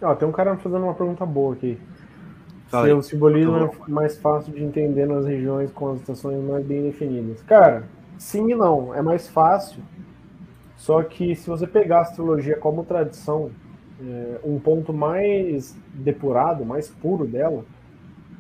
Ó, 0.00 0.14
tem 0.14 0.26
um 0.26 0.32
cara 0.32 0.56
fazendo 0.56 0.84
uma 0.84 0.94
pergunta 0.94 1.24
boa 1.26 1.54
aqui. 1.54 1.78
Fala 2.68 2.84
Se 2.84 2.90
aí. 2.90 2.96
o 2.96 3.02
simbolismo 3.02 3.68
Tô 3.68 3.84
é 3.84 3.88
mais 3.90 4.16
fácil 4.18 4.52
de 4.52 4.62
entender 4.64 5.06
nas 5.06 5.26
regiões 5.26 5.70
com 5.70 5.92
as 5.92 6.00
estações 6.00 6.42
mais 6.42 6.64
bem 6.64 6.82
definidas. 6.82 7.42
Cara, 7.42 7.84
sim 8.18 8.50
e 8.50 8.54
não. 8.54 8.94
É 8.94 9.02
mais 9.02 9.28
fácil. 9.28 9.82
Só 10.82 11.02
que 11.02 11.34
se 11.36 11.48
você 11.48 11.66
pegar 11.66 11.98
a 11.98 12.02
astrologia 12.02 12.56
como 12.58 12.84
tradição, 12.84 13.50
é, 14.00 14.40
um 14.44 14.58
ponto 14.58 14.92
mais 14.92 15.76
depurado, 15.94 16.64
mais 16.64 16.88
puro 16.90 17.26
dela, 17.26 17.64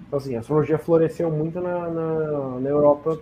então, 0.06 0.18
assim, 0.18 0.36
a 0.36 0.40
astrologia 0.40 0.78
floresceu 0.78 1.30
muito 1.30 1.60
na, 1.60 1.88
na, 1.90 2.60
na 2.60 2.68
Europa, 2.70 3.18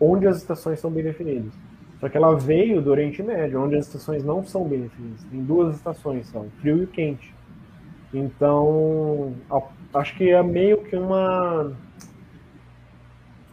onde 0.00 0.26
as 0.26 0.38
estações 0.38 0.80
são 0.80 0.90
bem 0.90 1.04
definidas. 1.04 1.52
Só 2.00 2.08
que 2.08 2.16
ela 2.16 2.36
veio 2.36 2.82
do 2.82 2.90
Oriente 2.90 3.22
Médio, 3.22 3.62
onde 3.62 3.76
as 3.76 3.86
estações 3.86 4.24
não 4.24 4.44
são 4.44 4.64
bem 4.68 4.82
definidas. 4.82 5.24
Tem 5.24 5.42
duas 5.44 5.76
estações, 5.76 6.28
são 6.28 6.50
frio 6.60 6.82
e 6.84 6.88
quente. 6.88 7.34
Então, 8.12 9.34
acho 9.94 10.16
que 10.16 10.30
é 10.30 10.42
meio 10.42 10.78
que 10.84 10.96
uma 10.96 11.72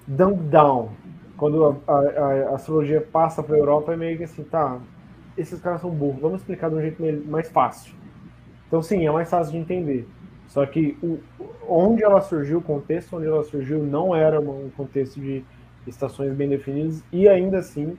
dump 0.07 0.39
down. 0.49 0.89
Quando 1.37 1.65
a, 1.87 1.93
a- 1.93 2.49
a 2.51 2.55
astrologia 2.55 3.01
passa 3.01 3.43
para 3.43 3.55
a 3.55 3.59
Europa, 3.59 3.93
é 3.93 3.97
meio 3.97 4.17
que 4.17 4.23
assim, 4.23 4.43
tá, 4.43 4.79
esses 5.37 5.59
caras 5.61 5.81
são 5.81 5.89
burros, 5.89 6.21
vamos 6.21 6.41
explicar 6.41 6.69
de 6.69 6.75
um 6.75 6.81
jeito 6.81 7.01
mais 7.27 7.49
fácil. 7.49 7.93
Então, 8.67 8.81
sim, 8.81 9.05
é 9.05 9.11
mais 9.11 9.29
fácil 9.29 9.53
de 9.53 9.57
entender. 9.59 10.07
Só 10.47 10.65
que 10.65 10.97
o, 11.01 11.19
onde 11.67 12.03
ela 12.03 12.21
surgiu, 12.21 12.59
o 12.59 12.61
contexto 12.61 13.17
onde 13.17 13.27
ela 13.27 13.43
surgiu, 13.43 13.83
não 13.83 14.15
era 14.15 14.39
um 14.39 14.69
contexto 14.75 15.19
de 15.19 15.43
estações 15.87 16.33
bem 16.33 16.49
definidas, 16.49 17.03
e 17.11 17.27
ainda 17.27 17.59
assim, 17.59 17.95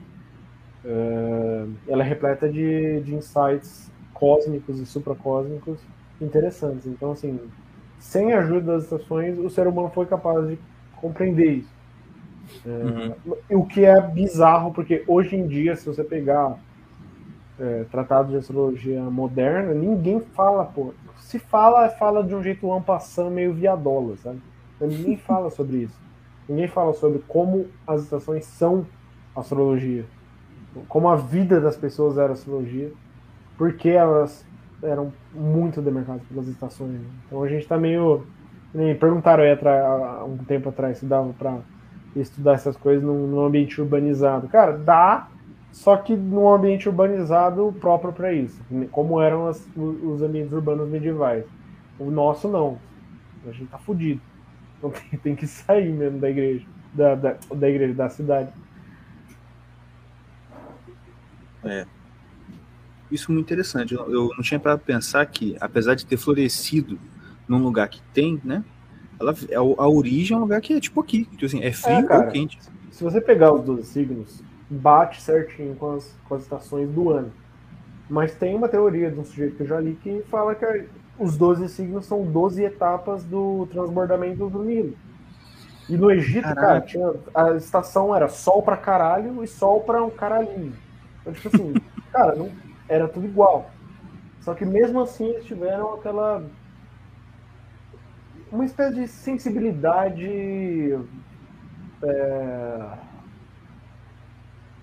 eh, 0.83 1.65
ela 1.87 2.03
é 2.03 2.07
repleta 2.07 2.49
de, 2.49 3.01
de 3.01 3.15
insights 3.15 3.91
cósmicos 4.13 4.79
e 4.79 4.85
supracósmicos 4.85 5.79
interessantes. 6.19 6.87
Então, 6.87 7.11
assim, 7.11 7.39
sem 7.99 8.33
a 8.33 8.39
ajuda 8.39 8.73
das 8.73 8.83
estações, 8.83 9.37
o 9.37 9.49
ser 9.49 9.67
humano 9.67 9.89
foi 9.89 10.05
capaz 10.05 10.47
de 10.47 10.57
compreender 10.99 11.51
isso. 11.57 11.77
É, 12.65 13.55
O 13.55 13.65
que 13.65 13.85
é 13.85 13.99
bizarro, 14.01 14.73
porque 14.73 15.03
hoje 15.07 15.35
em 15.35 15.47
dia, 15.47 15.75
se 15.75 15.85
você 15.85 16.03
pegar 16.03 16.57
é, 17.59 17.85
tratados 17.91 18.31
de 18.31 18.37
astrologia 18.37 19.01
moderna, 19.03 19.73
ninguém 19.73 20.19
fala, 20.19 20.65
pô. 20.65 20.93
Se 21.17 21.39
fala, 21.39 21.89
fala 21.89 22.23
de 22.23 22.33
um 22.33 22.41
jeito 22.41 22.71
ampassando, 22.71 23.31
meio 23.31 23.53
viadola, 23.53 24.15
sabe? 24.17 24.41
Então, 24.75 24.87
Ninguém 24.87 25.17
fala 25.17 25.49
sobre 25.49 25.77
isso. 25.77 25.99
Ninguém 26.47 26.67
fala 26.67 26.93
sobre 26.93 27.19
como 27.27 27.67
as 27.85 28.03
estações 28.03 28.45
são 28.45 28.85
astrologia. 29.35 30.05
Como 30.87 31.09
a 31.09 31.15
vida 31.15 31.59
das 31.59 31.75
pessoas 31.75 32.17
era 32.17 32.33
astrologia. 32.33 32.91
Porque 33.57 33.89
elas 33.89 34.45
eram 34.81 35.11
muito 35.33 35.81
demarcadas 35.81 36.21
pelas 36.27 36.47
estações. 36.47 36.91
né? 36.91 37.05
Então 37.25 37.43
a 37.43 37.47
gente 37.49 37.67
tá 37.67 37.77
meio. 37.77 38.25
Me 38.73 38.93
perguntaram 38.95 39.43
aí 39.43 39.51
há 39.51 40.23
um 40.23 40.37
tempo 40.37 40.69
atrás 40.69 40.99
se 40.99 41.05
dava 41.05 41.33
pra 41.33 41.57
estudar 42.15 42.53
essas 42.53 42.77
coisas 42.77 43.03
num, 43.03 43.27
num 43.27 43.45
ambiente 43.45 43.81
urbanizado. 43.81 44.47
Cara, 44.47 44.77
dá, 44.77 45.27
só 45.77 45.95
que 45.95 46.15
num 46.15 46.49
ambiente 46.49 46.89
urbanizado 46.89 47.71
próprio 47.79 48.11
para 48.11 48.33
isso, 48.33 48.59
como 48.91 49.21
eram 49.21 49.47
as- 49.47 49.63
os 49.75 50.23
ambientes 50.23 50.51
urbanos 50.51 50.89
medievais. 50.89 51.45
O 51.99 52.09
nosso 52.09 52.47
não. 52.47 52.79
A 53.47 53.51
gente 53.51 53.69
tá 53.69 53.77
fudido. 53.77 54.19
Então 54.79 54.91
tem, 54.91 55.19
tem 55.19 55.35
que 55.35 55.47
sair 55.47 55.91
mesmo 55.91 56.19
da 56.19 56.29
igreja, 56.29 56.63
da, 56.93 57.15
da, 57.15 57.35
da 57.55 57.67
igreja, 57.69 57.95
da 57.95 58.09
cidade. 58.09 58.51
Isso 63.11 63.31
é 63.31 63.33
muito 63.33 63.45
interessante. 63.47 63.93
Eu, 63.93 64.11
eu 64.11 64.29
não 64.35 64.41
tinha 64.43 64.59
para 64.59 64.77
pensar 64.77 65.25
que, 65.25 65.55
apesar 65.59 65.95
de 65.95 66.05
ter 66.05 66.17
florescido 66.17 66.99
num 67.47 67.59
lugar 67.63 67.87
que 67.87 68.01
tem, 68.13 68.39
né? 68.43 68.63
Ela, 69.19 69.31
a, 69.33 69.83
a 69.83 69.87
origem 69.87 70.35
é 70.35 70.37
um 70.37 70.41
lugar 70.41 70.61
que 70.61 70.73
é 70.73 70.79
tipo 70.79 70.99
aqui. 71.01 71.25
Tipo 71.25 71.45
assim, 71.45 71.61
é 71.63 71.71
frio 71.71 72.05
cara. 72.07 72.25
ou 72.25 72.31
quente. 72.31 72.59
Se 72.91 73.03
você 73.03 73.21
pegar 73.21 73.53
os 73.53 73.63
12 73.63 73.83
signos, 73.83 74.43
bate 74.69 75.21
certinho 75.21 75.75
com 75.75 75.95
as, 75.95 76.15
com 76.27 76.35
as 76.35 76.43
estações 76.43 76.89
do 76.89 77.09
ano. 77.11 77.31
Mas 78.09 78.35
tem 78.35 78.55
uma 78.55 78.69
teoria 78.69 79.11
de 79.11 79.19
um 79.19 79.25
sujeito 79.25 79.55
que 79.55 79.63
eu 79.63 79.67
já 79.67 79.79
li 79.79 79.95
que 79.95 80.23
fala 80.29 80.55
que 80.55 80.87
os 81.19 81.37
12 81.37 81.67
signos 81.69 82.05
são 82.05 82.23
12 82.23 82.63
etapas 82.63 83.23
do 83.23 83.67
transbordamento 83.71 84.49
do 84.49 84.63
Nilo. 84.63 84.95
E 85.89 85.95
no 85.95 86.11
Egito, 86.11 86.53
cara, 86.53 86.81
tinha, 86.81 87.13
a 87.33 87.51
estação 87.51 88.13
era 88.13 88.27
sol 88.27 88.61
pra 88.61 88.75
caralho 88.75 89.43
e 89.43 89.47
sol 89.47 89.81
pra 89.81 90.03
um 90.03 90.09
caralhinho. 90.09 90.73
Então, 91.21 91.33
tipo 91.33 91.55
assim, 91.55 91.73
cara, 92.11 92.35
não, 92.35 92.51
era 92.89 93.07
tudo 93.07 93.25
igual. 93.25 93.71
Só 94.41 94.53
que 94.53 94.65
mesmo 94.65 95.01
assim 95.01 95.25
eles 95.27 95.45
tiveram 95.45 95.93
aquela. 95.93 96.43
Uma 98.51 98.65
espécie 98.65 98.95
de 98.95 99.07
sensibilidade 99.07 100.97
é, 102.01 102.81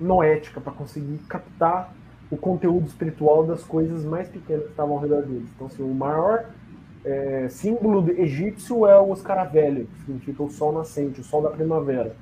noética 0.01 0.61
para 0.61 0.73
conseguir 0.73 1.19
captar 1.29 1.93
o 2.31 2.37
conteúdo 2.37 2.87
espiritual 2.87 3.45
das 3.47 3.63
coisas 3.63 4.05
mais 4.05 4.29
pequenas 4.29 4.65
que 4.65 4.71
estavam 4.71 4.95
ao 4.95 5.01
redor 5.01 5.23
deles. 5.23 5.49
Então, 5.55 5.67
assim, 5.67 5.83
o 5.83 5.95
maior 5.95 6.47
é, 7.05 7.49
símbolo 7.49 8.11
egípcio 8.11 8.87
é 8.87 8.99
o 9.01 9.13
escaravelho, 9.13 9.87
que 9.87 10.01
significa 10.05 10.43
o 10.43 10.51
sol 10.51 10.73
nascente, 10.73 11.21
o 11.21 11.25
sol 11.25 11.43
da 11.43 11.51
primavera. 11.51 12.17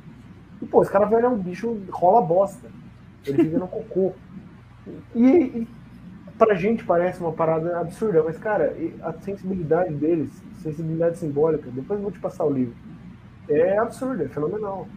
E, 0.61 0.67
pô, 0.67 0.81
o 0.81 0.83
escaravelho 0.83 1.27
é 1.27 1.29
um 1.29 1.39
bicho 1.39 1.79
rola 1.91 2.21
bosta. 2.21 2.69
Ele 3.27 3.39
vive 3.39 3.57
no 3.57 3.69
cocô. 3.69 4.13
E, 5.15 5.21
e 5.27 5.69
pra 6.39 6.55
gente 6.55 6.85
parece 6.85 7.21
uma 7.21 7.33
parada 7.33 7.79
absurda, 7.79 8.23
mas, 8.23 8.39
cara, 8.39 8.75
a 9.03 9.13
sensibilidade 9.15 9.95
deles, 9.95 10.31
sensibilidade 10.63 11.19
simbólica, 11.19 11.71
depois 11.71 11.99
eu 11.99 12.03
vou 12.03 12.13
te 12.13 12.19
passar 12.19 12.45
o 12.45 12.51
livro, 12.51 12.75
é 13.49 13.79
absurda, 13.79 14.25
é 14.25 14.29
fenomenal. 14.29 14.89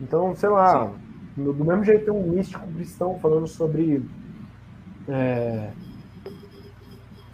Então, 0.00 0.34
sei 0.36 0.48
lá, 0.48 0.78
no- 0.78 0.94
do 1.36 1.64
mesmo 1.64 1.84
jeito 1.84 2.04
tem 2.04 2.14
um 2.14 2.30
místico 2.30 2.66
cristão 2.68 3.18
falando 3.18 3.46
sobre 3.46 4.04
é, 5.08 5.70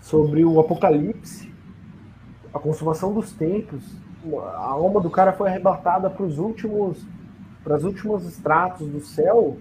sobre 0.00 0.44
o 0.44 0.58
apocalipse, 0.58 1.52
a 2.52 2.58
consumação 2.58 3.12
dos 3.12 3.32
tempos, 3.32 3.84
a 4.54 4.66
alma 4.66 5.00
do 5.00 5.10
cara 5.10 5.32
foi 5.32 5.48
arrebatada 5.48 6.10
para 6.10 6.24
os 6.24 6.38
últimos 6.38 7.06
para 7.62 7.76
os 7.76 7.84
últimos 7.84 8.24
estratos 8.24 8.88
do 8.88 9.00
céu 9.00 9.58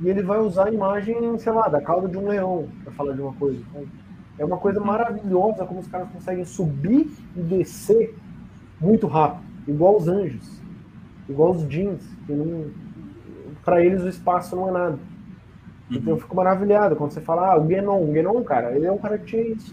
e 0.00 0.08
ele 0.08 0.22
vai 0.22 0.38
usar 0.38 0.68
a 0.68 0.72
imagem, 0.72 1.36
sei 1.38 1.52
lá, 1.52 1.68
da 1.68 1.80
cauda 1.80 2.08
de 2.08 2.16
um 2.16 2.28
leão 2.28 2.68
para 2.82 2.92
falar 2.92 3.12
de 3.12 3.20
uma 3.20 3.32
coisa. 3.34 3.60
Então, 3.68 3.84
é 4.38 4.44
uma 4.44 4.56
coisa 4.56 4.80
maravilhosa 4.80 5.66
como 5.66 5.80
os 5.80 5.88
caras 5.88 6.08
conseguem 6.10 6.44
subir 6.44 7.10
e 7.36 7.40
descer 7.42 8.16
muito 8.80 9.06
rápido, 9.06 9.44
igual 9.68 9.96
os 9.96 10.08
anjos, 10.08 10.62
igual 11.28 11.50
os 11.50 11.68
jeans, 11.68 12.02
que 12.24 12.32
não 12.32 12.70
para 13.70 13.84
eles 13.84 14.02
o 14.02 14.08
espaço 14.08 14.56
não 14.56 14.68
é 14.68 14.72
nada. 14.72 14.98
Então 15.88 16.14
eu 16.14 16.18
fico 16.18 16.34
maravilhado 16.34 16.96
quando 16.96 17.12
você 17.12 17.20
fala, 17.20 17.52
ah, 17.52 17.60
o 17.60 17.68
Genon, 17.68 18.02
o 18.02 18.12
Genon, 18.12 18.42
cara, 18.42 18.74
ele 18.74 18.84
é 18.84 18.90
um 18.90 18.98
cara 18.98 19.16
que 19.16 19.26
tinha 19.26 19.42
isso. 19.42 19.72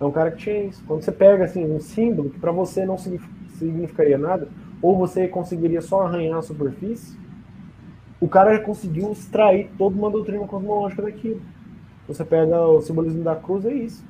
É 0.00 0.04
um 0.04 0.10
cara 0.10 0.32
que 0.32 0.38
tinha 0.38 0.64
isso. 0.64 0.82
Quando 0.84 1.02
você 1.02 1.12
pega 1.12 1.44
assim 1.44 1.64
um 1.64 1.78
símbolo 1.78 2.28
que 2.28 2.40
para 2.40 2.50
você 2.50 2.84
não 2.84 2.98
signif- 2.98 3.30
significaria 3.56 4.18
nada, 4.18 4.48
ou 4.82 4.98
você 4.98 5.28
conseguiria 5.28 5.80
só 5.80 6.02
arranhar 6.02 6.38
a 6.38 6.42
superfície, 6.42 7.16
o 8.20 8.26
cara 8.26 8.58
conseguiu 8.58 9.12
extrair 9.12 9.70
toda 9.78 9.96
uma 9.96 10.10
doutrina 10.10 10.44
cosmológica 10.44 11.02
daquilo. 11.02 11.40
Você 12.08 12.24
pega 12.24 12.66
o 12.66 12.80
simbolismo 12.80 13.22
da 13.22 13.36
cruz, 13.36 13.64
é 13.64 13.72
isso. 13.72 14.04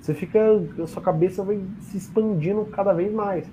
Você 0.00 0.14
fica, 0.14 0.40
a 0.82 0.86
sua 0.86 1.02
cabeça 1.02 1.44
vai 1.44 1.60
se 1.80 1.98
expandindo 1.98 2.64
cada 2.64 2.94
vez 2.94 3.12
mais. 3.12 3.46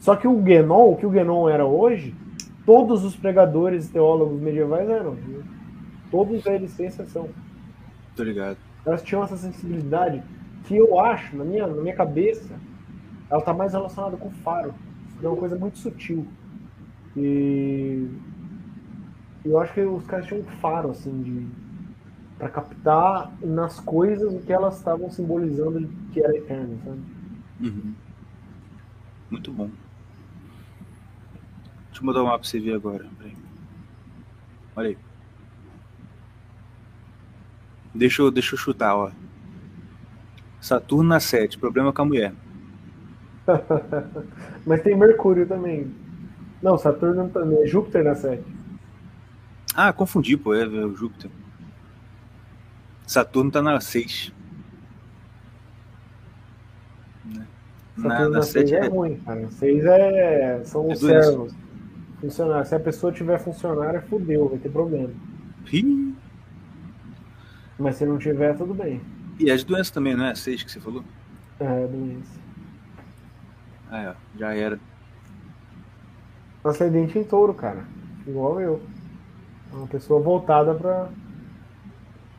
Só 0.00 0.16
que 0.16 0.26
o 0.26 0.44
Genon, 0.44 0.90
o 0.90 0.96
que 0.96 1.06
o 1.06 1.12
Genon 1.12 1.48
era 1.48 1.64
hoje, 1.64 2.12
todos 2.70 3.04
os 3.04 3.16
pregadores 3.16 3.88
e 3.88 3.92
teólogos 3.92 4.40
medievais 4.40 4.88
eram. 4.88 5.16
viu? 5.16 5.42
Todos 6.08 6.46
eles, 6.46 6.70
sem 6.70 6.86
exceção. 6.86 7.28
Tô 8.14 8.22
ligado. 8.22 8.58
Elas 8.86 9.02
tinham 9.02 9.24
essa 9.24 9.36
sensibilidade 9.36 10.22
que 10.62 10.76
eu 10.76 11.00
acho, 11.00 11.36
na 11.36 11.44
minha, 11.44 11.66
na 11.66 11.82
minha 11.82 11.96
cabeça, 11.96 12.54
ela 13.28 13.42
tá 13.42 13.52
mais 13.52 13.72
relacionada 13.72 14.16
com 14.16 14.28
o 14.28 14.30
faro. 14.30 14.72
É 15.20 15.26
uma 15.26 15.36
coisa 15.36 15.58
muito 15.58 15.78
sutil. 15.78 16.28
E 17.16 18.08
eu 19.44 19.58
acho 19.58 19.74
que 19.74 19.80
os 19.80 20.06
caras 20.06 20.26
tinham 20.26 20.42
um 20.42 20.44
faro, 20.44 20.92
assim, 20.92 21.22
de 21.22 21.46
para 22.38 22.50
captar 22.50 23.32
nas 23.42 23.80
coisas 23.80 24.32
o 24.32 24.38
que 24.38 24.52
elas 24.52 24.78
estavam 24.78 25.10
simbolizando 25.10 25.90
que 26.12 26.22
era 26.22 26.36
eterno, 26.36 26.78
sabe? 26.84 27.00
Uhum. 27.62 27.94
Muito 29.28 29.52
bom. 29.52 29.68
Deixa 32.00 32.02
eu 32.02 32.06
mudar 32.06 32.22
o 32.22 32.24
mapa 32.24 32.38
pra 32.38 32.48
você 32.48 32.58
ver 32.58 32.74
agora. 32.74 33.06
Olha 34.74 34.88
aí. 34.88 34.98
Deixa 37.94 38.22
eu, 38.22 38.30
deixa 38.30 38.54
eu 38.54 38.58
chutar, 38.58 38.96
ó. 38.96 39.10
Saturno 40.60 41.10
na 41.10 41.20
7, 41.20 41.58
problema 41.58 41.92
com 41.92 42.00
a 42.00 42.04
mulher. 42.06 42.32
Mas 44.66 44.82
tem 44.82 44.96
Mercúrio 44.96 45.46
também. 45.46 45.94
Não, 46.62 46.78
Saturno 46.78 47.28
também. 47.28 47.62
É 47.62 47.66
Júpiter 47.66 48.02
na 48.02 48.14
7. 48.14 48.42
Ah, 49.74 49.92
confundi, 49.92 50.36
pô, 50.36 50.54
é, 50.54 50.62
é 50.62 50.66
o 50.66 50.94
Júpiter. 50.94 51.30
Saturno 53.06 53.50
tá 53.50 53.60
na 53.60 53.78
6. 53.78 54.32
Né? 57.26 57.46
Na, 57.96 58.08
Saturno 58.08 58.30
na 58.30 58.38
na 58.38 58.42
6 58.42 58.70
7 58.70 58.74
é 58.74 58.86
é. 58.86 58.88
ruim, 58.88 59.16
cara. 59.16 59.50
6 59.50 59.84
é... 59.84 60.64
são 60.64 60.88
É 60.88 60.92
os 60.94 61.00
servos. 61.00 61.69
Funcionário. 62.20 62.66
Se 62.66 62.74
a 62.74 62.80
pessoa 62.80 63.12
tiver 63.12 63.38
funcionário, 63.38 64.02
fudeu, 64.02 64.48
vai 64.48 64.58
ter 64.58 64.70
problema. 64.70 65.12
Ih, 65.72 66.14
Mas 67.78 67.96
se 67.96 68.06
não 68.06 68.18
tiver, 68.18 68.56
tudo 68.56 68.74
bem. 68.74 69.00
E 69.38 69.50
as 69.50 69.64
doenças 69.64 69.90
também, 69.90 70.14
não 70.16 70.24
é? 70.26 70.34
6 70.34 70.62
que 70.62 70.70
você 70.70 70.80
falou? 70.80 71.04
É, 71.58 71.86
doença. 71.86 72.40
Ah, 73.88 74.02
é, 74.02 74.16
já 74.38 74.54
era. 74.54 74.80
Ascendente 76.64 77.18
em 77.18 77.24
touro, 77.24 77.54
cara. 77.54 77.88
Igual 78.26 78.60
eu. 78.60 78.82
É 79.72 79.74
uma 79.76 79.86
pessoa 79.88 80.20
voltada 80.20 80.74
para 80.74 81.10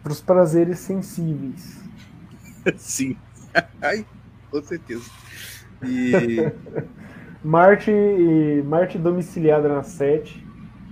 os 0.06 0.22
prazeres 0.22 0.80
sensíveis. 0.80 1.90
Sim. 2.78 3.18
Ai, 3.82 4.06
com 4.49 4.62
certeza. 4.62 5.12
E. 5.82 6.53
Marte, 7.44 7.92
Marte 8.66 8.98
domiciliada 8.98 9.68
na 9.68 9.82
7, 9.82 10.46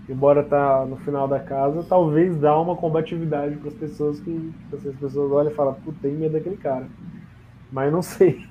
embora 0.09 0.43
tá 0.43 0.85
no 0.85 0.97
final 0.97 1.27
da 1.27 1.39
casa, 1.39 1.83
talvez 1.83 2.35
dá 2.37 2.59
uma 2.59 2.75
combatividade 2.75 3.55
para 3.57 3.69
as 3.69 3.75
pessoas 3.75 4.19
que 4.19 4.51
as 4.73 4.95
pessoas 4.95 5.31
olham 5.31 5.51
e 5.51 5.55
falam, 5.55 5.75
puta, 5.75 5.99
tem 6.01 6.13
medo 6.13 6.33
daquele 6.33 6.57
cara. 6.57 6.87
Mas 7.71 7.91
não 7.91 8.01
sei. 8.01 8.47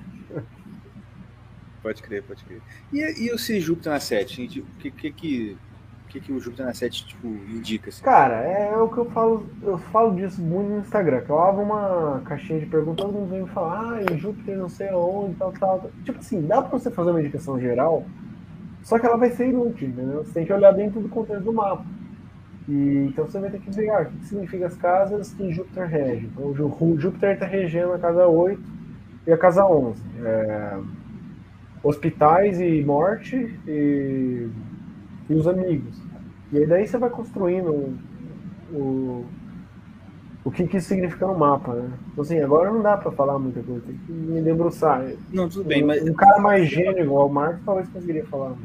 Pode 1.81 2.01
crer, 2.01 2.23
pode 2.23 2.43
crer. 2.43 2.61
E, 2.91 3.25
e 3.25 3.31
o 3.31 3.37
se 3.37 3.59
Júpiter 3.59 3.91
na 3.91 3.99
7? 3.99 4.35
gente? 4.35 4.59
O 4.61 4.65
que, 4.79 4.91
que, 4.91 5.11
que, 5.11 5.57
que, 6.09 6.21
que 6.21 6.31
o 6.33 6.39
Júpiter 6.39 6.65
na 6.65 6.73
7 6.73 7.07
tipo, 7.07 7.27
indica? 7.27 7.89
Assim? 7.89 8.01
Cara, 8.01 8.35
é 8.35 8.77
o 8.77 8.87
que 8.89 8.97
eu 8.97 9.05
falo, 9.11 9.45
eu 9.61 9.77
falo 9.77 10.15
disso 10.15 10.41
muito 10.41 10.69
no 10.69 10.79
Instagram, 10.79 11.21
que 11.21 11.29
eu 11.29 11.37
abro 11.39 11.61
uma 11.63 12.21
caixinha 12.25 12.59
de 12.59 12.65
perguntas, 12.65 13.05
todo 13.05 13.13
mundo 13.13 13.29
vem 13.29 13.41
me 13.43 13.49
falar, 13.49 13.99
ah, 13.99 14.17
Júpiter 14.17 14.57
não 14.57 14.69
sei 14.69 14.87
aonde, 14.89 15.35
tal, 15.35 15.51
tal, 15.51 15.79
tal. 15.79 15.91
Tipo 16.05 16.19
assim, 16.19 16.41
dá 16.47 16.61
pra 16.61 16.79
você 16.79 16.89
fazer 16.89 17.11
uma 17.11 17.19
indicação 17.19 17.59
geral, 17.59 18.05
só 18.83 18.99
que 18.99 19.05
ela 19.05 19.17
vai 19.17 19.31
ser 19.31 19.49
inútil, 19.49 19.89
entendeu? 19.89 20.25
Você 20.25 20.33
tem 20.33 20.45
que 20.45 20.53
olhar 20.53 20.71
dentro 20.73 21.01
do 21.01 21.09
contexto 21.09 21.43
do 21.45 21.53
mapa. 21.53 21.85
E, 22.67 23.07
então 23.09 23.25
você 23.25 23.39
vai 23.39 23.49
ter 23.51 23.59
que 23.61 23.71
ver 23.71 23.89
ah, 23.91 24.03
o 24.03 24.05
que 24.07 24.25
significa 24.27 24.67
as 24.67 24.75
casas 24.77 25.33
que 25.33 25.51
Júpiter 25.51 25.87
rege. 25.87 26.27
Então 26.27 26.47
o 26.47 26.55
Jú- 26.55 26.77
o 26.79 26.99
Júpiter 26.99 27.33
está 27.33 27.45
regendo 27.45 27.93
a 27.93 27.99
casa 27.99 28.27
8 28.27 28.63
e 29.27 29.33
a 29.33 29.37
casa 29.37 29.65
11. 29.65 30.01
É, 30.23 30.77
hospitais 31.83 32.59
e 32.59 32.83
morte 32.83 33.35
e, 33.67 34.47
e 35.29 35.33
os 35.35 35.47
amigos. 35.47 35.97
E 36.51 36.57
aí 36.59 36.67
daí 36.67 36.87
você 36.87 36.97
vai 36.97 37.09
construindo 37.09 37.71
o, 37.71 37.99
o, 38.73 39.25
o 40.43 40.51
que, 40.51 40.67
que 40.67 40.77
isso 40.77 40.87
significa 40.89 41.27
no 41.27 41.37
mapa, 41.37 41.73
né? 41.75 41.97
Então, 42.11 42.23
assim, 42.23 42.39
agora 42.39 42.71
não 42.71 42.81
dá 42.81 42.97
pra 42.97 43.11
falar 43.11 43.37
muita 43.39 43.61
coisa, 43.63 43.85
tem 43.85 43.97
que 43.97 44.11
me 44.11 44.41
debruçar. 44.41 45.03
Não, 45.31 45.49
tudo 45.49 45.65
bem, 45.65 45.83
um, 45.83 45.87
mas. 45.87 46.01
um 46.01 46.13
cara 46.13 46.39
mais 46.39 46.67
gênio 46.69 47.03
igual 47.03 47.27
o 47.27 47.33
Marcos 47.33 47.63
talvez 47.65 47.87
conseguiria 47.89 48.25
falar. 48.25 48.55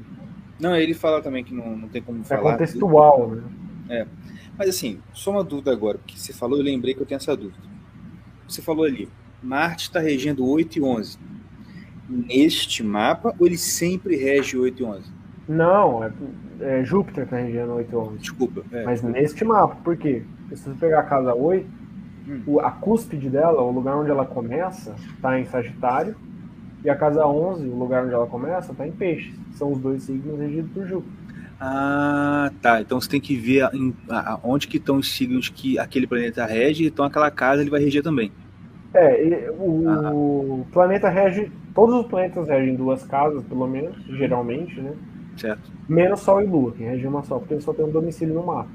Não, 0.58 0.76
ele 0.76 0.94
fala 0.94 1.22
também 1.22 1.44
que 1.44 1.54
não, 1.54 1.76
não 1.76 1.88
tem 1.88 2.02
como 2.02 2.24
É 2.28 2.36
falar. 2.36 2.42
contextual, 2.42 3.30
né? 3.30 3.44
Mas 4.56 4.68
assim, 4.68 5.02
só 5.12 5.30
uma 5.32 5.44
dúvida 5.44 5.72
agora, 5.72 5.98
porque 5.98 6.18
você 6.18 6.32
falou, 6.32 6.58
eu 6.58 6.64
lembrei 6.64 6.94
que 6.94 7.00
eu 7.02 7.06
tenho 7.06 7.16
essa 7.18 7.36
dúvida. 7.36 7.68
Você 8.48 8.62
falou 8.62 8.84
ali, 8.84 9.12
Marte 9.42 9.84
está 9.84 10.00
regendo 10.00 10.46
8 10.46 10.78
e 10.78 10.82
11. 10.82 11.18
neste 12.08 12.82
mapa 12.84 13.34
ou 13.38 13.46
ele 13.46 13.58
sempre 13.58 14.16
rege 14.16 14.56
8 14.58 14.82
e 14.82 14.86
11? 14.86 15.12
Não, 15.46 16.02
é, 16.04 16.12
é 16.60 16.84
Júpiter 16.84 17.26
8 17.32 17.92
e 17.92 17.96
11. 17.96 18.18
Desculpa. 18.18 18.62
é. 18.72 18.84
Mas 18.84 19.02
neste 19.02 19.44
mapa, 19.44 19.76
por 19.82 19.96
quê? 19.96 20.22
Porque 20.40 20.56
se 20.56 20.64
você 20.68 20.74
pegar 20.78 21.00
a 21.00 21.04
casa 21.04 21.34
8, 21.34 21.66
Hum. 22.28 22.40
o- 22.46 22.60
a 22.60 22.70
cúspide 22.70 23.28
dela, 23.28 23.60
o 23.62 23.70
lugar 23.70 23.96
onde 23.96 24.10
ela 24.10 24.24
começa, 24.24 24.94
tá 25.20 25.38
em 25.38 25.44
Sagitário. 25.44 26.14
E 26.84 26.90
a 26.90 26.96
casa 26.96 27.26
11, 27.26 27.66
o 27.66 27.74
lugar 27.76 28.04
onde 28.04 28.12
ela 28.14 28.26
começa, 28.26 28.72
tá 28.74 28.86
em 28.86 28.92
Peixes. 28.92 29.34
São 29.54 29.72
os 29.72 29.78
dois 29.78 30.02
signos 30.02 30.38
regidos 30.38 30.70
por 30.72 30.86
Júpiter. 30.86 31.12
Ah, 31.60 32.50
tá. 32.60 32.80
Então 32.80 33.00
você 33.00 33.08
tem 33.08 33.20
que 33.20 33.36
ver 33.36 33.68
em- 33.72 33.94
a- 34.10 34.38
onde 34.42 34.66
que 34.68 34.76
estão 34.76 34.96
os 34.96 35.14
signos 35.14 35.48
que 35.48 35.78
aquele 35.78 36.06
planeta 36.06 36.44
rege, 36.44 36.86
então 36.86 37.04
aquela 37.04 37.30
casa 37.30 37.62
ele 37.62 37.70
vai 37.70 37.80
reger 37.80 38.02
também. 38.02 38.30
É, 38.92 39.50
o 39.58 40.64
planeta 40.72 41.08
rege. 41.08 41.50
Todos 41.74 41.94
os 41.96 42.06
planetas 42.06 42.46
regem 42.48 42.76
duas 42.76 43.02
casas, 43.04 43.42
pelo 43.44 43.66
menos, 43.66 43.96
geralmente, 44.06 44.80
né? 44.80 44.92
Certo? 45.36 45.70
Menos 45.88 46.20
Sol 46.20 46.42
e 46.42 46.46
Lua, 46.46 46.72
que 46.72 46.82
regem 46.82 47.06
uma 47.08 47.22
só, 47.22 47.38
porque 47.38 47.54
eles 47.54 47.64
só 47.64 47.72
tem 47.74 47.84
um 47.84 47.90
domicílio 47.90 48.34
no 48.34 48.44
mapa. 48.46 48.70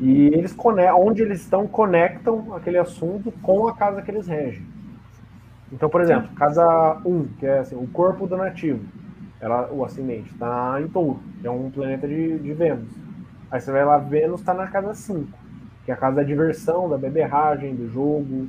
E 0.00 0.28
eles 0.28 0.54
onde 0.96 1.22
eles 1.22 1.40
estão, 1.40 1.66
conectam 1.68 2.54
aquele 2.54 2.78
assunto 2.78 3.32
com 3.42 3.68
a 3.68 3.74
casa 3.76 4.02
que 4.02 4.10
eles 4.10 4.26
regem. 4.28 4.64
Então, 5.72 5.88
por 5.88 6.00
exemplo, 6.00 6.30
casa 6.34 7.00
1, 7.04 7.24
que 7.38 7.46
é 7.46 7.58
assim, 7.58 7.76
o 7.76 7.86
corpo 7.88 8.26
do 8.26 8.36
nativo, 8.36 8.80
ela, 9.40 9.70
o 9.72 9.84
ascendente, 9.84 10.30
está 10.32 10.80
em 10.80 10.88
touro, 10.88 11.20
é 11.44 11.50
um 11.50 11.70
planeta 11.70 12.08
de, 12.08 12.38
de 12.38 12.52
Vênus. 12.54 12.90
Aí 13.50 13.60
você 13.60 13.70
vai 13.70 13.84
lá, 13.84 13.98
Vênus 13.98 14.40
está 14.40 14.54
na 14.54 14.66
casa 14.66 14.94
5, 14.94 15.38
que 15.84 15.90
é 15.90 15.94
a 15.94 15.96
casa 15.96 16.16
da 16.16 16.22
diversão, 16.22 16.88
da 16.88 16.96
beberragem, 16.96 17.74
do 17.74 17.88
jogo, 17.90 18.48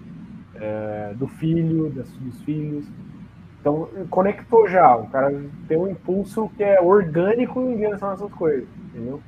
é, 0.56 1.14
do 1.16 1.28
filho, 1.28 1.90
das- 1.92 2.12
dos 2.14 2.42
filhos. 2.42 2.86
Então, 3.60 3.90
conectou 4.10 4.68
já. 4.68 4.96
O 4.96 5.10
cara 5.10 5.32
tem 5.68 5.78
um 5.78 5.90
impulso 5.90 6.50
que 6.56 6.64
é 6.64 6.82
orgânico 6.82 7.62
em 7.62 7.78
direção 7.78 8.10
a 8.10 8.14
essas 8.14 8.32
coisas, 8.32 8.68
entendeu? 8.86 9.22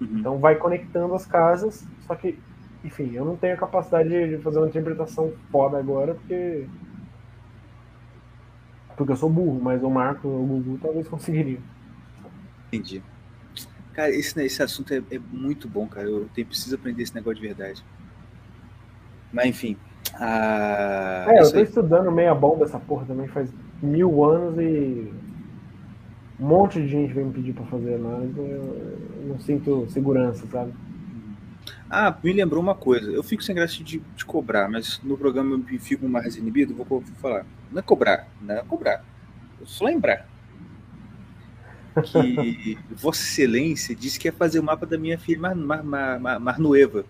Uhum. 0.00 0.18
Então, 0.18 0.38
vai 0.38 0.56
conectando 0.56 1.14
as 1.14 1.24
casas, 1.24 1.86
só 2.06 2.14
que, 2.14 2.38
enfim, 2.84 3.12
eu 3.14 3.24
não 3.24 3.36
tenho 3.36 3.54
a 3.54 3.58
capacidade 3.58 4.08
de 4.08 4.38
fazer 4.42 4.58
uma 4.58 4.68
interpretação 4.68 5.32
foda 5.50 5.78
agora, 5.78 6.14
porque. 6.14 6.66
Porque 8.94 9.12
eu 9.12 9.16
sou 9.16 9.28
burro, 9.28 9.60
mas 9.60 9.82
o 9.82 9.90
Marco 9.90 10.26
ou 10.26 10.42
o 10.42 10.46
Gugu 10.46 10.78
talvez 10.78 11.06
conseguiriam. 11.08 11.60
Entendi. 12.68 13.02
Cara, 13.92 14.10
esse, 14.10 14.38
esse 14.42 14.62
assunto 14.62 14.92
é, 14.92 15.02
é 15.10 15.18
muito 15.18 15.66
bom, 15.66 15.86
cara. 15.86 16.06
Eu 16.06 16.28
tenho, 16.34 16.46
preciso 16.46 16.74
aprender 16.74 17.02
esse 17.02 17.14
negócio 17.14 17.40
de 17.40 17.46
verdade. 17.46 17.84
Mas 19.32 19.46
enfim. 19.46 19.76
Ah, 20.18 21.26
É, 21.26 21.42
eu 21.42 21.52
tô 21.52 21.58
aí. 21.58 21.62
estudando 21.62 22.10
meia 22.12 22.34
bomba 22.34 22.64
essa 22.64 22.78
porra 22.78 23.04
também 23.06 23.26
faz 23.28 23.50
mil 23.82 24.24
anos 24.24 24.58
e 24.58 25.12
um 26.38 26.46
monte 26.46 26.80
de 26.80 26.88
gente 26.88 27.12
vem 27.12 27.24
me 27.26 27.32
pedir 27.32 27.52
pra 27.54 27.64
fazer 27.66 27.94
análise, 27.94 28.38
eu 28.38 28.98
não 29.28 29.38
sinto 29.40 29.86
segurança, 29.90 30.46
sabe? 30.46 30.72
Ah, 31.90 32.16
me 32.22 32.32
lembrou 32.32 32.62
uma 32.62 32.74
coisa. 32.74 33.10
Eu 33.10 33.22
fico 33.22 33.42
sem 33.42 33.54
graça 33.54 33.82
de, 33.82 33.98
de 34.00 34.24
cobrar, 34.24 34.68
mas 34.68 35.00
no 35.02 35.16
programa 35.16 35.62
eu 35.70 35.80
fico 35.80 36.08
mais 36.08 36.36
inibido, 36.36 36.74
vou 36.74 37.02
falar. 37.20 37.46
Não 37.70 37.78
é 37.78 37.82
cobrar, 37.82 38.28
não 38.40 38.54
é 38.56 38.62
cobrar. 38.64 39.04
Eu 39.60 39.66
só 39.66 39.84
lembrar. 39.84 40.26
Que 42.02 42.78
Vossa 42.90 43.22
Excelência 43.22 43.94
disse 43.96 44.18
que 44.18 44.28
ia 44.28 44.32
fazer 44.32 44.58
o 44.60 44.62
mapa 44.62 44.86
da 44.86 44.98
minha 44.98 45.18
filha 45.18 45.40
Mar, 45.40 45.54
Mar, 45.56 45.82
Mar, 45.84 46.20
Mar, 46.20 46.40
Marnueva. 46.40 47.04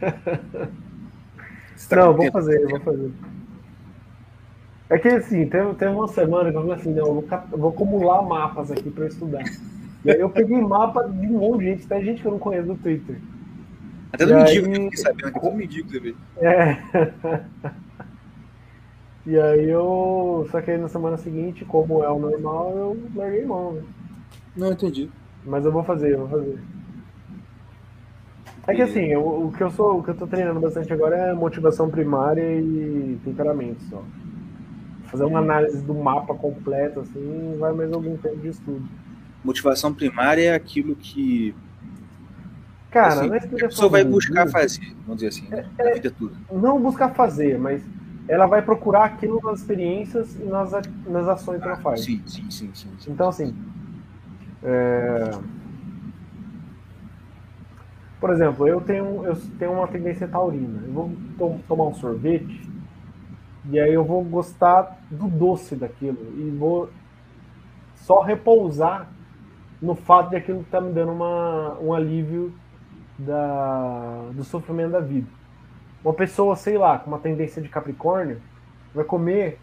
Você 1.80 1.88
tá 1.88 1.96
não, 1.96 2.14
vou 2.14 2.30
fazer, 2.30 2.60
eu 2.60 2.68
vou 2.68 2.80
fazer. 2.80 3.10
É 4.90 4.98
que 4.98 5.08
assim, 5.08 5.48
teve, 5.48 5.74
teve 5.74 5.92
uma 5.92 6.08
semana 6.08 6.50
que 6.50 6.56
eu 6.56 6.60
falei 6.60 6.76
assim, 6.76 6.92
não, 6.92 7.06
eu 7.06 7.14
vou, 7.14 7.24
vou 7.52 7.70
acumular 7.70 8.22
mapas 8.22 8.70
aqui 8.70 8.90
pra 8.90 9.04
eu 9.04 9.08
estudar. 9.08 9.42
E 10.04 10.10
aí 10.10 10.20
eu 10.20 10.28
peguei 10.28 10.60
mapa 10.60 11.04
de 11.04 11.26
um 11.26 11.38
monte 11.38 11.60
de 11.60 11.64
gente, 11.70 11.84
até 11.86 12.02
gente 12.04 12.20
que 12.20 12.28
eu 12.28 12.32
não 12.32 12.38
conheço 12.38 12.66
do 12.68 12.74
Twitter. 12.76 13.18
Até 14.12 14.26
do 14.26 14.34
aí- 14.34 14.60
mendigo, 14.60 14.66
eu 14.68 14.90
fiquei 14.90 14.96
sabendo 14.98 15.40
do 15.40 15.52
mendigo 15.52 15.90
também. 15.90 16.14
É. 16.36 16.76
E 19.26 19.38
aí 19.38 19.68
eu. 19.68 20.48
Só 20.50 20.62
que 20.62 20.70
aí 20.70 20.78
na 20.78 20.88
semana 20.88 21.18
seguinte, 21.18 21.62
como 21.66 22.02
é 22.02 22.10
o 22.10 22.18
normal, 22.18 22.72
eu 22.74 22.98
larguei 23.14 23.44
mão, 23.44 23.72
né? 23.74 23.82
Não, 24.56 24.72
entendi. 24.72 25.10
Mas 25.44 25.64
eu 25.64 25.70
vou 25.70 25.84
fazer, 25.84 26.14
eu 26.14 26.20
vou 26.26 26.28
fazer. 26.28 26.58
É 28.70 28.74
que 28.76 28.82
assim, 28.82 29.06
eu- 29.06 29.46
o 29.46 29.52
que 29.52 29.62
eu 29.62 29.70
sou, 29.70 29.98
o 29.98 30.02
que 30.02 30.10
eu 30.10 30.14
tô 30.14 30.26
treinando 30.26 30.60
bastante 30.60 30.92
agora 30.92 31.16
é 31.16 31.32
motivação 31.32 31.90
primária 31.90 32.42
e 32.60 33.18
temperamento 33.24 33.80
só. 33.90 34.00
Fazer 35.10 35.24
uma 35.24 35.40
análise 35.40 35.82
do 35.82 35.92
mapa 35.94 36.34
completo, 36.34 37.00
assim, 37.00 37.56
vai 37.58 37.72
mais 37.72 37.92
algum 37.92 38.16
tempo 38.16 38.36
de 38.36 38.48
estudo. 38.48 38.82
Motivação 39.44 39.92
primária 39.92 40.50
é 40.50 40.54
aquilo 40.54 40.94
que 40.94 41.52
Cara, 42.92 43.14
assim, 43.14 43.28
na 43.28 43.36
a 43.36 43.40
pessoa 43.40 43.88
vai 43.88 44.04
buscar 44.04 44.44
Gugu, 44.44 44.52
fazer, 44.52 44.92
vamos 45.04 45.16
dizer 45.22 45.28
assim, 45.28 45.48
né? 45.48 45.64
na 45.78 45.90
vida 45.90 46.10
toda. 46.10 46.36
não 46.52 46.80
buscar 46.80 47.08
fazer, 47.14 47.58
mas 47.58 47.82
ela 48.28 48.46
vai 48.46 48.62
procurar 48.62 49.04
aquilo 49.04 49.40
nas 49.42 49.60
experiências 49.60 50.34
e 50.36 50.44
nas, 50.44 50.72
a- 50.74 50.82
nas 51.08 51.26
ações 51.26 51.60
que 51.60 51.66
ela 51.66 51.76
faz. 51.78 52.00
Sim, 52.02 52.22
sim, 52.26 52.50
sim, 52.50 52.70
sim. 52.74 52.88
sim. 53.00 53.10
Então, 53.12 53.28
assim. 53.28 53.52
é, 54.62 55.30
Por 58.20 58.30
exemplo, 58.30 58.68
eu 58.68 58.80
tenho, 58.80 59.24
eu 59.24 59.34
tenho 59.58 59.72
uma 59.72 59.88
tendência 59.88 60.28
taurina. 60.28 60.82
Eu 60.86 60.92
vou 60.92 61.10
to- 61.38 61.60
tomar 61.66 61.84
um 61.84 61.94
sorvete 61.94 62.68
e 63.70 63.78
aí 63.78 63.92
eu 63.92 64.04
vou 64.04 64.24
gostar 64.24 64.98
do 65.10 65.28
doce 65.28 65.76
daquilo 65.76 66.18
e 66.38 66.50
vou 66.50 66.90
só 67.96 68.20
repousar 68.22 69.08
no 69.80 69.94
fato 69.94 70.30
de 70.30 70.36
aquilo 70.36 70.60
estar 70.62 70.80
me 70.80 70.92
dando 70.92 71.12
uma, 71.12 71.78
um 71.80 71.94
alívio 71.94 72.52
da, 73.18 74.30
do 74.34 74.44
sofrimento 74.44 74.92
da 74.92 75.00
vida. 75.00 75.28
Uma 76.04 76.14
pessoa, 76.14 76.56
sei 76.56 76.78
lá, 76.78 76.98
com 76.98 77.10
uma 77.10 77.18
tendência 77.18 77.62
de 77.62 77.68
Capricórnio, 77.68 78.40
vai 78.94 79.04
comer 79.04 79.58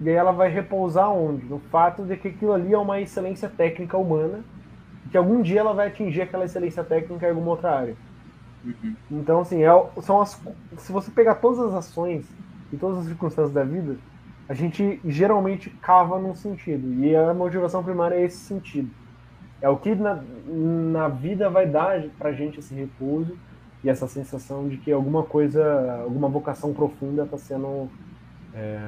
e 0.00 0.08
aí 0.10 0.14
ela 0.16 0.32
vai 0.32 0.48
repousar 0.50 1.10
onde? 1.10 1.46
No 1.46 1.58
fato 1.58 2.04
de 2.04 2.16
que 2.16 2.28
aquilo 2.28 2.52
ali 2.52 2.74
é 2.74 2.78
uma 2.78 3.00
excelência 3.00 3.48
técnica 3.48 3.96
humana 3.98 4.40
que 5.10 5.16
algum 5.16 5.42
dia 5.42 5.60
ela 5.60 5.72
vai 5.72 5.88
atingir 5.88 6.22
aquela 6.22 6.44
excelência 6.44 6.82
técnica 6.82 7.26
em 7.26 7.30
alguma 7.30 7.50
outra 7.50 7.76
área. 7.76 7.96
Uhum. 8.64 8.96
Então, 9.10 9.40
assim, 9.40 9.62
é, 9.62 9.70
são 10.02 10.20
as, 10.20 10.40
se 10.78 10.90
você 10.92 11.10
pegar 11.10 11.36
todas 11.36 11.60
as 11.60 11.74
ações 11.74 12.26
e 12.72 12.76
todas 12.76 12.98
as 12.98 13.04
circunstâncias 13.06 13.52
da 13.52 13.62
vida, 13.62 13.96
a 14.48 14.54
gente 14.54 15.00
geralmente 15.04 15.70
cava 15.70 16.18
num 16.18 16.34
sentido. 16.34 16.92
E 17.02 17.14
a 17.14 17.32
motivação 17.34 17.82
primária 17.82 18.16
é 18.16 18.24
esse 18.24 18.38
sentido. 18.38 18.90
É 19.60 19.68
o 19.68 19.76
que 19.76 19.94
na, 19.94 20.22
na 20.46 21.08
vida 21.08 21.48
vai 21.48 21.66
dar 21.66 22.02
pra 22.18 22.32
gente 22.32 22.58
esse 22.58 22.74
repouso 22.74 23.36
e 23.82 23.88
essa 23.88 24.06
sensação 24.06 24.68
de 24.68 24.76
que 24.76 24.92
alguma 24.92 25.22
coisa, 25.22 26.00
alguma 26.02 26.28
vocação 26.28 26.74
profunda 26.74 27.24
está 27.24 27.38
sendo 27.38 27.88
é, 28.54 28.78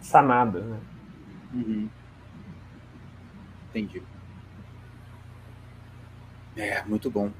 sanada, 0.00 0.60
né? 0.60 0.78
Uhum. 1.54 1.88
Entendi. 3.70 4.02
É, 6.60 6.84
muito 6.84 7.10
bom. 7.10 7.30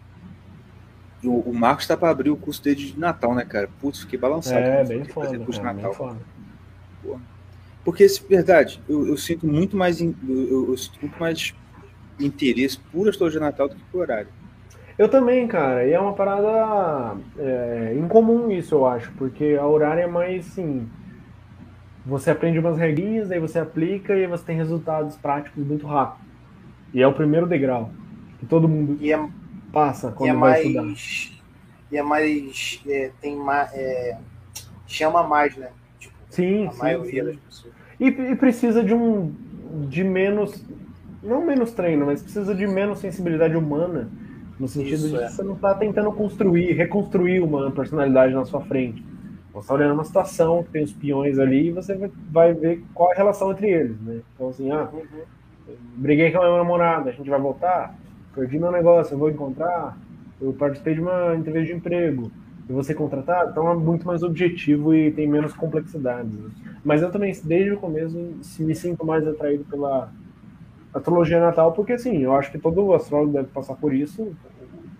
E 1.22 1.28
O, 1.28 1.40
o 1.40 1.54
Marcos 1.54 1.86
tá 1.86 1.96
para 1.96 2.10
abrir 2.10 2.30
o 2.30 2.36
curso 2.36 2.62
dele 2.62 2.76
de 2.76 2.98
Natal, 2.98 3.34
né, 3.34 3.44
cara? 3.44 3.68
Putz, 3.80 4.00
fiquei 4.00 4.18
balançado. 4.18 4.56
É, 4.64 4.84
bem 4.84 5.04
foda, 5.04 5.26
fazer 5.26 5.38
curso 5.44 5.60
de 5.60 5.66
cara, 5.66 5.74
bem 5.74 5.84
Natal. 5.84 5.94
foda. 5.94 6.20
Porque, 7.84 8.08
se- 8.08 8.26
verdade, 8.26 8.82
eu, 8.88 9.06
eu 9.06 9.16
sinto 9.16 9.46
muito 9.46 9.76
mais, 9.76 10.00
eu, 10.00 10.14
eu- 10.28 10.70
eu 10.70 10.76
sinto 10.76 11.00
muito 11.00 11.18
mais 11.18 11.54
interesse 12.18 12.78
por 12.92 13.08
astrologia 13.08 13.40
natal 13.40 13.68
do 13.68 13.74
que 13.74 13.82
por 13.90 14.02
horário. 14.02 14.28
Eu 14.98 15.08
também, 15.08 15.48
cara, 15.48 15.86
e 15.86 15.92
é 15.92 15.98
uma 16.00 16.12
parada 16.14 17.16
é, 17.38 17.94
incomum 17.94 18.50
isso, 18.50 18.74
eu 18.74 18.86
acho, 18.86 19.10
porque 19.12 19.56
a 19.58 19.66
horária 19.66 20.02
é 20.02 20.06
mais 20.06 20.46
assim. 20.46 20.86
Você 22.04 22.30
aprende 22.30 22.58
umas 22.58 22.78
regrinhas, 22.78 23.30
aí 23.30 23.38
você 23.38 23.58
aplica 23.58 24.14
e 24.14 24.20
aí 24.22 24.26
você 24.26 24.44
tem 24.44 24.56
resultados 24.56 25.16
práticos 25.16 25.64
muito 25.64 25.86
rápido. 25.86 26.24
E 26.92 27.02
é 27.02 27.06
o 27.06 27.14
primeiro 27.14 27.46
degrau 27.46 27.90
que 28.40 28.46
todo 28.46 28.68
mundo 28.68 29.00
E 29.00 29.12
é, 29.12 29.18
passa 29.72 30.12
e 30.18 30.18
quando 30.18 30.28
é 30.28 30.34
vai 30.36 30.52
estudar. 30.54 30.82
mais. 30.82 31.32
E 31.90 31.96
é 31.96 32.02
mais. 32.02 32.82
é, 32.86 33.10
tem 33.20 33.36
mais. 33.36 33.70
chama 34.86 35.22
mais, 35.22 35.56
né? 35.56 35.70
Tipo, 35.98 36.16
Sim, 36.28 36.66
a 36.66 36.72
sim, 36.72 36.78
maioria 36.78 37.24
sim. 37.24 37.24
das 37.24 37.36
pessoas. 37.36 37.74
E, 37.98 38.06
e 38.08 38.36
precisa 38.36 38.82
de 38.82 38.94
um 38.94 39.34
de 39.88 40.04
menos 40.04 40.64
não 41.22 41.44
menos 41.44 41.72
treino, 41.72 42.06
mas 42.06 42.22
precisa 42.22 42.54
de 42.54 42.66
menos 42.66 42.98
sensibilidade 43.00 43.56
humana 43.56 44.10
no 44.58 44.68
sentido 44.68 45.06
Isso, 45.06 45.08
de 45.08 45.16
é. 45.16 45.26
que 45.26 45.32
você 45.32 45.42
não 45.42 45.54
está 45.54 45.74
tentando 45.74 46.12
construir, 46.12 46.72
reconstruir 46.72 47.40
uma 47.42 47.70
personalidade 47.70 48.34
na 48.34 48.44
sua 48.44 48.62
frente. 48.62 49.02
Você 49.52 49.64
está 49.64 49.74
olhando 49.74 49.94
uma 49.94 50.04
situação 50.04 50.62
que 50.64 50.70
tem 50.70 50.84
os 50.84 50.92
peões 50.92 51.38
ali 51.38 51.68
e 51.68 51.72
você 51.72 51.96
vai- 52.30 52.54
ver 52.54 52.84
qual 52.94 53.10
é 53.10 53.14
a 53.14 53.18
relação 53.18 53.50
entre 53.52 53.68
eles, 53.70 54.00
né? 54.00 54.22
Então 54.34 54.48
assim, 54.48 54.70
ah, 54.70 54.92
Uhum. 54.92 55.26
briguei 55.94 56.30
com 56.32 56.38
a 56.38 56.46
minha 56.46 56.58
namorada, 56.58 57.10
a 57.10 57.12
gente 57.12 57.30
vai 57.30 57.40
voltar? 57.40 57.99
Perdi 58.34 58.58
meu 58.58 58.70
negócio, 58.70 59.14
eu 59.14 59.18
vou 59.18 59.30
encontrar? 59.30 59.96
Eu 60.40 60.52
participei 60.52 60.94
de 60.94 61.00
uma 61.00 61.34
entrevista 61.36 61.72
de 61.72 61.78
emprego. 61.78 62.30
e 62.68 62.72
você 62.72 62.94
contratar, 62.94 63.48
então 63.50 63.70
é 63.70 63.74
muito 63.74 64.06
mais 64.06 64.22
objetivo 64.22 64.94
e 64.94 65.10
tem 65.10 65.26
menos 65.28 65.52
complexidades. 65.52 66.32
né? 66.32 66.50
Mas 66.84 67.02
eu 67.02 67.10
também, 67.10 67.32
desde 67.44 67.72
o 67.72 67.76
começo, 67.76 68.16
me 68.60 68.74
sinto 68.74 69.04
mais 69.04 69.26
atraído 69.26 69.64
pela 69.64 70.10
astrologia 70.94 71.40
natal, 71.40 71.72
porque 71.72 71.92
assim, 71.94 72.18
eu 72.18 72.32
acho 72.34 72.50
que 72.50 72.58
todo 72.58 72.94
astrólogo 72.94 73.32
deve 73.32 73.48
passar 73.48 73.74
por 73.74 73.92
isso. 73.92 74.32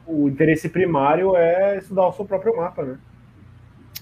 O 0.07 0.29
interesse 0.29 0.69
primário 0.69 1.37
é 1.37 1.79
estudar 1.79 2.09
o 2.09 2.13
seu 2.13 2.25
próprio 2.25 2.57
mapa, 2.57 2.83
né? 2.83 2.99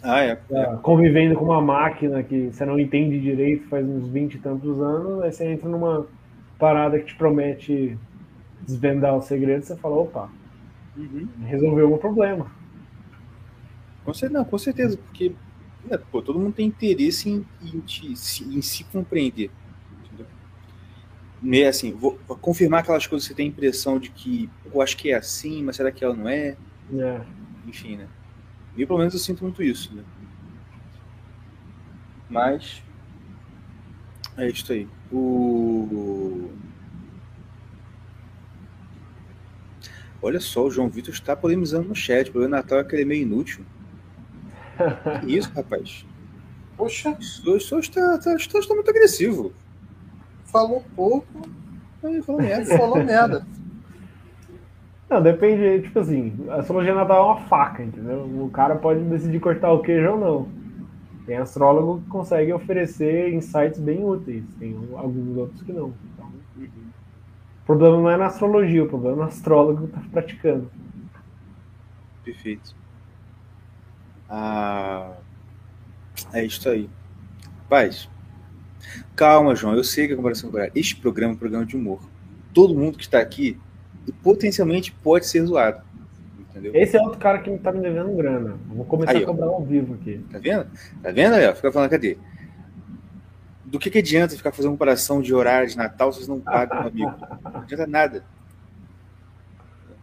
Ah, 0.03 0.21
é. 0.21 0.37
Tá 0.37 0.79
convivendo 0.83 1.35
com 1.35 1.45
uma 1.45 1.61
máquina 1.61 2.23
que 2.23 2.51
você 2.51 2.65
não 2.65 2.79
entende 2.79 3.21
direito 3.21 3.69
faz 3.69 3.87
uns 3.87 4.09
20 4.09 4.35
e 4.35 4.39
tantos 4.39 4.81
anos, 4.81 5.23
aí 5.23 5.33
você 5.33 5.45
entra 5.45 5.69
numa 5.69 6.07
parada 6.59 6.99
que 6.99 7.07
te 7.07 7.17
promete 7.17 7.99
desvendar 8.69 9.17
os 9.17 9.25
segredos, 9.27 9.67
você 9.67 9.77
fala, 9.77 9.97
opa, 9.97 10.31
Uhum. 10.97 11.29
resolveu 11.47 11.93
o 11.93 11.99
problema. 11.99 12.51
Com 14.05 14.15
certeza, 14.15 14.39
não, 14.39 14.45
com 14.45 14.59
certeza, 14.59 14.97
porque 14.97 15.37
né, 15.85 15.99
pô, 16.11 16.23
todo 16.23 16.39
mundo 16.39 16.55
tem 16.55 16.67
interesse 16.67 17.29
em, 17.29 17.47
em, 17.63 17.81
te- 17.81 18.17
se, 18.17 18.45
em 18.45 18.63
se 18.63 18.85
compreender. 18.85 19.51
Entendeu? 20.07 20.27
Meio 21.41 21.69
assim, 21.69 21.93
vou, 21.93 22.19
vou 22.27 22.37
confirmar 22.37 22.81
aquelas 22.81 23.07
coisas 23.07 23.27
que 23.29 23.33
você 23.33 23.37
tem 23.37 23.47
a 23.47 23.49
impressão 23.49 23.99
de 23.99 24.11
que 24.11 24.51
eu 24.65 24.83
acho 24.83 24.97
que 24.97 25.11
é 25.13 25.15
assim, 25.17 25.63
mas 25.63 25.77
será 25.77 25.93
que 25.93 26.03
ela 26.05 26.15
não 26.15 26.29
é? 26.29 26.57
É. 26.93 27.21
Enfim, 27.67 27.97
né? 27.97 28.09
E 28.77 28.87
pelo 28.87 28.99
menos 28.99 29.15
eu 29.15 29.21
sinto 29.21 29.45
muito 29.45 29.63
isso, 29.63 29.95
né? 29.95 30.05
Mas 32.31 32.83
é 34.37 34.49
isso 34.49 34.73
aí. 34.73 34.89
O 35.11 36.51
Olha 40.21 40.41
só, 40.41 40.65
o 40.67 40.71
João 40.71 40.89
Vitor 40.89 41.15
está 41.15 41.37
polemizando 41.37 41.89
no 41.89 41.95
chat. 41.95 42.29
O 42.29 42.33
problema 42.33 42.57
Natal 42.57 42.81
é 42.81 42.85
que 42.85 42.95
ele 42.95 43.03
é 43.03 43.07
meio 43.07 43.23
inútil. 43.23 43.65
Que 45.21 45.37
isso, 45.37 45.51
rapaz? 45.55 46.07
Poxa, 46.77 47.17
Isso 47.21 47.57
isso 47.57 47.79
está, 47.81 48.15
está, 48.15 48.35
está, 48.37 48.59
está 48.61 48.75
muito 48.75 48.89
agressivo. 48.91 49.53
falou 50.45 50.85
pouco, 50.95 51.27
falou 52.25 52.41
merda. 52.41 52.77
falou 52.77 53.05
merda. 53.05 53.47
Não, 55.11 55.23
depende, 55.23 55.83
tipo 55.83 55.99
assim, 55.99 56.33
a 56.51 56.57
astrologia 56.57 56.95
natal 56.95 57.17
é 57.17 57.27
uma 57.33 57.49
faca, 57.49 57.83
entendeu? 57.83 58.25
O 58.43 58.51
cara 58.51 58.77
pode 58.77 59.01
decidir 59.05 59.41
cortar 59.41 59.73
o 59.73 59.81
queijo 59.83 60.11
ou 60.13 60.19
não. 60.21 60.49
Tem 61.27 61.37
astrólogo 61.39 62.01
que 62.03 62.09
consegue 62.09 62.53
oferecer 62.53 63.33
insights 63.35 63.81
bem 63.81 64.05
úteis, 64.05 64.45
tem 64.59 64.77
alguns 64.95 65.37
outros 65.37 65.63
que 65.63 65.73
não. 65.73 65.93
O 67.69 67.77
problema 67.77 67.99
não 67.99 68.11
é 68.11 68.17
na 68.17 68.27
astrologia, 68.29 68.83
o 68.83 68.89
problema 68.89 69.17
é 69.17 69.19
no 69.19 69.23
astrólogo 69.25 69.87
que 69.87 69.93
tá 69.93 70.03
praticando. 70.11 70.71
Perfeito. 72.25 72.75
Ah, 74.27 75.13
é 76.33 76.47
isso 76.47 76.67
aí. 76.67 76.89
Paz. 77.69 78.09
Calma, 79.15 79.55
João. 79.55 79.75
Eu 79.75 79.85
sei 79.85 80.07
que 80.07 80.15
a 80.15 80.17
comparação 80.17 80.51
com 80.51 80.59
este 80.75 80.97
programa 80.97 81.35
é 81.35 81.37
um 81.37 81.39
programa 81.39 81.67
de 81.67 81.77
humor. 81.77 82.01
Todo 82.55 82.75
mundo 82.75 82.97
que 82.97 83.05
está 83.05 83.21
aqui 83.21 83.61
potencialmente 84.23 84.91
pode 84.91 85.27
ser 85.27 85.45
zoado. 85.45 85.83
Entendeu? 86.41 86.73
Esse 86.75 86.97
é 86.97 87.03
outro 87.03 87.19
cara 87.19 87.39
que 87.41 87.55
tá 87.59 87.71
me 87.71 87.83
devendo 87.83 88.17
grana. 88.17 88.59
Eu 88.71 88.77
Vou 88.77 88.87
começar 88.87 89.13
Aí, 89.13 89.19
a 89.19 89.25
ó. 89.25 89.27
cobrar 89.27 89.47
ao 89.47 89.63
vivo 89.63 89.93
aqui. 89.93 90.25
Tá 90.33 90.39
vendo? 90.39 90.67
Tá 91.03 91.11
vendo, 91.11 91.37
Léo? 91.37 91.55
Fica 91.55 91.71
falando, 91.71 91.91
cadê? 91.91 92.17
Do 93.69 93.79
que, 93.79 93.91
que 93.91 93.99
adianta 93.99 94.35
ficar 94.35 94.51
fazendo 94.51 94.73
comparação 94.73 95.21
de 95.21 95.35
horário 95.35 95.69
de 95.69 95.77
Natal 95.77 96.11
se 96.11 96.19
vocês 96.19 96.29
não 96.29 96.41
pagam, 96.41 96.79
meu 96.81 96.89
amigo? 96.89 97.15
Não 97.45 97.61
adianta 97.61 97.87
nada. 97.87 98.25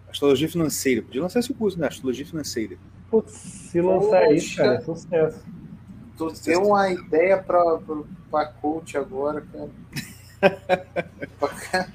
Astrologia 0.08 0.48
financeira. 0.48 1.02
Podia 1.02 1.24
lançar 1.24 1.40
esse 1.40 1.52
curso, 1.52 1.80
né? 1.80 1.88
Astrologia 1.88 2.28
financeira. 2.28 2.78
Putz, 3.10 3.32
se 3.32 3.82
lançar 3.82 4.32
isso, 4.32 4.56
cara, 4.56 4.76
é 4.76 4.82
sucesso. 4.82 5.44
Tu 6.16 6.32
deu 6.46 6.62
uma 6.62 6.92
ideia 6.92 7.42
pra, 7.42 7.78
pra, 7.80 7.96
pra 8.30 8.46
coach 8.46 8.98
agora, 8.98 9.44
cara. 9.52 9.70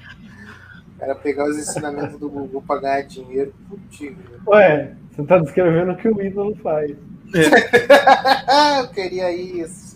cara 0.98 1.14
pegar 1.14 1.44
os 1.44 1.56
ensinamentos 1.56 2.18
do 2.18 2.28
Google 2.28 2.62
pra 2.62 2.80
ganhar 2.80 3.02
dinheiro. 3.02 3.54
Putz, 3.68 4.12
Ué, 4.48 4.96
você 5.12 5.22
tá 5.22 5.38
descrevendo 5.38 5.92
o 5.92 5.96
que 5.96 6.08
o 6.08 6.20
ídolo 6.20 6.56
faz. 6.56 6.96
eu 8.80 8.88
queria 8.88 9.32
isso. 9.32 9.89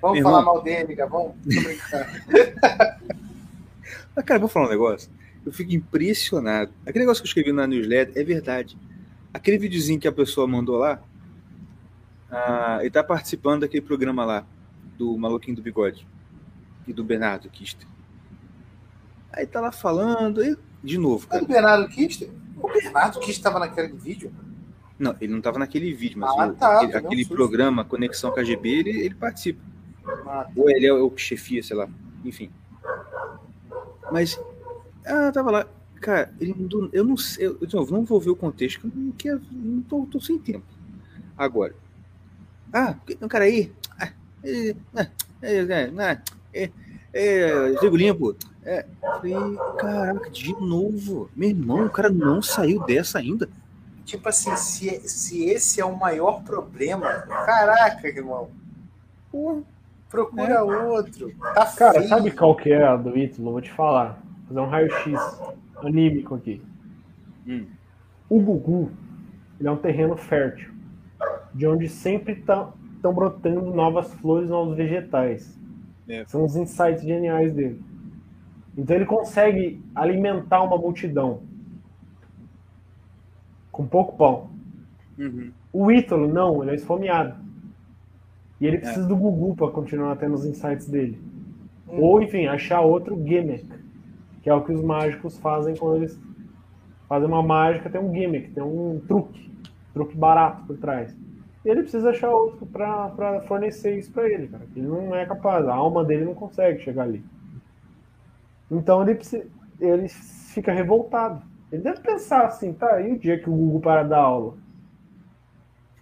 Vamos 0.00 0.16
Meu 0.18 0.22
falar 0.24 0.38
irmão. 0.40 0.54
mal 0.54 0.62
dele, 0.62 0.94
Gavão? 0.94 1.34
Tô. 1.42 1.48
Mas, 4.14 4.24
cara, 4.24 4.38
vou 4.40 4.48
falar 4.48 4.66
um 4.66 4.70
negócio. 4.70 5.10
Eu 5.44 5.52
fico 5.52 5.72
impressionado. 5.72 6.70
Aquele 6.84 7.00
negócio 7.04 7.22
que 7.22 7.26
eu 7.26 7.30
escrevi 7.30 7.52
na 7.52 7.66
newsletter 7.66 8.20
é 8.20 8.24
verdade. 8.24 8.76
Aquele 9.32 9.58
videozinho 9.58 10.00
que 10.00 10.08
a 10.08 10.12
pessoa 10.12 10.46
mandou 10.46 10.76
lá, 10.76 11.00
ah, 12.30 12.78
ele 12.80 12.90
tá 12.90 13.02
participando 13.02 13.60
daquele 13.62 13.82
programa 13.84 14.24
lá, 14.24 14.44
do 14.96 15.16
Maluquinho 15.16 15.56
do 15.56 15.62
Bigode 15.62 16.06
e 16.86 16.92
do 16.92 17.04
Bernardo 17.04 17.48
Kister. 17.48 17.86
Aí 19.32 19.46
tá 19.46 19.60
lá 19.60 19.70
falando, 19.70 20.42
e, 20.44 20.56
de 20.82 20.98
novo, 20.98 21.26
É 21.26 21.30
cara. 21.30 21.42
do 21.42 21.48
Bernardo 21.48 21.88
Kister? 21.88 22.28
O 22.56 22.68
Bernardo 22.68 23.20
Kister 23.20 23.42
tava 23.44 23.58
naquele 23.60 23.92
vídeo? 23.92 24.32
Não, 24.98 25.14
ele 25.20 25.32
não 25.32 25.40
tava 25.40 25.58
naquele 25.60 25.92
vídeo, 25.94 26.18
mas 26.18 26.30
Ah, 26.30 26.46
o- 26.48 26.54
tá, 26.54 26.76
aquele, 26.78 26.96
aquele 26.96 27.24
programa 27.26 27.84
Conexão 27.84 28.32
KGB, 28.32 28.68
ele, 28.68 28.90
ele 28.90 29.14
participa. 29.14 29.60
Ah, 30.26 30.48
Ou 30.56 30.70
ele 30.70 30.86
é 30.86 30.92
o 30.92 31.10
que 31.10 31.20
chefia, 31.20 31.62
sei 31.62 31.76
lá. 31.76 31.88
Enfim. 32.24 32.50
Mas. 34.10 34.40
Ah, 35.06 35.30
tava 35.32 35.50
lá. 35.50 35.66
Cara, 36.00 36.32
ele 36.40 36.54
mandou. 36.54 36.88
Eu 36.92 37.04
não 37.04 37.16
sei. 37.16 37.46
Eu, 37.46 37.66
de 37.66 37.74
novo, 37.74 37.92
não 37.92 38.04
vou 38.04 38.20
ver 38.20 38.30
o 38.30 38.36
contexto, 38.36 38.90
que 39.16 39.28
eu 39.28 39.40
não, 39.50 39.82
tô, 39.82 40.06
tô 40.06 40.20
sem 40.20 40.38
tempo. 40.38 40.66
Agora. 41.36 41.74
Ah, 42.72 42.94
o 43.20 43.28
cara 43.28 43.44
aí. 43.44 43.72
Ah, 43.98 44.12
é, 44.44 44.68
é, 44.68 44.74
é, 45.42 46.20
é, 46.52 46.70
é, 47.12 47.88
Limpo. 47.90 48.36
É, 48.64 48.84
falei, 49.00 49.34
caraca, 49.78 50.30
de 50.30 50.52
novo. 50.60 51.30
Meu 51.34 51.48
irmão, 51.48 51.86
o 51.86 51.90
cara 51.90 52.10
não 52.10 52.42
saiu 52.42 52.84
dessa 52.84 53.18
ainda. 53.18 53.48
Tipo 54.04 54.28
assim, 54.28 54.54
se, 54.56 55.08
se 55.08 55.44
esse 55.44 55.80
é 55.80 55.84
o 55.84 55.96
maior 55.96 56.42
problema, 56.42 57.08
caraca, 57.46 58.06
irmão. 58.08 58.50
Porra. 59.30 59.62
Procura 60.10 60.54
É. 60.54 60.62
outro. 60.62 61.30
Tá 61.54 61.66
Cara, 61.76 61.94
feio. 61.98 62.08
sabe 62.08 62.30
qual 62.30 62.56
que 62.56 62.70
é 62.72 62.82
a 62.84 62.96
do 62.96 63.16
Ítalo? 63.16 63.52
Vou 63.52 63.60
te 63.60 63.70
falar. 63.70 64.20
Vou 64.24 64.48
fazer 64.48 64.60
um 64.60 64.66
raio-x 64.70 65.42
anímico 65.82 66.34
aqui. 66.34 66.62
Hum. 67.46 67.66
O 68.28 68.40
Gugu, 68.40 68.90
ele 69.58 69.68
é 69.68 69.72
um 69.72 69.76
terreno 69.76 70.16
fértil, 70.16 70.70
de 71.54 71.66
onde 71.66 71.88
sempre 71.88 72.32
estão 72.34 72.72
brotando 73.14 73.72
novas 73.74 74.12
flores, 74.14 74.48
novos 74.50 74.76
vegetais. 74.76 75.58
É. 76.08 76.24
São 76.26 76.44
os 76.44 76.56
insights 76.56 77.02
geniais 77.02 77.52
dele. 77.52 77.82
Então 78.76 78.96
ele 78.96 79.04
consegue 79.06 79.82
alimentar 79.94 80.62
uma 80.62 80.76
multidão 80.78 81.42
com 83.70 83.86
pouco 83.86 84.16
pão. 84.16 84.50
Uhum. 85.18 85.50
O 85.72 85.90
Ítalo, 85.92 86.28
não, 86.32 86.62
ele 86.62 86.72
é 86.72 86.74
esfomeado. 86.76 87.34
E 88.60 88.66
ele 88.66 88.78
precisa 88.78 89.06
do 89.06 89.16
Gugu 89.16 89.54
para 89.54 89.70
continuar 89.70 90.16
tendo 90.16 90.34
os 90.34 90.44
insights 90.44 90.88
dele. 90.88 91.18
Ou, 91.86 92.20
enfim, 92.20 92.46
achar 92.46 92.80
outro 92.80 93.16
gimmick, 93.16 93.66
que 94.42 94.50
é 94.50 94.54
o 94.54 94.62
que 94.62 94.72
os 94.72 94.82
mágicos 94.82 95.38
fazem 95.38 95.76
quando 95.76 95.96
eles 95.96 96.18
fazem 97.08 97.26
uma 97.26 97.42
mágica, 97.42 97.88
tem 97.88 98.00
um 98.00 98.12
gimmick, 98.12 98.50
tem 98.50 98.62
um 98.62 99.00
truque, 99.06 99.50
truque 99.94 100.16
barato 100.16 100.66
por 100.66 100.76
trás. 100.76 101.16
E 101.64 101.68
ele 101.68 101.82
precisa 101.82 102.10
achar 102.10 102.30
outro 102.30 102.66
para 102.66 103.40
fornecer 103.46 103.98
isso 103.98 104.12
para 104.12 104.28
ele, 104.28 104.48
cara. 104.48 104.64
Ele 104.76 104.86
não 104.86 105.14
é 105.14 105.24
capaz, 105.24 105.66
a 105.66 105.74
alma 105.74 106.04
dele 106.04 106.24
não 106.24 106.34
consegue 106.34 106.82
chegar 106.82 107.04
ali. 107.04 107.24
Então 108.70 109.02
ele, 109.02 109.14
precisa, 109.14 109.46
ele 109.80 110.08
fica 110.08 110.72
revoltado. 110.72 111.42
Ele 111.72 111.82
deve 111.82 112.00
pensar 112.00 112.46
assim, 112.46 112.72
tá, 112.72 113.00
e 113.00 113.12
o 113.12 113.18
dia 113.18 113.38
que 113.38 113.48
o 113.48 113.52
Google 113.52 113.80
para 113.80 114.02
dar 114.02 114.18
aula? 114.18 114.54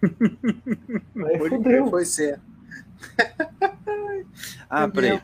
Aí 0.03 1.37
Pode 1.37 1.49
fudeu. 1.49 1.89
Foi 1.89 2.05
ser. 2.05 2.39
Ah, 4.69 4.87
peraí. 4.87 5.19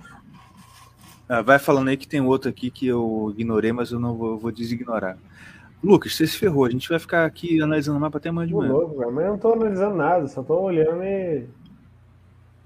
Ah, 1.28 1.42
vai 1.42 1.60
falando 1.60 1.90
aí 1.90 1.98
que 1.98 2.08
tem 2.08 2.22
outro 2.22 2.50
aqui 2.50 2.72
que 2.72 2.88
eu 2.88 3.34
ignorei, 3.38 3.72
mas 3.72 3.92
eu 3.92 4.00
não 4.00 4.16
vou, 4.16 4.38
vou 4.38 4.52
designorar. 4.52 5.18
Lucas, 5.84 6.16
você 6.16 6.26
se 6.26 6.38
ferrou. 6.38 6.66
A 6.66 6.70
gente 6.70 6.88
vai 6.88 6.98
ficar 6.98 7.26
aqui 7.26 7.62
analisando 7.62 7.98
o 7.98 8.02
mapa 8.02 8.18
até 8.18 8.30
amanhã 8.30 8.48
de 8.48 8.54
manhã. 8.54 8.72
louco, 8.72 8.96
mas 9.12 9.26
eu 9.26 9.32
não 9.32 9.38
tô 9.38 9.54
analisando 9.54 9.96
nada, 9.96 10.28
só 10.28 10.42
tô 10.42 10.60
olhando 10.62 11.04
e. 11.04 11.46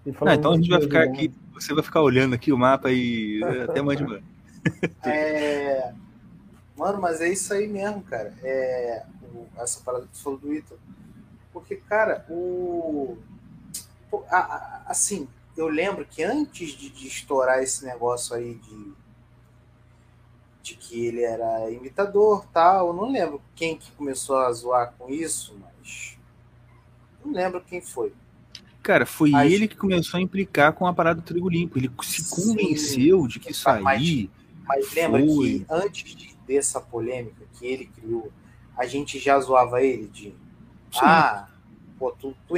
e 0.06 0.14
Ah, 0.22 0.36
então 0.36 0.52
a 0.52 0.56
gente 0.56 0.70
vai 0.70 0.82
ficar 0.82 1.04
aqui. 1.04 1.32
Você 1.54 1.74
vai 1.74 1.84
ficar 1.84 2.02
olhando 2.02 2.36
aqui 2.36 2.52
o 2.54 2.58
mapa 2.58 2.92
e 2.92 3.42
é, 3.44 3.64
até 3.64 3.80
amanhã 3.80 3.98
de 3.98 4.04
manhã. 4.06 4.22
É... 5.06 5.94
Mano, 6.76 7.00
mas 7.02 7.22
é 7.22 7.30
isso 7.30 7.54
aí 7.54 7.68
mesmo, 7.68 8.02
cara. 8.04 8.34
É... 8.44 9.04
o- 9.34 9.48
Essa 9.58 9.82
parada 9.84 10.06
que 10.06 10.16
você 10.18 10.24
falou 10.24 10.38
do 10.40 10.54
Ítalo. 10.54 10.80
Porque, 11.54 11.78
cara, 11.78 12.26
o. 12.30 13.18
Assim, 14.86 15.28
eu 15.56 15.68
lembro 15.68 16.06
que 16.06 16.24
antes 16.24 16.72
de, 16.72 16.90
de 16.90 17.08
estourar 17.08 17.62
esse 17.62 17.86
negócio 17.86 18.36
aí 18.36 18.56
de. 18.56 18.94
De 20.64 20.76
que 20.76 21.06
ele 21.06 21.22
era 21.24 21.72
imitador 21.72 22.46
tal, 22.54 22.88
eu 22.88 22.94
não 22.94 23.10
lembro 23.10 23.42
quem 23.56 23.78
que 23.78 23.90
começou 23.94 24.38
a 24.38 24.52
zoar 24.52 24.94
com 24.98 25.10
isso, 25.10 25.56
mas. 25.62 26.18
Não 27.24 27.32
lembro 27.32 27.62
quem 27.62 27.80
foi. 27.82 28.14
Cara, 28.84 29.06
foi 29.06 29.32
Mas- 29.32 29.52
ele 29.52 29.68
que 29.68 29.76
começou 29.76 30.18
a 30.18 30.22
implicar 30.22 30.74
com 30.74 30.86
a 30.88 30.94
parada 30.94 31.20
do 31.22 31.26
trigo 31.26 31.50
limpo. 31.50 31.78
Ele 31.78 31.90
se 32.04 32.22
Sim. 32.24 32.36
convenceu 32.54 33.28
de 33.28 33.40
que 33.40 33.52
isso 33.52 33.64
Mas- 33.68 33.86
aí. 33.86 34.30
Mas 34.66 34.94
lembra 34.94 35.26
Foi. 35.26 35.60
que 35.60 35.66
antes 35.70 36.16
de- 36.16 36.36
dessa 36.46 36.80
polêmica 36.82 37.46
que 37.54 37.66
ele 37.66 37.86
criou, 37.88 38.32
a 38.78 38.86
gente 38.86 39.20
já 39.20 39.40
zoava 39.40 39.82
ele 39.82 40.08
de. 40.08 40.30
Sim. 40.92 41.00
Ah, 41.02 41.48
pô, 41.98 42.12
tu, 42.12 42.36
tu 42.48 42.58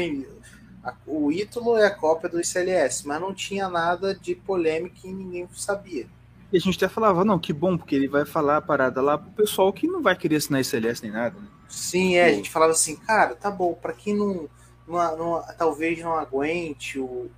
o 1.05 1.31
Ítalo 1.31 1.77
é 1.77 1.89
cópia 1.89 2.29
do 2.29 2.39
ICLS, 2.39 3.07
mas 3.07 3.21
não 3.21 3.33
tinha 3.33 3.69
nada 3.69 4.15
de 4.15 4.35
polêmica 4.35 5.07
e 5.07 5.13
ninguém 5.13 5.47
sabia. 5.53 6.07
E 6.51 6.57
a 6.57 6.59
gente 6.59 6.77
até 6.77 6.87
falava, 6.93 7.25
não, 7.25 7.39
que 7.39 7.51
bom, 7.53 7.77
porque 7.77 7.95
ele 7.95 8.07
vai 8.07 8.25
falar 8.25 8.57
a 8.57 8.61
parada 8.61 9.01
lá 9.01 9.17
pro 9.17 9.31
pessoal 9.31 9.71
que 9.73 9.87
não 9.87 10.01
vai 10.01 10.15
querer 10.15 10.35
assinar 10.37 10.61
SLS 10.61 11.01
nem 11.03 11.11
nada. 11.11 11.39
Né? 11.39 11.47
Sim, 11.67 12.15
é, 12.15 12.25
a 12.25 12.33
gente 12.33 12.49
falava 12.49 12.71
assim, 12.71 12.95
cara, 12.95 13.35
tá 13.35 13.51
bom, 13.51 13.73
pra 13.75 13.93
quem 13.93 14.15
não, 14.15 14.49
não, 14.87 15.17
não- 15.17 15.43
talvez 15.57 15.99
não 15.99 16.15
aguente 16.15 16.99
o, 16.99 17.29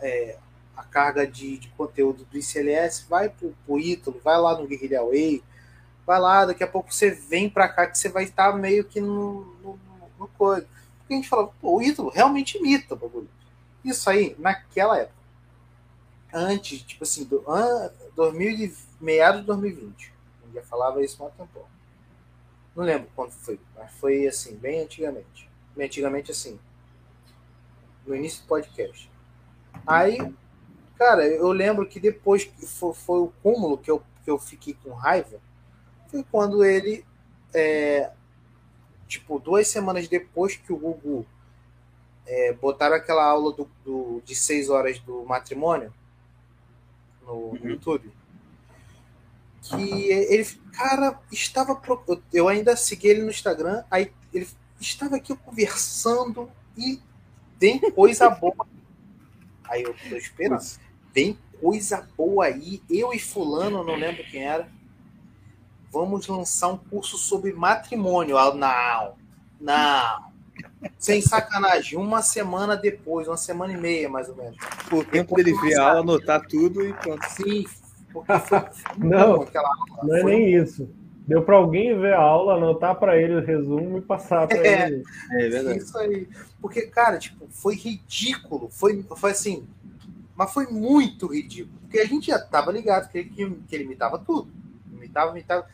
é, 0.00 0.38
a 0.76 0.82
carga 0.84 1.26
de, 1.26 1.58
de 1.58 1.68
conteúdo 1.70 2.24
do 2.24 2.38
ICLS, 2.38 3.06
vai 3.08 3.28
pro, 3.28 3.54
pro 3.66 3.78
Ítalo, 3.80 4.20
vai 4.24 4.38
lá 4.40 4.58
no 4.58 4.66
Guerrilla 4.66 5.04
Way, 5.04 5.42
vai 6.06 6.20
lá, 6.20 6.46
daqui 6.46 6.64
a 6.64 6.68
pouco 6.68 6.92
você 6.94 7.10
vem 7.10 7.50
pra 7.50 7.68
cá 7.68 7.86
que 7.86 7.98
você 7.98 8.08
vai 8.08 8.24
estar 8.24 8.52
meio 8.56 8.84
que 8.84 9.00
no, 9.00 9.44
no, 9.62 9.78
no 10.18 10.28
coisa. 10.28 10.66
Porque 11.04 11.14
a 11.14 11.16
gente 11.16 11.28
falava, 11.28 11.52
pô, 11.60 11.76
o 11.76 11.82
Ítalo 11.82 12.08
realmente 12.08 12.56
imita 12.56 12.94
o 12.94 12.96
bagulho. 12.96 13.28
Isso 13.84 14.08
aí, 14.08 14.34
naquela 14.38 14.98
época. 14.98 15.22
Antes, 16.32 16.82
tipo 16.82 17.04
assim, 17.04 17.24
do, 17.24 17.44
an, 17.46 17.92
2000, 18.16 18.50
e- 18.50 18.74
meados 19.00 19.42
de 19.42 19.46
2020. 19.46 20.12
Eu 20.46 20.52
já 20.54 20.62
falava 20.62 21.02
isso 21.04 21.22
há 21.22 21.26
um 21.26 21.30
tempão. 21.30 21.64
Não 22.74 22.82
lembro 22.84 23.08
quando 23.14 23.30
foi, 23.30 23.60
mas 23.76 23.92
foi 23.92 24.26
assim, 24.26 24.56
bem 24.56 24.80
antigamente. 24.80 25.48
Bem 25.76 25.86
antigamente, 25.86 26.30
assim. 26.30 26.58
No 28.06 28.16
início 28.16 28.42
do 28.42 28.48
podcast. 28.48 29.10
Aí, 29.86 30.18
cara, 30.96 31.26
eu 31.26 31.52
lembro 31.52 31.86
que 31.86 32.00
depois 32.00 32.44
que 32.44 32.66
foi, 32.66 32.94
foi 32.94 33.20
o 33.20 33.32
cúmulo 33.42 33.78
que 33.78 33.90
eu, 33.90 34.02
que 34.24 34.30
eu 34.30 34.38
fiquei 34.38 34.74
com 34.82 34.92
raiva, 34.92 35.38
foi 36.08 36.24
quando 36.24 36.64
ele, 36.64 37.04
é, 37.52 38.10
tipo, 39.08 39.38
duas 39.38 39.68
semanas 39.68 40.08
depois 40.08 40.56
que 40.56 40.72
o 40.72 40.76
Gugu 40.76 41.26
é, 42.26 42.52
botaram 42.54 42.96
aquela 42.96 43.24
aula 43.24 43.52
do, 43.52 43.68
do- 43.84 44.22
de 44.24 44.34
seis 44.34 44.70
horas 44.70 44.98
do 45.00 45.24
matrimônio 45.24 45.92
no, 47.26 47.54
no 47.54 47.68
YouTube 47.68 48.10
que 49.62 50.10
ele, 50.10 50.44
cara, 50.72 51.18
estava. 51.32 51.80
Eu 52.32 52.48
ainda 52.48 52.76
segui 52.76 53.08
ele 53.08 53.22
no 53.22 53.30
Instagram, 53.30 53.82
aí 53.90 54.12
ele 54.32 54.46
estava 54.78 55.16
aqui 55.16 55.34
conversando 55.36 56.50
e 56.76 57.00
tem 57.58 57.78
coisa 57.92 58.28
boa. 58.28 58.66
Aí 59.64 59.82
eu 59.82 59.94
tô 59.94 60.16
esperando. 60.16 60.60
Tem 61.14 61.38
coisa 61.60 62.06
boa 62.16 62.44
aí. 62.44 62.82
Eu 62.90 63.12
e 63.14 63.18
Fulano, 63.18 63.82
não 63.82 63.94
lembro 63.96 64.22
quem 64.24 64.42
era. 64.44 64.68
Vamos 65.94 66.26
lançar 66.26 66.68
um 66.72 66.76
curso 66.76 67.16
sobre 67.16 67.52
matrimônio. 67.52 68.36
Ah, 68.36 68.52
não, 68.52 69.14
não. 69.60 70.24
Sem 70.98 71.20
sacanagem. 71.22 71.96
Uma 71.96 72.20
semana 72.20 72.76
depois, 72.76 73.28
uma 73.28 73.36
semana 73.36 73.72
e 73.72 73.76
meia, 73.76 74.08
mais 74.08 74.28
ou 74.28 74.34
menos. 74.34 74.56
Por 74.90 75.04
tempo 75.04 75.36
dele 75.36 75.54
ver 75.60 75.78
a 75.78 75.88
aula, 75.90 76.00
anotar 76.00 76.44
tudo 76.48 76.84
e 76.84 76.92
pronto. 76.94 77.24
Sim, 77.30 77.64
porque 78.12 78.32
foi, 78.40 78.58
Não. 78.98 79.42
aquela 79.42 79.68
aula. 79.68 80.02
Não 80.02 80.16
é 80.16 80.20
Foi 80.22 80.34
nem 80.34 80.52
isso. 80.54 80.88
Deu 81.28 81.42
pra 81.42 81.56
alguém 81.56 81.96
ver 81.98 82.14
a 82.14 82.20
aula, 82.20 82.54
anotar 82.56 82.96
pra 82.96 83.16
ele 83.16 83.36
o 83.36 83.44
resumo 83.44 83.98
e 83.98 84.00
passar 84.00 84.48
pra 84.48 84.58
É. 84.58 84.88
ele. 84.88 85.04
É 85.30 85.48
verdade. 85.48 85.78
Isso 85.78 85.96
aí. 85.96 86.28
Porque, 86.60 86.82
cara, 86.88 87.18
tipo, 87.18 87.46
foi 87.50 87.76
ridículo. 87.76 88.68
Foi, 88.68 89.00
foi 89.16 89.30
assim. 89.30 89.64
Mas 90.34 90.52
foi 90.52 90.66
muito 90.66 91.28
ridículo. 91.28 91.78
Porque 91.82 92.00
a 92.00 92.04
gente 92.04 92.26
já 92.26 92.38
tava 92.40 92.72
ligado 92.72 93.08
que 93.08 93.18
ele, 93.18 93.30
que 93.68 93.74
ele 93.76 93.84
imitava 93.84 94.18
tudo. 94.18 94.50
Imitava, 95.14 95.30
imitava. 95.32 95.66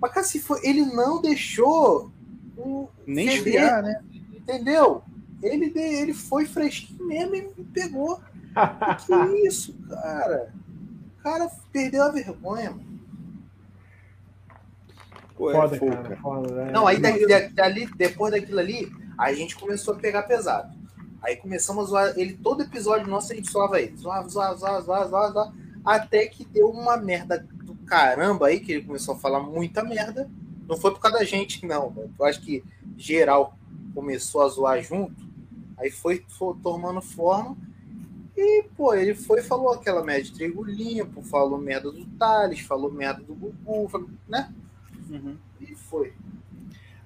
Mas, 0.00 0.12
cara, 0.12 0.26
se 0.26 0.40
foi, 0.40 0.60
ele 0.66 0.84
não 0.84 1.20
deixou 1.22 2.10
o. 2.56 2.88
Nem 3.06 3.26
feder, 3.28 3.36
esfriar, 3.38 3.82
né? 3.82 4.02
Entendeu? 4.34 5.02
Ele, 5.42 5.70
de- 5.70 5.78
ele 5.78 6.12
foi 6.14 6.44
fresquinho 6.46 7.06
mesmo 7.06 7.34
e 7.36 7.42
me 7.42 7.64
pegou. 7.72 8.20
que 9.06 9.46
isso, 9.46 9.74
cara? 9.88 10.52
O 11.18 11.22
cara 11.22 11.50
perdeu 11.72 12.02
a 12.02 12.10
vergonha, 12.10 12.70
mano. 12.70 12.90
Pô, 15.36 15.50
é 15.50 15.54
Foda, 15.54 15.76
fogo, 15.78 15.90
cara. 15.92 16.16
Foda, 16.16 16.64
né? 16.64 16.72
Não, 16.72 16.86
aí 16.86 16.98
dali, 16.98 17.26
dali- 17.50 17.90
depois 17.96 18.32
daquilo 18.32 18.58
ali, 18.58 18.90
a 19.16 19.32
gente 19.32 19.56
começou 19.56 19.94
a 19.94 19.98
pegar 19.98 20.24
pesado. 20.24 20.78
Aí 21.22 21.36
começamos 21.36 21.84
a 21.84 21.88
zoar 21.88 22.12
ele, 22.18 22.34
todo 22.34 22.62
episódio 22.62 23.06
nosso 23.06 23.32
a 23.32 23.36
gente 23.36 23.50
zoava 23.50 23.80
ele. 23.80 23.96
Zoava, 23.96 24.28
zoava, 24.28 24.56
zoava, 24.56 24.80
zoava, 24.82 25.08
zoava, 25.08 25.32
zoava, 25.32 25.54
até 25.84 26.26
que 26.26 26.44
deu 26.44 26.70
uma 26.70 26.96
merda 26.96 27.46
caramba 27.90 28.46
aí, 28.46 28.60
que 28.60 28.70
ele 28.72 28.84
começou 28.84 29.14
a 29.16 29.18
falar 29.18 29.40
muita 29.40 29.82
merda. 29.82 30.30
Não 30.68 30.76
foi 30.76 30.92
por 30.92 31.00
causa 31.00 31.18
da 31.18 31.24
gente, 31.24 31.66
não. 31.66 31.92
Eu 32.16 32.24
acho 32.24 32.40
que 32.40 32.62
geral 32.96 33.58
começou 33.92 34.42
a 34.42 34.48
zoar 34.48 34.80
junto. 34.80 35.28
Aí 35.76 35.90
foi, 35.90 36.24
foi 36.28 36.54
tomando 36.62 37.02
forma. 37.02 37.56
E, 38.36 38.62
pô, 38.76 38.94
ele 38.94 39.12
foi 39.12 39.40
e 39.40 39.42
falou 39.42 39.72
aquela 39.74 40.04
merda 40.04 40.22
de 40.22 40.32
trigo 40.32 40.62
limpo, 40.62 41.20
falou 41.22 41.58
merda 41.58 41.90
do 41.90 42.06
Thales, 42.16 42.60
falou 42.60 42.90
merda 42.92 43.22
do 43.24 43.34
Gugu, 43.34 43.88
falou- 43.88 44.08
né? 44.28 44.54
Uhum. 45.10 45.36
E 45.60 45.74
foi. 45.74 46.12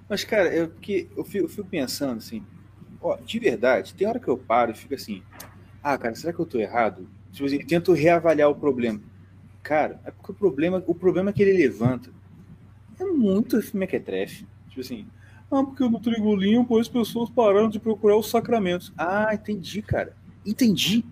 Mas, 0.07 0.23
cara, 0.23 0.53
eu, 0.53 0.69
porque 0.69 1.09
eu, 1.17 1.25
fico, 1.25 1.45
eu 1.45 1.49
fico 1.49 1.67
pensando 1.67 2.19
assim, 2.19 2.43
ó, 3.01 3.17
de 3.17 3.39
verdade, 3.39 3.95
tem 3.95 4.07
hora 4.07 4.19
que 4.19 4.27
eu 4.27 4.37
paro 4.37 4.71
e 4.71 4.75
fico 4.75 4.93
assim, 4.93 5.23
ah, 5.81 5.97
cara, 5.97 6.13
será 6.13 6.31
que 6.31 6.39
eu 6.39 6.45
tô 6.45 6.59
errado? 6.59 7.09
Tipo 7.31 7.47
assim, 7.47 7.57
tento 7.65 7.91
reavaliar 7.91 8.49
o 8.49 8.55
problema. 8.55 9.01
Cara, 9.65 9.99
é 10.05 10.11
porque 10.11 10.31
o 10.31 10.35
problema, 10.35 10.83
o 10.85 10.93
problema 10.93 11.33
que 11.33 11.41
ele 11.41 11.57
levanta 11.57 12.11
é 12.99 13.03
muito 13.03 13.59
mequetrefe. 13.75 14.45
Tipo 14.69 14.81
assim, 14.81 15.07
ah, 15.49 15.63
porque 15.63 15.89
no 15.89 15.99
trigo 15.99 16.35
limpo 16.35 16.77
as 16.77 16.87
pessoas 16.87 17.31
pararam 17.31 17.67
de 17.67 17.79
procurar 17.79 18.15
os 18.15 18.29
sacramentos. 18.29 18.93
Ah, 18.95 19.33
entendi, 19.33 19.81
cara. 19.81 20.15
Entendi. 20.45 21.03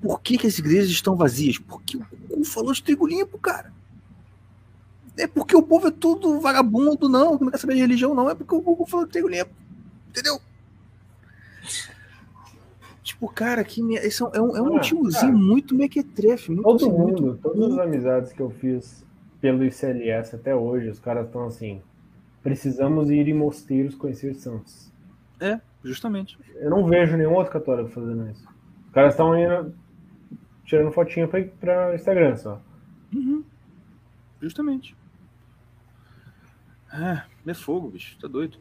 Por 0.00 0.22
que, 0.22 0.38
que 0.38 0.46
as 0.46 0.58
igrejas 0.58 0.88
estão 0.88 1.14
vazias? 1.14 1.58
Porque 1.58 1.98
o 1.98 2.06
Gugu 2.30 2.44
falou 2.46 2.72
de 2.72 2.82
trigo 2.82 3.06
limpo, 3.06 3.38
cara. 3.38 3.70
É 5.18 5.26
porque 5.26 5.54
o 5.54 5.62
povo 5.62 5.88
é 5.88 5.90
tudo 5.90 6.40
vagabundo, 6.40 7.06
não, 7.06 7.38
não 7.38 7.50
quer 7.50 7.58
saber 7.58 7.74
de 7.74 7.80
religião, 7.80 8.14
não. 8.14 8.30
É 8.30 8.34
porque 8.34 8.54
o 8.54 8.62
Google 8.62 8.86
falou 8.86 9.04
que 9.04 9.12
trigo 9.12 9.28
limpo. 9.28 9.52
Entendeu? 10.08 10.40
Tipo, 13.18 13.32
cara, 13.32 13.64
que 13.64 13.82
me... 13.82 13.96
esse 13.96 14.22
é 14.22 14.26
um, 14.26 14.30
é 14.32 14.40
um, 14.40 14.56
é 14.56 14.62
um 14.62 14.76
Ah, 14.76 14.80
tiozinho 14.80 15.32
cara. 15.32 15.44
muito 15.44 15.74
mequetrefe. 15.74 16.50
Muito, 16.52 16.62
Todo 16.62 16.76
assim, 16.76 16.90
muito- 16.92 17.22
mundo, 17.22 17.38
todas 17.42 17.72
as 17.72 17.78
amizades 17.80 18.32
que 18.32 18.40
eu 18.40 18.48
fiz 18.50 19.04
pelo 19.40 19.64
ICLS 19.64 20.36
até 20.36 20.54
hoje, 20.54 20.88
os 20.88 21.00
caras 21.00 21.26
estão 21.26 21.44
assim. 21.46 21.82
Precisamos 22.44 23.10
ir 23.10 23.26
em 23.28 23.34
mosteiros 23.34 23.96
conhecer 23.96 24.34
santos. 24.36 24.92
É, 25.40 25.60
justamente. 25.82 26.38
Eu 26.56 26.70
não 26.70 26.86
vejo 26.86 27.16
nenhum 27.16 27.34
outro 27.34 27.52
católico 27.52 27.90
fazendo 27.90 28.30
isso. 28.30 28.46
Os 28.86 28.92
caras 28.92 29.14
estão 29.14 29.36
indo 29.36 29.74
tirando 30.64 30.92
fotinha 30.92 31.26
pra, 31.26 31.42
pra 31.60 31.94
Instagram 31.96 32.36
só. 32.36 32.60
Uhum. 33.12 33.42
Justamente. 34.40 34.96
É, 36.92 37.22
é 37.50 37.54
fogo, 37.54 37.90
bicho. 37.90 38.16
Tá 38.20 38.28
doido. 38.28 38.58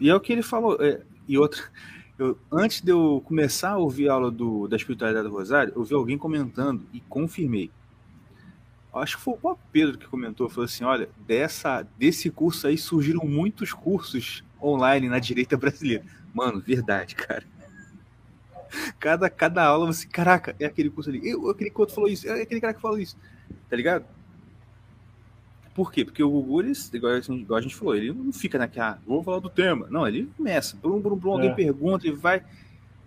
E 0.00 0.08
é 0.08 0.14
o 0.14 0.20
que 0.20 0.32
ele 0.32 0.42
falou. 0.42 0.76
é, 0.80 1.02
e 1.28 1.36
outra. 1.38 1.62
Eu, 2.18 2.38
antes 2.50 2.80
de 2.80 2.92
eu 2.92 3.22
começar 3.24 3.70
a 3.70 3.78
ouvir 3.78 4.08
a 4.08 4.12
aula 4.12 4.30
do, 4.30 4.68
da 4.68 4.76
espiritualidade 4.76 5.26
do 5.26 5.34
Rosário, 5.34 5.72
eu 5.74 5.82
vi 5.82 5.94
alguém 5.94 6.18
comentando 6.18 6.86
e 6.92 7.00
confirmei. 7.00 7.70
Acho 8.94 9.16
que 9.16 9.22
foi 9.22 9.34
o 9.34 9.38
próprio 9.38 9.66
Pedro 9.72 9.98
que 9.98 10.06
comentou, 10.06 10.50
falou 10.50 10.66
assim, 10.66 10.84
olha, 10.84 11.08
dessa, 11.26 11.86
desse 11.98 12.30
curso 12.30 12.66
aí 12.66 12.76
surgiram 12.76 13.24
muitos 13.24 13.72
cursos 13.72 14.44
online 14.62 15.08
na 15.08 15.18
direita 15.18 15.56
brasileira. 15.56 16.04
Mano, 16.34 16.60
verdade, 16.60 17.14
cara. 17.14 17.44
Cada, 18.98 19.30
cada 19.30 19.64
aula 19.64 19.86
você, 19.86 20.06
caraca, 20.06 20.54
é 20.60 20.66
aquele 20.66 20.90
curso 20.90 21.08
ali. 21.08 21.26
Eu, 21.26 21.48
aquele 21.48 21.70
que 21.70 21.80
outro 21.80 21.94
falou 21.94 22.10
isso, 22.10 22.28
é 22.28 22.42
aquele 22.42 22.60
cara 22.60 22.74
que 22.74 22.80
falou 22.80 22.98
isso. 22.98 23.16
Tá 23.68 23.76
ligado? 23.76 24.04
Por 25.74 25.90
quê? 25.90 26.04
Porque 26.04 26.22
o 26.22 26.28
Gugu, 26.30 26.60
ele, 26.60 26.72
igual, 26.92 27.12
a 27.14 27.20
gente- 27.20 27.40
igual 27.42 27.58
a 27.58 27.62
gente 27.62 27.74
falou, 27.74 27.94
ele 27.96 28.12
não 28.12 28.32
fica 28.32 28.58
naquela, 28.58 28.90
ah, 28.90 28.98
vou 29.06 29.22
falar 29.22 29.38
do 29.38 29.48
tema. 29.48 29.86
Não, 29.90 30.06
ele 30.06 30.28
começa. 30.36 30.76
Brum, 30.76 31.00
brum, 31.00 31.16
brum, 31.16 31.32
alguém 31.32 31.50
É. 31.50 31.54
pergunta, 31.54 32.06
ele 32.06 32.16
vai. 32.16 32.42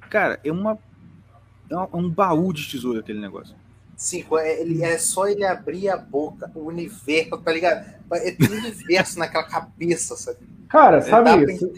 Cara, 0.10 0.40
é 0.44 0.52
uma. 0.52 0.78
É 1.70 1.76
um- 1.78 2.08
é 2.08 2.10
baú 2.10 2.52
de 2.54 2.68
tesouro 2.68 3.00
aquele 3.00 3.20
negócio. 3.20 3.56
Sim, 3.96 4.26
é, 4.40 4.62
ele, 4.62 4.84
é 4.84 4.98
só 4.98 5.28
ele 5.28 5.46
abrir 5.46 5.90
a 5.90 5.98
boca, 5.98 6.52
o 6.54 6.66
universo, 6.68 7.38
tá 7.38 7.52
ligado? 7.52 7.86
É 8.14 8.32
tudo 8.32 8.54
universo 8.54 9.18
naquela 9.20 9.44
cabeça, 9.46 10.16
sabe? 10.16 10.40
Cara, 10.68 11.02
sabe 11.02 11.54
isso? 11.54 11.72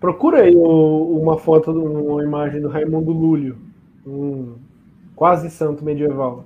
Procura 0.00 0.42
aí 0.42 0.54
o- 0.54 1.20
uma 1.22 1.38
foto, 1.38 1.70
uma 1.70 2.24
imagem 2.24 2.60
do 2.60 2.68
Raimundo 2.68 3.12
Lúlio, 3.12 3.56
um 4.04 4.56
quase 5.14 5.48
santo 5.48 5.84
medieval. 5.84 6.44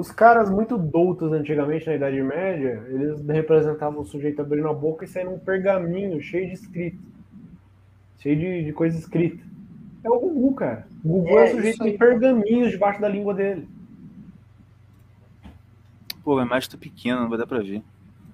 Os 0.00 0.10
caras 0.10 0.48
muito 0.48 0.78
doutos 0.78 1.30
antigamente, 1.30 1.86
na 1.86 1.94
Idade 1.94 2.22
Média, 2.22 2.82
eles 2.88 3.20
representavam 3.26 4.00
o 4.00 4.04
sujeito 4.06 4.40
abrindo 4.40 4.66
a 4.68 4.72
boca 4.72 5.04
e 5.04 5.08
saindo 5.08 5.32
um 5.32 5.38
pergaminho 5.38 6.18
cheio 6.22 6.46
de 6.46 6.54
escrito. 6.54 6.98
cheio 8.18 8.34
de, 8.38 8.64
de 8.64 8.72
coisa 8.72 8.98
escrita. 8.98 9.44
É 10.02 10.08
o 10.08 10.18
Gugu, 10.18 10.54
cara. 10.54 10.86
O 11.04 11.08
Gugu 11.08 11.28
é, 11.38 11.42
É, 11.48 11.52
o 11.52 11.56
sujeito 11.56 11.82
aí. 11.82 11.92
de 11.92 11.98
pergaminhos 11.98 12.70
debaixo 12.70 12.98
da 12.98 13.08
língua 13.08 13.34
dele. 13.34 13.68
Pô, 16.24 16.38
a 16.38 16.44
imagem 16.46 16.70
tá 16.70 16.78
pequena, 16.78 17.20
não 17.20 17.28
vai 17.28 17.38
dar 17.38 17.46
pra 17.46 17.58
ver. 17.58 17.82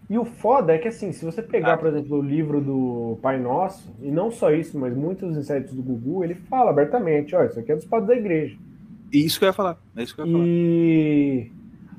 E 0.08 0.16
o 0.16 0.24
foda 0.24 0.72
é 0.72 0.78
que, 0.78 0.86
assim, 0.86 1.10
se 1.10 1.24
você 1.24 1.42
pegar, 1.42 1.72
Ah. 1.74 1.78
por 1.78 1.88
exemplo, 1.88 2.18
o 2.18 2.22
livro 2.22 2.60
do 2.60 3.18
Pai 3.20 3.40
Nosso, 3.40 3.92
e 4.00 4.08
não 4.08 4.30
só 4.30 4.52
isso, 4.52 4.78
mas 4.78 4.96
muitos 4.96 5.36
insetos 5.36 5.74
do 5.74 5.82
Gugu, 5.82 6.22
ele 6.22 6.34
fala 6.36 6.70
abertamente: 6.70 7.34
ó, 7.34 7.42
isso 7.44 7.58
aqui 7.58 7.72
é 7.72 7.74
dos 7.74 7.84
padres 7.86 8.08
da 8.08 8.14
igreja. 8.16 8.56
E 9.12 9.24
isso 9.24 9.38
que 9.38 9.44
eu 9.44 9.48
ia 9.48 9.52
falar. 9.52 9.78
É 9.96 10.02
isso 10.02 10.14
que 10.14 10.20
eu 10.20 10.26
ia 10.26 10.32
falar. 10.32 10.44
E, 10.46 11.52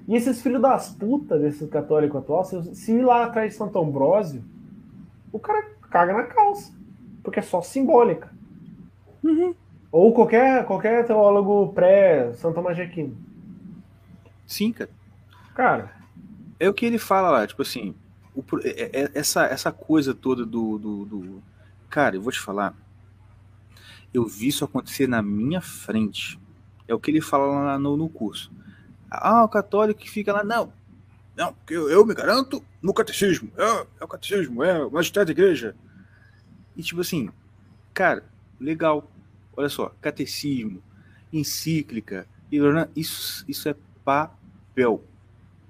e 0.07 0.15
esses 0.15 0.41
filhos 0.41 0.61
das 0.61 0.89
putas 0.89 1.41
desses 1.41 1.69
católicos 1.69 2.17
atuais, 2.21 2.47
se, 2.47 2.75
se 2.75 2.91
ir 2.93 3.01
lá 3.03 3.25
atrás 3.25 3.51
de 3.51 3.57
Santo 3.57 3.79
Ambrósio, 3.79 4.43
o 5.31 5.39
cara 5.39 5.65
caga 5.89 6.13
na 6.13 6.23
calça. 6.23 6.73
Porque 7.23 7.39
é 7.39 7.43
só 7.43 7.61
simbólica. 7.61 8.31
Ou 9.91 10.13
qualquer, 10.13 10.65
qualquer 10.65 11.05
teólogo 11.05 11.73
pré-Santa 11.73 12.61
Magiquino. 12.61 13.17
Sim, 14.45 14.71
cara. 14.71 14.89
Cara, 15.55 15.91
É 16.59 16.69
o 16.69 16.73
que 16.73 16.85
ele 16.85 16.97
fala 16.99 17.29
lá, 17.31 17.47
tipo 17.47 17.61
assim, 17.61 17.93
o 18.35 18.43
é- 18.63 19.01
é- 19.03 19.11
essa, 19.15 19.45
essa 19.45 19.71
coisa 19.71 20.13
toda 20.13 20.45
do, 20.45 20.77
do, 20.77 21.05
do- 21.05 21.43
Cara, 21.89 22.15
eu 22.15 22.21
vou 22.21 22.31
te 22.31 22.39
falar. 22.39 22.75
Eu 24.13 24.25
vi 24.25 24.47
isso 24.47 24.63
acontecer 24.63 25.07
na 25.07 25.21
minha 25.21 25.61
frente. 25.61 26.39
É 26.87 26.93
o 26.93 26.99
que 26.99 27.11
ele 27.11 27.21
fala 27.21 27.45
lá 27.45 27.79
no, 27.79 27.97
no 27.97 28.09
curso. 28.09 28.51
Ah, 29.09 29.43
o 29.43 29.49
católico 29.49 29.99
que 29.99 30.09
fica 30.09 30.33
lá, 30.33 30.43
não. 30.43 30.71
Não, 31.35 31.53
porque 31.53 31.75
eu, 31.75 31.89
eu 31.89 32.05
me 32.05 32.13
garanto 32.13 32.63
no 32.81 32.93
catecismo. 32.93 33.51
É, 33.57 33.85
é 33.99 34.03
o 34.03 34.07
catecismo, 34.07 34.63
é 34.63 34.83
o 34.83 34.91
magistério 34.91 35.27
da 35.27 35.31
igreja. 35.31 35.75
E 36.75 36.81
tipo 36.83 37.01
assim, 37.01 37.29
cara, 37.93 38.23
legal. 38.59 39.09
Olha 39.55 39.69
só, 39.69 39.91
catecismo, 40.01 40.81
encíclica, 41.33 42.27
isso, 42.95 43.43
isso 43.47 43.67
é 43.69 43.75
papel. 44.03 45.03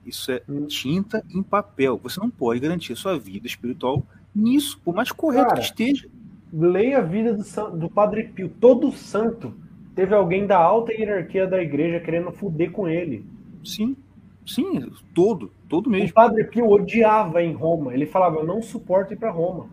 Isso 0.05 0.31
é 0.31 0.41
Hum. 0.47 0.65
tinta 0.67 1.23
em 1.29 1.43
papel. 1.43 1.99
Você 2.03 2.19
não 2.19 2.29
pode 2.29 2.59
garantir 2.59 2.93
a 2.93 2.95
sua 2.95 3.17
vida 3.19 3.45
espiritual 3.45 4.05
nisso, 4.33 4.79
por 4.83 4.95
mais 4.95 5.11
correto 5.11 5.49
Cara, 5.49 5.59
que 5.59 5.65
esteja. 5.65 6.07
leia 6.51 6.99
a 6.99 7.01
vida 7.01 7.33
do, 7.33 7.43
do 7.77 7.89
Padre 7.89 8.23
Pio. 8.29 8.47
Todo 8.49 8.91
santo 8.93 9.53
teve 9.97 10.13
alguém 10.13 10.45
da 10.45 10.59
alta 10.59 10.93
hierarquia 10.93 11.47
da 11.47 11.59
igreja 11.59 11.99
querendo 11.99 12.31
fuder 12.31 12.71
com 12.71 12.87
ele. 12.87 13.25
Sim, 13.65 13.97
sim, 14.45 14.91
todo, 15.15 15.51
todo 15.67 15.87
O 15.87 15.89
mesmo. 15.89 16.13
Padre 16.13 16.43
Pio 16.43 16.69
odiava 16.69 17.41
em 17.41 17.51
Roma. 17.51 17.95
Ele 17.95 18.05
falava, 18.05 18.37
eu 18.37 18.45
não 18.45 18.61
suporto 18.61 19.11
ir 19.13 19.17
pra 19.17 19.31
Roma. 19.31 19.67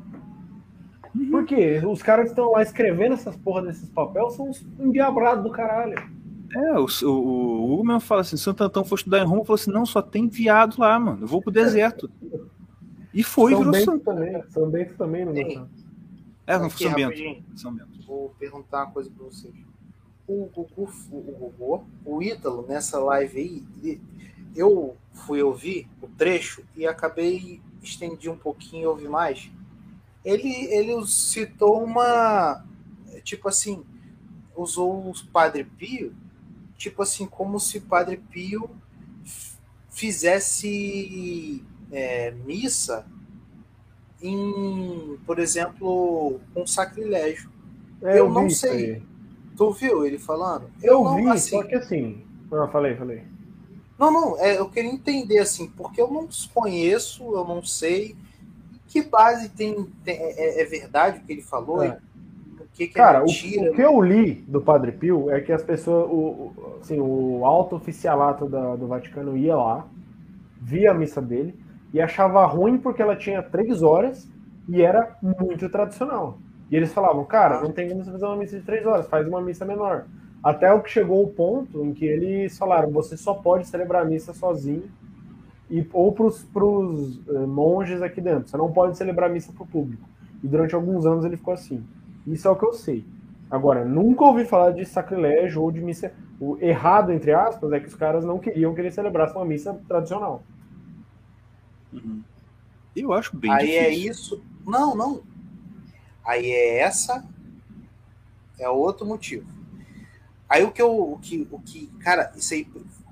Uhum. 1.15 1.31
Por 1.31 1.45
quê? 1.45 1.79
Os 1.87 2.03
caras 2.03 2.25
que 2.25 2.31
estão 2.31 2.53
lá 2.53 2.63
escrevendo 2.63 3.13
essas 3.13 3.37
porra 3.37 3.63
desses 3.67 3.87
papéis 3.91 4.33
são 4.33 4.49
uns 4.49 4.67
endiabrados 4.81 5.45
do 5.45 5.51
caralho. 5.51 5.95
É, 6.57 6.73
o, 6.79 6.87
o, 7.03 7.07
o 7.11 7.75
Hugo 7.75 7.85
mesmo 7.85 8.01
fala 8.01 8.23
assim: 8.23 8.39
Santo 8.39 8.65
Antão 8.65 8.83
foi 8.83 8.97
estudar 8.97 9.19
em 9.19 9.27
Roma, 9.27 9.45
falou 9.45 9.57
assim: 9.57 9.71
não, 9.71 9.85
só 9.85 10.01
tem 10.01 10.27
viado 10.27 10.77
lá, 10.79 10.99
mano. 10.99 11.19
Eu 11.25 11.27
vou 11.29 11.43
pro 11.43 11.53
deserto. 11.53 12.11
E 13.13 13.23
foi, 13.23 13.53
São 13.53 13.59
virou 13.59 13.73
Bento 13.75 13.85
santo. 13.85 14.05
também. 14.05 14.43
São 14.49 14.71
Bento 14.71 14.95
também 14.97 15.25
não 15.27 15.35
Sim. 15.35 15.45
gostava. 15.45 15.69
É, 16.47 16.59
não, 16.59 16.67
Aqui, 16.67 16.83
São 16.85 16.95
Bento. 16.95 17.11
rapidinho. 17.11 17.45
São 17.55 17.75
Bento. 17.75 18.07
Vou 18.07 18.35
perguntar 18.39 18.85
uma 18.85 18.91
coisa 18.93 19.11
pra 19.11 19.25
vocês. 19.27 19.55
O 20.27 20.47
Gugu, 20.47 20.91
o 21.11 21.21
Gugu, 21.21 21.85
o 22.05 22.23
Ítalo, 22.23 22.67
nessa 22.67 22.99
live 22.99 23.39
aí, 23.85 24.01
eu 24.57 24.97
fui 25.13 25.43
ouvir 25.43 25.89
o 26.01 26.09
trecho 26.09 26.63
e 26.77 26.87
acabei 26.87 27.61
estendi 27.83 28.29
um 28.29 28.37
pouquinho 28.37 28.83
e 28.83 28.87
ouvi 28.87 29.09
mais. 29.09 29.51
Ele, 30.25 30.49
ele 30.73 31.07
citou 31.07 31.83
uma. 31.85 32.65
Tipo 33.23 33.49
assim, 33.49 33.85
usou 34.57 35.11
o 35.11 35.27
Padre 35.33 35.65
Pio, 35.65 36.15
tipo 36.77 37.03
assim, 37.03 37.27
como 37.27 37.61
se 37.61 37.81
Padre 37.81 38.17
Pio 38.17 38.71
fizesse 39.91 41.63
é, 41.93 42.31
missa 42.31 43.07
em, 44.21 45.19
por 45.27 45.39
exemplo, 45.39 46.41
um 46.57 46.67
sacrilégio. 46.67 47.51
É, 48.03 48.19
Eu 48.19 48.31
não 48.31 48.47
vi 48.47 48.53
isso 48.53 48.61
sei. 48.63 48.95
aí. 48.95 49.03
Tu 49.57 49.71
viu 49.73 50.05
ele 50.05 50.19
falando? 50.19 50.69
Eu 50.83 51.03
não, 51.03 51.17
vi, 51.17 51.29
assim, 51.29 51.51
só 51.51 51.63
que 51.63 51.75
assim. 51.75 52.23
Ah, 52.53 52.69
falei, 52.69 52.97
falei. 52.97 53.23
Não, 53.99 54.11
não, 54.13 54.39
é, 54.41 54.59
eu 54.59 54.69
queria 54.69 54.91
entender 54.91 55.39
assim, 55.39 55.69
porque 55.69 56.01
eu 56.01 56.11
não 56.11 56.29
conheço, 56.53 57.23
eu 57.35 57.45
não 57.45 57.63
sei 57.63 58.17
que 58.89 59.03
base 59.03 59.49
tem, 59.51 59.85
tem- 60.05 60.17
é, 60.21 60.63
é 60.63 60.65
verdade 60.65 61.19
o 61.19 61.23
que 61.23 61.33
ele 61.33 61.43
falou, 61.43 61.83
É. 61.83 61.99
o 62.61 62.67
que, 62.73 62.89
que 62.89 62.95
Cara, 62.95 63.19
é 63.19 63.23
o, 63.23 63.27
mentira. 63.27 63.71
o 63.73 63.75
que 63.75 63.83
eu 63.83 64.01
li 64.01 64.35
do 64.49 64.61
Padre 64.61 64.93
Pio 64.93 65.31
é 65.31 65.41
que 65.41 65.53
as 65.53 65.63
pessoas, 65.63 66.07
o, 66.11 66.15
o- 66.15 66.79
assim, 66.81 67.01
o 67.01 67.45
alto 67.45 67.77
oficialato 67.77 68.49
da- 68.49 68.77
do 68.77 68.87
Vaticano 68.87 69.37
ia 69.37 69.57
lá, 69.57 69.87
via 70.61 70.91
a 70.91 70.95
missa 70.95 71.21
dele 71.23 71.55
e 71.93 72.01
achava 72.01 72.45
ruim 72.47 72.79
porque 72.79 73.03
ela 73.03 73.17
tinha 73.17 73.43
três 73.43 73.83
horas 73.83 74.29
e 74.69 74.83
era 74.83 75.17
muito 75.23 75.69
tradicional. 75.69 76.39
E 76.71 76.77
eles 76.77 76.93
falavam, 76.93 77.25
cara, 77.25 77.61
não 77.61 77.73
tem 77.73 77.89
como 77.89 78.05
você 78.05 78.11
fazer 78.11 78.25
uma 78.25 78.37
missa 78.37 78.59
de 78.59 78.65
três 78.65 78.85
horas, 78.87 79.07
faz 79.07 79.27
uma 79.27 79.41
missa 79.41 79.65
menor. 79.65 80.07
Até 80.43 80.73
o 80.73 80.83
que 80.83 80.91
chegou 80.91 81.23
o 81.23 81.29
ponto 81.29 81.85
em 81.85 81.95
que 81.95 82.05
eles 82.05 82.57
falaram, 82.59 82.91
você 82.91 83.17
só 83.17 83.35
pode 83.35 83.67
celebrar 83.67 84.03
a 84.03 84.05
missa 84.05 84.35
sozinho 84.35 84.85
e, 85.71 85.87
ou 85.93 86.13
para 86.13 86.25
os 86.27 86.47
monges 87.49 88.03
aqui 88.03 88.21
dentro. 88.21 88.49
Você 88.49 88.57
não 88.57 88.71
pode 88.71 88.97
celebrar 88.97 89.31
a 89.31 89.33
missa 89.33 89.53
para 89.53 89.63
o 89.63 89.67
público. 89.67 90.07
E 90.43 90.47
durante 90.47 90.75
alguns 90.75 91.07
anos 91.07 91.25
ele 91.25 91.37
ficou 91.37 91.55
assim. 91.55 91.83
Isso 92.27 92.47
é 92.47 92.51
o 92.51 92.57
que 92.57 92.65
eu 92.65 92.73
sei. 92.75 93.05
Agora, 93.51 93.85
nunca 93.85 94.25
ouvi 94.25 94.45
falar 94.45 94.73
de 94.73 94.85
sacrilégio 94.85 95.63
ou 95.63 95.71
de 95.71 95.81
missa. 95.81 96.13
O 96.41 96.59
errado, 96.61 97.13
entre 97.13 97.33
aspas, 97.33 97.73
é 97.73 97.81
que 97.81 97.89
os 97.89 97.95
caras 97.95 98.25
não 98.25 98.39
queriam 98.39 98.75
que 98.75 98.81
ele 98.81 98.91
celebrasse 98.91 99.35
uma 99.35 99.45
missa 99.45 99.79
tradicional. 99.89 100.43
Uhum. 101.93 102.21
Eu 102.95 103.13
acho 103.13 103.37
bem 103.37 103.51
Aí 103.51 103.75
é 103.77 103.91
difícil. 103.91 104.11
isso. 104.11 104.43
Não, 104.67 104.95
não. 104.95 105.23
Aí 106.25 106.51
é 106.51 106.79
essa. 106.81 107.25
É 108.59 108.69
outro 108.69 109.05
motivo. 109.07 109.47
Aí 110.49 110.63
o 110.65 110.71
que 110.73 110.81
eu. 110.81 111.13
O 111.13 111.19
que, 111.19 111.49
o 111.51 111.59
que 111.59 111.87
cara, 112.01 112.33
isso 112.37 112.55
aí 112.55 112.67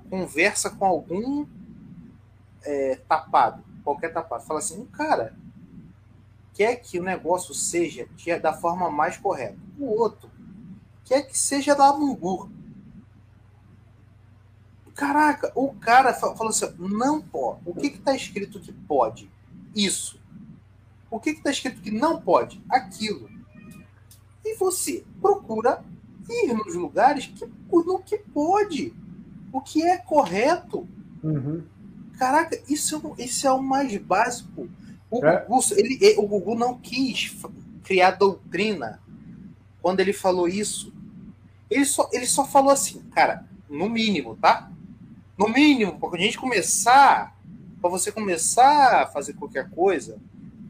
conversa 0.09 0.69
com 0.69 0.85
algum 0.85 1.45
é, 2.63 2.95
tapado, 3.07 3.63
qualquer 3.83 4.13
tapado. 4.13 4.43
Fala 4.45 4.59
assim, 4.59 4.85
cara, 4.85 5.35
quer 6.53 6.75
que 6.77 6.99
o 6.99 7.03
negócio 7.03 7.53
seja 7.53 8.07
de- 8.15 8.39
da 8.39 8.53
forma 8.53 8.89
mais 8.89 9.17
correta. 9.17 9.57
O 9.77 9.85
outro 9.85 10.29
quer 11.03 11.23
que 11.23 11.37
seja 11.37 11.75
da 11.75 11.91
Mungu. 11.93 12.49
Caraca, 14.95 15.51
o 15.55 15.73
cara 15.73 16.13
fa- 16.13 16.35
falou 16.35 16.49
assim: 16.49 16.71
não 16.77 17.19
pode. 17.21 17.61
O 17.65 17.73
que 17.73 17.87
está 17.87 18.15
escrito 18.15 18.59
que 18.59 18.71
pode? 18.71 19.29
Isso. 19.75 20.21
O 21.13 21.19
que 21.19 21.29
está 21.29 21.51
escrito 21.51 21.79
que 21.81 21.91
não 21.91 22.19
pode? 22.19 22.59
Aquilo. 22.69 23.29
E 24.43 24.55
você 24.57 25.03
procura 25.21 25.83
ir 26.29 26.53
nos 26.53 26.73
lugares 26.75 27.27
que, 27.27 27.45
no 27.71 27.99
que 27.99 28.17
pode. 28.17 28.93
O 29.51 29.61
que 29.61 29.83
é 29.83 29.97
correto. 29.97 30.87
Uhum. 31.23 31.63
Caraca, 32.17 32.59
isso, 32.67 32.95
é 32.95 32.97
o- 32.97 33.15
isso 33.19 33.47
é 33.47 33.51
o 33.51 33.61
mais 33.61 33.95
básico. 33.97 34.67
O, 35.11 35.23
É. 35.23 35.45
Gugu, 35.45 35.61
ele, 35.77 36.15
o 36.17 36.27
Gugu 36.27 36.55
não 36.55 36.79
quis 36.79 37.35
criar 37.83 38.11
doutrina 38.11 38.99
quando 39.81 39.99
ele 39.99 40.13
falou 40.13 40.47
isso. 40.47 40.91
Ele 41.69 41.85
só, 41.85 42.09
ele 42.11 42.25
só 42.25 42.45
falou 42.45 42.71
assim, 42.71 43.01
cara, 43.11 43.47
no 43.69 43.87
mínimo, 43.89 44.35
tá? 44.35 44.71
No 45.37 45.47
mínimo, 45.47 45.99
para 45.99 46.17
a 46.17 46.21
gente 46.21 46.37
começar, 46.39 47.37
para 47.79 47.89
você 47.89 48.11
começar 48.11 49.03
a 49.03 49.05
fazer 49.07 49.33
qualquer 49.33 49.69
coisa, 49.69 50.17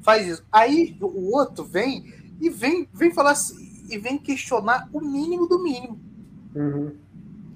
faz 0.04 0.28
isso. 0.28 0.44
Aí 0.52 0.96
o 1.02 1.32
outro 1.36 1.64
vem 1.64 2.14
e 2.40 2.50
vem, 2.50 2.88
vem 2.94 3.14
falar 3.14 3.32
assim, 3.32 3.86
e 3.90 3.98
vem 3.98 4.18
questionar 4.18 4.88
o 4.94 5.00
mínimo 5.02 5.48
do 5.48 5.62
mínimo. 5.64 6.00
Uhum. 6.56 6.96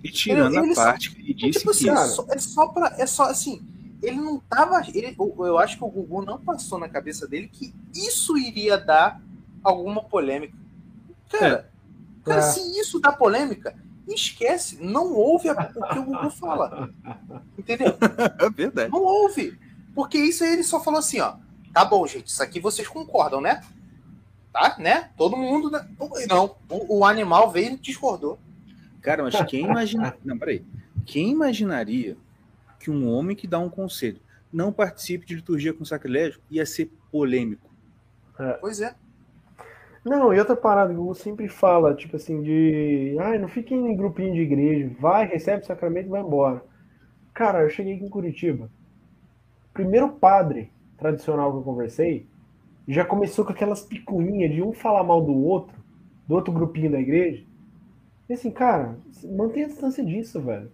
E 0.03 0.10
tirando 0.11 0.53
Ele- 0.56 0.65
ele 0.65 0.72
a 0.72 0.76
só- 0.76 0.84
parte 0.86 1.11
que 1.15 1.22
ele 1.22 1.34
disse 1.34 1.60
tipo 1.60 1.72
assim, 1.72 1.84
que. 1.86 1.90
é 1.90 2.06
só, 2.07 2.26
é 2.30 2.38
só 2.40 2.68
pra. 2.68 2.95
É 2.98 3.06
só 3.06 3.24
assim. 3.24 3.61
Ele 4.02 4.18
não 4.18 4.40
tava. 4.40 4.82
Ele, 4.94 5.15
eu, 5.18 5.57
acho 5.57 5.78
que 5.78 5.84
o 5.84 5.90
Gugu 5.90 6.24
não 6.24 6.38
passou 6.40 6.78
na 6.80 6.88
cabeça 6.88 7.28
dele 7.28 7.49
que 7.52 7.74
isso 7.95 8.38
iria 8.38 8.78
dar 8.78 9.19
alguma 9.64 10.03
polêmica. 10.03 10.56
Cara, 11.32 11.69
cara 12.24 12.40
É. 12.40 12.44
se 12.44 12.80
isso 12.80 12.99
dá 12.99 13.11
polêmica, 13.11 13.76
esquece. 14.07 14.78
Não 14.82 15.14
ouve 15.14 15.49
a- 15.49 15.72
o 15.76 15.88
que 15.90 15.99
o 15.99 16.03
Gugu 16.03 16.30
fala. 16.30 16.90
Entendeu? 17.57 17.98
É 18.40 18.49
verdade. 18.52 18.91
Não 18.91 19.02
ouve. 19.02 19.57
Porque 19.95 20.18
isso 20.19 20.44
aí 20.44 20.53
ele 20.53 20.64
só 20.64 20.80
falou 20.80 20.99
assim, 20.99 21.19
ó. 21.19 21.36
Tá 21.78 21.86
bom, 21.86 22.08
gente, 22.08 22.26
isso 22.26 22.41
aqui 22.41 22.60
vocês 22.60 22.88
concordam, 22.88 23.40
né? 23.40 23.62
Tá, 24.52 24.78
né? 24.80 25.12
Todo 25.16 25.38
mundo. 25.38 25.70
né? 25.70 25.88
Não, 26.28 26.56
o, 26.68 26.98
o 26.98 27.06
animal 27.06 27.52
veio 27.52 27.74
e 27.74 27.78
discordou. 27.78 28.40
Cara, 28.99 29.22
mas 29.22 29.40
quem 29.44 29.66
imagina. 29.70 30.18
Não, 30.26 30.40
peraí. 30.40 30.66
Quem 31.06 31.30
imaginaria 31.30 32.18
que 32.80 32.90
um 32.90 33.08
homem 33.08 33.36
que 33.36 33.45
dá 33.45 33.60
um 33.60 33.70
conselho 33.70 34.20
não 34.52 34.74
participe 34.74 35.28
de 35.28 35.36
liturgia 35.36 35.72
com 35.72 35.86
sacrilégio 35.86 36.41
ia 36.49 36.66
ser 36.66 36.91
polêmico? 37.12 37.70
Pois 38.60 38.82
é. 38.82 38.95
Não, 40.04 40.34
e 40.34 40.40
outra 40.40 40.56
parada 40.56 40.91
que 40.91 40.99
o 40.99 41.14
sempre 41.14 41.48
fala, 41.48 41.94
tipo 41.94 42.16
assim, 42.16 42.41
de. 42.41 43.16
Ai, 43.20 43.38
não 43.38 43.48
fique 43.48 43.76
em 43.76 43.95
grupinho 43.95 44.34
de 44.34 44.41
igreja. 44.41 44.95
Vai, 44.99 45.28
recebe 45.28 45.62
o 45.62 45.68
sacramento 45.68 46.08
e 46.08 46.10
vai 46.10 46.22
embora. 46.22 46.66
Cara, 47.36 47.62
eu 47.62 47.70
cheguei 47.70 47.94
aqui 47.94 48.04
em 48.04 48.10
Curitiba. 48.10 48.68
Primeiro 49.76 50.10
padre 50.10 50.72
tradicional 50.98 51.52
que 51.52 51.57
eu 51.60 51.64
conversei 51.64 52.28
já 52.88 53.03
começou 53.03 53.44
com 53.44 53.52
aquelas 53.52 53.82
picuinhas 53.82 54.52
de 54.52 54.61
um 54.61 54.72
falar 54.72 55.03
mal 55.03 55.22
do 55.22 55.34
outro, 55.34 55.78
do 56.26 56.36
outro 56.36 56.53
grupinho 56.53 56.91
da 56.91 56.99
igreja. 56.99 57.44
E 58.30 58.34
assim, 58.34 58.49
cara, 58.49 58.98
mantenha 59.36 59.65
a 59.65 59.69
distância 59.69 60.03
disso, 60.03 60.41
velho. 60.41 60.72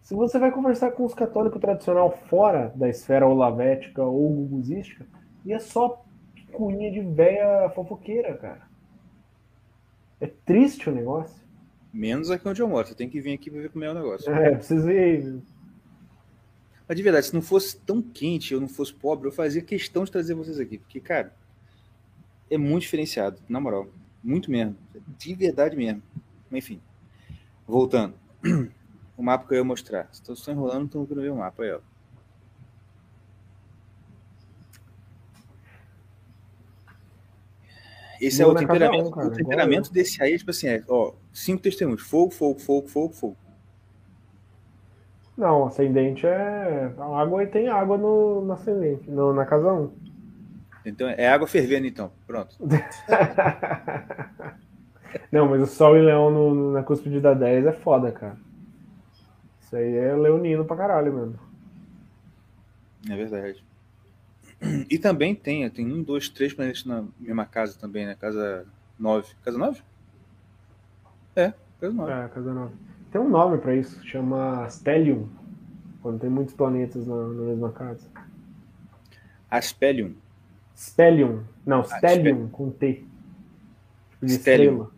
Se 0.00 0.14
você 0.14 0.38
vai 0.38 0.50
conversar 0.50 0.92
com 0.92 1.04
os 1.04 1.14
católicos 1.14 1.60
tradicional 1.60 2.10
fora 2.28 2.72
da 2.74 2.88
esfera 2.88 3.26
olavética 3.26 4.02
ou 4.02 4.28
guguzística, 4.30 5.06
e 5.44 5.52
é 5.52 5.58
só 5.58 6.04
picuinha 6.34 6.90
de 6.90 7.00
véia 7.00 7.68
fofoqueira, 7.70 8.36
cara. 8.36 8.62
É 10.20 10.26
triste 10.26 10.88
o 10.88 10.94
negócio. 10.94 11.40
Menos 11.92 12.30
aqui 12.30 12.48
onde 12.48 12.62
eu 12.62 12.68
moro. 12.68 12.86
Você 12.86 12.94
tem 12.94 13.08
que 13.08 13.20
vir 13.20 13.34
aqui 13.34 13.50
pra 13.50 13.60
ver 13.60 13.70
como 13.70 13.84
é 13.84 13.90
o 13.90 13.94
negócio. 13.94 14.32
É, 14.32 14.54
preciso 14.54 14.90
ir. 14.90 15.42
Mas 16.90 16.96
de 16.96 17.04
verdade, 17.04 17.26
se 17.26 17.34
não 17.34 17.40
fosse 17.40 17.76
tão 17.76 18.02
quente, 18.02 18.52
eu 18.52 18.60
não 18.60 18.66
fosse 18.66 18.92
pobre, 18.92 19.28
eu 19.28 19.30
fazia 19.30 19.62
questão 19.62 20.02
de 20.02 20.10
trazer 20.10 20.34
vocês 20.34 20.58
aqui. 20.58 20.76
Porque, 20.76 20.98
cara, 20.98 21.32
é 22.50 22.58
muito 22.58 22.82
diferenciado, 22.82 23.40
na 23.48 23.60
moral. 23.60 23.86
Muito 24.24 24.50
mesmo. 24.50 24.76
De 25.16 25.32
verdade 25.32 25.76
mesmo. 25.76 26.02
Enfim. 26.50 26.80
Voltando. 27.64 28.14
O 29.16 29.22
mapa 29.22 29.46
que 29.46 29.52
eu 29.52 29.58
ia 29.58 29.64
mostrar. 29.64 30.08
Estou 30.10 30.34
só 30.34 30.50
enrolando, 30.50 30.86
então 30.86 31.06
eu 31.08 31.16
ver 31.22 31.30
o 31.30 31.36
mapa 31.36 31.62
aí, 31.62 31.72
ó. 31.72 31.80
Esse 38.18 38.40
é 38.42 38.46
o 38.46 38.54
temperamento. 38.54 39.16
um, 39.16 39.26
o 39.26 39.30
temperamento 39.30 39.92
desse 39.92 40.22
aí 40.22 40.32
é 40.32 40.38
tipo 40.38 40.50
assim, 40.50 40.68
é, 40.68 40.82
ó, 40.88 41.12
cinco 41.34 41.62
testemunhos. 41.62 42.00
Fogo, 42.00 42.32
fogo, 42.32 42.58
fogo, 42.58 42.88
fogo, 42.88 43.12
fogo. 43.12 43.36
Não, 45.40 45.66
ascendente 45.66 46.26
é. 46.26 46.92
A 46.98 47.18
água 47.18 47.46
tem 47.46 47.66
água 47.68 47.96
no, 47.96 48.42
no 48.42 48.52
ascendente, 48.52 49.10
no, 49.10 49.32
na 49.32 49.46
casa 49.46 49.72
1. 49.72 49.90
Então 50.84 51.08
é 51.08 51.26
água 51.28 51.46
fervendo, 51.48 51.86
então. 51.86 52.12
Pronto. 52.26 52.54
Não, 55.32 55.48
mas 55.48 55.62
o 55.62 55.66
Sol 55.66 55.96
e 55.96 56.02
Leão 56.02 56.30
no, 56.30 56.54
no- 56.54 56.72
na 56.72 56.82
cúspide 56.82 57.20
da 57.20 57.32
10 57.32 57.64
é 57.64 57.72
foda, 57.72 58.12
cara. 58.12 58.36
Isso 59.62 59.74
aí 59.74 59.96
é 59.96 60.14
leonino 60.14 60.62
pra 60.64 60.76
caralho 60.76 61.10
mesmo. 61.12 61.38
É 63.08 63.16
verdade. 63.16 63.64
E 64.90 64.98
também 64.98 65.34
tem, 65.34 65.68
tem 65.70 65.90
um, 65.90 66.02
dois, 66.02 66.28
três 66.28 66.52
planetas 66.52 66.84
na 66.84 67.02
mesma 67.18 67.46
casa 67.46 67.78
também, 67.78 68.04
né? 68.04 68.14
Casa 68.14 68.66
9. 68.98 69.34
Casa 69.42 69.56
9? 69.56 69.80
É, 71.34 71.54
casa 71.80 71.94
9. 71.94 72.12
É, 72.12 72.28
casa 72.28 72.52
9. 72.52 72.74
Tem 73.10 73.20
um 73.20 73.28
nome 73.28 73.58
pra 73.58 73.74
isso, 73.74 74.04
chama 74.06 74.68
Stellium. 74.68 75.26
Quando 76.02 76.20
tem 76.20 76.30
muitos 76.30 76.54
planetas 76.54 77.06
na, 77.06 77.14
na 77.16 77.42
mesma 77.44 77.70
casa. 77.72 78.06
Aspelium. 79.50 80.12
Stellium. 80.76 81.40
Não, 81.66 81.82
Stellium 81.84 82.48
com 82.48 82.70
T. 82.70 83.04
Tipo 84.12 84.26
de 84.26 84.32
Stellium. 84.34 84.72
estrela. 84.84 84.90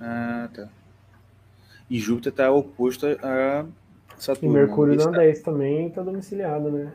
Ah, 0.00 0.48
tá. 0.52 0.68
E 1.88 1.98
Júpiter 1.98 2.32
tá 2.32 2.50
oposto 2.50 3.06
a 3.06 3.64
E 4.18 4.22
Saturno. 4.22 4.52
Mercúrio 4.54 4.94
Esse 4.94 5.06
na 5.06 5.12
tá- 5.12 5.18
10 5.18 5.42
também 5.42 5.90
tá 5.90 6.02
domiciliado, 6.02 6.70
né? 6.70 6.92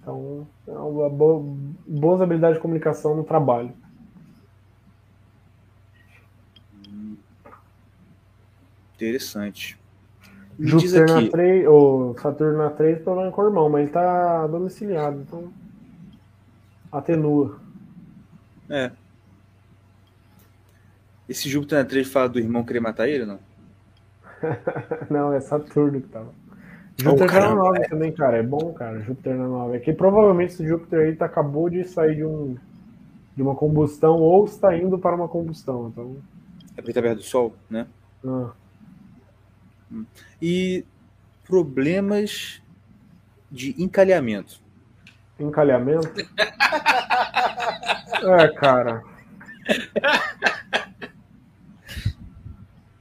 Então, 0.00 0.46
é 0.66 0.72
uma 0.72 1.10
boa, 1.10 1.44
boas 1.86 2.20
habilidades 2.20 2.56
de 2.56 2.62
comunicação 2.62 3.14
no 3.16 3.24
trabalho. 3.24 3.72
Interessante. 8.98 9.78
Me 10.58 10.66
Júpiter 10.66 11.06
na 11.06 11.20
aqui, 11.20 11.30
3, 11.30 11.66
ou 11.68 12.18
Saturno 12.18 12.58
na 12.58 12.70
3, 12.70 13.00
problema 13.02 13.30
com 13.30 13.42
o 13.42 13.46
irmão, 13.46 13.70
mas 13.70 13.82
ele 13.82 13.92
tá 13.92 14.46
domiciliado, 14.48 15.20
então 15.20 15.52
atenua. 16.90 17.60
é. 18.68 18.90
Esse 21.28 21.48
Júpiter 21.48 21.78
na 21.78 21.84
3 21.84 22.08
fala 22.10 22.28
do 22.28 22.38
irmão 22.40 22.64
querer 22.64 22.80
matar 22.80 23.08
ele, 23.08 23.24
não? 23.26 23.38
Não, 25.10 25.32
é 25.32 25.40
Saturno 25.40 26.00
que 26.00 26.08
tava. 26.08 26.32
Júpiter 26.96 27.30
tá 27.30 27.40
na 27.40 27.54
caramba, 27.54 27.54
9 27.54 27.84
também, 27.88 28.12
cara. 28.12 28.38
É 28.38 28.42
bom, 28.42 28.72
cara. 28.72 29.00
Júpiter 29.00 29.36
na 29.36 29.46
9. 29.46 29.76
É 29.76 29.80
que 29.80 29.92
provavelmente 29.92 30.54
esse 30.54 30.66
Júpiter 30.66 31.00
aí 31.00 31.16
tá, 31.16 31.26
acabou 31.26 31.68
de 31.70 31.84
sair 31.84 32.16
de, 32.16 32.24
um, 32.24 32.56
de 33.36 33.42
uma 33.42 33.54
combustão 33.54 34.16
ou 34.16 34.44
está 34.44 34.76
indo 34.76 34.98
para 34.98 35.14
uma 35.14 35.28
combustão. 35.28 35.88
Então, 35.88 36.16
É 36.76 36.80
porque 36.80 36.92
tá 36.92 37.02
perto 37.02 37.18
do 37.18 37.22
Sol, 37.22 37.54
né? 37.70 37.86
ah, 38.24 38.50
E 40.40 40.84
problemas 41.44 42.60
de 43.50 43.74
encalhamento. 43.82 44.60
encalhamento. 45.40 46.08
é, 48.40 48.48
cara. 48.48 49.02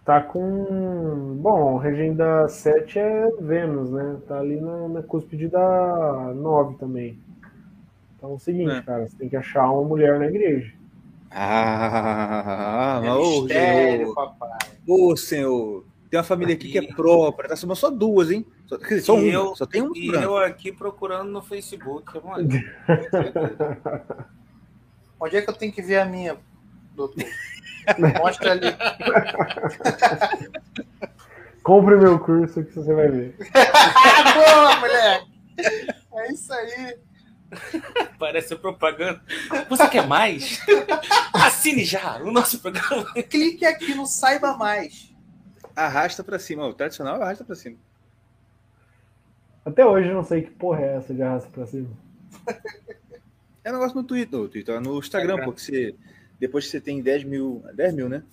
Tá 0.05 0.21
com. 0.21 1.37
Bom, 1.41 1.77
regenda 1.77 2.47
7 2.47 2.97
é 2.97 3.29
Vênus, 3.41 3.91
né? 3.91 4.17
Tá 4.27 4.39
ali 4.39 4.59
na, 4.61 4.87
na 4.87 5.03
cúspide 5.03 5.49
da 5.49 6.31
9 6.33 6.75
também. 6.77 7.19
Então 8.15 8.31
é 8.31 8.33
o 8.33 8.39
seguinte, 8.39 8.71
É. 8.71 8.81
cara, 8.81 9.05
você 9.07 9.17
tem 9.17 9.27
que 9.29 9.35
achar 9.35 9.69
uma 9.69 9.83
mulher 9.83 10.17
na 10.17 10.27
igreja. 10.27 10.71
Ah, 11.29 13.01
É 13.03 13.11
ô, 13.11 13.41
mistério, 13.41 13.97
senhor. 14.07 14.15
papai. 14.15 14.57
Ô, 14.87 15.15
senhor. 15.17 15.83
Tem 16.09 16.17
uma 16.17 16.23
família 16.23 16.55
aqui 16.55 16.71
que 16.71 16.77
é 16.77 16.93
própria. 16.93 17.49
Tá 17.49 17.55
somando 17.55 17.79
só 17.79 17.89
duas, 17.89 18.31
hein? 18.31 18.45
Só, 18.65 18.77
quer 18.77 18.85
dizer, 18.95 19.01
só 19.01 19.15
uma. 19.15 19.27
eu- 19.27 19.55
Só 19.55 19.65
tem 19.65 19.81
um 19.81 19.91
E 19.95 20.07
branco. 20.07 20.23
eu 20.25 20.37
aqui 20.37 20.71
procurando 20.71 21.29
no 21.31 21.41
Facebook. 21.41 22.13
Mano. 22.23 22.47
Onde 25.19 25.35
é 25.37 25.41
que 25.41 25.49
eu 25.49 25.53
tenho 25.53 25.71
que 25.73 25.81
ver 25.81 25.97
a 25.99 26.05
minha, 26.05 26.37
doutor? 26.95 27.23
Mostra 28.21 28.51
ali. 28.51 28.67
Compre 31.63 31.97
meu 31.97 32.17
curso 32.19 32.63
que 32.63 32.71
você 32.73 32.93
vai 32.93 33.09
ver. 33.09 33.35
Boa, 34.33 34.79
moleque! 34.79 35.27
É 36.13 36.31
isso 36.31 36.53
aí. 36.53 36.97
Parece 38.19 38.55
propaganda. 38.55 39.21
Você 39.69 39.87
quer 39.89 40.07
mais? 40.07 40.61
Assine 41.33 41.83
já 41.83 42.17
o 42.21 42.31
nosso 42.31 42.59
programa. 42.59 43.11
Clique 43.29 43.65
aqui 43.65 43.93
no 43.95 44.05
Saiba 44.05 44.55
Mais. 44.55 45.13
Arrasta 45.77 46.23
pra 46.23 46.39
cima. 46.39 46.65
O 46.65 46.73
tradicional 46.73 47.21
arrasta 47.21 47.43
pra 47.43 47.55
cima. 47.55 47.77
Até 49.63 49.85
hoje 49.85 50.09
eu 50.09 50.15
não 50.15 50.23
sei 50.23 50.41
que 50.41 50.49
porra 50.51 50.81
é 50.81 50.95
essa 50.95 51.13
de 51.13 51.21
arrasta 51.21 51.49
pra 51.51 51.65
cima. 51.67 51.89
É 53.63 53.69
um 53.69 53.73
negócio 53.73 53.97
no 53.97 54.03
Twitter, 54.05 54.39
no, 54.39 54.47
Twitter, 54.47 54.79
no 54.79 54.97
Instagram, 54.97 55.33
Instagram. 55.33 55.43
porque 55.43 55.59
você, 55.59 55.93
depois 56.39 56.63
que 56.63 56.71
você 56.71 56.79
tem 56.79 57.01
10 57.01 57.25
mil, 57.25 57.61
10 57.73 57.93
mil, 57.95 58.07
né? 58.07 58.23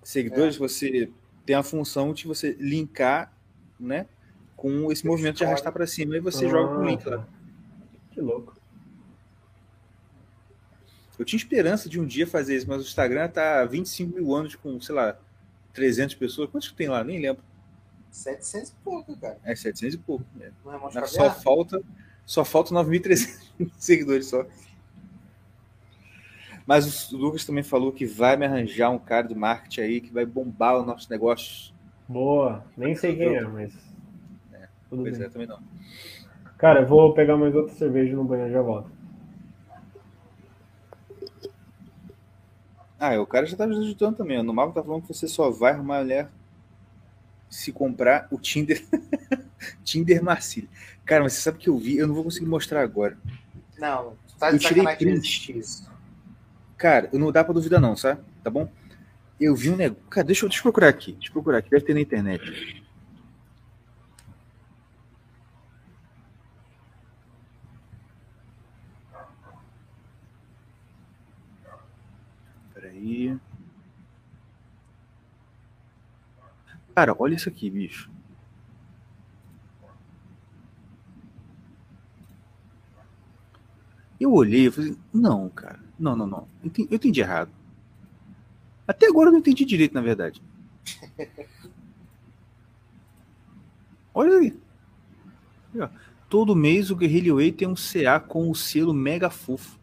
Seguidores, 0.00 0.56
você 0.56 1.10
tem 1.44 1.56
a 1.56 1.62
função 1.64 2.12
de 2.12 2.24
você 2.24 2.56
linkar, 2.60 3.32
né? 3.80 4.06
Com 4.54 4.92
esse 4.92 5.04
movimento 5.04 5.38
de 5.38 5.44
arrastar 5.44 5.72
pra 5.72 5.88
cima 5.88 6.16
e 6.16 6.20
você 6.20 6.46
Ah, 6.46 6.50
joga 6.50 6.78
um 6.78 6.84
link 6.84 7.04
lá. 7.04 7.26
Que 8.12 8.20
louco. 8.20 8.54
Eu 11.18 11.24
tinha 11.24 11.36
esperança 11.36 11.88
de 11.88 11.98
um 11.98 12.06
dia 12.06 12.24
fazer 12.24 12.54
isso, 12.56 12.68
mas 12.68 12.78
o 12.78 12.84
Instagram 12.84 13.28
tá 13.28 13.64
25 13.64 14.14
mil 14.14 14.32
anos 14.36 14.54
com, 14.54 14.80
sei 14.80 14.94
lá, 14.94 15.18
300 15.76 16.14
pessoas. 16.16 16.50
Quantos 16.50 16.68
que 16.68 16.74
tem 16.74 16.88
lá? 16.88 17.04
Nem 17.04 17.20
lembro. 17.20 17.42
700 18.10 18.70
e 18.70 18.74
pouco, 18.82 19.16
cara. 19.16 19.38
É 19.44 19.54
700 19.54 19.94
e 19.94 19.98
pouco. 19.98 20.24
Não 20.64 20.74
é 20.74 20.78
mais 20.78 21.10
Só 21.10 21.30
falta, 21.30 21.80
só 22.24 22.44
falta 22.44 22.74
9.300 22.74 23.70
seguidores 23.78 24.26
só. 24.26 24.44
Mas 26.66 27.12
o 27.12 27.16
Lucas 27.16 27.44
também 27.44 27.62
falou 27.62 27.92
que 27.92 28.04
vai 28.06 28.36
me 28.36 28.44
arranjar 28.44 28.90
um 28.90 28.98
cara 28.98 29.28
de 29.28 29.34
marketing 29.34 29.80
aí 29.82 30.00
que 30.00 30.12
vai 30.12 30.26
bombar 30.26 30.80
o 30.80 30.84
nosso 30.84 31.08
negócio. 31.10 31.72
Boa. 32.08 32.64
Nem 32.76 32.94
sei 32.96 33.14
quem 33.14 33.36
é, 33.36 33.42
mas. 33.42 33.72
Tudo 34.88 35.02
Pois 35.02 35.18
bem. 35.18 35.26
é, 35.26 35.30
também 35.30 35.46
não. 35.46 35.60
Cara, 36.58 36.80
eu 36.80 36.86
vou 36.86 37.12
pegar 37.12 37.36
mais 37.36 37.54
outra 37.54 37.74
cerveja 37.74 38.16
no 38.16 38.24
banheiro 38.24 38.50
e 38.50 38.54
já 38.54 38.62
volto. 38.62 38.90
Ah, 42.98 43.20
o 43.20 43.26
cara 43.26 43.46
já 43.46 43.56
tá 43.56 43.66
me 43.66 43.76
ajudando 43.76 44.16
também. 44.16 44.42
No 44.42 44.54
mapa 44.54 44.72
tá 44.72 44.82
falando 44.82 45.02
que 45.02 45.08
você 45.08 45.28
só 45.28 45.50
vai 45.50 45.72
arrumar 45.72 46.00
mulher 46.00 46.30
se 47.48 47.72
comprar 47.72 48.26
o 48.30 48.38
Tinder. 48.38 48.84
Tinder 49.84 50.22
Marcília. 50.22 50.68
Cara, 51.04 51.22
mas 51.22 51.34
você 51.34 51.40
sabe 51.40 51.58
que 51.58 51.68
eu 51.68 51.76
vi, 51.78 51.96
eu 51.96 52.06
não 52.06 52.14
vou 52.14 52.24
conseguir 52.24 52.46
mostrar 52.46 52.82
agora. 52.82 53.16
Não, 53.78 54.16
tá 54.38 54.50
Eu 54.50 54.58
de 54.58 54.66
tirei 54.66 54.82
sacanagem 54.82 55.14
que 55.38 55.52
print. 55.52 55.84
Cara, 56.76 57.08
não 57.12 57.32
dá 57.32 57.42
pra 57.42 57.54
duvidar 57.54 57.80
não, 57.80 57.96
sabe? 57.96 58.20
Tá 58.42 58.50
bom? 58.50 58.70
Eu 59.40 59.54
vi 59.54 59.70
um 59.70 59.76
negócio. 59.76 60.04
Cara, 60.08 60.26
deixa 60.26 60.44
eu, 60.44 60.48
deixa 60.48 60.60
eu 60.60 60.64
procurar 60.64 60.88
aqui. 60.88 61.12
Deixa 61.12 61.28
eu 61.28 61.32
procurar 61.32 61.58
aqui. 61.58 61.70
Deve 61.70 61.84
ter 61.84 61.94
na 61.94 62.00
internet. 62.00 62.84
Peraí. 72.74 73.38
Cara, 76.96 77.14
olha 77.18 77.34
isso 77.34 77.46
aqui, 77.46 77.68
bicho. 77.68 78.10
Eu 84.18 84.32
olhei 84.32 84.68
e 84.68 84.70
falei, 84.70 84.96
não, 85.12 85.50
cara, 85.50 85.78
não, 85.98 86.16
não, 86.16 86.26
não. 86.26 86.48
Eu 86.62 86.68
entendi, 86.68 86.88
eu 86.90 86.96
entendi 86.96 87.20
errado. 87.20 87.50
Até 88.88 89.08
agora 89.08 89.28
eu 89.28 89.32
não 89.32 89.40
entendi 89.40 89.66
direito, 89.66 89.92
na 89.92 90.00
verdade. 90.00 90.42
Olha 94.14 94.38
aí. 94.38 94.58
Todo 96.30 96.56
mês 96.56 96.90
o 96.90 96.96
Guerrilla 96.96 97.34
Way 97.34 97.52
tem 97.52 97.68
um 97.68 97.74
CA 97.74 98.18
com 98.18 98.50
o 98.50 98.54
selo 98.54 98.94
Mega 98.94 99.28
Fofo. 99.28 99.78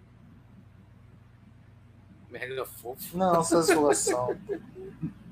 Mega 2.31 2.65
fofo. 2.65 3.15
Não, 3.15 3.40
essa 3.40 3.61
zoação. 3.61 4.35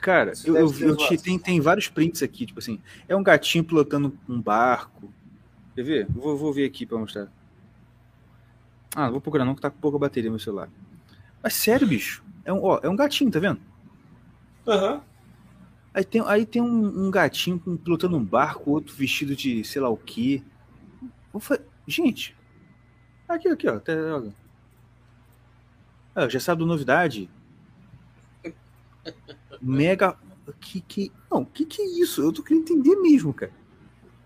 Cara, 0.00 0.32
Isso 0.32 0.46
eu, 0.48 0.56
eu, 0.56 0.72
eu 0.80 0.96
te- 0.96 1.18
tem, 1.18 1.38
tem 1.38 1.60
vários 1.60 1.88
prints 1.88 2.22
aqui, 2.22 2.46
tipo 2.46 2.58
assim. 2.58 2.80
É 3.08 3.16
um 3.16 3.22
gatinho 3.22 3.64
pilotando 3.64 4.16
um 4.28 4.40
barco. 4.40 5.12
Quer 5.74 5.82
ver? 5.82 6.06
Vou, 6.10 6.36
vou 6.36 6.52
ver 6.52 6.64
aqui 6.66 6.86
pra 6.86 6.98
mostrar. 6.98 7.28
Ah, 8.94 9.04
não 9.06 9.12
vou 9.12 9.20
procurar 9.20 9.44
não, 9.44 9.54
que 9.54 9.60
tá 9.60 9.70
com 9.70 9.78
pouca 9.78 9.98
bateria 9.98 10.30
no 10.30 10.34
meu 10.36 10.40
celular. 10.40 10.70
Mas 11.42 11.54
sério, 11.54 11.86
bicho. 11.86 12.24
É 12.44 12.52
um, 12.52 12.62
ó, 12.62 12.78
é 12.82 12.88
um 12.88 12.96
gatinho, 12.96 13.30
tá 13.30 13.38
vendo? 13.38 13.60
Aham. 14.66 15.02
Aí 15.92 16.04
tem, 16.04 16.22
aí 16.26 16.46
tem 16.46 16.62
um, 16.62 17.06
um 17.06 17.10
gatinho 17.10 17.58
pilotando 17.58 18.16
um 18.16 18.24
barco, 18.24 18.70
outro 18.70 18.94
vestido 18.94 19.34
de 19.34 19.64
sei 19.64 19.80
lá 19.80 19.88
o 19.88 19.96
falei, 21.40 21.64
gente, 21.88 22.36
aqui, 23.28 23.48
aqui, 23.48 23.68
ó. 23.68 23.76
Ó. 23.76 24.30
Ah, 26.14 26.28
já 26.28 26.40
sabe 26.40 26.60
da 26.62 26.66
novidade? 26.66 27.28
Mega. 29.60 30.16
Que, 30.60 30.80
que, 30.80 31.12
não, 31.30 31.44
que 31.44 31.64
que 31.64 31.82
é 31.82 31.86
isso? 32.00 32.22
Eu 32.22 32.32
tô 32.32 32.42
querendo 32.42 32.62
entender 32.62 32.96
mesmo, 32.96 33.34
cara. 33.34 33.52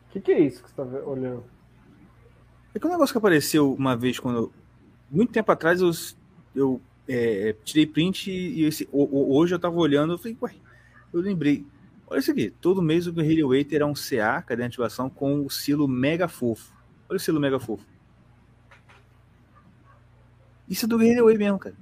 O 0.09 0.13
que, 0.13 0.21
que 0.21 0.33
é 0.33 0.41
isso 0.41 0.63
que 0.63 0.69
você 0.69 0.75
tá 0.77 0.83
olhando? 0.83 1.45
É 2.75 2.79
que 2.79 2.87
um 2.87 2.91
negócio 2.91 3.13
que 3.13 3.19
apareceu 3.19 3.73
uma 3.73 3.97
vez 3.97 4.19
quando. 4.19 4.53
muito 5.11 5.33
tempo 5.33 5.51
atrás 5.51 5.81
eu, 5.81 5.91
eu 6.55 6.81
é, 7.09 7.55
tirei 7.65 7.87
print 7.87 8.31
e 8.31 8.65
esse, 8.65 8.89
hoje 8.93 9.55
eu 9.55 9.59
tava 9.59 9.77
olhando 9.77 10.13
eu 10.13 10.19
falei, 10.19 10.37
ué, 10.41 10.55
eu 11.13 11.21
lembrei. 11.21 11.67
Olha 12.07 12.19
isso 12.19 12.31
aqui, 12.31 12.51
todo 12.51 12.83
mês 12.83 13.07
o 13.07 13.13
Guerrilla 13.13 13.49
Way 13.49 13.65
terá 13.65 13.87
um 13.87 13.95
CA, 13.95 14.43
cadê 14.43 14.65
a 14.65 14.67
ativação, 14.67 15.09
com 15.09 15.45
o 15.45 15.51
selo 15.51 15.87
Mega 15.87 16.29
Fofo. 16.29 16.75
Olha 17.09 17.17
o 17.17 17.21
selo 17.21 17.41
Mega 17.41 17.59
Fofo. 17.59 17.87
Isso 20.69 20.87
é 20.87 20.89
do 20.89 20.99
Guerrilla 20.99 21.25
Way 21.25 21.39
mesmo, 21.39 21.59
cara. 21.59 21.77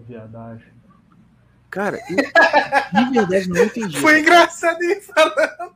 Viadagem. 0.00 0.72
Cara, 1.70 1.98
eu 2.08 3.04
de 3.04 3.10
verdade 3.12 3.48
não 3.48 3.64
entendi. 3.64 4.00
Foi 4.00 4.20
engraçado 4.20 4.82
ele 4.82 5.00
falando. 5.00 5.74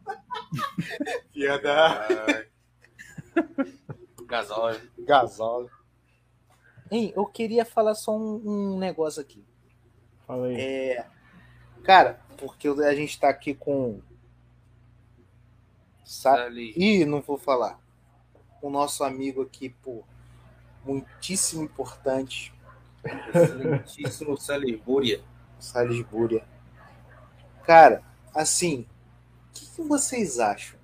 Piada. 1.33 2.49
Gasóleo. 4.27 4.81
Gasóleo. 4.99 5.71
Hein, 6.91 7.13
eu 7.17 7.27
queria 7.27 7.65
falar 7.65 7.95
só 7.95 8.17
um, 8.17 8.43
um 8.45 8.79
negócio 8.79 9.21
aqui. 9.21 9.45
Fala 10.27 10.47
aí. 10.47 10.61
É, 10.61 11.07
cara, 11.83 12.21
porque 12.37 12.69
a 12.69 12.95
gente 12.95 13.19
tá 13.19 13.29
aqui 13.29 13.55
com. 13.55 14.01
Sa... 16.05 16.45
Ali. 16.45 16.73
Ih, 16.77 17.05
não 17.05 17.21
vou 17.21 17.39
falar. 17.39 17.81
O 18.63 18.71
nosso 18.71 19.05
amigo 19.05 19.43
aqui, 19.43 19.69
pô, 19.69 20.05
muitíssimo 20.85 21.63
importante, 21.65 22.54
Excelentíssimo 23.05 24.37
Salibúria. 24.37 25.21
Salisbury. 25.59 26.43
Cara, 27.65 28.03
assim, 28.35 28.81
o 28.81 29.55
que, 29.55 29.67
que 29.67 29.83
vocês 29.83 30.39
acham? 30.39 30.79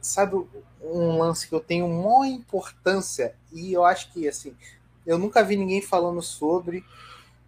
Sabe 0.00 0.36
um 0.80 1.18
lance 1.18 1.48
que 1.48 1.54
eu 1.54 1.60
tenho 1.60 1.88
maior 1.88 2.24
importância 2.24 3.34
e 3.52 3.72
eu 3.72 3.84
acho 3.84 4.12
que, 4.12 4.28
assim, 4.28 4.54
eu 5.06 5.18
nunca 5.18 5.42
vi 5.42 5.56
ninguém 5.56 5.80
falando 5.80 6.22
sobre 6.22 6.84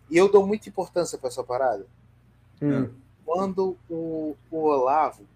e 0.09 0.16
eu 0.16 0.30
dou 0.30 0.47
muita 0.47 0.68
importância 0.68 1.18
pra 1.18 1.28
essa 1.28 1.44
parada. 1.44 1.86
Hum. 2.62 2.90
quando 3.24 3.78
o, 3.88 4.36
o 4.51 4.64
Olavo 4.64 5.26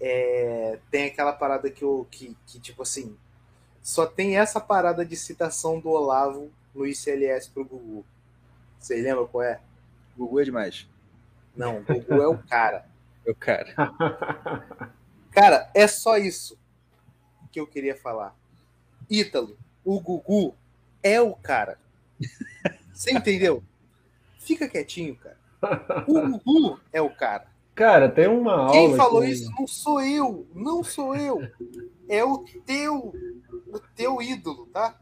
é, 0.00 0.78
tem 0.90 1.04
aquela 1.04 1.32
parada 1.32 1.70
que, 1.70 1.84
eu, 1.84 2.06
que, 2.10 2.34
que, 2.46 2.58
tipo 2.58 2.82
assim, 2.82 3.14
só 3.82 4.06
tem 4.06 4.38
essa 4.38 4.58
parada 4.58 5.04
de 5.04 5.14
citação 5.16 5.78
do 5.78 5.90
Olavo 5.90 6.50
no 6.74 6.86
ICLS 6.86 7.50
pro 7.50 7.64
Gugu. 7.64 8.04
Vocês 8.78 9.02
lembram 9.02 9.26
qual 9.26 9.42
é? 9.44 9.60
Gugu 10.16 10.40
é 10.40 10.44
demais. 10.44 10.88
Não, 11.56 11.78
o 11.78 11.82
Gugu 11.84 12.14
é 12.22 12.26
o 12.28 12.38
cara. 12.38 12.86
Eu, 13.24 13.36
cara. 13.36 13.72
Cara, 15.30 15.70
é 15.74 15.86
só 15.86 16.16
isso 16.16 16.58
que 17.52 17.60
eu 17.60 17.66
queria 17.68 17.94
falar. 17.96 18.34
Ítalo, 19.08 19.56
o 19.84 20.00
Gugu 20.00 20.54
é 21.02 21.20
o 21.20 21.32
cara. 21.36 21.78
Você 22.92 23.12
entendeu? 23.12 23.62
Fica 24.40 24.68
quietinho, 24.68 25.14
cara. 25.16 25.36
O 26.08 26.20
Gugu 26.38 26.80
é 26.92 27.00
o 27.00 27.10
cara. 27.14 27.46
Cara, 27.76 28.08
tem 28.08 28.26
uma 28.26 28.54
aula. 28.54 28.72
Quem 28.72 28.96
falou 28.96 29.22
que- 29.22 29.28
isso 29.28 29.50
não 29.56 29.66
sou 29.68 30.00
eu, 30.02 30.46
não 30.52 30.82
sou 30.82 31.14
eu. 31.14 31.40
É 32.08 32.24
o 32.24 32.38
teu, 32.66 33.14
o 33.68 33.78
teu 33.94 34.20
ídolo, 34.20 34.66
tá? 34.66 35.00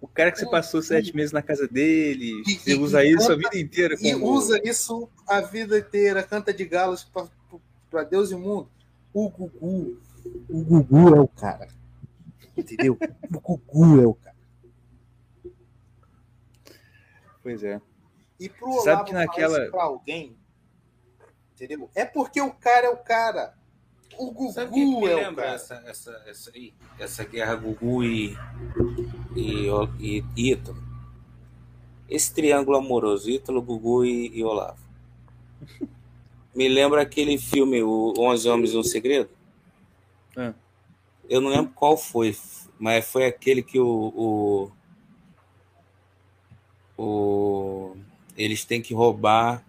O 0.00 0.08
cara 0.08 0.32
que 0.32 0.38
você 0.38 0.48
passou 0.50 0.80
sete 0.80 1.14
meses 1.14 1.30
na 1.30 1.42
casa 1.42 1.68
dele, 1.68 2.42
E- 2.46 2.58
você 2.58 2.72
e- 2.72 2.74
usa 2.74 3.04
e 3.04 3.12
isso 3.12 3.24
a 3.32 3.36
canta- 3.36 3.50
vida 3.50 3.58
inteira. 3.58 3.94
E 4.00 4.12
como- 4.14 4.30
usa 4.32 4.60
isso 4.64 5.08
a 5.28 5.40
vida 5.42 5.78
inteira, 5.78 6.22
canta 6.22 6.52
de 6.54 6.64
galos 6.64 7.04
para 7.90 8.04
Deus 8.04 8.30
e 8.30 8.34
mundo. 8.34 8.70
O 9.12 9.28
Gugu, 9.28 10.00
o 10.48 10.62
Gugu 10.64 11.14
é 11.14 11.20
o 11.20 11.28
cara. 11.28 11.68
Entendeu? 12.56 12.96
O 13.30 13.40
Gugu 13.40 14.00
é 14.00 14.06
o 14.06 14.14
cara. 14.14 14.36
Pois 17.42 17.62
é. 17.62 17.80
E 18.38 18.48
pro 18.48 18.72
Sabe 18.80 18.88
Olavo 18.90 19.04
que 19.04 19.10
falar 19.12 19.26
naquela- 19.26 19.62
isso 19.62 19.70
pra 19.70 19.82
alguém, 19.82 20.36
entendeu? 21.54 21.90
É 21.94 22.04
porque 22.04 22.40
o 22.40 22.52
cara 22.52 22.86
é 22.86 22.90
o 22.90 22.96
cara. 22.96 23.54
O 24.20 24.32
Gugu 24.32 24.52
Sabe 24.52 24.70
o 24.70 24.74
que 24.74 24.84
me 24.84 25.06
é 25.06 25.14
o 25.14 25.16
lembra 25.16 25.44
cara. 25.44 25.54
essa, 25.56 25.74
essa, 25.86 26.22
essa, 26.26 26.50
aí? 26.54 26.74
essa 26.98 27.24
guerra 27.24 27.54
Gugu 27.56 28.04
e, 28.04 28.36
e, 29.34 29.66
e, 29.98 30.24
e 30.36 30.50
Ítalo? 30.52 30.82
Esse 32.08 32.34
triângulo 32.34 32.76
amoroso, 32.76 33.30
Ítalo, 33.30 33.62
Gugu 33.62 34.04
e, 34.04 34.28
e 34.36 34.44
Olavo. 34.44 34.78
Me 36.54 36.68
lembra 36.68 37.00
aquele 37.00 37.38
filme, 37.38 37.82
o 37.82 38.12
Onze 38.18 38.46
Homens 38.48 38.72
e 38.72 38.76
um 38.76 38.82
Segredo? 38.82 39.30
Ah. 40.36 40.52
Eu 41.28 41.40
não 41.40 41.48
lembro 41.48 41.72
qual 41.74 41.96
foi, 41.96 42.36
mas 42.78 43.06
foi 43.10 43.24
aquele 43.24 43.62
que 43.62 43.78
o, 43.80 44.70
o, 46.98 47.02
o- 47.02 47.96
eles 48.36 48.64
têm 48.64 48.82
que 48.82 48.92
roubar 48.92 49.64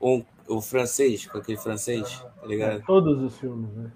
um, 0.00 0.24
o 0.56 0.62
francês, 0.62 1.26
com 1.26 1.38
aquele 1.38 1.58
francês, 1.58 2.24
tá 2.40 2.46
ligado? 2.46 2.84
Todos 2.86 3.22
os 3.22 3.38
filmes, 3.38 3.72
né? 3.74 3.92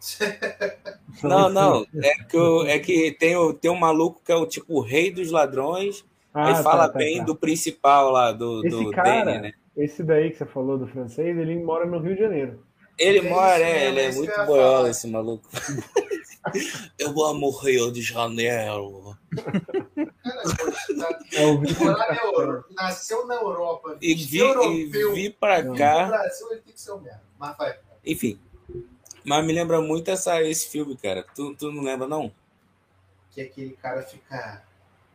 Não, 1.22 1.48
não. 1.50 1.86
É 2.02 2.24
que, 2.24 2.36
o- 2.36 2.64
é 2.66 2.78
que 2.78 3.12
tem, 3.12 3.36
o, 3.36 3.52
tem 3.52 3.70
um 3.70 3.76
maluco 3.78 4.22
que 4.24 4.32
é 4.32 4.36
o 4.36 4.46
tipo 4.46 4.72
o 4.74 4.80
rei 4.80 5.10
dos 5.12 5.30
ladrões, 5.30 6.04
Ah, 6.32 6.48
aí 6.48 6.54
tá, 6.54 6.62
fala 6.62 6.88
tá, 6.88 6.98
bem 6.98 7.18
tá. 7.18 7.24
do 7.24 7.36
principal 7.36 8.10
lá, 8.10 8.32
do, 8.32 8.62
Esse 8.62 8.84
do 8.84 8.90
cara, 8.90 9.24
Danny, 9.24 9.38
né? 9.38 9.52
esse 9.76 10.02
daí 10.02 10.30
que 10.30 10.38
você 10.38 10.46
falou 10.46 10.78
do 10.78 10.86
francês, 10.86 11.36
ele 11.38 11.62
mora 11.62 11.86
no 11.86 11.98
Rio 12.00 12.14
de 12.14 12.20
Janeiro. 12.22 12.64
Ele 12.98 13.20
É 13.20 13.22
mora, 13.22 13.58
isso 13.62 13.64
é, 13.64 13.86
ele 13.88 14.00
é 14.00 14.06
é 14.06 14.12
muito 14.12 14.40
eu 14.40 14.46
boiola, 14.46 14.90
esse 14.90 15.08
maluco. 15.08 15.48
Eu 16.98 17.10
amo 17.24 17.48
o 17.48 17.58
Rio 17.58 17.92
de 17.92 18.00
Janeiro. 18.02 19.16
É 21.32 21.46
o 21.46 21.58
Vitor 21.60 21.86
Morar 21.86 21.98
na 21.98 22.06
Castelo. 22.06 22.40
Euro- 22.40 22.64
Nasceu 22.74 23.26
na 23.26 23.34
Europa. 23.34 23.98
E 24.00 24.14
vi, 24.14 24.38
europeu. 24.38 24.72
e 24.72 24.86
vi 25.14 25.30
pra 25.30 25.62
No 25.62 25.76
cá, 25.76 26.06
Brasil 26.06 26.50
ele 26.52 26.60
tem 26.60 26.72
que 26.74 26.80
ser. 26.80 26.94
Mas 27.38 27.56
vai. 27.56 27.78
enfim. 28.04 28.38
Mas 29.24 29.44
me 29.44 29.52
lembra 29.52 29.80
muito 29.80 30.10
essa, 30.10 30.42
esse 30.42 30.68
filme, 30.68 30.96
cara. 30.96 31.24
Tu, 31.34 31.54
tu 31.54 31.70
não 31.70 31.82
lembra, 31.82 32.08
não? 32.08 32.32
Que 33.32 33.42
aquele 33.42 33.72
cara 33.72 34.02
fica. 34.02 34.64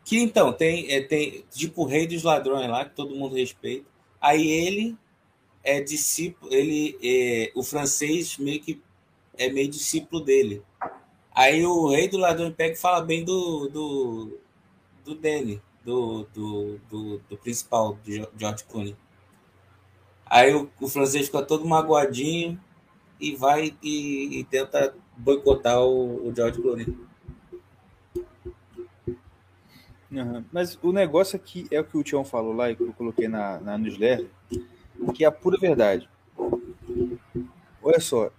Que 0.04 0.20
então, 0.20 0.54
tem, 0.54 0.92
é, 0.92 1.02
tem 1.02 1.44
tipo 1.52 1.82
o 1.84 1.88
rei 1.88 2.06
dos 2.06 2.22
ladrões 2.24 2.70
lá, 2.70 2.86
que 2.86 2.96
todo 2.96 3.16
mundo 3.16 3.36
respeita. 3.36 3.86
Aí 4.22 4.48
ele 4.48 4.96
é 5.64 5.82
discípulo, 5.82 6.54
ele 6.54 6.98
é, 7.04 7.52
o 7.56 7.64
francês 7.64 8.38
meio 8.38 8.62
que 8.62 8.80
é 9.38 9.50
meio 9.50 9.68
discípulo 9.68 10.24
dele. 10.24 10.62
Aí 11.34 11.66
o 11.66 11.90
rei 11.90 12.08
do 12.08 12.18
ladrão 12.18 12.52
pega 12.52 12.74
e 12.76 12.78
fala 12.78 13.02
bem 13.02 13.26
do 13.26 13.68
do, 13.68 14.40
do 15.06 15.16
Danny, 15.16 15.62
do, 15.84 16.24
do, 16.34 16.80
do, 16.90 17.22
do 17.30 17.38
principal, 17.38 17.98
do 18.04 18.30
George 18.38 18.64
Clooney. 18.66 18.96
Aí 20.26 20.54
o, 20.54 20.70
o 20.82 20.90
francês 20.90 21.28
fica 21.28 21.44
todo 21.44 21.66
magoadinho 21.66 22.60
e 23.20 23.36
vai 23.36 23.78
e, 23.82 24.40
e 24.40 24.44
tenta 24.46 24.96
boicotar 25.16 25.80
o, 25.82 26.28
o 26.28 26.36
George 26.36 26.60
Clooney. 26.60 26.88
Aham. 30.12 30.46
Mas 30.52 30.80
o 30.82 30.92
negócio 30.92 31.36
aqui 31.36 31.68
é 31.70 31.80
o 31.80 31.84
que 31.84 31.98
o 31.98 32.04
Tião 32.04 32.24
falou 32.24 32.54
lá 32.54 32.72
e 32.72 32.76
que 32.76 32.84
eu 32.84 32.94
coloquei 32.94 33.28
na, 33.28 33.60
na 33.60 33.78
newsletter, 33.78 34.30
que 35.14 35.24
é 35.24 35.28
a 35.28 35.32
pura 35.32 35.58
verdade. 35.60 36.10
Olha 37.84 38.00
só, 38.00 38.32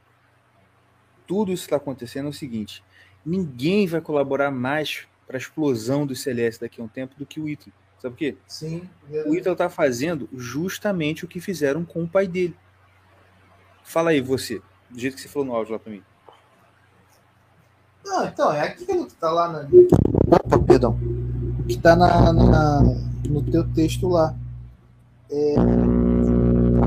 tudo 1.26 1.52
isso 1.52 1.64
está 1.64 1.76
acontecendo 1.76 2.26
é 2.26 2.30
o 2.30 2.32
seguinte: 2.32 2.82
ninguém 3.24 3.86
vai 3.86 4.00
colaborar 4.00 4.50
mais 4.50 5.06
para 5.26 5.36
a 5.36 5.38
explosão 5.38 6.06
dos 6.06 6.22
Celeste 6.22 6.60
daqui 6.60 6.80
a 6.80 6.84
um 6.84 6.88
tempo 6.88 7.14
do 7.18 7.26
que 7.26 7.40
o 7.40 7.48
Ítalo. 7.48 7.72
Sabe 8.00 8.12
por 8.14 8.18
quê? 8.18 8.36
Sim. 8.46 8.88
O 9.26 9.34
Ítalo 9.34 9.54
está 9.54 9.68
fazendo 9.68 10.28
justamente 10.32 11.24
o 11.24 11.28
que 11.28 11.40
fizeram 11.40 11.84
com 11.84 12.04
o 12.04 12.08
pai 12.08 12.26
dele. 12.26 12.54
Fala 13.82 14.10
aí, 14.10 14.20
você, 14.20 14.60
do 14.90 14.98
jeito 14.98 15.14
que 15.16 15.22
você 15.22 15.28
falou 15.28 15.46
no 15.48 15.54
áudio 15.54 15.72
lá 15.72 15.78
para 15.78 15.92
mim. 15.92 16.02
Não, 18.04 18.24
então, 18.26 18.52
é 18.52 18.60
aquilo 18.60 19.06
que 19.06 19.14
tá 19.14 19.30
lá 19.30 19.48
na. 19.48 19.68
Opa, 20.30 20.58
perdão. 20.60 20.98
Que 21.66 21.76
tá 21.76 21.96
na, 21.96 22.32
na- 22.32 22.82
no 23.28 23.42
teu 23.50 23.66
texto 23.72 24.08
lá. 24.08 24.34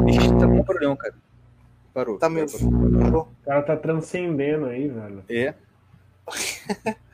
Ixi, 0.07 0.29
tá 0.39 0.47
com 0.47 0.63
problema, 0.63 0.95
cara. 0.95 1.13
Parou. 1.93 2.17
Tá 2.17 2.29
meio. 2.29 2.45
Parou? 3.01 3.21
O 3.41 3.45
cara 3.45 3.61
tá 3.63 3.75
transcendendo 3.75 4.67
aí, 4.67 4.87
velho. 4.87 5.23
É. 5.29 5.53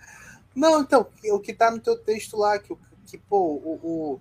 Não, 0.55 0.81
então, 0.81 1.07
o 1.31 1.39
que 1.39 1.53
tá 1.53 1.69
no 1.69 1.79
teu 1.79 1.97
texto 1.97 2.37
lá, 2.37 2.57
que, 2.59 2.75
que 3.05 3.17
pô, 3.17 3.37
o, 3.39 3.79
o- 3.83 4.19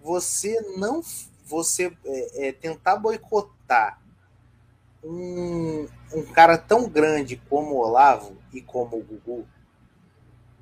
você 0.00 0.60
não. 0.76 1.02
Você 1.44 1.92
é, 2.04 2.48
é, 2.48 2.52
tentar 2.52 2.96
boicotar 2.96 4.00
um, 5.02 5.86
um 6.14 6.22
cara 6.32 6.56
tão 6.58 6.88
grande 6.88 7.36
como 7.48 7.74
o 7.74 7.78
Olavo 7.78 8.36
e 8.52 8.60
como 8.60 8.96
o 8.98 9.02
Gugu, 9.02 9.46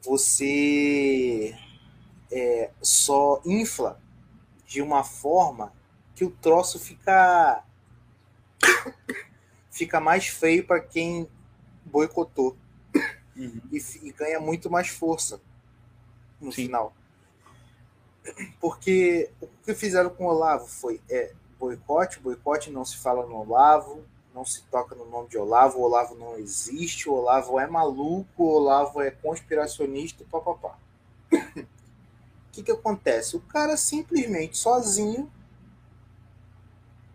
você 0.02 1.54
é, 2.32 2.70
só 2.82 3.40
infla 3.44 4.00
de 4.66 4.82
uma 4.82 5.04
forma 5.04 5.72
que 6.14 6.24
o 6.24 6.30
troço 6.30 6.78
fica 6.80 7.64
fica 9.70 10.00
mais 10.00 10.26
feio 10.26 10.64
para 10.66 10.80
quem 10.80 11.28
boicotou 11.84 12.56
Uhum. 13.40 13.60
e, 13.72 13.78
e 14.02 14.12
ganha 14.12 14.38
muito 14.38 14.68
mais 14.70 14.88
força 14.88 15.40
no 16.40 16.52
Sim. 16.52 16.64
final. 16.64 16.92
Porque 18.60 19.30
o 19.40 19.46
que 19.64 19.74
fizeram 19.74 20.10
com 20.10 20.24
o 20.24 20.28
Olavo 20.28 20.66
foi 20.66 21.00
é, 21.08 21.32
boicote, 21.58 22.20
boicote 22.20 22.70
não 22.70 22.84
se 22.84 22.98
fala 22.98 23.26
no 23.26 23.36
Olavo, 23.36 24.04
não 24.34 24.44
se 24.44 24.62
toca 24.64 24.94
no 24.94 25.08
nome 25.08 25.28
de 25.28 25.38
Olavo, 25.38 25.80
Olavo 25.80 26.14
não 26.14 26.36
existe, 26.36 27.08
o 27.08 27.14
Olavo 27.14 27.58
é 27.58 27.66
maluco, 27.66 28.44
o 28.44 28.48
Olavo 28.48 29.00
é 29.00 29.10
conspiracionista, 29.10 30.24
papapá. 30.30 30.78
O 32.50 32.52
que, 32.52 32.64
que 32.64 32.72
acontece? 32.72 33.36
O 33.36 33.40
cara 33.40 33.76
simplesmente 33.76 34.58
sozinho 34.58 35.30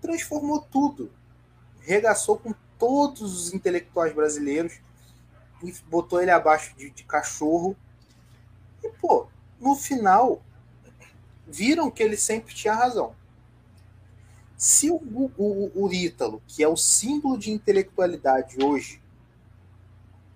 transformou 0.01 0.61
tudo. 0.61 1.11
Regaçou 1.81 2.37
com 2.37 2.53
todos 2.79 3.21
os 3.21 3.53
intelectuais 3.53 4.13
brasileiros 4.13 4.79
e 5.67 5.73
botou 5.89 6.21
ele 6.21 6.31
abaixo 6.31 6.75
de, 6.77 6.89
de 6.89 7.03
cachorro. 7.03 7.75
E, 8.83 8.89
pô, 8.89 9.27
no 9.59 9.75
final, 9.75 10.41
viram 11.47 11.89
que 11.91 12.03
ele 12.03 12.17
sempre 12.17 12.53
tinha 12.53 12.73
razão. 12.73 13.15
Se 14.57 14.89
o, 14.89 14.95
o, 14.95 15.31
o, 15.37 15.83
o 15.85 15.93
Ítalo, 15.93 16.41
que 16.47 16.63
é 16.63 16.67
o 16.67 16.77
símbolo 16.77 17.37
de 17.37 17.51
intelectualidade 17.51 18.63
hoje, 18.63 19.01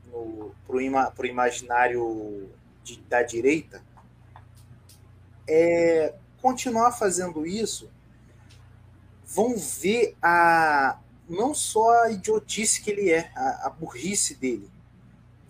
no, 0.07 0.53
pro, 0.67 0.81
ima, 0.81 1.13
imaginário 1.23 2.49
de- 2.83 3.01
da 3.01 3.23
direita, 3.23 3.81
é, 5.47 6.13
continuar 6.41 6.91
fazendo 6.91 7.45
isso, 7.45 7.89
vão 9.25 9.57
ver 9.57 10.15
a 10.21 10.99
não 11.27 11.53
só 11.53 12.03
a 12.05 12.11
idiotice 12.11 12.81
que 12.81 12.89
ele 12.89 13.11
é, 13.11 13.31
a, 13.35 13.67
a 13.67 13.69
burrice 13.69 14.33
dele, 14.35 14.69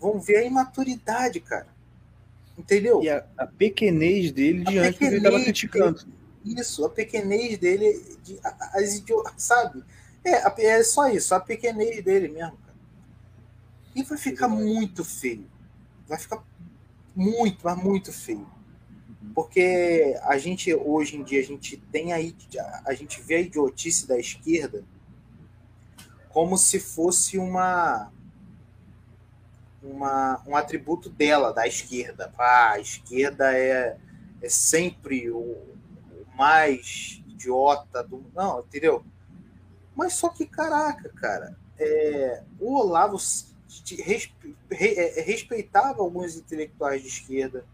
vão 0.00 0.18
ver 0.18 0.38
a 0.38 0.44
imaturidade, 0.44 1.40
cara. 1.40 1.68
Entendeu? 2.56 3.02
E 3.02 3.08
a, 3.08 3.24
a 3.38 3.46
pequenez 3.46 4.32
dele 4.32 4.64
A 4.66 4.70
diante 4.70 4.92
do 4.92 4.98
que 4.98 5.04
ele 5.04 5.16
estava 5.16 5.40
criticando. 5.40 6.06
Isso, 6.44 6.84
a 6.84 6.90
pequenez 6.90 7.58
dele, 7.58 8.18
de, 8.22 8.38
as 8.42 9.02
sabe? 9.36 9.84
É, 10.24 10.64
é 10.66 10.82
só 10.82 11.08
isso, 11.08 11.34
a 11.34 11.40
pequenez 11.40 12.02
dele 12.02 12.28
mesmo, 12.28 12.56
cara. 12.58 12.76
E 13.94 14.02
vai 14.02 14.18
ficar 14.18 14.48
muito 14.48 15.04
feio. 15.04 15.46
Vai 16.06 16.18
ficar 16.18 16.42
muito, 17.14 17.60
mas 17.64 17.76
muito 17.76 18.12
feio. 18.12 18.46
Porque 19.34 20.18
a 20.22 20.38
gente, 20.38 20.74
hoje 20.74 21.16
em 21.16 21.22
dia, 21.22 21.40
a 21.40 21.44
gente 21.44 21.76
tem 21.92 22.12
aí, 22.12 22.34
a 22.84 22.94
gente 22.94 23.20
vê 23.20 23.36
a 23.36 23.40
idiotice 23.40 24.06
da 24.06 24.18
esquerda 24.18 24.84
como 26.30 26.56
se 26.56 26.78
fosse 26.78 27.36
uma, 27.36 28.10
uma 29.90 30.42
um 30.46 30.56
atributo 30.56 31.08
dela, 31.10 31.52
da 31.52 31.66
esquerda. 31.66 32.32
Ah, 32.38 32.72
a 32.72 32.80
esquerda 32.80 33.52
é, 33.56 33.96
é 34.42 34.48
sempre 34.48 35.30
o, 35.30 35.38
o 35.38 36.26
mais 36.36 37.22
idiota 37.28 38.02
do 38.02 38.24
Não, 38.34 38.60
entendeu? 38.60 39.04
Mas 39.94 40.14
só 40.14 40.28
que, 40.28 40.46
caraca, 40.46 41.08
cara, 41.10 41.56
é, 41.78 42.42
o 42.58 42.74
Olavo 42.74 43.18
é, 44.70 45.22
respeitava 45.22 46.02
alguns 46.02 46.36
intelectuais 46.36 47.02
de 47.02 47.08
esquerda 47.08 47.64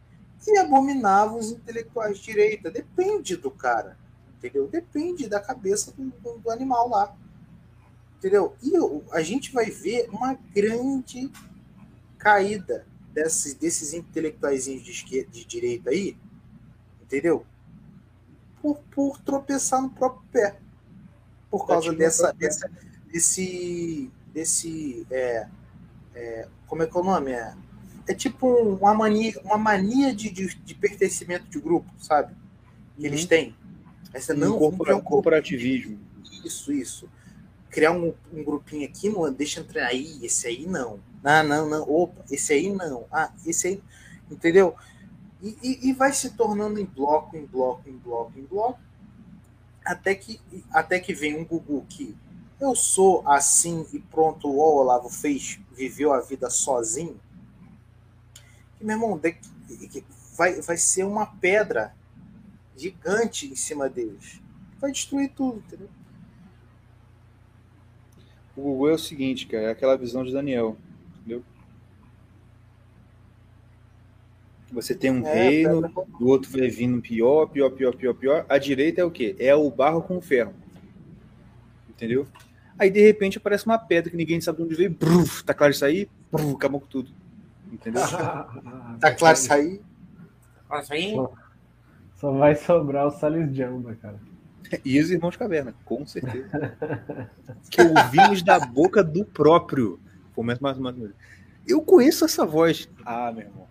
e 0.47 0.59
abominava 0.59 1.35
os 1.37 1.51
intelectuais 1.51 2.19
de 2.19 2.25
direita. 2.25 2.71
Depende 2.71 3.37
do 3.37 3.51
cara, 3.51 3.97
entendeu? 4.39 4.69
Depende 4.69 5.29
da 5.29 5.41
cabeça 5.41 5.93
do, 5.93 6.11
do- 6.11 6.39
do 6.39 6.51
animal 6.51 6.89
lá. 6.89 7.17
Entendeu? 8.19 8.57
E 8.63 8.73
a 9.13 9.23
gente 9.23 9.53
vai 9.53 9.67
ver 9.67 10.09
uma 10.11 10.35
grande 10.35 11.31
caída 12.27 12.85
desses, 13.15 13.55
desses 13.55 13.94
intelectuais 13.94 14.65
de, 14.65 14.90
esquerda, 14.90 15.31
de 15.31 15.44
direita 15.44 15.90
aí, 15.90 16.16
entendeu? 17.01 17.47
Por, 18.61 18.78
por 18.90 19.20
tropeçar 19.20 19.81
no 19.81 19.90
próprio 19.90 20.27
pé. 20.32 20.59
Por 21.48 21.65
causa 21.65 21.86
Batido 21.86 21.93
no 21.93 21.98
dessa, 21.98 22.32
dessa, 22.32 22.70
desse. 23.07 24.11
desse 24.35 25.07
é, 25.09 25.47
é, 26.16 26.48
como 26.66 26.82
é 26.82 26.86
que 26.89 26.97
é 26.97 27.01
o 27.01 27.05
nome? 27.05 27.31
É, 27.31 27.55
é 28.09 28.15
tipo 28.15 28.48
uma 28.48 28.93
mania, 28.93 29.40
uma 29.44 29.57
mania 29.57 30.12
de, 30.12 30.28
de, 30.28 30.53
de 30.53 30.74
pertencimento 30.74 31.47
de 31.47 31.61
grupo, 31.61 31.89
sabe? 32.01 32.35
Que 32.97 33.07
eles 33.07 33.24
têm. 33.24 33.55
Essa, 34.12 34.35
não, 34.35 34.59
corpora- 34.59 34.85
criar 34.89 34.97
um 34.97 35.05
corporativismo. 35.05 36.01
isso, 36.44 36.73
isso. 36.73 37.09
Criar 37.70 37.93
um, 37.93 38.12
um 38.32 38.43
grupinho 38.43 38.89
aqui, 38.89 39.09
não, 39.09 39.32
deixa 39.32 39.61
entrar 39.61 39.86
aí, 39.86 40.19
esse 40.24 40.48
aí 40.48 40.66
não. 40.66 40.98
Ah, 41.28 41.43
não, 41.43 41.69
não. 41.69 41.82
Opa, 41.82 42.24
esse 42.31 42.53
aí 42.53 42.73
não. 42.73 43.05
Ah, 43.11 43.32
esse 43.44 43.66
aí. 43.66 43.82
Entendeu? 44.31 44.77
E, 45.43 45.59
e, 45.61 45.89
e 45.89 45.93
vai 45.93 46.12
se 46.12 46.31
tornando 46.31 46.78
em 46.78 46.85
bloco, 46.85 47.36
em 47.36 47.44
bloco, 47.44 47.89
em 47.89 47.97
bloco, 47.97 48.39
em 48.39 48.44
bloco. 48.44 48.78
Até 49.85 50.15
que, 50.15 50.40
até 50.70 51.01
que 51.01 51.12
vem 51.12 51.36
um 51.36 51.44
Gugu 51.44 51.85
que 51.89 52.16
eu 52.61 52.77
sou 52.77 53.27
assim 53.28 53.85
e 53.93 53.98
pronto, 53.98 54.48
o 54.48 54.59
Olavo 54.59 55.11
fez, 55.11 55.61
viveu 55.73 56.12
a 56.12 56.20
vida 56.20 56.48
sozinho. 56.48 57.20
Que, 58.78 58.85
meu 58.85 58.94
irmão, 58.94 59.20
vai, 60.36 60.61
vai 60.61 60.77
ser 60.77 61.05
uma 61.05 61.27
pedra 61.27 61.93
gigante 62.77 63.48
em 63.48 63.57
cima 63.57 63.89
deles. 63.89 64.40
Vai 64.78 64.93
destruir 64.93 65.32
tudo, 65.35 65.59
entendeu? 65.59 65.89
O 68.57 68.62
Google 68.62 68.90
é 68.90 68.93
o 68.93 68.98
seguinte, 68.98 69.47
cara, 69.47 69.65
é 69.65 69.70
aquela 69.70 69.98
visão 69.98 70.24
de 70.24 70.32
Daniel, 70.32 70.77
entendeu? 71.27 71.43
Você 74.73 74.94
tem 74.94 75.11
um 75.11 75.24
É, 75.27 75.32
reino, 75.48 75.82
pedra- 75.82 76.05
o 76.20 76.27
outro 76.27 76.51
vai 76.51 76.69
vindo 76.69 77.01
pior, 77.01 77.47
pior, 77.47 77.70
pior, 77.70 77.94
pior, 77.94 78.15
pior. 78.15 78.47
A 78.48 78.59
direita 78.59 79.01
é 79.01 79.05
o 79.05 79.11
quê? 79.11 79.36
É 79.39 79.55
o 79.55 79.70
barro 79.70 80.03
com 80.03 80.16
o 80.19 80.20
ferro. 80.20 80.55
Entendeu? 81.89 82.27
Aí, 82.78 82.90
de 82.90 83.01
repente, 83.01 83.39
aparece 83.39 83.65
uma 83.65 83.78
pedra 83.78 84.11
que 84.11 84.16
ninguém 84.16 84.40
sabe 84.40 84.59
de 84.59 84.65
onde 84.65 84.74
veio. 84.74 84.90
Bruf, 84.90 85.43
tá 85.44 85.55
claro 85.55 85.73
isso 85.73 85.85
aí? 85.85 86.09
Bruf, 86.31 86.55
acabou 86.57 86.81
com 86.81 86.86
tudo. 86.89 87.11
Entendeu? 87.73 88.03
Tá 89.01 89.15
claro 89.15 89.36
isso 89.36 89.53
aí? 89.53 89.81
Mas 90.69 90.90
aí, 90.90 91.15
Só 92.16 92.32
vai 92.32 92.55
sobrar 92.57 93.07
o 93.07 93.11
Salles 93.11 93.55
Jamba, 93.55 93.94
cara. 93.94 94.19
E 94.85 94.98
os 94.98 95.11
irmãos 95.11 95.36
Caverna, 95.36 95.74
com 95.85 96.05
certeza. 96.07 96.77
que 97.70 97.81
ouvimos 97.82 98.43
da 98.43 98.59
boca 98.59 99.03
do 99.05 99.24
próprio. 99.24 100.01
Começa 100.37 100.61
mais 100.61 100.77
uma 100.77 100.93
vez. 100.93 101.13
Eu 101.67 101.81
conheço 101.81 102.27
essa 102.27 102.45
voz. 102.45 102.89
Ah, 103.05 103.33
meu 103.33 103.47
irmão. 103.47 103.67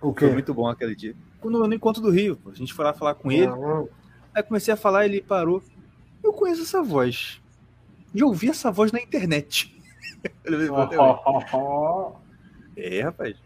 O 0.00 0.12
Foi 0.12 0.32
muito 0.32 0.52
bom 0.52 0.66
aquele 0.66 0.96
dia. 0.96 1.14
Quando 1.40 1.64
no 1.64 1.72
encontro 1.74 2.02
do 2.02 2.10
Rio, 2.10 2.36
a 2.46 2.54
gente 2.54 2.74
foi 2.74 2.84
lá 2.84 2.92
falar 2.92 3.14
com 3.14 3.30
ele. 3.30 3.46
Não, 3.46 3.88
Aí 4.34 4.42
comecei 4.42 4.74
a 4.74 4.76
falar, 4.76 5.06
ele 5.06 5.22
parou. 5.22 5.62
Eu 6.22 6.32
conheço 6.32 6.62
essa 6.62 6.82
voz. 6.82 7.40
Já 8.12 8.26
ouvi 8.26 8.50
essa 8.50 8.70
voz 8.72 8.90
na 8.90 9.00
internet. 9.00 9.72
É, 12.74 13.02
rapaz. 13.02 13.36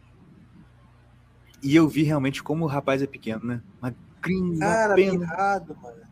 E 1.62 1.74
eu 1.74 1.88
vi 1.88 2.04
realmente 2.04 2.42
como 2.44 2.64
o 2.64 2.68
rapaz 2.68 3.02
é 3.02 3.06
pequeno, 3.08 3.44
né? 3.44 3.60
Magrinho, 3.80 4.58
Cara, 4.60 4.94
pena. 4.94 5.18
mirrado, 5.18 5.76
mano. 5.82 6.02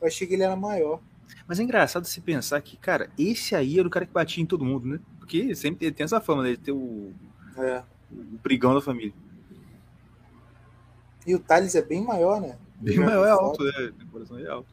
Eu 0.00 0.06
achei 0.06 0.26
que 0.26 0.32
ele 0.32 0.42
era 0.42 0.56
maior. 0.56 1.00
Mas 1.46 1.60
é 1.60 1.62
engraçado 1.62 2.06
se 2.06 2.20
pensar 2.20 2.60
que, 2.62 2.76
cara, 2.76 3.10
esse 3.18 3.54
aí 3.54 3.78
era 3.78 3.86
o 3.86 3.90
cara 3.90 4.06
que 4.06 4.12
batia 4.12 4.42
em 4.42 4.46
todo 4.46 4.64
mundo, 4.64 4.86
né? 4.86 5.00
Porque 5.18 5.54
sempre 5.54 5.90
tem 5.92 6.04
essa 6.04 6.20
fama, 6.20 6.42
né? 6.42 6.50
De 6.52 6.56
ter 6.58 6.72
o, 6.72 7.12
É. 7.56 7.82
o 8.10 8.38
brigão 8.42 8.74
da 8.74 8.80
família. 8.80 9.12
E 11.26 11.34
o 11.34 11.38
Thales 11.38 11.74
é 11.74 11.82
bem 11.82 12.02
maior, 12.04 12.40
né? 12.40 12.56
Bem 12.80 12.98
maior 12.98 13.26
é 13.26 13.30
alto, 13.30 13.62
né? 13.64 13.92
O 14.02 14.06
coração 14.10 14.38
é 14.38 14.46
alto. 14.48 14.68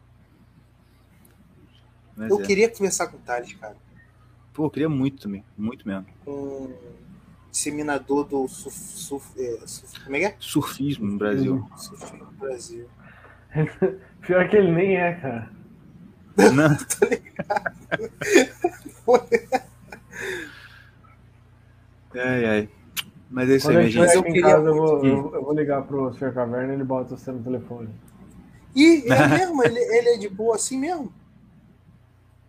Mas 2.15 2.29
Eu 2.29 2.41
é. 2.41 2.45
queria 2.45 2.69
conversar 2.69 3.07
com 3.07 3.17
o 3.17 3.21
Thales, 3.21 3.53
cara. 3.53 3.75
Pô, 4.53 4.65
eu 4.65 4.69
queria 4.69 4.89
muito 4.89 5.21
também. 5.23 5.45
Muito 5.57 5.87
mesmo. 5.87 6.05
Um 6.27 6.73
disseminador 7.49 8.25
do 8.25 8.47
surf, 8.47 8.77
surf, 8.77 9.41
é, 9.41 9.65
surf- 9.65 10.03
como 10.03 10.15
é 10.15 10.19
que 10.19 10.25
é? 10.25 10.35
Surfismo 10.39 11.05
no 11.07 11.17
Brasil. 11.17 11.65
Surf 11.77 12.17
no 12.17 12.25
Brasil. 12.33 12.87
Pior 14.21 14.49
que 14.49 14.55
ele 14.57 14.71
nem 14.71 14.97
é, 14.97 15.13
cara. 15.15 15.51
Não, 16.37 16.77
ai, 22.15 22.45
ai. 22.45 22.69
Mas 23.29 23.49
é 23.49 23.55
isso 23.55 23.67
Quando 23.67 23.77
aí, 23.77 23.89
gente. 23.89 24.15
eu 24.15 24.23
queria 24.23 24.41
casa, 24.41 24.67
eu 24.67 24.75
vou, 24.75 25.03
muito. 25.03 25.05
eu, 25.29 25.35
eu 25.35 25.43
vou 25.43 25.53
ligar 25.53 25.81
pro 25.83 26.13
Sr. 26.13 26.33
Caverna 26.33 26.73
e 26.73 26.75
ele 26.75 26.83
bota 26.83 27.15
você 27.15 27.31
no 27.31 27.41
telefone. 27.41 27.89
Ih, 28.75 29.09
é 29.11 29.27
mesmo? 29.27 29.63
Ele, 29.63 29.79
ele 29.79 30.09
é 30.09 30.17
de 30.17 30.27
boa 30.29 30.55
assim 30.55 30.77
mesmo? 30.77 31.13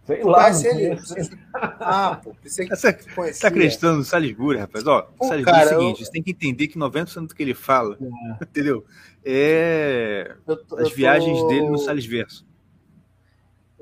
Sei 0.04 0.22
lá, 0.24 0.50
não 0.50 0.64
ele? 0.64 1.00
Ah, 1.54 2.20
pô, 2.22 2.34
pensei 2.42 2.68
que 2.68 2.74
Você 2.74 2.92
tá 3.40 3.48
acreditando 3.48 3.98
no 3.98 4.04
Salisbury, 4.04 4.59
rapaz? 4.59 4.84
Ó, 4.84 5.02
Pô, 5.02 5.24
Salisbury 5.28 5.56
é 5.56 5.60
o 5.60 5.64
cara, 5.64 5.78
seguinte, 5.78 6.00
eu- 6.00 6.06
você 6.06 6.12
tem 6.12 6.22
que 6.22 6.30
entender 6.32 6.66
que 6.66 6.76
90% 6.76 7.28
do 7.28 7.34
que 7.34 7.42
ele 7.42 7.54
fala, 7.54 7.96
entendeu? 8.40 8.84
É 9.24 10.34
Eu 10.46 10.56
tô- 10.56 10.76
eu 10.76 10.82
as 10.84 10.90
tô- 10.90 10.96
viagens 10.96 11.44
dele 11.44 11.68
no 11.70 11.78
Salisverso. 11.78 12.44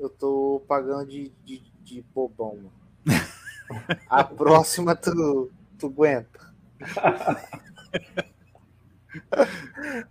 Eu 0.01 0.09
tô 0.09 0.63
pagando 0.67 1.05
de, 1.11 1.31
de, 1.45 1.59
de 1.83 2.01
bobão, 2.01 2.55
mano. 2.57 2.71
A 4.09 4.23
próxima 4.25 4.95
tu, 4.95 5.51
tu 5.77 5.85
aguenta. 5.85 6.51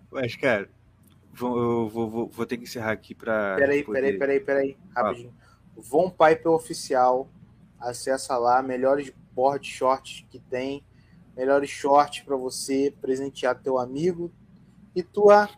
Mas, 0.09 0.33
cara, 0.37 0.69
vou, 1.33 1.57
eu 1.59 1.89
vou, 1.89 2.09
vou, 2.09 2.27
vou 2.29 2.45
ter 2.45 2.55
que 2.55 2.63
encerrar 2.63 2.91
aqui 2.93 3.13
pra. 3.13 3.57
Peraí, 3.57 3.83
poder- 3.83 4.01
peraí, 4.01 4.17
peraí, 4.17 4.39
peraí. 4.39 4.77
Rapidinho. 4.95 5.33
Von 5.75 6.09
Piper 6.09 6.51
Oficial. 6.51 7.27
Acessa 7.77 8.37
lá. 8.37 8.61
Melhores 8.61 9.11
board 9.33 9.67
shorts 9.67 10.25
que 10.29 10.39
tem. 10.39 10.81
Melhores 11.35 11.69
shorts 11.69 12.21
pra 12.23 12.37
você 12.37 12.93
presentear 13.01 13.59
teu 13.61 13.77
amigo 13.77 14.31
e 14.95 15.03
tua 15.03 15.49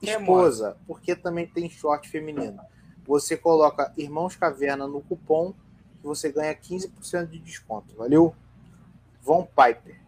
esposa. 0.00 0.76
Porque 0.86 1.16
também 1.16 1.48
tem 1.48 1.68
short 1.68 2.08
feminino. 2.08 2.60
Você 3.10 3.36
coloca 3.36 3.92
Irmãos 3.96 4.36
Caverna 4.36 4.86
no 4.86 5.00
cupom 5.00 5.52
que 6.00 6.06
você 6.06 6.30
ganha 6.30 6.54
15% 6.54 7.26
de 7.26 7.40
desconto. 7.40 7.92
Valeu? 7.96 8.32
Von 9.20 9.44
Piper. 9.46 9.98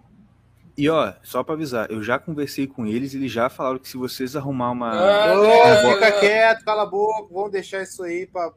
E 0.79 0.89
ó, 0.89 1.13
só 1.23 1.43
pra 1.43 1.55
avisar, 1.55 1.91
eu 1.91 2.01
já 2.01 2.17
conversei 2.19 2.67
com 2.69 2.87
eles, 2.87 3.13
eles 3.13 3.31
já 3.33 3.51
falaram 3.51 3.79
que 3.81 3.89
se 3.89 3.97
vocês 3.97 4.37
arrumar 4.37 4.71
uma. 4.71 4.93
Ah, 4.93 5.35
Ô, 5.37 5.43
cara, 5.43 5.95
fica 5.95 6.21
quieto, 6.21 6.65
cala 6.65 6.83
a 6.85 6.87
boca. 6.87 7.29
Vamos 7.35 7.51
deixar 7.51 7.83
isso 7.83 8.05
aí 8.05 8.25
pra. 8.27 8.53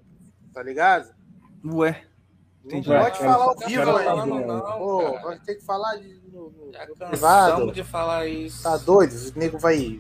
Tá 0.54 0.62
ligado? 0.64 1.10
Ué, 1.66 2.04
Não 2.64 2.70
Entendi. 2.78 2.88
pode 2.88 3.02
Vai, 3.20 3.28
falar 3.28 3.44
ao 3.46 3.56
vivo, 3.58 3.86
né? 3.86 3.92
vai, 3.92 4.26
não, 4.28 4.78
Pô, 4.78 5.36
ter 5.44 5.56
que 5.56 5.66
falar 5.66 5.96
de, 5.98 6.22
no, 6.32 6.50
no- 6.52 6.72
Já 6.72 6.86
no 6.86 6.96
cansamos 6.96 7.10
privado. 7.10 7.72
de 7.74 7.84
falar 7.84 8.28
isso. 8.28 8.62
Tá 8.64 8.78
doido? 8.78 9.12
O 9.36 9.40
nego 9.40 9.58
vai. 9.58 10.00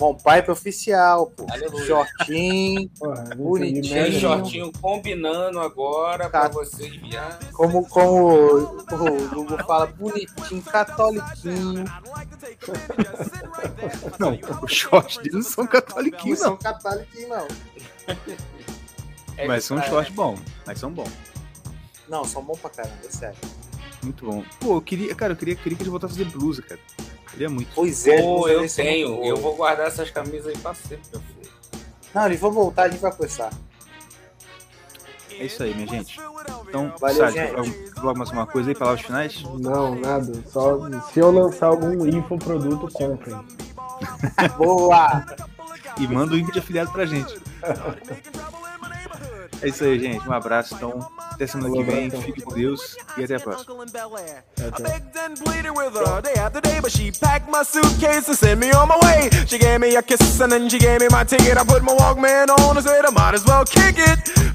Bom, 0.00 0.14
Pipe 0.14 0.50
oficial, 0.50 1.26
pô. 1.26 1.46
Aleluia. 1.50 1.84
Shortinho. 1.86 2.88
Porra, 2.98 3.24
não 3.36 3.36
Bonitinho. 3.36 4.12
shortinho 4.18 4.72
combinando 4.80 5.60
agora 5.60 6.30
Tá. 6.30 6.48
pra 6.48 6.50
você 6.64 6.88
enviar. 6.88 7.38
Como, 7.52 7.86
como 7.86 8.56
o, 8.56 9.28
Google 9.28 9.58
fala, 9.66 9.86
bonitinho, 9.88 10.62
catoliquinho. 10.62 11.84
não, 14.18 14.38
os 14.62 14.72
shorts 14.72 15.18
deles 15.18 15.34
não 15.34 15.42
são 15.42 15.64
Não 15.64 15.70
catoliquinhos, 15.70 16.38
são 16.38 16.50
não. 16.52 16.56
católiquinhos, 16.56 17.28
não. 17.28 17.46
É 19.36 19.46
Mas 19.46 19.64
são 19.64 19.82
shorts 19.82 20.14
bons. 20.14 20.40
Mas 20.66 20.78
são 20.78 20.90
bons. 20.90 21.10
Não, 22.08 22.24
são 22.24 22.42
bons 22.42 22.58
pra 22.58 22.70
caramba, 22.70 22.94
é 23.04 23.10
sério. 23.10 23.36
Muito 24.02 24.24
bom. 24.24 24.42
Pô, 24.60 24.76
eu 24.76 24.80
queria, 24.80 25.14
cara, 25.14 25.34
eu 25.34 25.36
queria, 25.36 25.54
queria 25.56 25.76
que 25.76 25.82
eles 25.82 25.90
voltassem 25.90 26.22
a 26.22 26.24
fazer 26.24 26.38
blusa, 26.38 26.62
cara. 26.62 26.80
Queria 27.30 27.48
muito. 27.48 27.70
Pois 27.74 28.06
é, 28.06 28.20
Pô, 28.20 28.48
eu 28.48 28.56
é 28.56 28.58
muito 28.60 28.74
tenho. 28.74 29.24
Eu 29.24 29.36
vou 29.36 29.54
guardar 29.54 29.86
essas 29.86 30.10
camisas 30.10 30.48
aí 30.48 30.58
pra 30.58 30.74
sempre, 30.74 31.08
meu 31.12 31.20
filho. 31.20 31.50
Não, 32.14 32.26
eles 32.26 32.40
vão 32.40 32.50
voltar, 32.50 32.84
a 32.84 32.88
gente 32.88 33.00
vai 33.00 33.12
conversar. 33.12 33.50
É 35.30 35.44
isso 35.44 35.62
aí, 35.62 35.74
minha 35.74 35.86
gente. 35.86 36.20
Então, 36.68 36.92
Valeu, 37.00 37.16
Sade, 37.16 37.34
gente. 37.34 37.94
falar 37.94 38.14
mais 38.14 38.30
uma 38.30 38.46
coisa 38.46 38.70
aí, 38.70 38.74
palavras 38.74 39.06
finais? 39.06 39.42
Não, 39.58 39.94
nada. 39.94 40.32
Só 40.48 40.78
se 41.12 41.20
eu 41.20 41.30
lançar 41.30 41.68
algum 41.68 42.06
infoproduto, 42.06 42.88
comprem. 42.92 43.36
Boa! 44.58 45.24
E 45.98 46.06
manda 46.06 46.32
o 46.32 46.36
link 46.36 46.52
de 46.52 46.58
afiliado 46.58 46.90
pra 46.92 47.06
gente. 47.06 47.40
É 49.62 49.68
isso 49.68 49.84
aí, 49.84 49.98
gente. 49.98 50.26
Um 50.26 50.32
abraço, 50.32 50.74
então. 50.74 51.06
Até 51.40 51.46
semana 51.46 51.74
que 51.74 51.82
vem. 51.82 52.10
Fique 52.10 52.42
com 52.42 52.52
Deus 52.52 52.98
e 53.16 53.24
até 53.24 53.36
a 53.36 53.40
próxima. 53.40 53.74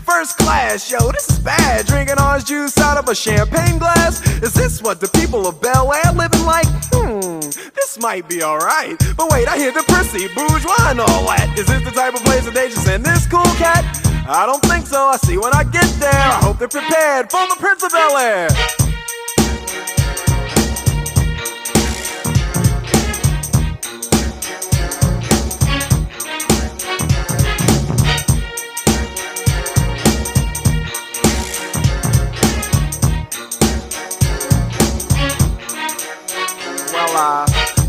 First 0.05 0.37
class, 0.37 0.87
yo, 0.91 1.11
this 1.11 1.27
is 1.27 1.39
bad. 1.39 1.87
Drinking 1.87 2.19
orange 2.19 2.45
juice 2.45 2.77
out 2.77 2.99
of 2.99 3.09
a 3.09 3.15
champagne 3.15 3.79
glass. 3.79 4.21
Is 4.43 4.53
this 4.53 4.79
what 4.79 4.99
the 4.99 5.07
people 5.07 5.47
of 5.47 5.59
Bel 5.59 5.91
Air 5.91 6.11
living 6.13 6.45
like? 6.45 6.67
Hmm, 6.93 7.39
this 7.73 7.97
might 7.97 8.29
be 8.29 8.43
alright. 8.43 8.95
But 9.17 9.31
wait, 9.31 9.47
I 9.47 9.57
hear 9.57 9.71
the 9.71 9.83
prissy, 9.87 10.27
bourgeois, 10.35 10.91
and 10.91 11.01
all 11.01 11.25
that. 11.25 11.57
Is 11.57 11.65
this 11.65 11.83
the 11.83 11.89
type 11.89 12.13
of 12.13 12.23
place 12.23 12.45
that 12.45 12.53
they 12.53 12.69
just 12.69 12.85
send 12.85 13.03
this 13.03 13.25
cool 13.25 13.41
cat? 13.57 14.04
I 14.27 14.45
don't 14.45 14.63
think 14.63 14.87
so. 14.87 15.05
I 15.05 15.17
see 15.17 15.37
when 15.37 15.53
I 15.53 15.63
get 15.63 15.87
there. 15.99 16.11
I 16.11 16.39
hope 16.41 16.57
they're 16.57 16.67
prepared 16.67 17.29
for 17.29 17.45
the 17.47 17.55
Prince 17.59 17.83
of 17.83 17.91
Bel 17.91 18.17
Air. 18.17 18.84